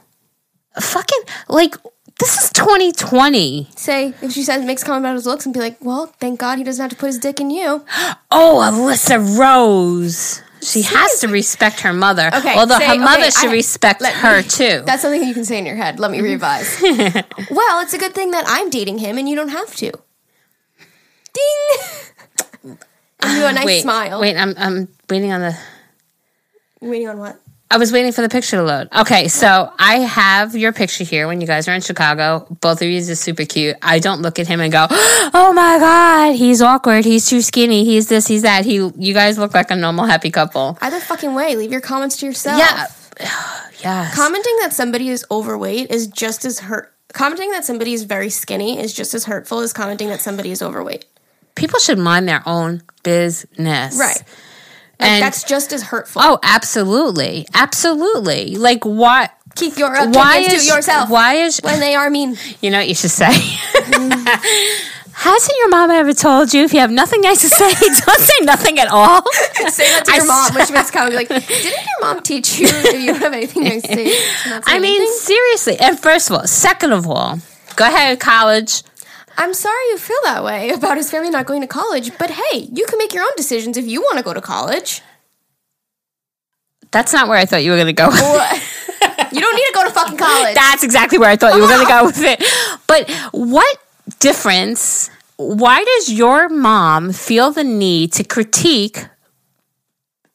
fucking 0.80 1.20
like 1.50 1.76
this 2.20 2.44
is 2.44 2.50
2020. 2.52 3.68
Say 3.76 4.14
if 4.22 4.32
she 4.32 4.44
says 4.44 4.64
makes 4.66 4.84
a 4.84 4.86
comment 4.86 5.06
about 5.06 5.16
his 5.16 5.26
looks 5.26 5.46
and 5.46 5.54
be 5.54 5.60
like, 5.60 5.78
well, 5.82 6.08
thank 6.20 6.40
God 6.40 6.58
he 6.58 6.64
doesn't 6.64 6.82
have 6.82 6.92
to 6.92 6.98
put 6.98 7.08
his 7.08 7.20
dick 7.20 7.40
in 7.42 7.50
you. 7.50 7.84
Oh, 8.32 8.62
Alyssa 8.64 9.38
Rose. 9.38 10.42
She 10.62 10.82
has 10.82 11.20
to 11.20 11.28
respect 11.28 11.82
her 11.82 11.94
mother. 11.94 12.32
Okay, 12.34 12.56
although 12.58 12.80
say- 12.80 12.88
her 12.88 12.98
mother 12.98 13.24
okay, 13.24 13.30
should 13.32 13.50
I- 13.50 13.54
respect 13.54 14.02
let 14.02 14.14
her 14.16 14.42
too. 14.42 14.82
That's 14.86 15.02
something 15.02 15.24
you 15.24 15.34
can 15.34 15.46
say 15.46 15.58
in 15.60 15.66
your 15.66 15.76
head. 15.76 16.00
Let 16.00 16.10
me 16.12 16.18
mm-hmm. 16.20 16.26
revise. 16.26 16.82
well, 17.52 17.82
it's 17.82 17.94
a 17.94 17.98
good 17.98 18.14
thing 18.14 18.32
that 18.32 18.46
I'm 18.48 18.70
dating 18.70 19.00
him 19.00 19.18
and 19.18 19.28
you 19.30 19.36
don't 19.36 19.50
have 19.50 19.76
to. 19.76 19.92
Ding. 21.34 21.78
a 23.26 23.54
nice 23.54 23.66
wait, 23.66 23.82
smile. 23.82 24.20
wait, 24.22 24.38
I'm 24.38 24.54
I'm 24.58 24.88
waiting 25.10 25.32
on 25.32 25.42
the. 25.42 25.58
Waiting 26.82 27.08
on 27.08 27.18
what? 27.18 27.40
I 27.72 27.78
was 27.78 27.92
waiting 27.92 28.12
for 28.12 28.22
the 28.22 28.30
picture 28.30 28.58
to 28.58 28.64
load. 28.64 28.90
Okay, 28.96 29.28
so 29.28 29.74
I 29.80 29.96
have 30.00 30.56
your 30.56 30.72
picture 30.72 31.04
here 31.04 31.28
when 31.28 31.42
you 31.42 31.48
guys 31.48 31.68
are 31.68 31.74
in 31.74 31.82
Chicago. 31.82 32.46
Both 32.62 32.82
of 32.82 32.88
you 32.88 32.98
is 32.98 33.20
super 33.20 33.44
cute. 33.44 33.76
I 33.82 33.98
don't 33.98 34.22
look 34.22 34.38
at 34.38 34.48
him 34.48 34.62
and 34.62 34.72
go, 34.72 34.86
"Oh 34.92 35.52
my 35.54 35.80
god, 35.80 36.36
he's 36.36 36.62
awkward. 36.62 37.06
He's 37.06 37.28
too 37.28 37.42
skinny. 37.42 37.84
He's 37.84 38.08
this. 38.08 38.28
He's 38.28 38.44
that." 38.44 38.66
He, 38.66 38.76
you 38.76 39.14
guys 39.14 39.40
look 39.40 39.54
like 39.54 39.72
a 39.72 39.76
normal 39.76 40.06
happy 40.06 40.30
couple. 40.30 40.78
Either 40.80 41.00
fucking 41.00 41.34
way. 41.34 41.56
Leave 41.56 41.72
your 41.72 41.82
comments 41.82 42.18
to 42.18 42.28
yourself. 42.28 42.60
Yeah, 42.60 42.88
yes. 43.80 44.16
Commenting 44.16 44.58
that 44.62 44.72
somebody 44.72 45.10
is 45.10 45.26
overweight 45.32 45.90
is 45.90 46.08
just 46.08 46.46
as 46.46 46.60
hurt. 46.60 46.94
Commenting 47.14 47.50
that 47.52 47.66
somebody 47.66 47.94
is 47.94 48.04
very 48.04 48.30
skinny 48.30 48.80
is 48.80 48.94
just 48.94 49.14
as 49.14 49.26
hurtful 49.26 49.60
as 49.60 49.74
commenting 49.74 50.10
that 50.10 50.22
somebody 50.22 50.52
is 50.52 50.62
overweight. 50.62 51.06
People 51.56 51.80
should 51.80 51.98
mind 51.98 52.28
their 52.28 52.44
own 52.46 52.84
business. 53.04 53.98
Right. 53.98 54.18
Like, 54.18 55.10
And- 55.12 55.24
that's 55.24 55.44
just 55.44 55.74
as 55.74 55.84
hurtful. 55.84 56.22
Oh, 56.24 56.40
absolutely, 56.44 57.48
absolutely. 57.54 58.56
Like 58.58 58.86
what? 58.86 59.32
Keep 59.56 59.78
your 59.78 59.90
Why 60.10 60.38
opinions 60.40 60.54
is 60.64 60.68
to 60.70 60.76
yourself. 60.76 61.10
Why 61.10 61.36
is 61.36 61.60
when 61.64 61.80
they 61.80 61.96
are 61.96 62.10
mean? 62.10 62.38
You 62.62 62.72
know 62.72 62.80
what 62.80 62.90
you 62.90 62.96
should 62.96 63.12
say? 63.12 63.32
Hasn't 65.18 65.58
your 65.60 65.70
mom 65.70 65.92
ever 65.92 66.12
told 66.14 66.54
you 66.54 66.64
if 66.66 66.74
you 66.74 66.82
have 66.82 66.92
nothing 66.92 67.22
nice 67.22 67.40
to 67.42 67.48
say, 67.50 67.70
don't 68.06 68.20
say 68.20 68.34
nothing 68.46 68.80
at 68.80 68.90
all? 68.90 69.22
Say 69.70 69.88
that 69.88 70.04
to 70.06 70.12
I 70.12 70.16
your 70.18 70.26
mom 70.26 70.48
s- 70.52 70.56
when 70.56 70.66
she 70.68 70.74
makes 70.74 70.94
a. 70.94 71.10
Like, 71.10 71.30
didn't 71.30 71.50
your 71.72 72.02
mom 72.02 72.22
teach 72.22 72.60
you 72.60 72.68
if 72.70 73.02
you 73.02 73.14
have 73.14 73.32
anything 73.34 73.64
nice 73.64 73.82
to 73.84 73.88
say? 73.88 74.10
say 74.10 74.62
I 74.66 74.78
mean, 74.80 74.98
anything? 75.02 75.18
seriously. 75.20 75.78
And 75.80 75.98
first 75.98 76.30
of 76.30 76.36
all, 76.36 76.46
second 76.48 76.92
of 76.92 77.08
all, 77.08 77.40
go 77.78 77.86
ahead, 77.86 78.20
college. 78.20 78.84
I'm 79.38 79.54
sorry 79.54 79.84
you 79.90 79.98
feel 79.98 80.18
that 80.24 80.44
way 80.44 80.70
about 80.72 80.98
his 80.98 81.10
family 81.12 81.30
not 81.30 81.46
going 81.46 81.62
to 81.62 81.68
college, 81.68 82.18
but 82.18 82.30
hey, 82.32 82.70
you 82.72 82.86
can 82.86 82.98
make 82.98 83.14
your 83.14 83.24
own 83.24 83.36
decisions 83.36 83.78
if 83.78 83.86
you 83.86 84.02
want 84.02 84.18
to 84.18 84.24
go 84.24 84.34
to 84.34 84.42
college. 84.42 85.02
That's 86.92 87.12
not 87.12 87.28
where 87.28 87.38
I 87.38 87.46
thought 87.46 87.64
you 87.64 87.72
were 87.72 87.78
going 87.78 87.88
to 87.88 87.94
go. 87.94 88.10
You 89.32 89.42
don't 89.42 89.56
need 89.56 89.66
to 89.66 89.72
go 89.74 89.84
to 89.84 89.90
fucking 89.90 90.18
college. 90.18 90.56
That's 90.56 90.84
exactly 90.84 91.18
where 91.18 91.30
I 91.30 91.36
thought 91.36 91.56
you 91.56 91.62
were 91.62 91.68
going 91.68 91.86
to 91.86 91.92
go 91.92 92.06
with 92.06 92.20
it. 92.22 92.42
But 92.88 93.10
what 93.34 93.78
difference? 94.20 95.10
Why 95.36 95.84
does 95.84 96.14
your 96.14 96.48
mom 96.48 97.12
feel 97.12 97.52
the 97.52 97.64
need 97.66 98.14
to 98.14 98.24
critique 98.24 99.06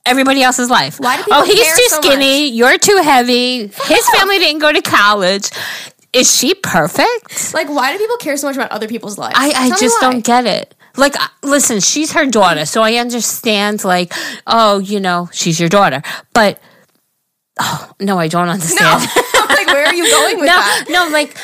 everybody 0.05 0.43
else's 0.43 0.69
life? 0.69 1.01
Why 1.01 1.17
do 1.17 1.23
people 1.25 1.39
Oh, 1.39 1.45
he's 1.45 1.67
too 1.77 1.89
so 1.89 2.01
skinny. 2.03 2.49
You're 2.49 2.77
too 2.79 3.01
heavy. 3.03 3.69
His 3.69 4.11
family 4.19 4.39
didn't 4.39 4.61
go 4.61 4.71
to 4.73 4.83
college. 4.83 5.49
Is 6.13 6.35
she 6.37 6.55
perfect? 6.55 7.55
like, 7.55 7.69
why 7.69 7.93
do 7.93 7.99
people 7.99 8.17
care 8.17 8.37
so 8.37 8.49
much 8.49 8.57
about 8.57 8.73
other 8.73 8.89
people's 8.89 9.17
lives? 9.17 9.37
I, 9.39 9.49
I 9.49 9.69
Tell 9.69 9.79
just 9.79 10.01
don't 10.01 10.25
get 10.25 10.47
it. 10.47 10.75
Like, 10.97 11.15
listen, 11.43 11.79
she's 11.81 12.13
her 12.13 12.27
daughter, 12.27 12.65
so 12.67 12.83
I 12.83 12.95
understand. 12.95 13.85
Like, 13.85 14.13
oh, 14.47 14.79
you 14.81 14.99
know, 14.99 15.29
she's 15.33 15.61
your 15.61 15.69
daughter, 15.69 16.03
but 16.35 16.61
oh 17.61 17.93
no, 18.01 18.19
I 18.19 18.27
don't 18.27 18.47
No, 18.47 18.53
understand. 18.55 19.03
like, 19.49 19.67
where 19.69 19.87
are 19.87 19.95
you 19.95 20.11
going 20.11 20.41
with 20.41 20.47
no, 20.49 20.57
that? 20.57 20.87
no, 20.89 21.09
like, 21.13 21.37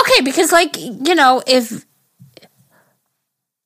okay, 0.00 0.20
because 0.22 0.50
like 0.50 0.76
you 0.76 1.14
know, 1.14 1.42
if 1.46 1.84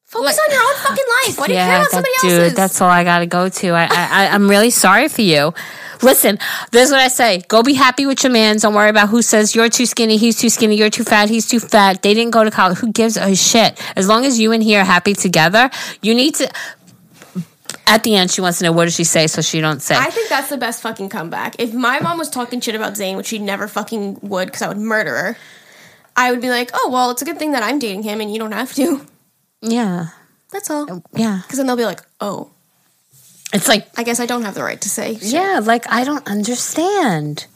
Focus 0.05 0.39
on 0.49 0.55
your 0.55 0.63
own 0.63 0.75
fucking 0.77 1.05
life. 1.27 1.39
Why 1.39 1.47
do 1.49 1.53
you 1.53 1.59
care 1.59 1.77
about 1.77 1.91
somebody 1.91 2.13
dude, 2.23 2.33
else's? 2.33 2.55
that's 2.55 2.81
all 2.81 2.89
I 2.89 3.05
got 3.05 3.19
to 3.19 3.27
go 3.27 3.51
to. 3.51 3.69
I, 3.73 3.85
I, 3.91 4.29
I'm 4.29 4.49
really 4.49 4.71
sorry 4.71 5.07
for 5.09 5.21
you. 5.21 5.53
Listen, 6.03 6.39
this 6.71 6.87
is 6.87 6.91
what 6.93 7.01
I 7.01 7.09
say: 7.09 7.43
go 7.49 7.63
be 7.63 7.75
happy 7.75 8.07
with 8.07 8.23
your 8.23 8.33
man. 8.33 8.57
Don't 8.59 8.75
worry 8.75 8.91
about 8.91 9.09
who 9.09 9.23
says 9.23 9.55
you're 9.55 9.69
too 9.69 9.87
skinny, 9.87 10.17
he's 10.17 10.39
too 10.39 10.49
skinny, 10.49 10.77
you're 10.77 10.91
too 10.91 11.05
fat, 11.05 11.29
he's 11.29 11.49
too 11.49 11.61
fat. 11.61 12.03
They 12.03 12.15
didn't 12.15 12.33
go 12.33 12.45
to 12.45 12.51
college. 12.51 12.79
Who 12.79 12.93
gives 12.93 13.17
a 13.17 13.35
shit? 13.35 13.81
As 13.97 14.07
long 14.09 14.25
as 14.25 14.39
you 14.39 14.53
and 14.53 14.63
he 14.63 14.77
are 14.77 14.85
happy 14.85 15.15
together, 15.15 15.71
you 16.03 16.15
need 16.15 16.35
to. 16.37 16.51
At 17.87 18.03
the 18.05 18.17
end, 18.17 18.31
she 18.31 18.43
wants 18.43 18.59
to 18.59 18.65
know 18.65 18.73
what 18.73 18.85
did 18.85 18.93
she 18.93 19.05
say, 19.05 19.27
so 19.27 19.41
she 19.41 19.63
don't 19.63 19.81
say. 19.81 19.97
I 19.97 20.11
think 20.11 20.29
that's 20.29 20.51
the 20.51 20.59
best 20.59 20.83
fucking 20.83 21.09
comeback. 21.09 21.57
If 21.59 21.73
my 21.73 22.01
mom 22.01 22.19
was 22.19 22.29
talking 22.29 22.61
shit 22.61 22.75
about 22.75 22.97
Zane, 22.99 23.17
which 23.17 23.27
she 23.29 23.39
never 23.39 23.67
fucking 23.67 24.19
would 24.23 24.47
because 24.49 24.61
I 24.61 24.69
would 24.69 24.77
murder 24.77 25.17
her, 25.17 25.37
I 26.15 26.31
would 26.31 26.43
be 26.43 26.51
like, 26.51 26.71
oh, 26.75 26.91
well, 26.93 27.11
it's 27.11 27.23
a 27.23 27.25
good 27.25 27.39
thing 27.39 27.53
that 27.53 27.63
I'm 27.63 27.79
dating 27.79 28.03
him 28.03 28.21
and 28.21 28.31
you 28.31 28.39
don't 28.39 28.53
have 28.53 28.75
to. 28.75 29.07
yeah, 29.63 30.09
That's 30.53 30.69
all. 30.71 31.03
yeah. 31.15 31.41
Because 31.43 31.57
then 31.57 31.67
they'll 31.67 31.77
be 31.77 31.87
like, 31.87 32.03
oh, 32.21 32.51
It's 33.53 33.69
like 33.69 33.89
I 33.97 34.03
guess 34.05 34.21
I 34.21 34.27
don't 34.27 34.43
have 34.43 34.55
the 34.55 34.63
right 34.63 34.81
to 34.81 34.89
say. 34.89 35.15
shit. 35.15 35.33
Yeah, 35.33 35.61
like 35.63 35.91
I 35.91 36.05
don't 36.05 36.27
understand. 36.29 37.47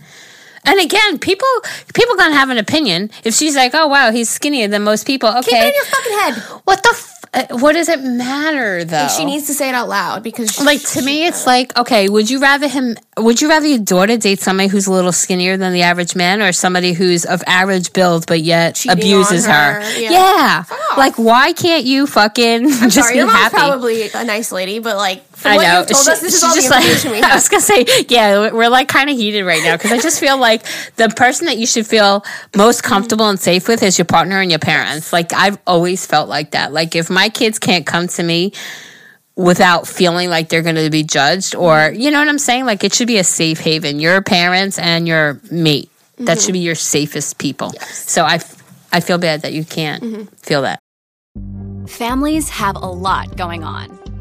And 0.64 0.78
again, 0.80 1.18
people 1.18 1.49
people 1.93 2.14
gonna 2.16 2.34
have 2.36 2.49
an 2.51 2.59
opinion. 2.59 3.11
If 3.24 3.34
she's 3.34 3.57
like, 3.57 3.72
"Oh 3.74 3.88
wow, 3.88 4.12
he's 4.12 4.30
skinnier 4.30 4.68
than 4.68 4.82
most 4.84 5.07
people," 5.07 5.28
okay, 5.28 5.51
Keep 5.51 5.55
it 5.55 5.66
in 5.68 5.74
your 5.74 5.84
fucking 5.84 6.18
head. 6.18 6.61
what 6.64 6.82
the 6.84 6.90
f- 6.90 7.09
uh, 7.34 7.59
what 7.59 7.72
does 7.72 7.88
it 7.88 8.01
matter 8.03 8.84
though? 8.84 9.09
She 9.09 9.24
needs 9.24 9.47
to 9.49 9.55
say 9.55 9.70
it 9.70 9.74
out 9.74 9.88
loud 9.88 10.22
because 10.22 10.53
she, 10.53 10.62
like 10.62 10.80
to 10.90 11.03
me, 11.03 11.26
it's 11.26 11.47
like 11.49 11.76
okay. 11.76 12.09
Would 12.09 12.30
you 12.30 12.38
rather 12.40 12.68
him? 12.68 12.97
Would 13.16 13.40
you 13.43 13.49
rather 13.49 13.66
your 13.66 13.78
daughter 13.80 14.16
date 14.18 14.38
somebody 14.40 14.68
who's 14.68 14.86
a 14.86 14.93
little 14.93 15.11
skinnier 15.12 15.57
than 15.57 15.72
the 15.72 15.82
average 15.82 16.14
man, 16.14 16.40
or 16.43 16.53
somebody 16.53 16.93
who's 16.93 17.24
of 17.24 17.43
average 17.47 17.93
build 17.93 18.26
but 18.28 18.40
yet 18.40 18.76
Cheating 18.76 18.99
abuses 18.99 19.47
her? 19.47 19.80
her, 19.80 19.99
yeah. 19.99 20.11
Yeah, 20.12 20.64
like 20.97 21.18
why 21.18 21.55
can't 21.55 21.84
you 21.84 22.07
fucking 22.07 22.66
I'm 22.66 22.88
just 22.90 22.97
sorry, 22.99 23.14
be 23.14 23.18
your 23.18 23.28
happy? 23.30 23.57
probably 23.57 24.11
a 24.14 24.24
nice 24.24 24.53
lady, 24.53 24.78
but 24.78 24.97
like 24.97 25.24
from 25.43 25.53
I 25.53 25.57
what 25.57 25.62
know. 25.62 25.78
you've 25.80 25.88
told 25.88 26.05
She- 26.05 26.11
us, 26.12 26.20
this 26.20 26.34
is 26.34 26.40
she's 26.40 26.43
all 26.43 26.55
the 26.55 26.61
just 26.61 26.70
like- 26.70 26.84
information 26.84 27.11
we 27.12 27.18
I 27.22 27.26
have. 27.26 27.34
was 27.36 27.49
gonna 27.49 27.61
say, 27.61 27.84
yeah, 28.09 28.51
we're 28.53 28.68
like 28.68 28.88
kind 28.88 29.11
of 29.11 29.16
heated 29.16 29.45
right 29.45 29.62
now 29.62 29.76
because 29.76 29.93
I 29.93 29.99
just 29.99 30.20
feel 30.20 30.38
like 30.38 30.64
the 30.97 31.09
person 31.11 31.47
that 31.47 31.59
you 31.59 31.66
should 31.66 31.86
feel 31.86 32.24
most 32.57 32.82
comfortable 32.82 33.28
and 33.28 33.38
safe 33.38 33.68
with 33.68 33.82
is 33.82 33.99
your 33.99 34.05
partner 34.07 34.40
and 34.40 34.51
your 34.51 34.61
parents. 34.61 35.12
Like 35.12 35.32
I've 35.32 35.59
always 35.66 36.07
felt 36.07 36.28
like 36.28 36.53
that. 36.53 36.72
Like 36.72 36.97
if 36.97 37.11
my 37.11 37.28
kids 37.28 37.59
can't 37.59 37.84
come 37.84 38.07
to 38.09 38.22
me 38.22 38.53
without 39.36 39.88
feeling 39.88 40.28
like 40.28 40.49
they're 40.49 40.62
going 40.62 40.76
to 40.76 40.90
be 40.90 41.03
judged, 41.03 41.55
or 41.55 41.76
mm-hmm. 41.76 42.01
you 42.01 42.11
know 42.11 42.18
what 42.18 42.28
I'm 42.28 42.38
saying, 42.38 42.66
like 42.66 42.84
it 42.84 42.95
should 42.95 43.09
be 43.09 43.18
a 43.18 43.24
safe 43.24 43.61
haven. 43.61 43.99
Your 44.01 44.22
parents 44.22 44.78
and 44.78 45.09
your 45.09 45.40
mate. 45.51 45.90
That 46.18 46.38
should 46.38 46.49
mm-hmm. 46.49 46.53
be 46.53 46.59
your 46.61 46.74
safest 46.74 47.38
people. 47.38 47.72
So 47.90 48.24
i 48.24 48.38
i 48.93 49.01
feel 49.01 49.18
bad 49.18 49.43
that 49.43 49.53
you 49.53 49.64
can't 49.64 50.03
mm-hmm. 50.03 50.24
feel 50.36 50.62
that. 50.62 50.78
Families 51.88 52.49
have 52.51 52.76
a 52.76 52.86
lot 52.86 53.36
going 53.36 53.64
on. 53.64 53.99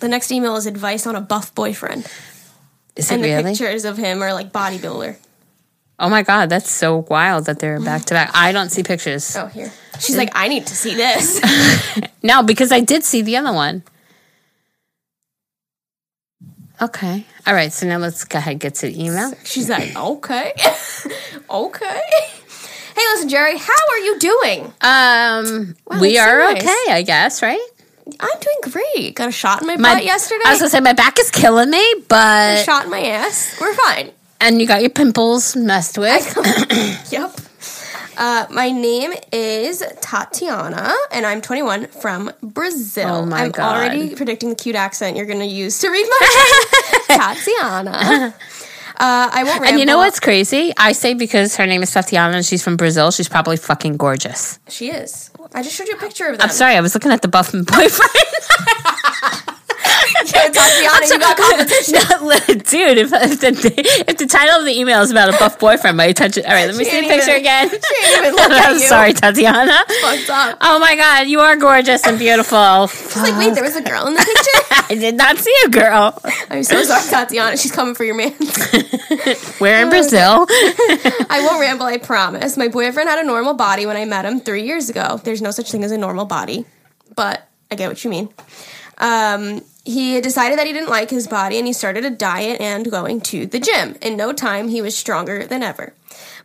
The 0.00 0.08
next 0.08 0.32
email 0.32 0.56
is 0.56 0.66
advice 0.66 1.06
on 1.06 1.14
a 1.16 1.20
buff 1.20 1.54
boyfriend. 1.54 2.06
Is 2.96 3.10
it 3.10 3.14
and 3.14 3.24
the 3.24 3.42
pictures 3.50 3.84
of 3.84 3.96
him 3.96 4.22
are 4.22 4.32
like 4.32 4.50
bodybuilder. 4.52 5.16
Oh 5.98 6.08
my 6.08 6.22
god, 6.22 6.48
that's 6.48 6.70
so 6.70 7.04
wild 7.10 7.44
that 7.46 7.58
they're 7.58 7.78
back 7.80 8.06
to 8.06 8.14
back. 8.14 8.30
I 8.34 8.52
don't 8.52 8.70
see 8.70 8.82
pictures. 8.82 9.36
Oh, 9.36 9.46
here. 9.46 9.70
She's 9.98 10.16
like, 10.16 10.30
I 10.34 10.48
need 10.48 10.66
to 10.66 10.74
see 10.74 10.94
this. 10.94 11.40
No, 12.22 12.42
because 12.42 12.70
I 12.70 12.80
did 12.80 13.02
see 13.02 13.22
the 13.22 13.38
other 13.38 13.52
one. 13.52 13.82
Okay. 16.82 17.24
All 17.46 17.54
right. 17.54 17.72
So 17.72 17.86
now 17.86 17.96
let's 17.98 18.24
go 18.24 18.38
ahead 18.38 18.52
and 18.52 18.60
get 18.60 18.74
to 18.76 18.86
the 18.88 19.04
email. 19.04 19.32
She's 19.44 19.70
like, 19.70 19.96
okay. 19.96 20.52
okay. 21.50 22.00
Hey, 22.94 23.02
listen, 23.14 23.28
Geri, 23.28 23.56
how 23.56 23.72
are 23.90 23.98
you 23.98 24.18
doing? 24.18 24.60
Um, 24.82 25.76
Wow, 25.86 26.00
we 26.00 26.14
that's 26.14 26.26
so 26.26 26.30
are 26.30 26.52
nice. 26.52 26.62
okay, 26.62 26.92
I 26.92 27.02
guess, 27.06 27.42
right? 27.42 27.66
I'm 28.18 28.40
doing 28.40 28.72
great. 28.94 29.14
Got 29.14 29.28
a 29.28 29.32
shot 29.32 29.60
in 29.62 29.66
my, 29.68 29.76
My- 29.76 29.94
butt 29.94 30.04
yesterday. 30.04 30.42
I 30.46 30.50
was 30.50 30.60
gonna 30.60 30.70
say 30.70 30.80
my 30.80 30.92
back 30.92 31.18
is 31.18 31.30
killing 31.30 31.70
me, 31.70 31.78
a 31.78 31.94
but 32.08 32.64
shot 32.64 32.84
in 32.86 32.90
my 32.90 33.00
ass. 33.02 33.56
We're 33.60 33.74
fine. 33.74 34.10
and 34.40 34.60
you 34.60 34.66
got 34.66 34.80
your 34.80 34.90
pimples 34.90 35.54
messed 35.56 35.98
with. 35.98 36.26
Yep. 37.12 37.32
Uh, 38.16 38.46
my 38.50 38.70
name 38.70 39.12
is 39.32 39.82
Tatiana, 40.02 40.92
and 41.10 41.24
I'm 41.24 41.40
21 41.40 41.86
from 41.86 42.30
Brazil. 42.42 43.08
Oh 43.08 43.26
my 43.26 43.44
I'm 43.44 43.50
God. 43.50 43.76
already 43.76 44.14
predicting 44.14 44.50
the 44.50 44.54
cute 44.56 44.76
accent 44.76 45.16
you're 45.16 45.24
going 45.26 45.38
to 45.38 45.46
use 45.46 45.78
to 45.78 45.88
read 45.88 46.06
my 46.06 47.00
Tatiana. 47.16 48.34
Uh, 48.98 49.30
I 49.32 49.44
won't. 49.44 49.64
And 49.66 49.78
you 49.80 49.86
know 49.86 49.96
what's 49.96 50.20
crazy? 50.20 50.72
I 50.76 50.92
say 50.92 51.14
because 51.14 51.56
her 51.56 51.66
name 51.66 51.82
is 51.82 51.92
Tatiana 51.92 52.36
and 52.36 52.44
she's 52.44 52.62
from 52.62 52.76
Brazil, 52.76 53.10
she's 53.10 53.28
probably 53.28 53.56
fucking 53.56 53.96
gorgeous. 53.96 54.58
She 54.68 54.90
is. 54.90 55.29
I 55.52 55.62
just 55.62 55.74
showed 55.76 55.88
you 55.88 55.94
a 55.94 55.98
picture 55.98 56.26
of 56.26 56.38
them. 56.38 56.44
I'm 56.44 56.50
sorry, 56.54 56.76
I 56.76 56.80
was 56.80 56.94
looking 56.94 57.10
at 57.12 57.22
the 57.22 57.28
buff 57.28 57.52
boyfriend. 57.66 57.90
Tatiana, 60.26 61.06
you 61.06 61.18
got 61.18 61.36
competition. 61.36 61.94
No, 62.20 62.38
dude, 62.54 62.98
if, 62.98 63.12
if, 63.12 63.40
the, 63.40 64.04
if 64.08 64.16
the 64.18 64.26
title 64.26 64.60
of 64.60 64.64
the 64.64 64.72
email 64.78 65.00
is 65.02 65.10
about 65.10 65.28
a 65.28 65.38
buff 65.38 65.58
boyfriend, 65.58 65.96
my 65.96 66.04
attention. 66.04 66.44
All 66.46 66.52
right, 66.52 66.66
let 66.66 66.76
me 66.76 66.84
see 66.84 67.00
the 67.00 67.08
picture 67.08 67.30
even- 67.30 67.40
again. 67.40 67.68
She 67.70 67.76
ain't 67.76 68.18
even 68.22 68.34
look 68.36 68.50
at 68.50 68.68
I'm 68.70 68.78
sorry, 68.78 69.12
Tatiana. 69.12 69.72
Fucked 70.00 70.30
up. 70.30 70.58
Oh 70.60 70.78
my 70.78 70.94
god, 70.96 71.26
you 71.28 71.40
are 71.40 71.56
gorgeous 71.56 72.06
and 72.06 72.18
beautiful. 72.18 72.86
She's 72.88 73.16
like, 73.16 73.36
wait, 73.38 73.54
there 73.54 73.64
was 73.64 73.76
a 73.76 73.82
girl 73.82 74.06
in 74.06 74.14
the 74.14 74.20
picture. 74.20 74.84
I 74.90 74.94
did 74.94 75.16
not 75.16 75.38
see 75.38 75.54
a 75.66 75.68
girl. 75.70 76.18
I'm 76.50 76.62
so 76.62 76.82
sorry, 76.84 77.02
Tatiana. 77.08 77.56
She's 77.56 77.72
coming 77.72 77.94
for 77.94 78.04
your 78.04 78.14
man. 78.16 78.34
We're 79.60 79.82
in 79.82 79.88
Brazil. 79.90 80.46
I 80.48 81.44
won't 81.48 81.60
ramble, 81.60 81.86
I 81.86 81.98
promise. 81.98 82.56
My 82.56 82.68
boyfriend 82.68 83.08
had 83.08 83.18
a 83.18 83.26
normal 83.26 83.54
body 83.54 83.86
when 83.86 83.96
I 83.96 84.04
met 84.04 84.24
him 84.24 84.40
three 84.40 84.64
years 84.64 84.88
ago. 84.90 85.20
There's 85.22 85.42
no 85.42 85.50
such 85.50 85.70
thing 85.70 85.84
as 85.84 85.92
a 85.92 85.98
normal 85.98 86.24
body, 86.26 86.66
but 87.16 87.48
I 87.70 87.74
get 87.76 87.88
what 87.88 88.02
you 88.04 88.10
mean. 88.10 88.28
Um, 88.98 89.62
he 89.84 90.20
decided 90.20 90.58
that 90.58 90.66
he 90.66 90.72
didn't 90.72 90.88
like 90.88 91.10
his 91.10 91.26
body 91.26 91.58
and 91.58 91.66
he 91.66 91.72
started 91.72 92.04
a 92.04 92.10
diet 92.10 92.60
and 92.60 92.90
going 92.90 93.20
to 93.22 93.46
the 93.46 93.60
gym. 93.60 93.96
In 94.02 94.16
no 94.16 94.32
time, 94.32 94.68
he 94.68 94.82
was 94.82 94.96
stronger 94.96 95.46
than 95.46 95.62
ever. 95.62 95.92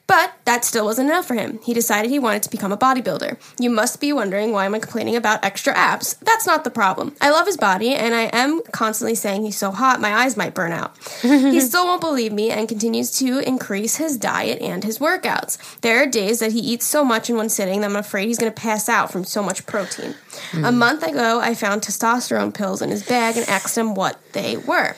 But 0.08 0.34
that 0.46 0.64
still 0.64 0.86
wasn't 0.86 1.10
enough 1.10 1.26
for 1.26 1.34
him. 1.34 1.60
He 1.64 1.74
decided 1.74 2.12
he 2.12 2.20
wanted 2.20 2.44
to 2.44 2.52
become 2.52 2.72
a 2.72 2.78
bodybuilder. 2.78 3.38
You 3.60 3.72
must 3.72 4.00
be 4.00 4.14
wondering 4.14 4.52
why 4.52 4.66
am 4.66 4.76
I 4.76 4.80
complaining 4.80 5.16
about 5.16 5.44
extra 5.44 5.74
abs? 5.76 6.14
That's 6.22 6.46
not 6.46 6.64
the 6.64 6.70
problem. 6.70 7.16
I 7.22 7.32
love 7.32 7.48
his 7.48 7.58
body 7.58 7.96
and 7.96 8.14
I 8.14 8.24
am 8.26 8.62
constantly 8.72 9.16
saying 9.16 9.44
he's 9.44 9.58
so 9.58 9.72
hot 9.72 10.00
my 10.00 10.14
eyes 10.14 10.38
might 10.38 10.54
burn 10.54 10.72
out. 10.72 10.96
he 11.22 11.60
still 11.60 11.86
won't 11.86 12.02
believe 12.02 12.32
me 12.32 12.52
and 12.52 12.70
continues 12.70 13.18
to 13.18 13.40
increase 13.40 13.96
his 13.96 14.18
diet 14.18 14.62
and 14.62 14.84
his 14.84 15.00
workouts. 15.00 15.80
There 15.82 16.02
are 16.04 16.06
days 16.08 16.40
that 16.40 16.52
he 16.52 16.60
eats 16.60 16.86
so 16.86 17.04
much 17.04 17.30
in 17.30 17.36
one 17.36 17.50
sitting 17.50 17.82
that 17.82 17.90
I'm 17.90 17.96
afraid 17.96 18.28
he's 18.28 18.38
going 18.38 18.52
to 18.52 18.62
pass 18.62 18.88
out 18.88 19.12
from 19.12 19.24
so 19.24 19.42
much 19.42 19.66
protein. 19.66 20.14
A 20.54 20.72
hmm. 20.72 20.78
month 20.78 21.04
ago, 21.04 21.40
I 21.40 21.56
found 21.56 21.82
testosterone 21.82 22.54
pills 22.54 22.82
in 22.82 22.90
his 22.90 23.04
bag 23.04 23.38
and 23.38 23.50
asked 23.50 23.78
him 23.78 23.96
what 23.96 24.20
they 24.34 24.58
were. 24.58 24.96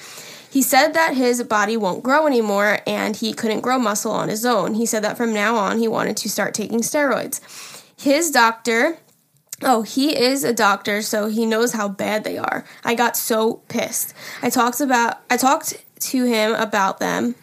He 0.58 0.64
said 0.64 0.94
that 0.94 1.14
his 1.14 1.44
body 1.44 1.78
won't 1.78 2.02
grow 2.02 2.26
anymore 2.26 2.80
and 2.88 3.16
he 3.16 3.32
couldn't 3.32 3.62
grow 3.62 3.78
muscle 3.78 4.12
on 4.12 4.28
his 4.28 4.44
own. 4.44 4.74
He 4.74 4.88
said 4.88 5.04
that 5.04 5.16
from 5.16 5.32
now 5.32 5.56
on 5.56 5.78
he 5.78 5.88
wanted 5.88 6.18
to 6.18 6.30
start 6.30 6.56
taking 6.56 6.80
steroids. 6.80 7.86
His 7.96 8.32
doctor, 8.32 8.98
oh, 9.62 9.84
he 9.84 10.18
is 10.18 10.44
a 10.44 10.56
doctor, 10.56 11.04
so 11.04 11.28
he 11.28 11.46
knows 11.46 11.74
how 11.74 11.88
bad 11.88 12.24
they 12.24 12.40
are. 12.40 12.66
I 12.84 12.96
got 12.96 13.16
so 13.16 13.62
pissed. 13.68 14.16
I 14.42 14.50
talked 14.50 14.82
about 14.82 15.20
I 15.30 15.38
talked 15.38 15.76
to 16.00 16.24
him 16.24 16.56
about 16.56 16.98
them. 16.98 17.36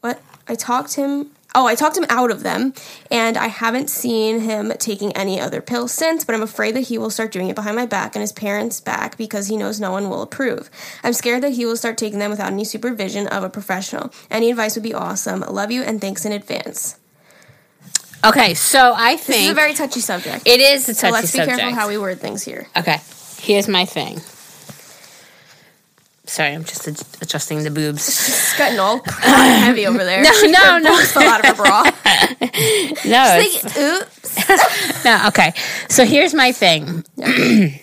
What? 0.00 0.22
I 0.46 0.54
talked 0.54 0.94
him 0.94 1.32
Oh, 1.54 1.66
I 1.66 1.74
talked 1.74 1.96
him 1.96 2.06
out 2.08 2.30
of 2.30 2.42
them, 2.44 2.74
and 3.10 3.36
I 3.36 3.48
haven't 3.48 3.90
seen 3.90 4.40
him 4.40 4.72
taking 4.78 5.12
any 5.16 5.40
other 5.40 5.60
pills 5.60 5.90
since, 5.90 6.24
but 6.24 6.34
I'm 6.34 6.42
afraid 6.42 6.76
that 6.76 6.82
he 6.82 6.96
will 6.96 7.10
start 7.10 7.32
doing 7.32 7.48
it 7.48 7.56
behind 7.56 7.74
my 7.74 7.86
back 7.86 8.14
and 8.14 8.20
his 8.20 8.30
parents' 8.30 8.80
back 8.80 9.16
because 9.16 9.48
he 9.48 9.56
knows 9.56 9.80
no 9.80 9.90
one 9.90 10.08
will 10.08 10.22
approve. 10.22 10.70
I'm 11.02 11.12
scared 11.12 11.42
that 11.42 11.54
he 11.54 11.66
will 11.66 11.76
start 11.76 11.98
taking 11.98 12.20
them 12.20 12.30
without 12.30 12.52
any 12.52 12.64
supervision 12.64 13.26
of 13.26 13.42
a 13.42 13.50
professional. 13.50 14.12
Any 14.30 14.50
advice 14.50 14.76
would 14.76 14.84
be 14.84 14.94
awesome. 14.94 15.40
Love 15.40 15.72
you 15.72 15.82
and 15.82 16.00
thanks 16.00 16.24
in 16.24 16.30
advance. 16.30 16.98
Okay, 18.24 18.54
so 18.54 18.94
I 18.96 19.16
think. 19.16 19.26
This 19.26 19.44
is 19.46 19.50
a 19.50 19.54
very 19.54 19.74
touchy 19.74 20.00
subject. 20.00 20.46
it 20.46 20.60
is 20.60 20.88
a 20.88 20.94
touchy 20.94 21.00
so 21.00 21.10
let's 21.10 21.32
be 21.32 21.38
subject. 21.38 21.58
careful 21.58 21.74
how 21.74 21.88
we 21.88 21.98
word 21.98 22.20
things 22.20 22.44
here. 22.44 22.68
okay, 22.76 22.98
here's 23.40 23.66
my 23.66 23.84
thing. 23.84 24.20
Sorry, 26.30 26.52
I'm 26.54 26.62
just 26.62 26.86
ad- 26.86 27.02
adjusting 27.20 27.64
the 27.64 27.72
boobs. 27.72 28.06
It's 28.06 28.56
getting 28.56 28.78
all 28.78 29.02
heavy 29.08 29.84
over 29.88 29.98
there. 29.98 30.22
No, 30.22 30.30
no, 30.42 30.78
no. 30.78 30.92
A 30.92 31.26
lot 31.26 31.40
of 31.40 31.46
her 31.46 31.54
bra. 31.56 31.82
No, 33.04 33.24
it's, 33.38 33.64
Like, 33.64 33.76
oops. 33.78 35.04
no. 35.04 35.24
Okay, 35.28 35.52
so 35.88 36.04
here's 36.04 36.32
my 36.34 36.52
thing. 36.52 37.04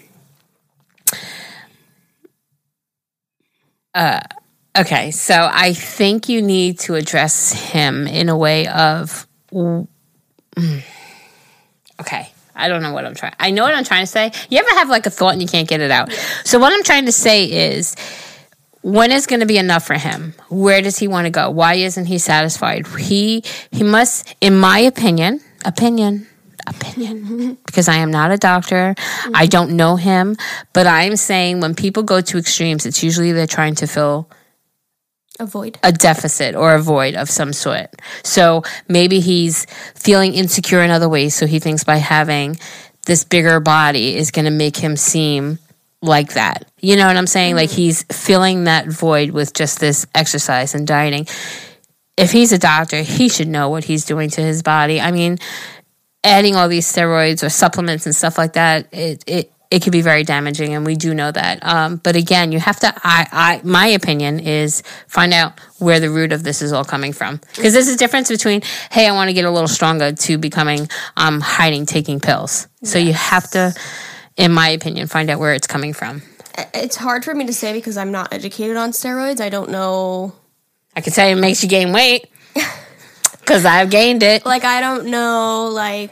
uh, 3.93 4.19
okay, 4.77 5.11
so 5.11 5.49
I 5.51 5.73
think 5.73 6.29
you 6.29 6.41
need 6.41 6.79
to 6.81 6.95
address 6.95 7.51
him 7.51 8.07
in 8.07 8.29
a 8.29 8.37
way 8.37 8.67
of. 8.67 9.27
mm, 9.51 9.87
Okay. 11.99 12.29
I 12.59 12.69
don't 12.69 12.81
know 12.81 12.91
what 12.93 13.05
I'm 13.05 13.13
trying. 13.13 13.33
I 13.39 13.51
know 13.51 13.63
what 13.63 13.75
I'm 13.75 13.83
trying 13.83 14.01
to 14.03 14.11
say. 14.11 14.31
You 14.49 14.57
ever 14.57 14.69
have 14.79 14.89
like 14.89 15.05
a 15.05 15.11
thought 15.11 15.33
and 15.33 15.41
you 15.43 15.47
can't 15.47 15.67
get 15.67 15.79
it 15.79 15.91
out? 15.91 16.11
So 16.43 16.57
what 16.57 16.73
I'm 16.73 16.81
trying 16.83 17.05
to 17.05 17.11
say 17.11 17.45
is 17.45 17.95
when 18.81 19.11
is 19.11 19.27
going 19.27 19.41
to 19.41 19.45
be 19.45 19.57
enough 19.57 19.85
for 19.85 19.95
him? 19.95 20.33
Where 20.49 20.81
does 20.81 20.97
he 20.97 21.07
want 21.07 21.25
to 21.25 21.31
go? 21.31 21.49
Why 21.49 21.75
isn't 21.75 22.05
he 22.05 22.17
satisfied? 22.17 22.87
He 22.87 23.43
he 23.71 23.83
must 23.83 24.35
in 24.41 24.57
my 24.57 24.79
opinion, 24.79 25.41
opinion, 25.65 26.27
opinion 26.67 27.57
because 27.65 27.87
I 27.87 27.95
am 27.95 28.11
not 28.11 28.31
a 28.31 28.37
doctor. 28.37 28.95
I 28.97 29.01
mm-hmm. 29.01 29.45
don't 29.49 29.71
know 29.75 29.95
him, 29.95 30.35
but 30.73 30.87
I'm 30.87 31.15
saying 31.15 31.59
when 31.59 31.75
people 31.75 32.03
go 32.03 32.21
to 32.21 32.37
extremes, 32.37 32.85
it's 32.85 33.03
usually 33.03 33.31
they're 33.31 33.47
trying 33.47 33.75
to 33.75 33.87
fill 33.87 34.29
Avoid. 35.39 35.79
a 35.83 35.91
deficit 35.91 36.55
or 36.55 36.75
a 36.75 36.81
void 36.81 37.15
of 37.15 37.29
some 37.29 37.53
sort. 37.53 37.89
So 38.23 38.63
maybe 38.87 39.19
he's 39.19 39.65
feeling 39.95 40.33
insecure 40.33 40.81
in 40.81 40.91
other 40.91 41.09
ways. 41.09 41.35
So 41.35 41.45
he 41.45 41.59
thinks 41.59 41.83
by 41.83 41.97
having 41.97 42.57
this 43.05 43.23
bigger 43.23 43.59
body 43.59 44.15
is 44.15 44.31
going 44.31 44.45
to 44.45 44.51
make 44.51 44.77
him 44.77 44.97
seem 44.97 45.59
like 46.07 46.33
that. 46.33 46.65
You 46.79 46.95
know 46.95 47.05
what 47.05 47.17
I'm 47.17 47.27
saying? 47.27 47.55
Like 47.55 47.69
he's 47.69 48.03
filling 48.03 48.63
that 48.63 48.87
void 48.87 49.31
with 49.31 49.53
just 49.53 49.79
this 49.79 50.07
exercise 50.15 50.73
and 50.73 50.87
dieting. 50.87 51.27
If 52.15 52.31
he's 52.31 52.51
a 52.51 52.57
doctor, 52.57 53.01
he 53.01 53.29
should 53.29 53.47
know 53.47 53.69
what 53.69 53.83
he's 53.83 54.05
doing 54.05 54.29
to 54.31 54.41
his 54.41 54.63
body. 54.63 54.99
I 54.99 55.11
mean, 55.11 55.37
adding 56.23 56.55
all 56.55 56.67
these 56.67 56.91
steroids 56.91 57.43
or 57.43 57.49
supplements 57.49 58.05
and 58.05 58.15
stuff 58.15 58.37
like 58.37 58.53
that, 58.53 58.87
it, 58.91 59.23
it, 59.27 59.51
it 59.69 59.83
could 59.83 59.91
be 59.91 60.01
very 60.01 60.23
damaging, 60.23 60.73
and 60.73 60.85
we 60.85 60.95
do 60.95 61.13
know 61.13 61.29
that. 61.29 61.59
Um, 61.61 61.97
but 61.97 62.15
again, 62.15 62.53
you 62.53 62.59
have 62.59 62.79
to. 62.79 62.87
I, 63.03 63.27
I, 63.31 63.61
my 63.63 63.87
opinion 63.87 64.39
is 64.39 64.81
find 65.07 65.33
out 65.33 65.59
where 65.79 65.99
the 65.99 66.09
root 66.09 66.31
of 66.31 66.41
this 66.41 66.61
is 66.61 66.71
all 66.71 66.85
coming 66.85 67.11
from, 67.11 67.41
because 67.55 67.73
there's 67.73 67.89
a 67.89 67.97
difference 67.97 68.29
between, 68.29 68.61
hey, 68.91 69.07
I 69.07 69.11
want 69.11 69.27
to 69.27 69.33
get 69.33 69.43
a 69.43 69.51
little 69.51 69.67
stronger, 69.67 70.13
to 70.13 70.37
becoming, 70.37 70.87
um, 71.17 71.41
hiding, 71.41 71.85
taking 71.85 72.21
pills. 72.21 72.67
So 72.83 72.97
you 72.97 73.11
have 73.11 73.51
to, 73.51 73.73
in 74.37 74.51
my 74.51 74.69
opinion, 74.69 75.07
find 75.07 75.29
out 75.29 75.39
where 75.39 75.53
it's 75.53 75.67
coming 75.67 75.93
from. 75.93 76.21
It's 76.73 76.95
hard 76.95 77.25
for 77.25 77.35
me 77.35 77.45
to 77.45 77.53
say 77.53 77.73
because 77.73 77.97
I'm 77.97 78.11
not 78.11 78.33
educated 78.33 78.77
on 78.77 78.91
steroids. 78.91 79.41
I 79.41 79.49
don't 79.49 79.69
know. 79.69 80.33
I 80.95 81.01
can 81.01 81.13
tell 81.13 81.29
you 81.29 81.37
it 81.37 81.39
makes 81.39 81.61
you 81.61 81.69
gain 81.69 81.91
weight, 81.91 82.31
because 83.39 83.65
I've 83.65 83.89
gained 83.89 84.23
it. 84.23 84.45
Like, 84.45 84.63
I 84.63 84.81
don't 84.81 85.07
know, 85.07 85.69
like, 85.71 86.11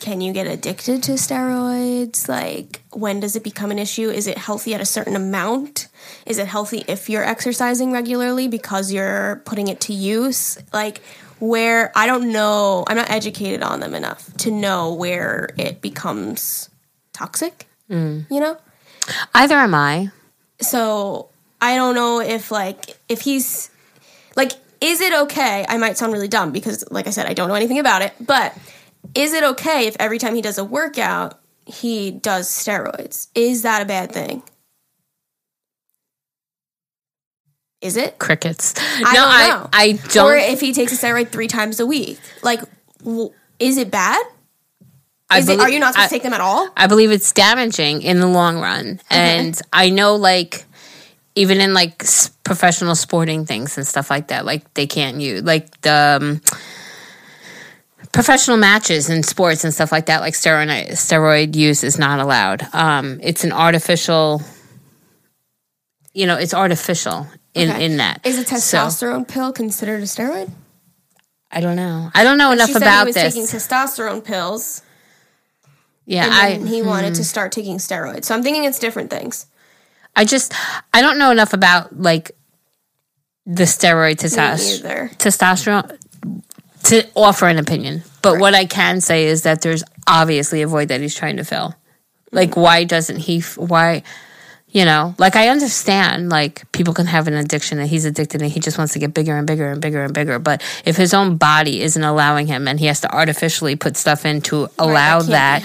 can 0.00 0.20
you 0.20 0.32
get 0.32 0.46
addicted 0.46 1.02
to 1.04 1.12
steroids? 1.12 2.28
Like, 2.28 2.82
when 2.92 3.20
does 3.20 3.34
it 3.34 3.42
become 3.42 3.70
an 3.70 3.78
issue? 3.78 4.10
Is 4.10 4.26
it 4.26 4.36
healthy 4.36 4.74
at 4.74 4.80
a 4.80 4.84
certain 4.84 5.16
amount? 5.16 5.88
Is 6.26 6.38
it 6.38 6.46
healthy 6.46 6.84
if 6.86 7.08
you're 7.08 7.24
exercising 7.24 7.92
regularly 7.92 8.46
because 8.46 8.92
you're 8.92 9.42
putting 9.46 9.68
it 9.68 9.80
to 9.82 9.94
use? 9.94 10.58
Like, 10.72 11.00
where 11.38 11.90
I 11.96 12.06
don't 12.06 12.30
know, 12.32 12.84
I'm 12.86 12.96
not 12.96 13.10
educated 13.10 13.62
on 13.62 13.80
them 13.80 13.94
enough 13.94 14.34
to 14.38 14.50
know 14.50 14.92
where 14.94 15.48
it 15.56 15.80
becomes 15.80 16.70
toxic, 17.12 17.65
Mm. 17.90 18.30
you 18.30 18.40
know? 18.40 18.56
Either 19.34 19.54
am 19.56 19.74
I. 19.74 20.10
So 20.60 21.28
I 21.60 21.76
don't 21.76 21.94
know 21.94 22.20
if 22.20 22.50
like 22.50 22.96
if 23.08 23.20
he's 23.20 23.70
like 24.34 24.52
is 24.80 25.00
it 25.00 25.12
okay? 25.12 25.64
I 25.68 25.78
might 25.78 25.96
sound 25.96 26.12
really 26.12 26.28
dumb 26.28 26.52
because 26.52 26.84
like 26.90 27.06
I 27.06 27.10
said 27.10 27.26
I 27.26 27.34
don't 27.34 27.48
know 27.48 27.54
anything 27.54 27.78
about 27.78 28.02
it, 28.02 28.12
but 28.20 28.56
is 29.14 29.32
it 29.32 29.44
okay 29.44 29.86
if 29.86 29.96
every 30.00 30.18
time 30.18 30.34
he 30.34 30.42
does 30.42 30.58
a 30.58 30.64
workout 30.64 31.40
he 31.66 32.10
does 32.10 32.48
steroids? 32.48 33.28
Is 33.34 33.62
that 33.62 33.82
a 33.82 33.84
bad 33.84 34.12
thing? 34.12 34.42
Is 37.82 37.96
it? 37.96 38.18
Crickets. 38.18 38.74
I 38.78 39.14
no, 39.14 39.20
don't 39.20 39.28
I. 39.28 39.68
I 39.72 39.92
don't. 40.12 40.26
Or 40.26 40.36
if 40.36 40.60
he 40.60 40.72
takes 40.72 40.92
a 40.92 40.96
steroid 40.96 41.28
three 41.28 41.46
times 41.46 41.78
a 41.78 41.86
week, 41.86 42.18
like, 42.42 42.60
w- 43.04 43.32
is 43.58 43.76
it 43.76 43.90
bad? 43.90 44.24
I 45.28 45.38
Is 45.38 45.48
it, 45.48 45.58
are 45.58 45.68
you 45.68 45.80
not 45.80 45.94
supposed 45.94 46.04
I- 46.04 46.08
to 46.08 46.14
take 46.14 46.22
them 46.22 46.34
at 46.34 46.40
all? 46.40 46.68
I 46.76 46.86
believe 46.86 47.10
it's 47.10 47.32
damaging 47.32 48.02
in 48.02 48.20
the 48.20 48.28
long 48.28 48.60
run. 48.60 49.00
And 49.10 49.60
I 49.72 49.90
know, 49.90 50.14
like, 50.16 50.64
even 51.34 51.60
in 51.60 51.74
like 51.74 52.02
s- 52.04 52.30
professional 52.44 52.94
sporting 52.94 53.44
things 53.44 53.76
and 53.76 53.86
stuff 53.86 54.08
like 54.08 54.28
that, 54.28 54.44
like 54.46 54.72
they 54.74 54.86
can't 54.86 55.20
use 55.20 55.42
like 55.42 55.80
the 55.80 56.18
um, 56.20 56.40
professional 58.12 58.56
matches 58.56 59.08
and 59.10 59.24
sports 59.24 59.64
and 59.64 59.74
stuff 59.74 59.92
like 59.92 60.06
that. 60.06 60.20
Like 60.20 60.34
steroid 60.34 60.90
steroid 60.92 61.54
use 61.56 61.82
is 61.84 61.98
not 61.98 62.20
allowed. 62.20 62.66
Um, 62.72 63.18
it's 63.22 63.44
an 63.44 63.52
artificial. 63.52 64.42
You 66.14 66.26
know, 66.26 66.36
it's 66.36 66.54
artificial 66.54 67.26
in 67.52 67.70
Okay. 67.70 67.84
in 67.84 67.96
that. 67.98 68.20
Is 68.24 68.38
a 68.38 68.44
So, 68.44 68.78
testosterone 68.78 69.28
pill 69.28 69.52
considered 69.52 70.00
a 70.00 70.06
steroid? 70.06 70.50
I 71.50 71.60
don't 71.60 71.76
know. 71.76 72.10
I 72.14 72.24
don't 72.24 72.38
know 72.38 72.52
enough 72.52 72.74
about 72.74 73.04
this. 73.06 73.14
taking 73.16 73.42
testosterone 73.44 74.24
pills, 74.24 74.82
yeah, 76.06 76.24
and 76.24 76.34
I 76.64 76.66
he 76.66 76.82
wanted 76.82 77.14
to 77.14 77.20
hmm. 77.20 77.24
start 77.24 77.52
taking 77.52 77.78
steroids. 77.78 78.24
So 78.24 78.34
I'm 78.34 78.42
thinking 78.42 78.64
it's 78.64 78.78
different 78.78 79.10
things. 79.10 79.46
I 80.14 80.24
just 80.24 80.54
I 80.94 81.02
don't 81.02 81.18
know 81.18 81.30
enough 81.30 81.52
about 81.52 81.98
like 82.00 82.32
the 83.44 83.64
steroid 83.64 84.16
testos- 84.16 84.82
testosterone 85.16 85.98
to 86.84 87.08
offer 87.14 87.46
an 87.46 87.58
opinion. 87.58 88.02
But 88.22 88.38
what 88.38 88.54
I 88.54 88.66
can 88.66 89.00
say 89.00 89.26
is 89.26 89.42
that 89.42 89.62
there's 89.62 89.84
obviously 90.06 90.62
a 90.62 90.66
void 90.66 90.88
that 90.88 91.00
he's 91.00 91.14
trying 91.14 91.36
to 91.36 91.44
fill. 91.44 91.74
Like 92.32 92.50
mm. 92.50 92.62
why 92.62 92.84
doesn't 92.84 93.18
he 93.18 93.40
why 93.56 94.02
you 94.68 94.84
know, 94.84 95.14
like 95.18 95.36
I 95.36 95.48
understand 95.48 96.28
like 96.28 96.70
people 96.72 96.92
can 96.92 97.06
have 97.06 97.28
an 97.28 97.34
addiction 97.34 97.78
and 97.78 97.88
he's 97.88 98.04
addicted 98.04 98.42
and 98.42 98.50
he 98.50 98.60
just 98.60 98.76
wants 98.76 98.92
to 98.92 98.98
get 98.98 99.14
bigger 99.14 99.34
and 99.36 99.46
bigger 99.46 99.70
and 99.70 99.80
bigger 99.80 100.02
and 100.04 100.12
bigger, 100.12 100.38
but 100.38 100.60
if 100.84 100.96
his 100.96 101.14
own 101.14 101.36
body 101.38 101.80
isn't 101.82 102.02
allowing 102.02 102.46
him 102.46 102.68
and 102.68 102.78
he 102.78 102.86
has 102.86 103.00
to 103.00 103.14
artificially 103.14 103.74
put 103.76 103.96
stuff 103.96 104.26
in 104.26 104.42
to 104.42 104.68
allow 104.78 105.22
that 105.22 105.62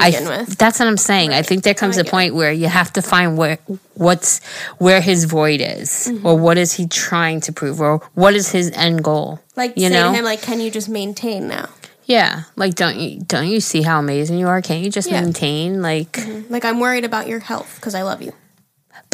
I, 0.00 0.10
with. 0.10 0.56
that's 0.56 0.78
what 0.78 0.88
I'm 0.88 0.96
saying. 0.96 1.32
I 1.34 1.42
think 1.42 1.62
there 1.64 1.74
comes 1.74 1.98
a 1.98 2.04
point 2.04 2.34
where 2.34 2.52
you 2.52 2.68
have 2.68 2.92
to 2.94 3.02
find 3.02 3.36
where 3.36 3.58
what's 3.94 4.42
where 4.78 5.00
his 5.00 5.24
void 5.24 5.60
is, 5.60 5.90
Mm-hmm. 6.08 6.26
or 6.26 6.38
what 6.38 6.56
is 6.56 6.72
he 6.72 6.86
trying 6.86 7.40
to 7.42 7.52
prove, 7.52 7.80
or 7.80 7.98
what 8.14 8.34
is 8.34 8.50
his 8.50 8.70
end 8.70 9.02
goal. 9.04 9.40
Like 9.56 9.74
you 9.76 9.90
know, 9.90 10.10
to 10.12 10.18
him, 10.18 10.24
like, 10.24 10.42
can 10.42 10.60
you 10.60 10.70
just 10.70 10.88
maintain 10.88 11.48
now? 11.48 11.68
yeah. 12.06 12.44
Like, 12.56 12.74
don't 12.76 12.96
you 12.96 13.20
don't 13.20 13.48
you 13.48 13.60
see 13.60 13.82
how 13.82 13.98
amazing 13.98 14.38
you 14.38 14.46
are? 14.48 14.62
Can't 14.62 14.82
you 14.84 14.90
just 14.90 15.10
Yeah. 15.10 15.20
maintain? 15.20 15.82
Like, 15.82 16.18
Like 16.48 16.64
I'm 16.64 16.80
worried 16.80 17.04
about 17.04 17.26
your 17.28 17.40
health 17.40 17.76
because 17.76 17.94
I 17.94 18.02
love 18.02 18.22
you. 18.22 18.32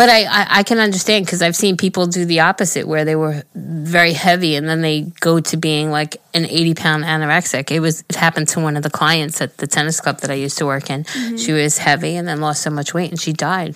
But 0.00 0.08
I 0.08 0.20
I, 0.24 0.42
I 0.60 0.62
can 0.68 0.78
understand 0.78 1.26
because 1.26 1.42
I've 1.46 1.56
seen 1.64 1.76
people 1.76 2.06
do 2.18 2.24
the 2.24 2.40
opposite, 2.50 2.84
where 2.92 3.04
they 3.04 3.16
were 3.24 3.36
very 3.54 4.14
heavy 4.26 4.52
and 4.58 4.64
then 4.68 4.80
they 4.80 4.96
go 5.28 5.40
to 5.50 5.56
being 5.68 5.90
like 5.98 6.12
an 6.32 6.44
eighty 6.46 6.74
pound 6.82 7.04
anorexic. 7.04 7.70
It 7.70 7.80
was 7.80 7.96
it 8.08 8.16
happened 8.16 8.48
to 8.54 8.60
one 8.60 8.76
of 8.78 8.82
the 8.82 8.90
clients 9.00 9.36
at 9.44 9.50
the 9.58 9.66
tennis 9.66 10.00
club 10.00 10.16
that 10.20 10.30
I 10.30 10.38
used 10.46 10.56
to 10.58 10.64
work 10.72 10.88
in. 10.94 11.04
Mm-hmm. 11.04 11.36
She 11.36 11.52
was 11.52 11.76
heavy 11.78 12.16
and 12.18 12.26
then 12.28 12.40
lost 12.40 12.62
so 12.62 12.70
much 12.70 12.94
weight 12.94 13.10
and 13.10 13.20
she 13.20 13.32
died 13.34 13.72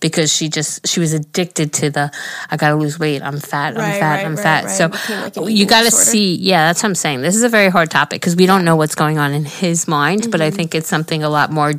because 0.00 0.28
she 0.36 0.48
just 0.58 0.86
she 0.90 1.00
was 1.00 1.12
addicted 1.20 1.72
to 1.80 1.86
the 1.96 2.06
I 2.50 2.56
gotta 2.62 2.76
lose 2.76 2.98
weight. 2.98 3.22
I'm 3.22 3.38
fat. 3.40 3.70
I'm 3.78 3.98
fat. 4.00 4.14
right, 4.16 4.26
I'm 4.26 4.36
right, 4.36 4.42
fat. 4.42 4.66
So 4.78 4.84
like 5.20 5.36
you 5.58 5.64
got 5.66 5.80
to 5.88 5.90
disorder. 5.90 6.10
see. 6.12 6.34
Yeah, 6.50 6.66
that's 6.68 6.82
what 6.82 6.90
I'm 6.90 6.94
saying. 7.04 7.22
This 7.22 7.36
is 7.36 7.44
a 7.44 7.48
very 7.58 7.70
hard 7.76 7.90
topic 7.90 8.20
because 8.20 8.36
we 8.36 8.46
don't 8.46 8.64
know 8.68 8.76
what's 8.76 8.94
going 9.04 9.18
on 9.24 9.32
in 9.32 9.44
his 9.46 9.88
mind, 9.88 10.30
but 10.30 10.40
I 10.40 10.48
Mm-hmm. 10.48 10.56
think 10.56 10.74
it's 10.74 10.88
something 10.96 11.22
a 11.22 11.30
lot 11.38 11.48
more 11.50 11.72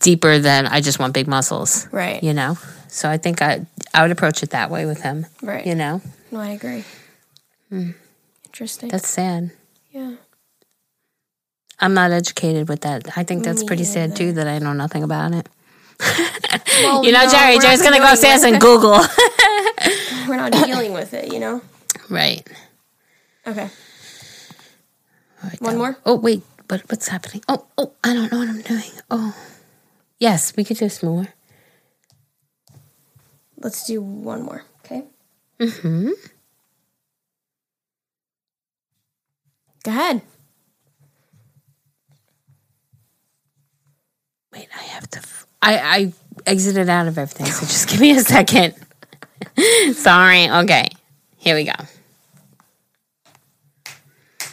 deeper 0.00 0.38
than 0.38 0.66
I 0.66 0.80
just 0.82 0.98
want 1.00 1.14
big 1.14 1.26
muscles. 1.26 1.88
Right. 1.90 2.22
You 2.22 2.34
know. 2.34 2.58
So 2.90 3.08
I 3.08 3.16
think 3.18 3.40
I 3.40 3.66
I 3.94 4.02
would 4.02 4.10
approach 4.10 4.42
it 4.42 4.50
that 4.50 4.70
way 4.70 4.84
with 4.86 5.00
him. 5.02 5.26
Right. 5.42 5.66
You 5.66 5.74
know. 5.74 6.00
No, 6.30 6.40
I 6.40 6.48
agree. 6.50 6.84
Hmm. 7.68 7.90
Interesting. 8.46 8.88
That's 8.90 9.08
sad. 9.08 9.50
yeah. 9.92 10.14
I'm 11.82 11.94
not 11.94 12.10
educated 12.10 12.68
with 12.68 12.82
that. 12.82 13.16
I 13.16 13.22
think 13.24 13.42
that's 13.42 13.62
Me 13.62 13.66
pretty 13.66 13.84
sad 13.84 14.14
too 14.14 14.32
that 14.32 14.46
I 14.46 14.58
know 14.58 14.72
nothing 14.74 15.02
about 15.02 15.32
it. 15.32 15.48
Well, 16.82 17.04
You 17.04 17.12
know, 17.12 17.24
no, 17.24 17.30
Geri, 17.30 17.58
Geri's 17.58 17.82
gonna 17.82 17.98
go 17.98 18.10
upstairs 18.10 18.42
and. 18.42 18.58
Google. 18.60 18.92
We're 20.28 20.36
not 20.36 20.52
dealing 20.52 20.92
with 20.94 21.12
it, 21.14 21.30
you 21.32 21.38
know. 21.38 21.60
right. 22.08 22.46
Okay. 23.46 23.68
One 25.58 25.76
more. 25.78 25.96
Oh 26.06 26.16
wait, 26.16 26.42
but 26.68 26.82
what's 26.90 27.08
happening? 27.08 27.42
Oh 27.48 27.66
oh, 27.78 27.92
I 28.04 28.14
don't 28.14 28.32
know 28.32 28.38
what 28.38 28.48
I'm 28.48 28.62
doing. 28.62 28.90
Oh, 29.10 29.34
yes, 30.18 30.54
we 30.56 30.64
could 30.64 30.76
do 30.78 30.88
some 30.88 31.08
more. 31.10 31.28
Let's 33.60 33.86
do 33.86 34.00
one 34.00 34.42
more. 34.42 34.64
Okay. 34.84 35.04
Hmm. 35.60 36.10
Go 39.82 39.90
ahead. 39.90 40.22
Wait, 44.52 44.68
I 44.76 44.82
have 44.82 45.08
to. 45.10 45.18
f- 45.18 45.46
I 45.62 45.78
I 45.78 46.12
exited 46.46 46.88
out 46.88 47.06
of 47.06 47.18
everything, 47.18 47.46
so 47.46 47.66
just 47.66 47.88
give 47.90 48.00
me 48.00 48.12
a 48.16 48.20
second. 48.20 48.74
Sorry. 49.94 50.48
Okay, 50.50 50.88
here 51.36 51.54
we 51.54 51.64
go. 51.64 51.72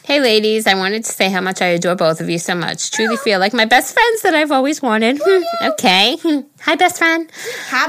Hey, 0.04 0.22
ladies, 0.22 0.68
I 0.68 0.76
wanted 0.76 1.04
to 1.04 1.12
say 1.12 1.30
how 1.30 1.42
much 1.42 1.62
I 1.62 1.66
adore 1.68 1.96
both 1.96 2.22
of 2.22 2.30
you 2.30 2.40
so 2.40 2.56
much. 2.56 2.92
Truly 2.92 3.18
feel 3.18 3.40
like 3.42 3.54
my 3.54 3.66
best 3.66 3.94
friends 3.94 4.22
that 4.22 4.34
I've 4.34 4.52
always 4.54 4.82
wanted. 4.82 5.20
Hmm, 5.22 5.44
okay. 5.72 6.16
Hmm. 6.22 6.40
Hi, 6.62 6.76
best 6.76 6.98
friend. 6.98 7.30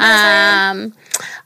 Um, 0.01 0.95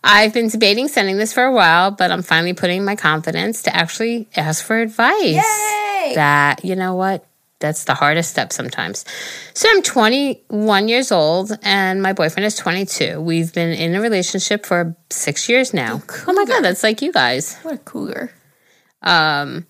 I've 0.04 0.34
been 0.34 0.48
debating 0.48 0.88
sending 0.88 1.16
this 1.16 1.32
for 1.32 1.44
a 1.44 1.52
while, 1.52 1.90
but 1.90 2.10
I'm 2.10 2.22
finally 2.22 2.54
putting 2.54 2.84
my 2.84 2.96
confidence 2.96 3.62
to 3.62 3.74
actually 3.74 4.28
ask 4.36 4.64
for 4.64 4.78
advice. 4.78 5.36
Yay! 5.36 6.12
That, 6.14 6.64
you 6.64 6.74
know 6.74 6.94
what? 6.94 7.24
That's 7.60 7.84
the 7.84 7.94
hardest 7.94 8.30
step 8.30 8.52
sometimes. 8.52 9.04
So 9.54 9.68
I'm 9.70 9.82
21 9.82 10.88
years 10.88 11.12
old 11.12 11.56
and 11.62 12.02
my 12.02 12.12
boyfriend 12.12 12.44
is 12.44 12.56
22. 12.56 13.20
We've 13.20 13.52
been 13.52 13.70
in 13.70 13.94
a 13.94 14.00
relationship 14.00 14.66
for 14.66 14.96
six 15.10 15.48
years 15.48 15.72
now. 15.72 16.02
Oh 16.26 16.32
my 16.32 16.44
God, 16.44 16.62
that's 16.62 16.82
like 16.82 17.00
you 17.02 17.12
guys. 17.12 17.56
What 17.62 17.74
a 17.74 17.78
cougar. 17.78 18.32
Um, 19.02 19.66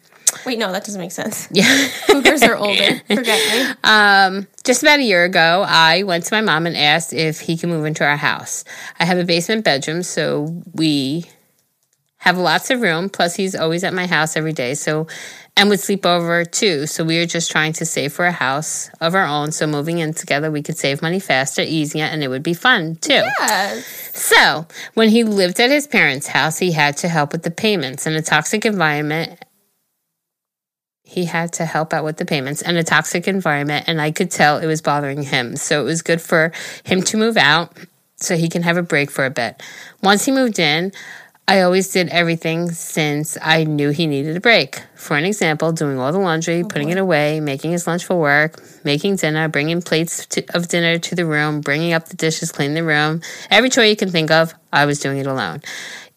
Wait, 0.46 0.58
no, 0.58 0.72
that 0.72 0.84
doesn't 0.84 1.00
make 1.00 1.12
sense. 1.12 1.48
yeah. 1.52 1.88
Cougars 2.06 2.42
are 2.42 2.56
older. 2.56 3.00
Forget 3.06 3.68
me. 3.68 3.74
Um, 3.84 4.46
just 4.64 4.82
about 4.82 4.98
a 4.98 5.02
year 5.02 5.24
ago, 5.24 5.64
I 5.66 6.02
went 6.02 6.24
to 6.24 6.34
my 6.34 6.40
mom 6.40 6.66
and 6.66 6.76
asked 6.76 7.12
if 7.12 7.40
he 7.40 7.56
could 7.56 7.68
move 7.68 7.84
into 7.84 8.04
our 8.04 8.16
house. 8.16 8.64
I 8.98 9.04
have 9.04 9.18
a 9.18 9.24
basement 9.24 9.64
bedroom, 9.64 10.02
so 10.02 10.62
we 10.72 11.26
have 12.18 12.38
lots 12.38 12.70
of 12.70 12.80
room. 12.80 13.08
Plus, 13.08 13.34
he's 13.34 13.54
always 13.54 13.84
at 13.84 13.94
my 13.94 14.06
house 14.06 14.36
every 14.36 14.52
day, 14.52 14.74
so 14.74 15.06
and 15.56 15.68
would 15.68 15.80
sleep 15.80 16.06
over 16.06 16.44
too. 16.44 16.86
So 16.86 17.04
we 17.04 17.18
are 17.18 17.26
just 17.26 17.50
trying 17.50 17.74
to 17.74 17.84
save 17.84 18.12
for 18.12 18.24
a 18.24 18.32
house 18.32 18.90
of 19.00 19.14
our 19.14 19.26
own. 19.26 19.52
So 19.52 19.66
moving 19.66 19.98
in 19.98 20.14
together, 20.14 20.50
we 20.50 20.62
could 20.62 20.78
save 20.78 21.02
money 21.02 21.20
faster, 21.20 21.62
easier, 21.62 22.04
and 22.04 22.22
it 22.22 22.28
would 22.28 22.42
be 22.42 22.54
fun 22.54 22.96
too. 22.96 23.22
Yeah. 23.40 23.80
So, 24.14 24.66
when 24.94 25.08
he 25.08 25.24
lived 25.24 25.60
at 25.60 25.70
his 25.70 25.86
parents' 25.86 26.28
house, 26.28 26.58
he 26.58 26.72
had 26.72 26.96
to 26.98 27.08
help 27.08 27.32
with 27.32 27.42
the 27.42 27.50
payments 27.50 28.06
in 28.06 28.14
a 28.14 28.22
toxic 28.22 28.64
environment. 28.64 29.38
He 31.12 31.26
had 31.26 31.52
to 31.54 31.66
help 31.66 31.92
out 31.92 32.04
with 32.04 32.16
the 32.16 32.24
payments 32.24 32.62
and 32.62 32.78
a 32.78 32.82
toxic 32.82 33.28
environment, 33.28 33.84
and 33.86 34.00
I 34.00 34.10
could 34.12 34.30
tell 34.30 34.56
it 34.56 34.66
was 34.66 34.80
bothering 34.80 35.22
him. 35.22 35.56
So, 35.56 35.82
it 35.82 35.84
was 35.84 36.00
good 36.00 36.22
for 36.22 36.52
him 36.84 37.02
to 37.02 37.18
move 37.18 37.36
out 37.36 37.76
so 38.16 38.36
he 38.36 38.48
can 38.48 38.62
have 38.62 38.78
a 38.78 38.82
break 38.82 39.10
for 39.10 39.26
a 39.26 39.30
bit. 39.30 39.62
Once 40.02 40.24
he 40.24 40.32
moved 40.32 40.58
in, 40.58 40.92
I 41.48 41.62
always 41.62 41.90
did 41.90 42.08
everything 42.08 42.70
since 42.70 43.36
I 43.42 43.64
knew 43.64 43.90
he 43.90 44.06
needed 44.06 44.36
a 44.36 44.40
break. 44.40 44.80
For 44.94 45.16
an 45.16 45.24
example, 45.24 45.72
doing 45.72 45.98
all 45.98 46.12
the 46.12 46.18
laundry, 46.18 46.62
oh, 46.62 46.68
putting 46.68 46.90
it 46.90 46.98
away, 46.98 47.40
making 47.40 47.72
his 47.72 47.86
lunch 47.86 48.04
for 48.04 48.18
work, 48.18 48.62
making 48.84 49.16
dinner, 49.16 49.48
bringing 49.48 49.82
plates 49.82 50.24
to, 50.26 50.44
of 50.54 50.68
dinner 50.68 50.98
to 51.00 51.14
the 51.16 51.26
room, 51.26 51.60
bringing 51.60 51.92
up 51.92 52.06
the 52.06 52.16
dishes, 52.16 52.52
cleaning 52.52 52.74
the 52.74 52.84
room. 52.84 53.22
Every 53.50 53.70
chore 53.70 53.84
you 53.84 53.96
can 53.96 54.08
think 54.08 54.30
of, 54.30 54.54
I 54.72 54.86
was 54.86 55.00
doing 55.00 55.18
it 55.18 55.26
alone. 55.26 55.62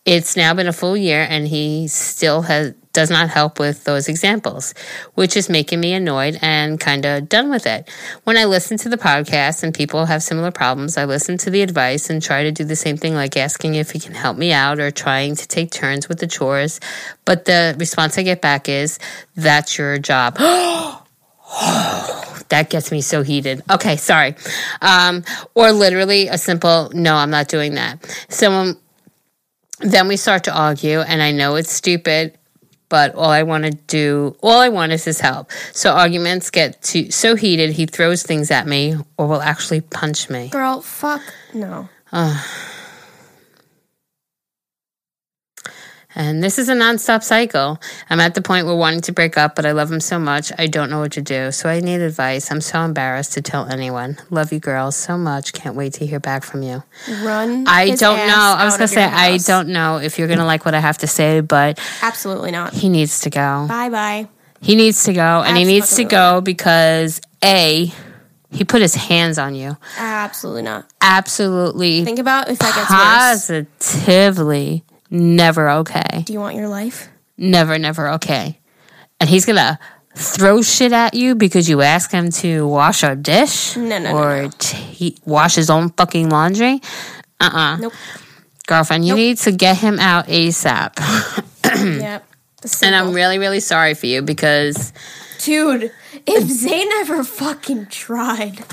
It's 0.05 0.37
now 0.37 0.53
been 0.53 0.67
a 0.67 0.73
full 0.73 0.95
year 0.95 1.25
and 1.27 1.47
he 1.47 1.87
still 1.87 2.43
has 2.43 2.75
does 2.95 3.11
not 3.11 3.29
help 3.29 3.59
with 3.59 3.83
those 3.83 4.07
examples, 4.07 4.73
which 5.15 5.35
is 5.35 5.49
making 5.49 5.81
me 5.81 5.93
annoyed 5.93 6.39
and 6.41 6.79
kind 6.79 7.05
of 7.05 7.27
done 7.27 7.49
with 7.49 7.67
it. 7.67 7.89
When 8.23 8.37
I 8.37 8.45
listen 8.45 8.77
to 8.77 8.89
the 8.89 8.97
podcast 8.97 9.63
and 9.63 9.73
people 9.73 10.05
have 10.05 10.23
similar 10.23 10.49
problems, 10.49 10.97
I 10.97 11.03
listen 11.03 11.37
to 11.39 11.49
the 11.49 11.61
advice 11.61 12.09
and 12.09 12.23
try 12.23 12.43
to 12.43 12.53
do 12.53 12.63
the 12.63 12.77
same 12.77 12.95
thing 12.95 13.13
like 13.13 13.35
asking 13.35 13.75
if 13.75 13.91
he 13.91 13.99
can 13.99 14.13
help 14.13 14.37
me 14.37 14.53
out 14.53 14.79
or 14.79 14.91
trying 14.91 15.35
to 15.35 15.45
take 15.45 15.71
turns 15.71 16.07
with 16.07 16.19
the 16.19 16.27
chores. 16.27 16.79
But 17.25 17.43
the 17.43 17.75
response 17.77 18.17
I 18.17 18.23
get 18.23 18.41
back 18.41 18.69
is, 18.69 18.97
that's 19.35 19.77
your 19.77 19.99
job. 19.99 20.37
that 22.47 22.69
gets 22.69 22.93
me 22.93 23.01
so 23.01 23.23
heated. 23.23 23.61
Okay, 23.69 23.97
sorry. 23.97 24.35
Um, 24.81 25.25
or 25.53 25.73
literally 25.73 26.29
a 26.29 26.37
simple, 26.37 26.91
no, 26.93 27.15
I'm 27.15 27.29
not 27.29 27.49
doing 27.49 27.75
that. 27.75 28.25
Someone 28.29 28.77
then 29.79 30.07
we 30.07 30.15
start 30.15 30.45
to 30.45 30.57
argue, 30.57 31.01
and 31.01 31.21
I 31.21 31.31
know 31.31 31.55
it's 31.55 31.73
stupid, 31.73 32.37
but 32.89 33.15
all 33.15 33.29
I 33.29 33.43
want 33.43 33.65
to 33.65 33.71
do, 33.71 34.35
all 34.41 34.59
I 34.59 34.69
want 34.69 34.91
is 34.91 35.05
his 35.05 35.19
help. 35.19 35.51
So 35.71 35.91
arguments 35.91 36.49
get 36.49 36.81
too, 36.81 37.11
so 37.11 37.35
heated, 37.35 37.71
he 37.71 37.85
throws 37.85 38.23
things 38.23 38.51
at 38.51 38.67
me 38.67 38.95
or 39.17 39.27
will 39.27 39.41
actually 39.41 39.81
punch 39.81 40.29
me. 40.29 40.49
Girl, 40.49 40.81
fuck 40.81 41.21
no. 41.53 41.89
And 46.17 46.41
this 46.41 46.57
is 46.57 46.69
a 46.69 46.73
nonstop 46.75 47.23
cycle. 47.23 47.79
I'm 48.09 48.21
at 48.21 48.35
the 48.35 48.41
point 48.41 48.65
where 48.65 48.75
wanting 48.75 49.01
to 49.01 49.11
break 49.11 49.37
up, 49.37 49.53
but 49.55 49.65
I 49.65 49.73
love 49.73 49.91
him 49.91 49.99
so 49.99 50.17
much, 50.17 50.51
I 50.57 50.67
don't 50.67 50.89
know 50.89 50.99
what 50.99 51.11
to 51.13 51.21
do. 51.21 51.51
So 51.51 51.67
I 51.67 51.81
need 51.81 51.99
advice. 51.99 52.49
I'm 52.51 52.61
so 52.61 52.81
embarrassed 52.81 53.33
to 53.33 53.41
tell 53.41 53.65
anyone. 53.67 54.17
Love 54.29 54.53
you 54.53 54.59
girls 54.59 54.95
so 54.95 55.17
much. 55.17 55.51
Can't 55.51 55.75
wait 55.75 55.93
to 55.95 56.05
hear 56.05 56.21
back 56.21 56.43
from 56.43 56.63
you. 56.63 56.83
Run. 57.23 57.65
I 57.67 57.95
don't 57.95 58.17
know. 58.27 58.55
I 58.57 58.63
was 58.63 58.77
going 58.77 58.87
to 58.87 58.93
say, 58.93 59.03
I 59.03 59.37
don't 59.39 59.69
know 59.69 59.97
if 59.97 60.17
you're 60.17 60.27
going 60.27 60.39
to 60.39 60.45
like 60.45 60.63
what 60.63 60.73
I 60.73 60.79
have 60.79 60.99
to 60.99 61.07
say, 61.07 61.41
but 61.41 61.79
Absolutely 62.01 62.51
not. 62.51 62.73
he 62.73 62.87
needs 62.87 63.19
to 63.21 63.29
go. 63.29 63.65
Bye 63.67 63.89
bye. 63.89 64.29
He 64.61 64.75
needs 64.75 65.03
to 65.03 65.13
go, 65.13 65.43
and 65.45 65.57
he 65.57 65.63
needs 65.63 65.95
to 65.97 66.05
go 66.05 66.41
because 66.41 67.21
A, 67.43 67.91
he 68.49 68.63
put 68.63 68.81
his 68.81 68.95
hands 68.95 69.37
on 69.37 69.53
you. 69.53 69.77
Absolutely 69.97 70.63
not. 70.63 70.89
Absolutely, 71.01 72.03
Think 72.03 72.17
about 72.19 72.49
if 72.49 72.57
that 72.59 72.73
gets 72.73 72.89
worse. 72.89 73.67
positively 73.91 74.83
never 75.09 75.69
okay. 75.69 76.23
Do 76.25 76.33
you 76.33 76.39
want 76.39 76.55
your 76.55 76.67
life? 76.67 77.09
Never, 77.37 77.77
never 77.77 78.09
okay. 78.11 78.59
And 79.19 79.29
he's 79.29 79.45
to 79.45 79.79
throw 80.15 80.61
shit 80.61 80.93
at 80.93 81.13
you 81.13 81.35
because 81.35 81.67
you 81.67 81.81
ask 81.81 82.11
him 82.11 82.29
to 82.31 82.65
wash 82.67 83.03
a 83.03 83.15
dish 83.15 83.75
No, 83.75 83.99
no, 83.99 84.11
no, 84.11 84.17
or 84.17 84.41
no. 84.43 84.49
t- 84.57 85.17
wash 85.25 85.55
his 85.55 85.69
own 85.69 85.89
fucking 85.89 86.29
laundry. 86.29 86.81
Uh 87.39 87.49
uh 87.53 87.77
Nope. 87.77 87.93
Girlfriend, 88.67 89.05
you 89.05 89.15
need 89.15 89.37
to 89.39 89.51
get 89.51 89.77
him 89.77 89.99
out 89.99 90.27
ASAP. 90.27 90.97
yep. 92.01 92.25
And 92.81 92.95
I'm 92.95 93.13
really, 93.13 93.37
really 93.37 93.59
sorry 93.59 93.93
for 93.93 94.07
you 94.07 94.21
because 94.23 94.91
Dude, 95.43 95.91
if 96.25 96.43
Zane 96.49 96.89
ever 96.93 97.23
fucking 97.23 97.87
tried 97.87 98.63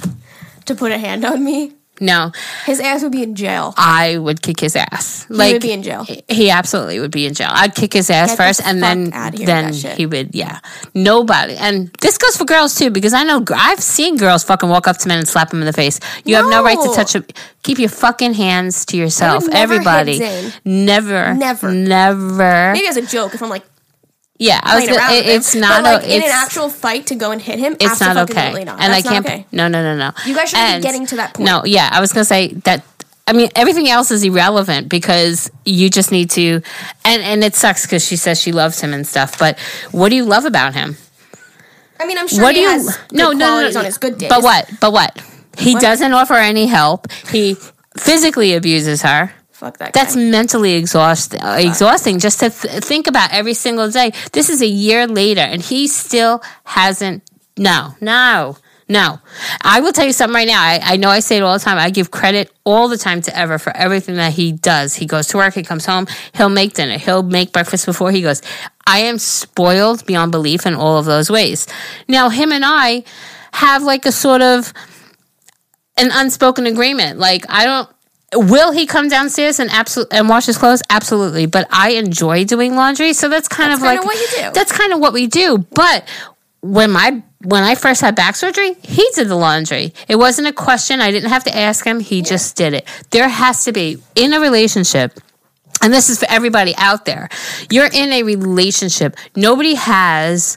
to 0.65 0.75
put 0.75 0.93
a 0.93 0.99
hand 0.99 1.25
on 1.25 1.45
me, 1.45 1.73
no, 2.01 2.33
his 2.65 2.81
ass 2.81 3.03
would 3.03 3.13
be 3.13 3.23
in 3.23 3.35
jail. 3.35 3.75
I 3.77 4.19
would 4.19 4.43
kick 4.43 4.59
his 4.61 4.75
ass. 4.75 5.25
He 5.29 5.35
Like 5.35 5.53
would 5.53 5.63
be 5.63 5.73
in 5.73 5.83
jail. 5.83 6.05
He 6.29 6.51
absolutely 6.51 6.99
would 6.99 7.11
be 7.13 7.27
in 7.27 7.35
jail. 7.35 7.51
I'd 7.53 7.75
kick 7.75 7.93
his 7.93 8.11
ass 8.11 8.31
Get 8.31 8.37
first, 8.39 8.63
and 8.67 8.83
then 8.83 9.13
fuck 9.13 9.15
outta 9.15 9.37
here 9.39 9.47
with 9.47 9.83
then 9.83 9.97
he 9.97 10.07
would. 10.07 10.35
Yeah, 10.35 10.59
nobody. 10.95 11.55
And 11.57 11.91
this 12.01 12.19
goes 12.19 12.37
for 12.37 12.45
girls 12.45 12.75
too, 12.75 12.91
because 12.91 13.13
I 13.13 13.25
know 13.25 13.45
I've 13.55 13.81
seen 13.81 14.17
girls 14.17 14.43
fucking 14.45 14.69
walk 14.69 14.89
up 14.89 14.97
to 14.99 15.09
men 15.09 15.19
and 15.19 15.29
slap 15.29 15.51
them 15.51 15.61
in 15.61 15.67
the 15.67 15.73
face. 15.73 16.01
You 16.25 16.37
have 16.37 16.47
no 16.49 16.65
right 16.65 16.79
to 16.81 16.93
touch 16.95 17.13
them. 17.13 17.25
Keep 17.63 17.79
your 17.79 17.89
fucking 17.89 18.35
hands 18.35 18.85
to 18.87 18.97
yourself. 18.97 19.45
Everybody, 19.53 20.19
never, 20.65 21.35
Never. 21.35 21.73
never. 21.73 22.73
Maybe 22.73 22.89
as 22.89 22.97
a 22.97 23.07
joke, 23.07 23.35
if 23.35 23.43
I'm 23.43 23.51
like 23.51 23.65
Yeah, 24.39 24.61
I 24.63 24.81
was. 24.81 24.89
Gonna, 24.89 25.13
it, 25.13 25.27
it's 25.27 25.55
not. 25.55 25.83
But 25.83 26.01
like 26.01 26.09
a, 26.09 26.17
in 26.17 26.23
an 26.23 26.31
actual 26.31 26.69
fight 26.69 27.07
to 27.09 27.15
go 27.15 27.31
and 27.31 27.41
hit 27.41 27.59
him, 27.59 27.77
it's 27.79 28.01
not 28.01 28.17
okay. 28.31 28.65
not. 28.65 28.81
And 28.81 28.93
That's 28.93 29.07
I 29.07 29.11
can't. 29.11 29.27
Okay. 29.27 29.47
No, 29.53 29.69
no, 29.69 29.83
no, 29.83 29.97
no. 29.97 30.13
You 30.27 30.35
guys 30.35 30.51
shouldn't 30.51 30.83
be 30.83 30.83
getting 30.83 31.07
to 31.07 31.17
that 31.17 31.35
point. 31.35 31.47
No, 31.47 31.63
yeah, 31.65 31.89
I 31.93 32.01
was 32.01 32.13
gonna 32.13 32.25
say 32.25 32.49
that. 32.65 32.85
I 33.27 33.35
mean, 33.35 33.51
everything 33.55 33.89
else 33.89 34.11
is 34.11 34.25
irrelevant 34.25 34.89
because 34.89 35.51
you 35.65 35.89
just 35.91 36.11
need 36.11 36.31
to, 36.31 36.61
and 37.05 37.23
and 37.23 37.45
it 37.45 37.55
sucks 37.55 37.87
because 37.87 38.05
she 38.05 38.17
says 38.17 38.41
she 38.41 38.53
loves 38.53 38.81
him 38.81 38.93
and 38.93 39.07
stuff. 39.07 39.39
But 39.39 39.59
what 39.93 40.09
do 40.09 40.17
you 40.17 40.25
love 40.25 40.45
about 40.45 40.75
him? 40.75 40.97
I 42.01 42.07
mean, 42.07 42.19
I'm 42.19 42.27
sure 42.27 42.43
what 42.43 42.55
he 42.55 42.63
do 42.63 42.65
you? 42.65 42.71
has 42.71 42.99
no, 43.13 43.31
no, 43.31 43.61
no, 43.61 43.71
no. 43.71 43.79
on 43.79 43.85
his 43.85 43.99
good 43.99 44.19
days. 44.19 44.29
But 44.29 44.43
what? 44.43 44.69
But 44.81 44.93
what? 44.93 45.23
He 45.57 45.75
doesn't 45.77 46.13
offer 46.13 46.35
any 46.35 46.67
help. 46.67 47.11
He 47.31 47.57
physically 47.97 48.55
abuses 48.55 49.03
her. 49.03 49.33
Fuck 49.63 49.79
that. 49.79 49.93
That's 49.93 50.17
guy. 50.17 50.23
mentally 50.23 50.73
exhaust, 50.73 51.37
uh, 51.37 51.55
exhausting 51.57 52.19
just 52.19 52.41
to 52.41 52.51
th- 52.51 52.83
think 52.83 53.07
about 53.07 53.33
every 53.33 53.55
single 53.55 53.89
day. 53.89 54.13
This 54.33 54.49
is 54.49 54.61
a 54.61 54.67
year 54.67 55.07
later, 55.07 55.41
and 55.41 55.63
he 55.63 55.87
still 55.87 56.43
hasn't. 56.65 57.23
No, 57.57 57.95
no, 58.01 58.57
no. 58.89 59.21
I 59.61 59.79
will 59.79 59.93
tell 59.93 60.05
you 60.05 60.13
something 60.13 60.35
right 60.35 60.49
now. 60.49 60.61
I, 60.61 60.81
I 60.83 60.97
know 60.97 61.11
I 61.11 61.21
say 61.21 61.37
it 61.37 61.45
all 61.45 61.57
the 61.57 61.65
time. 61.65 61.79
I 61.79 61.91
give 61.91 62.11
credit 62.11 62.51
all 62.65 62.89
the 62.89 62.99
time 62.99 63.21
to 63.23 63.39
Ever 63.39 63.57
for 63.57 63.71
everything 63.77 64.17
that 64.17 64.33
he 64.33 64.51
does. 64.51 64.97
He 64.97 65.07
goes 65.07 65.29
to 65.29 65.37
work, 65.37 65.55
he 65.55 65.63
comes 65.63 65.87
home, 65.87 66.09
he'll 66.35 66.49
make 66.49 66.75
dinner, 66.75 66.99
he'll 66.99 67.23
make 67.23 67.53
breakfast 67.53 67.87
before 67.87 68.11
he 68.11 68.21
goes. 68.21 68.43
I 68.85 68.99
am 68.99 69.19
spoiled 69.19 70.05
beyond 70.07 70.33
belief 70.33 70.67
in 70.67 70.75
all 70.75 70.99
of 70.99 71.05
those 71.05 71.31
ways. 71.31 71.69
Now, 72.09 72.31
him 72.31 72.51
and 72.51 72.65
I 72.67 73.05
have 73.53 73.85
like 73.85 74.07
a 74.07 74.13
sort 74.13 74.43
of 74.43 74.73
an 75.97 76.11
unspoken 76.13 76.67
agreement. 76.67 77.21
Like 77.21 77.45
I 77.49 77.65
don't. 77.65 77.89
Will 78.35 78.73
he 78.73 78.87
come 78.87 79.09
downstairs 79.09 79.61
and 79.61 79.71
absol- 79.71 80.07
and 80.11 80.29
wash 80.29 80.47
his 80.47 80.59
clothes? 80.59 80.83
Absolutely. 80.89 81.47
But 81.47 81.67
I 81.71 81.91
enjoy 81.93 82.45
doing 82.45 82.75
laundry, 82.75 83.13
so 83.13 83.29
that's 83.29 83.49
kind 83.49 83.71
That's 83.71 83.81
of 83.81 83.87
like 83.87 84.05
what 84.05 84.17
you 84.17 84.45
do. 84.45 84.51
That's 84.53 84.73
kind 84.73 84.93
of 84.93 85.01
what 85.01 85.13
we 85.13 85.27
do. 85.27 85.59
But 85.59 86.09
when 86.61 86.91
my 86.91 87.23
when 87.45 87.63
I 87.63 87.75
first 87.75 88.01
had 88.01 88.15
back 88.15 88.37
surgery, 88.37 88.75
he 88.83 89.07
did 89.15 89.29
the 89.29 89.35
laundry. 89.35 89.93
It 90.09 90.17
wasn't 90.17 90.49
a 90.49 90.53
question. 90.53 91.01
I 91.01 91.11
didn't 91.11 91.31
have 91.31 91.45
to 91.45 91.57
ask 91.57 91.85
him. 91.85 92.01
He 92.01 92.23
just 92.23 92.57
did 92.57 92.73
it. 92.73 92.87
There 93.11 93.29
has 93.29 93.65
to 93.65 93.73
be 93.73 94.03
in 94.15 94.33
a 94.33 94.41
relationship 94.41 95.19
and 95.83 95.93
this 95.93 96.09
is 96.09 96.21
for 96.21 96.27
everybody 96.31 96.75
out 96.77 97.05
there. 97.05 97.29
You're 97.69 97.89
in 97.93 98.13
a 98.13 98.23
relationship. 98.23 99.17
Nobody 99.35 99.75
has 99.75 100.57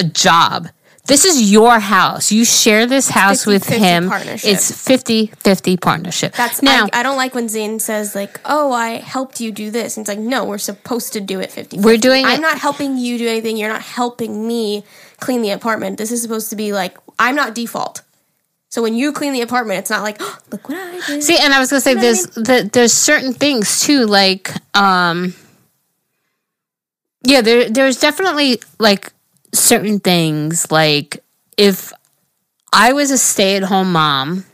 a 0.00 0.04
job. 0.04 0.68
This 1.06 1.26
is 1.26 1.52
your 1.52 1.78
house. 1.80 2.32
You 2.32 2.46
share 2.46 2.86
this 2.86 3.10
house 3.10 3.44
with 3.44 3.62
50-50 3.64 3.78
him. 3.78 4.08
partnership. 4.08 4.50
It's 4.50 4.70
50-50 4.72 5.78
partnership. 5.80 6.32
That's 6.34 6.62
now 6.62 6.86
I, 6.94 7.00
I 7.00 7.02
don't 7.02 7.18
like 7.18 7.34
when 7.34 7.46
Zane 7.50 7.78
says 7.78 8.14
like, 8.14 8.40
"Oh, 8.46 8.72
I 8.72 8.92
helped 9.00 9.38
you 9.38 9.52
do 9.52 9.70
this." 9.70 9.98
And 9.98 10.02
it's 10.04 10.08
like, 10.08 10.18
no, 10.18 10.44
we're 10.46 10.56
supposed 10.56 11.12
to 11.12 11.20
do 11.20 11.40
it 11.40 11.50
50 11.52 11.80
We're 11.80 11.98
doing 11.98 12.24
I'm 12.24 12.38
it- 12.38 12.40
not 12.40 12.58
helping 12.58 12.96
you 12.96 13.18
do 13.18 13.28
anything. 13.28 13.58
You're 13.58 13.68
not 13.68 13.82
helping 13.82 14.48
me 14.48 14.82
clean 15.20 15.42
the 15.42 15.50
apartment. 15.50 15.98
This 15.98 16.10
is 16.10 16.22
supposed 16.22 16.48
to 16.50 16.56
be 16.56 16.72
like, 16.72 16.96
I'm 17.18 17.34
not 17.34 17.54
default. 17.54 18.00
So 18.70 18.82
when 18.82 18.94
you 18.94 19.12
clean 19.12 19.34
the 19.34 19.42
apartment, 19.42 19.80
it's 19.80 19.90
not 19.90 20.02
like, 20.02 20.16
oh, 20.20 20.38
look 20.50 20.68
what 20.70 20.78
I 20.78 21.06
did. 21.06 21.22
See, 21.22 21.36
and 21.38 21.52
I 21.52 21.60
was 21.60 21.70
gonna 21.70 21.80
say 21.82 21.90
You 21.90 21.96
know 21.96 22.02
what 22.02 22.08
I 22.08 22.12
there's 22.12 22.62
the, 22.64 22.70
there's 22.72 22.92
certain 22.94 23.34
things 23.34 23.80
too, 23.82 24.06
like 24.06 24.50
um 24.74 25.34
yeah, 27.22 27.42
there 27.42 27.68
there's 27.68 28.00
definitely 28.00 28.60
like 28.78 29.12
certain 29.54 30.00
things 30.00 30.70
like 30.70 31.22
if 31.56 31.92
I 32.72 32.92
was 32.92 33.10
a 33.10 33.18
stay 33.18 33.56
at 33.56 33.62
home 33.62 33.92
mom, 33.92 34.44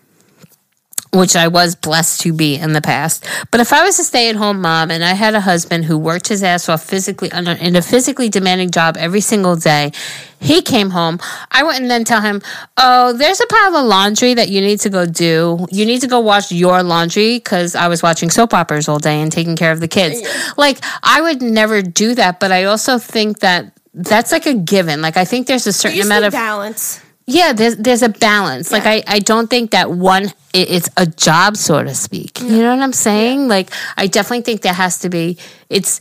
which 1.13 1.35
I 1.35 1.49
was 1.49 1.75
blessed 1.75 2.21
to 2.21 2.33
be 2.33 2.55
in 2.55 2.73
the 2.73 2.81
past, 2.81 3.27
but 3.51 3.61
if 3.61 3.73
I 3.73 3.83
was 3.85 3.99
a 3.99 4.05
stay 4.05 4.29
at 4.29 4.37
home 4.37 4.61
mom 4.61 4.93
and 4.93 5.03
I 5.03 5.15
had 5.15 5.35
a 5.35 5.41
husband 5.41 5.87
who 5.87 5.99
worked 5.99 6.29
his 6.29 6.43
ass 6.43 6.69
off 6.69 6.85
physically 6.85 7.33
under 7.33 7.53
in 7.53 7.75
a 7.75 7.83
physically 7.83 8.29
demanding 8.29 8.71
job 8.71 8.97
every 8.97 9.21
single 9.21 9.57
day, 9.57 9.91
he 10.39 10.63
came 10.63 10.91
home, 10.91 11.19
I 11.51 11.65
wouldn't 11.65 11.89
then 11.89 12.05
tell 12.05 12.21
him, 12.21 12.43
"Oh, 12.77 13.13
there's 13.13 13.41
a 13.41 13.47
pile 13.47 13.77
of 13.77 13.87
laundry 13.87 14.35
that 14.35 14.51
you 14.51 14.61
need 14.61 14.81
to 14.81 14.91
go 14.91 15.05
do. 15.05 15.67
You 15.71 15.85
need 15.85 16.01
to 16.03 16.07
go 16.07 16.21
wash 16.21 16.53
your 16.53 16.83
laundry 16.83 17.39
because 17.39 17.75
I 17.75 17.89
was 17.89 18.03
watching 18.03 18.31
soap 18.31 18.55
operas 18.55 18.89
all 18.89 19.01
day 19.01 19.21
and 19.21 19.33
taking 19.33 19.57
care 19.57 19.73
of 19.73 19.81
the 19.81 19.89
kids." 19.89 20.23
Like 20.57 20.79
I 21.03 21.21
would 21.21 21.43
never 21.43 21.83
do 21.83 22.15
that, 22.15 22.39
but 22.39 22.53
I 22.53 22.65
also 22.65 22.99
think 22.99 23.41
that 23.41 23.73
that's 23.95 24.33
like 24.33 24.47
a 24.47 24.55
given. 24.55 25.03
Like 25.03 25.17
I 25.17 25.25
think 25.25 25.47
there's 25.47 25.67
a 25.67 25.73
certain 25.73 26.01
amount 26.01 26.25
of 26.25 26.33
balance. 26.33 27.03
yeah, 27.27 27.53
there's 27.53 27.77
there's 27.77 28.03
a 28.03 28.09
balance. 28.09 28.71
Like 28.71 28.87
I, 28.87 29.03
I 29.07 29.19
don't 29.19 29.49
think 29.49 29.73
that 29.73 29.91
one 29.91 30.25
it, 30.53 30.71
it's 30.71 30.89
a 30.97 31.07
job, 31.07 31.57
so 31.57 31.83
to 31.83 31.95
speak. 31.95 32.41
You 32.41 32.63
know 32.63 32.75
what 32.75 32.83
I'm 32.83 32.93
saying? 32.93 33.49
Like 33.49 33.71
I 33.97 34.07
definitely 34.07 34.43
think 34.43 34.63
there 34.63 34.73
has 34.73 35.01
to 35.01 35.09
be. 35.09 35.39
It's 35.69 36.01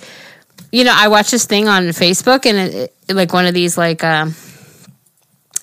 you 0.71 0.83
know 0.83 0.93
I 0.95 1.07
watched 1.07 1.31
this 1.31 1.45
thing 1.45 1.67
on 1.67 1.83
Facebook 1.89 2.45
and 2.45 2.57
it, 2.57 2.93
it, 3.07 3.15
like 3.15 3.33
one 3.33 3.45
of 3.45 3.53
these 3.53 3.77
like 3.77 4.03
um, 4.03 4.31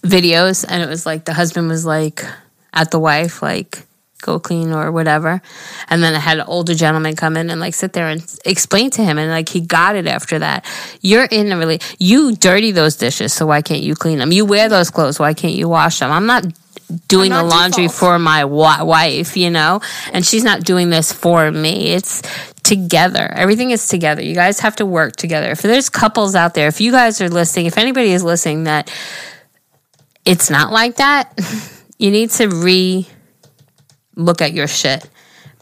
videos, 0.02 0.64
and 0.68 0.82
it 0.82 0.88
was 0.88 1.06
like 1.06 1.24
the 1.24 1.34
husband 1.34 1.68
was 1.68 1.86
like 1.86 2.24
at 2.72 2.90
the 2.90 2.98
wife 2.98 3.40
like 3.40 3.85
go 4.20 4.38
clean 4.38 4.72
or 4.72 4.90
whatever, 4.92 5.40
and 5.88 6.02
then 6.02 6.14
I 6.14 6.18
had 6.18 6.38
an 6.38 6.46
older 6.46 6.74
gentleman 6.74 7.16
come 7.16 7.36
in 7.36 7.50
and 7.50 7.60
like 7.60 7.74
sit 7.74 7.92
there 7.92 8.08
and 8.08 8.24
explain 8.44 8.90
to 8.90 9.04
him, 9.04 9.18
and 9.18 9.30
like 9.30 9.48
he 9.48 9.60
got 9.60 9.96
it 9.96 10.06
after 10.06 10.38
that. 10.38 10.64
You're 11.00 11.24
in 11.24 11.52
a 11.52 11.58
really 11.58 11.80
you 11.98 12.34
dirty 12.36 12.70
those 12.72 12.96
dishes, 12.96 13.32
so 13.32 13.46
why 13.46 13.62
can't 13.62 13.82
you 13.82 13.94
clean 13.94 14.18
them? 14.18 14.32
You 14.32 14.44
wear 14.44 14.68
those 14.68 14.90
clothes, 14.90 15.18
why 15.18 15.34
can't 15.34 15.54
you 15.54 15.68
wash 15.68 16.00
them? 16.00 16.10
I'm 16.10 16.26
not 16.26 16.44
doing 17.08 17.32
I'm 17.32 17.46
the 17.46 17.54
laundry 17.54 17.84
default. 17.84 17.98
for 17.98 18.18
my 18.18 18.44
wa- 18.44 18.84
wife, 18.84 19.36
you 19.36 19.50
know, 19.50 19.80
and 20.12 20.24
she's 20.24 20.44
not 20.44 20.62
doing 20.62 20.90
this 20.90 21.12
for 21.12 21.50
me. 21.50 21.88
It's 21.88 22.22
together. 22.62 23.30
Everything 23.32 23.70
is 23.70 23.88
together. 23.88 24.22
You 24.22 24.34
guys 24.34 24.60
have 24.60 24.76
to 24.76 24.86
work 24.86 25.16
together. 25.16 25.50
If 25.50 25.62
there's 25.62 25.88
couples 25.88 26.34
out 26.34 26.54
there, 26.54 26.68
if 26.68 26.80
you 26.80 26.92
guys 26.92 27.20
are 27.20 27.28
listening, 27.28 27.66
if 27.66 27.78
anybody 27.78 28.12
is 28.12 28.22
listening 28.22 28.64
that 28.64 28.92
it's 30.24 30.50
not 30.50 30.72
like 30.72 30.96
that, 30.96 31.32
you 31.98 32.10
need 32.10 32.30
to 32.30 32.48
re 32.48 33.06
look 34.16 34.42
at 34.42 34.52
your 34.52 34.66
shit 34.66 35.08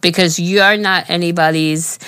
because 0.01 0.39
you 0.39 0.61
are 0.61 0.77
not 0.77 1.11
anybody's 1.11 1.99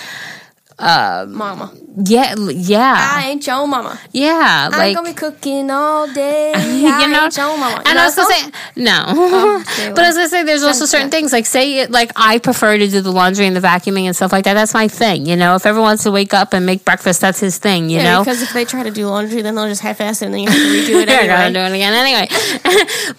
um, 0.79 1.35
mama. 1.35 1.75
Yeah, 1.99 2.35
yeah, 2.51 2.95
I 3.17 3.29
ain't 3.31 3.47
your 3.47 3.67
mama. 3.67 3.99
yeah. 4.13 4.69
I'm 4.71 4.93
gonna 4.95 5.09
be 5.09 5.15
cooking 5.15 5.71
all 5.71 6.07
day. 6.13 6.51
you 6.81 6.89
I 6.89 7.07
know, 7.07 7.25
ain't 7.25 7.37
your 7.37 7.57
mama. 7.57 7.71
You 7.71 7.83
and 7.87 7.95
know 7.95 8.03
I 8.03 8.05
was 8.05 8.15
gonna 8.15 8.35
say 8.35 8.51
no, 8.77 9.05
oh, 9.09 9.61
okay, 9.73 9.93
but 9.95 10.05
I 10.05 10.09
was 10.09 10.17
gonna 10.17 10.29
say 10.29 10.43
there's 10.43 10.63
also 10.63 10.85
certain 10.85 11.09
things 11.11 11.33
like 11.33 11.47
say 11.47 11.79
it 11.79 11.91
like 11.91 12.13
I 12.15 12.39
prefer 12.39 12.77
to 12.77 12.87
do 12.87 13.01
the 13.01 13.11
laundry 13.11 13.47
and 13.47 13.57
the 13.57 13.61
vacuuming 13.61 14.05
and 14.05 14.15
stuff 14.15 14.31
like 14.31 14.45
that. 14.45 14.53
That's 14.53 14.75
my 14.75 14.89
thing, 14.89 15.25
you 15.25 15.37
know. 15.37 15.55
If 15.55 15.65
everyone 15.65 15.89
wants 15.91 16.03
to 16.03 16.11
wake 16.11 16.35
up 16.35 16.53
and 16.53 16.67
make 16.67 16.85
breakfast, 16.85 17.23
that's 17.23 17.41
his 17.41 17.57
thing, 17.57 17.89
you 17.89 17.97
Yeah, 17.99 18.13
know. 18.13 18.21
because 18.25 18.43
if 18.43 18.53
they 18.53 18.67
try 18.67 18.83
to 18.83 18.91
do 18.91 19.07
laundry, 19.09 19.41
then 19.41 19.55
they'll 19.55 19.67
just 19.69 19.81
half-ass 19.81 20.21
it, 20.21 20.27
and 20.27 20.35
then 20.35 20.43
you 20.43 20.51
have 20.51 20.59
to 20.59 20.69
redo 20.69 21.01
it 21.03 21.09
anyway. 21.09 21.51
do 21.53 21.61
it 21.61 21.73
again 21.73 21.95
anyway. 21.95 22.29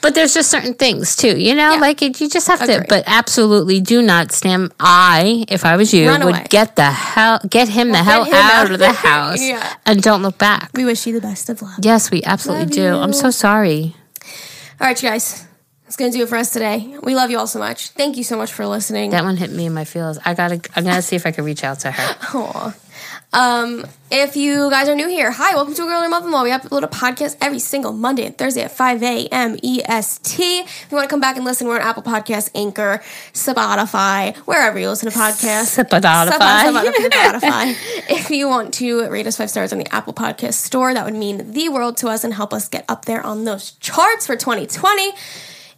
but 0.01 0.13
there's 0.13 0.35
just 0.35 0.51
certain 0.51 0.75
things 0.75 1.15
too, 1.15 1.35
you 1.39 1.55
know, 1.55 1.73
Yeah. 1.73 1.79
like 1.79 2.03
it, 2.03 2.21
you 2.21 2.29
just 2.29 2.47
have 2.47 2.59
to. 2.65 2.85
But 2.87 3.05
absolutely, 3.07 3.79
do 3.81 4.03
not 4.03 4.31
stand. 4.31 4.71
I, 4.79 5.45
if 5.47 5.65
I 5.65 5.77
was 5.77 5.93
you, 5.95 6.07
Run 6.09 6.23
would 6.25 6.35
away. 6.35 6.45
get 6.49 6.75
the 6.75 6.91
hell, 6.91 7.39
get 7.49 7.69
him 7.69 7.91
the 7.91 8.03
hell 8.03 8.21
out 8.31 8.66
out. 8.67 8.73
of 8.73 8.79
the 8.79 8.91
house, 9.09 9.41
Yeah. 9.41 9.75
and 9.85 10.01
don't 10.01 10.21
look 10.21 10.37
back. 10.37 10.69
We 10.73 10.85
wish 10.85 11.05
you 11.07 11.13
the 11.13 11.21
best 11.21 11.49
of 11.49 11.61
luck. 11.61 11.79
Yes, 11.81 12.11
we 12.11 12.23
absolutely 12.23 12.65
Love 12.65 12.73
do. 12.73 12.95
I'm 12.97 13.13
so 13.13 13.31
sorry. 13.31 13.95
All 14.79 14.87
right, 14.87 15.01
you 15.01 15.09
guys. 15.09 15.45
That's 15.83 15.95
gonna 15.95 16.11
do 16.11 16.21
it 16.23 16.27
for 16.29 16.35
us 16.35 16.51
today. 16.51 16.97
We 17.01 17.15
love 17.15 17.31
you 17.31 17.39
all 17.39 17.47
so 17.47 17.59
much. 17.59 17.89
Thank 17.91 18.17
you 18.17 18.23
so 18.25 18.35
much 18.37 18.51
for 18.51 18.67
listening. 18.67 19.11
That 19.11 19.23
one 19.23 19.37
hit 19.37 19.51
me 19.51 19.65
in 19.67 19.73
my 19.73 19.85
feels. 19.85 20.19
I 20.25 20.33
gotta. 20.33 20.59
I'm 20.75 20.83
gonna 20.83 21.01
see 21.01 21.15
if 21.15 21.25
I 21.25 21.31
can 21.31 21.45
reach 21.45 21.63
out 21.63 21.79
to 21.81 21.91
her. 21.91 22.15
Aw. 22.37 22.75
Um, 23.33 23.85
if 24.09 24.37
you 24.37 24.69
guys 24.69 24.87
are 24.87 24.95
new 24.95 25.09
here, 25.09 25.31
hi, 25.31 25.53
welcome 25.53 25.73
to 25.73 25.83
a 25.83 25.85
Girl 25.85 26.01
in 26.01 26.09
Month 26.09 26.23
and 26.23 26.31
Law. 26.31 26.43
We 26.43 26.51
upload 26.51 26.83
a 26.83 26.87
podcast 26.87 27.35
every 27.41 27.59
single 27.59 27.91
Monday 27.91 28.25
and 28.25 28.37
Thursday 28.37 28.61
at 28.61 28.71
5 28.71 29.03
a.m. 29.03 29.57
EST. 29.61 30.39
If 30.39 30.87
you 30.89 30.95
want 30.95 31.09
to 31.09 31.13
come 31.13 31.19
back 31.19 31.35
and 31.35 31.43
listen, 31.43 31.67
we're 31.67 31.75
on 31.75 31.81
Apple 31.81 32.03
Podcasts, 32.03 32.49
Anchor, 32.55 33.01
Spotify, 33.33 34.35
wherever 34.37 34.79
you 34.79 34.87
listen 34.87 35.11
to 35.11 35.17
podcasts. 35.17 35.77
Spotify. 36.31 37.09
Spotify. 37.09 37.75
if 38.09 38.29
you 38.29 38.47
want 38.47 38.73
to 38.75 39.09
rate 39.09 39.27
us 39.27 39.35
five 39.37 39.49
stars 39.49 39.73
on 39.73 39.79
the 39.79 39.93
Apple 39.93 40.13
Podcast 40.13 40.53
Store, 40.53 40.93
that 40.93 41.03
would 41.03 41.13
mean 41.13 41.51
the 41.51 41.67
world 41.67 41.97
to 41.97 42.07
us 42.07 42.23
and 42.23 42.33
help 42.33 42.53
us 42.53 42.69
get 42.69 42.85
up 42.87 43.03
there 43.05 43.21
on 43.25 43.43
those 43.43 43.71
charts 43.73 44.25
for 44.25 44.37
2020. 44.37 45.11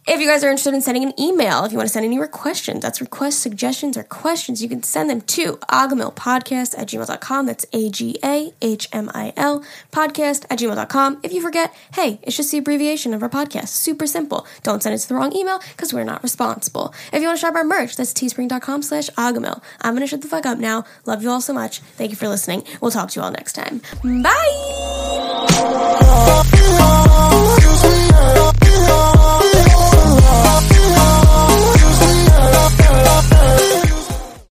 If 0.06 0.20
you 0.20 0.26
guys 0.26 0.42
are 0.42 0.48
interested 0.48 0.74
in 0.74 0.80
sending 0.80 1.04
an 1.04 1.18
email, 1.20 1.64
if 1.64 1.72
you 1.72 1.78
want 1.78 1.88
to 1.88 1.92
send 1.92 2.06
any 2.06 2.18
questions, 2.28 2.82
that's 2.82 3.00
requests, 3.00 3.38
suggestions, 3.38 3.96
or 3.96 4.02
questions, 4.02 4.62
you 4.62 4.68
can 4.68 4.82
send 4.82 5.10
them 5.10 5.20
to 5.22 5.56
agahmilpodcast 5.68 6.78
at 6.78 6.88
gmail.com. 6.88 7.46
That's 7.46 7.66
A 7.72 7.90
G 7.90 8.18
A 8.24 8.52
H 8.62 8.88
M 8.92 9.10
I 9.14 9.32
L 9.36 9.64
podcast 9.92 10.46
at 10.50 10.58
gmail.com. 10.58 11.20
If 11.22 11.32
you 11.32 11.40
forget, 11.40 11.74
hey, 11.94 12.18
it's 12.22 12.36
just 12.36 12.50
the 12.50 12.58
abbreviation 12.58 13.14
of 13.14 13.22
our 13.22 13.28
podcast. 13.28 13.68
Super 13.68 14.06
simple. 14.06 14.46
Don't 14.62 14.82
send 14.82 14.94
it 14.94 14.98
to 14.98 15.08
the 15.08 15.14
wrong 15.14 15.34
email 15.36 15.60
because 15.76 15.92
we're 15.92 16.04
not 16.04 16.22
responsible. 16.22 16.94
If 17.12 17.20
you 17.20 17.28
want 17.28 17.38
to 17.38 17.46
shop 17.46 17.54
our 17.54 17.64
merch, 17.64 17.96
that's 17.96 18.12
teespring.com 18.12 18.82
slash 18.82 19.10
agahmil. 19.10 19.62
I'm 19.82 19.94
going 19.94 20.02
to 20.02 20.06
shut 20.06 20.22
the 20.22 20.28
fuck 20.28 20.46
up 20.46 20.58
now. 20.58 20.84
Love 21.04 21.22
you 21.22 21.30
all 21.30 21.40
so 21.40 21.52
much. 21.52 21.80
Thank 21.80 22.10
you 22.10 22.16
for 22.16 22.28
listening. 22.28 22.64
We'll 22.80 22.90
talk 22.90 23.10
to 23.10 23.20
you 23.20 23.24
all 23.24 23.30
next 23.30 23.52
time. 23.52 23.82
Bye! 24.02 24.40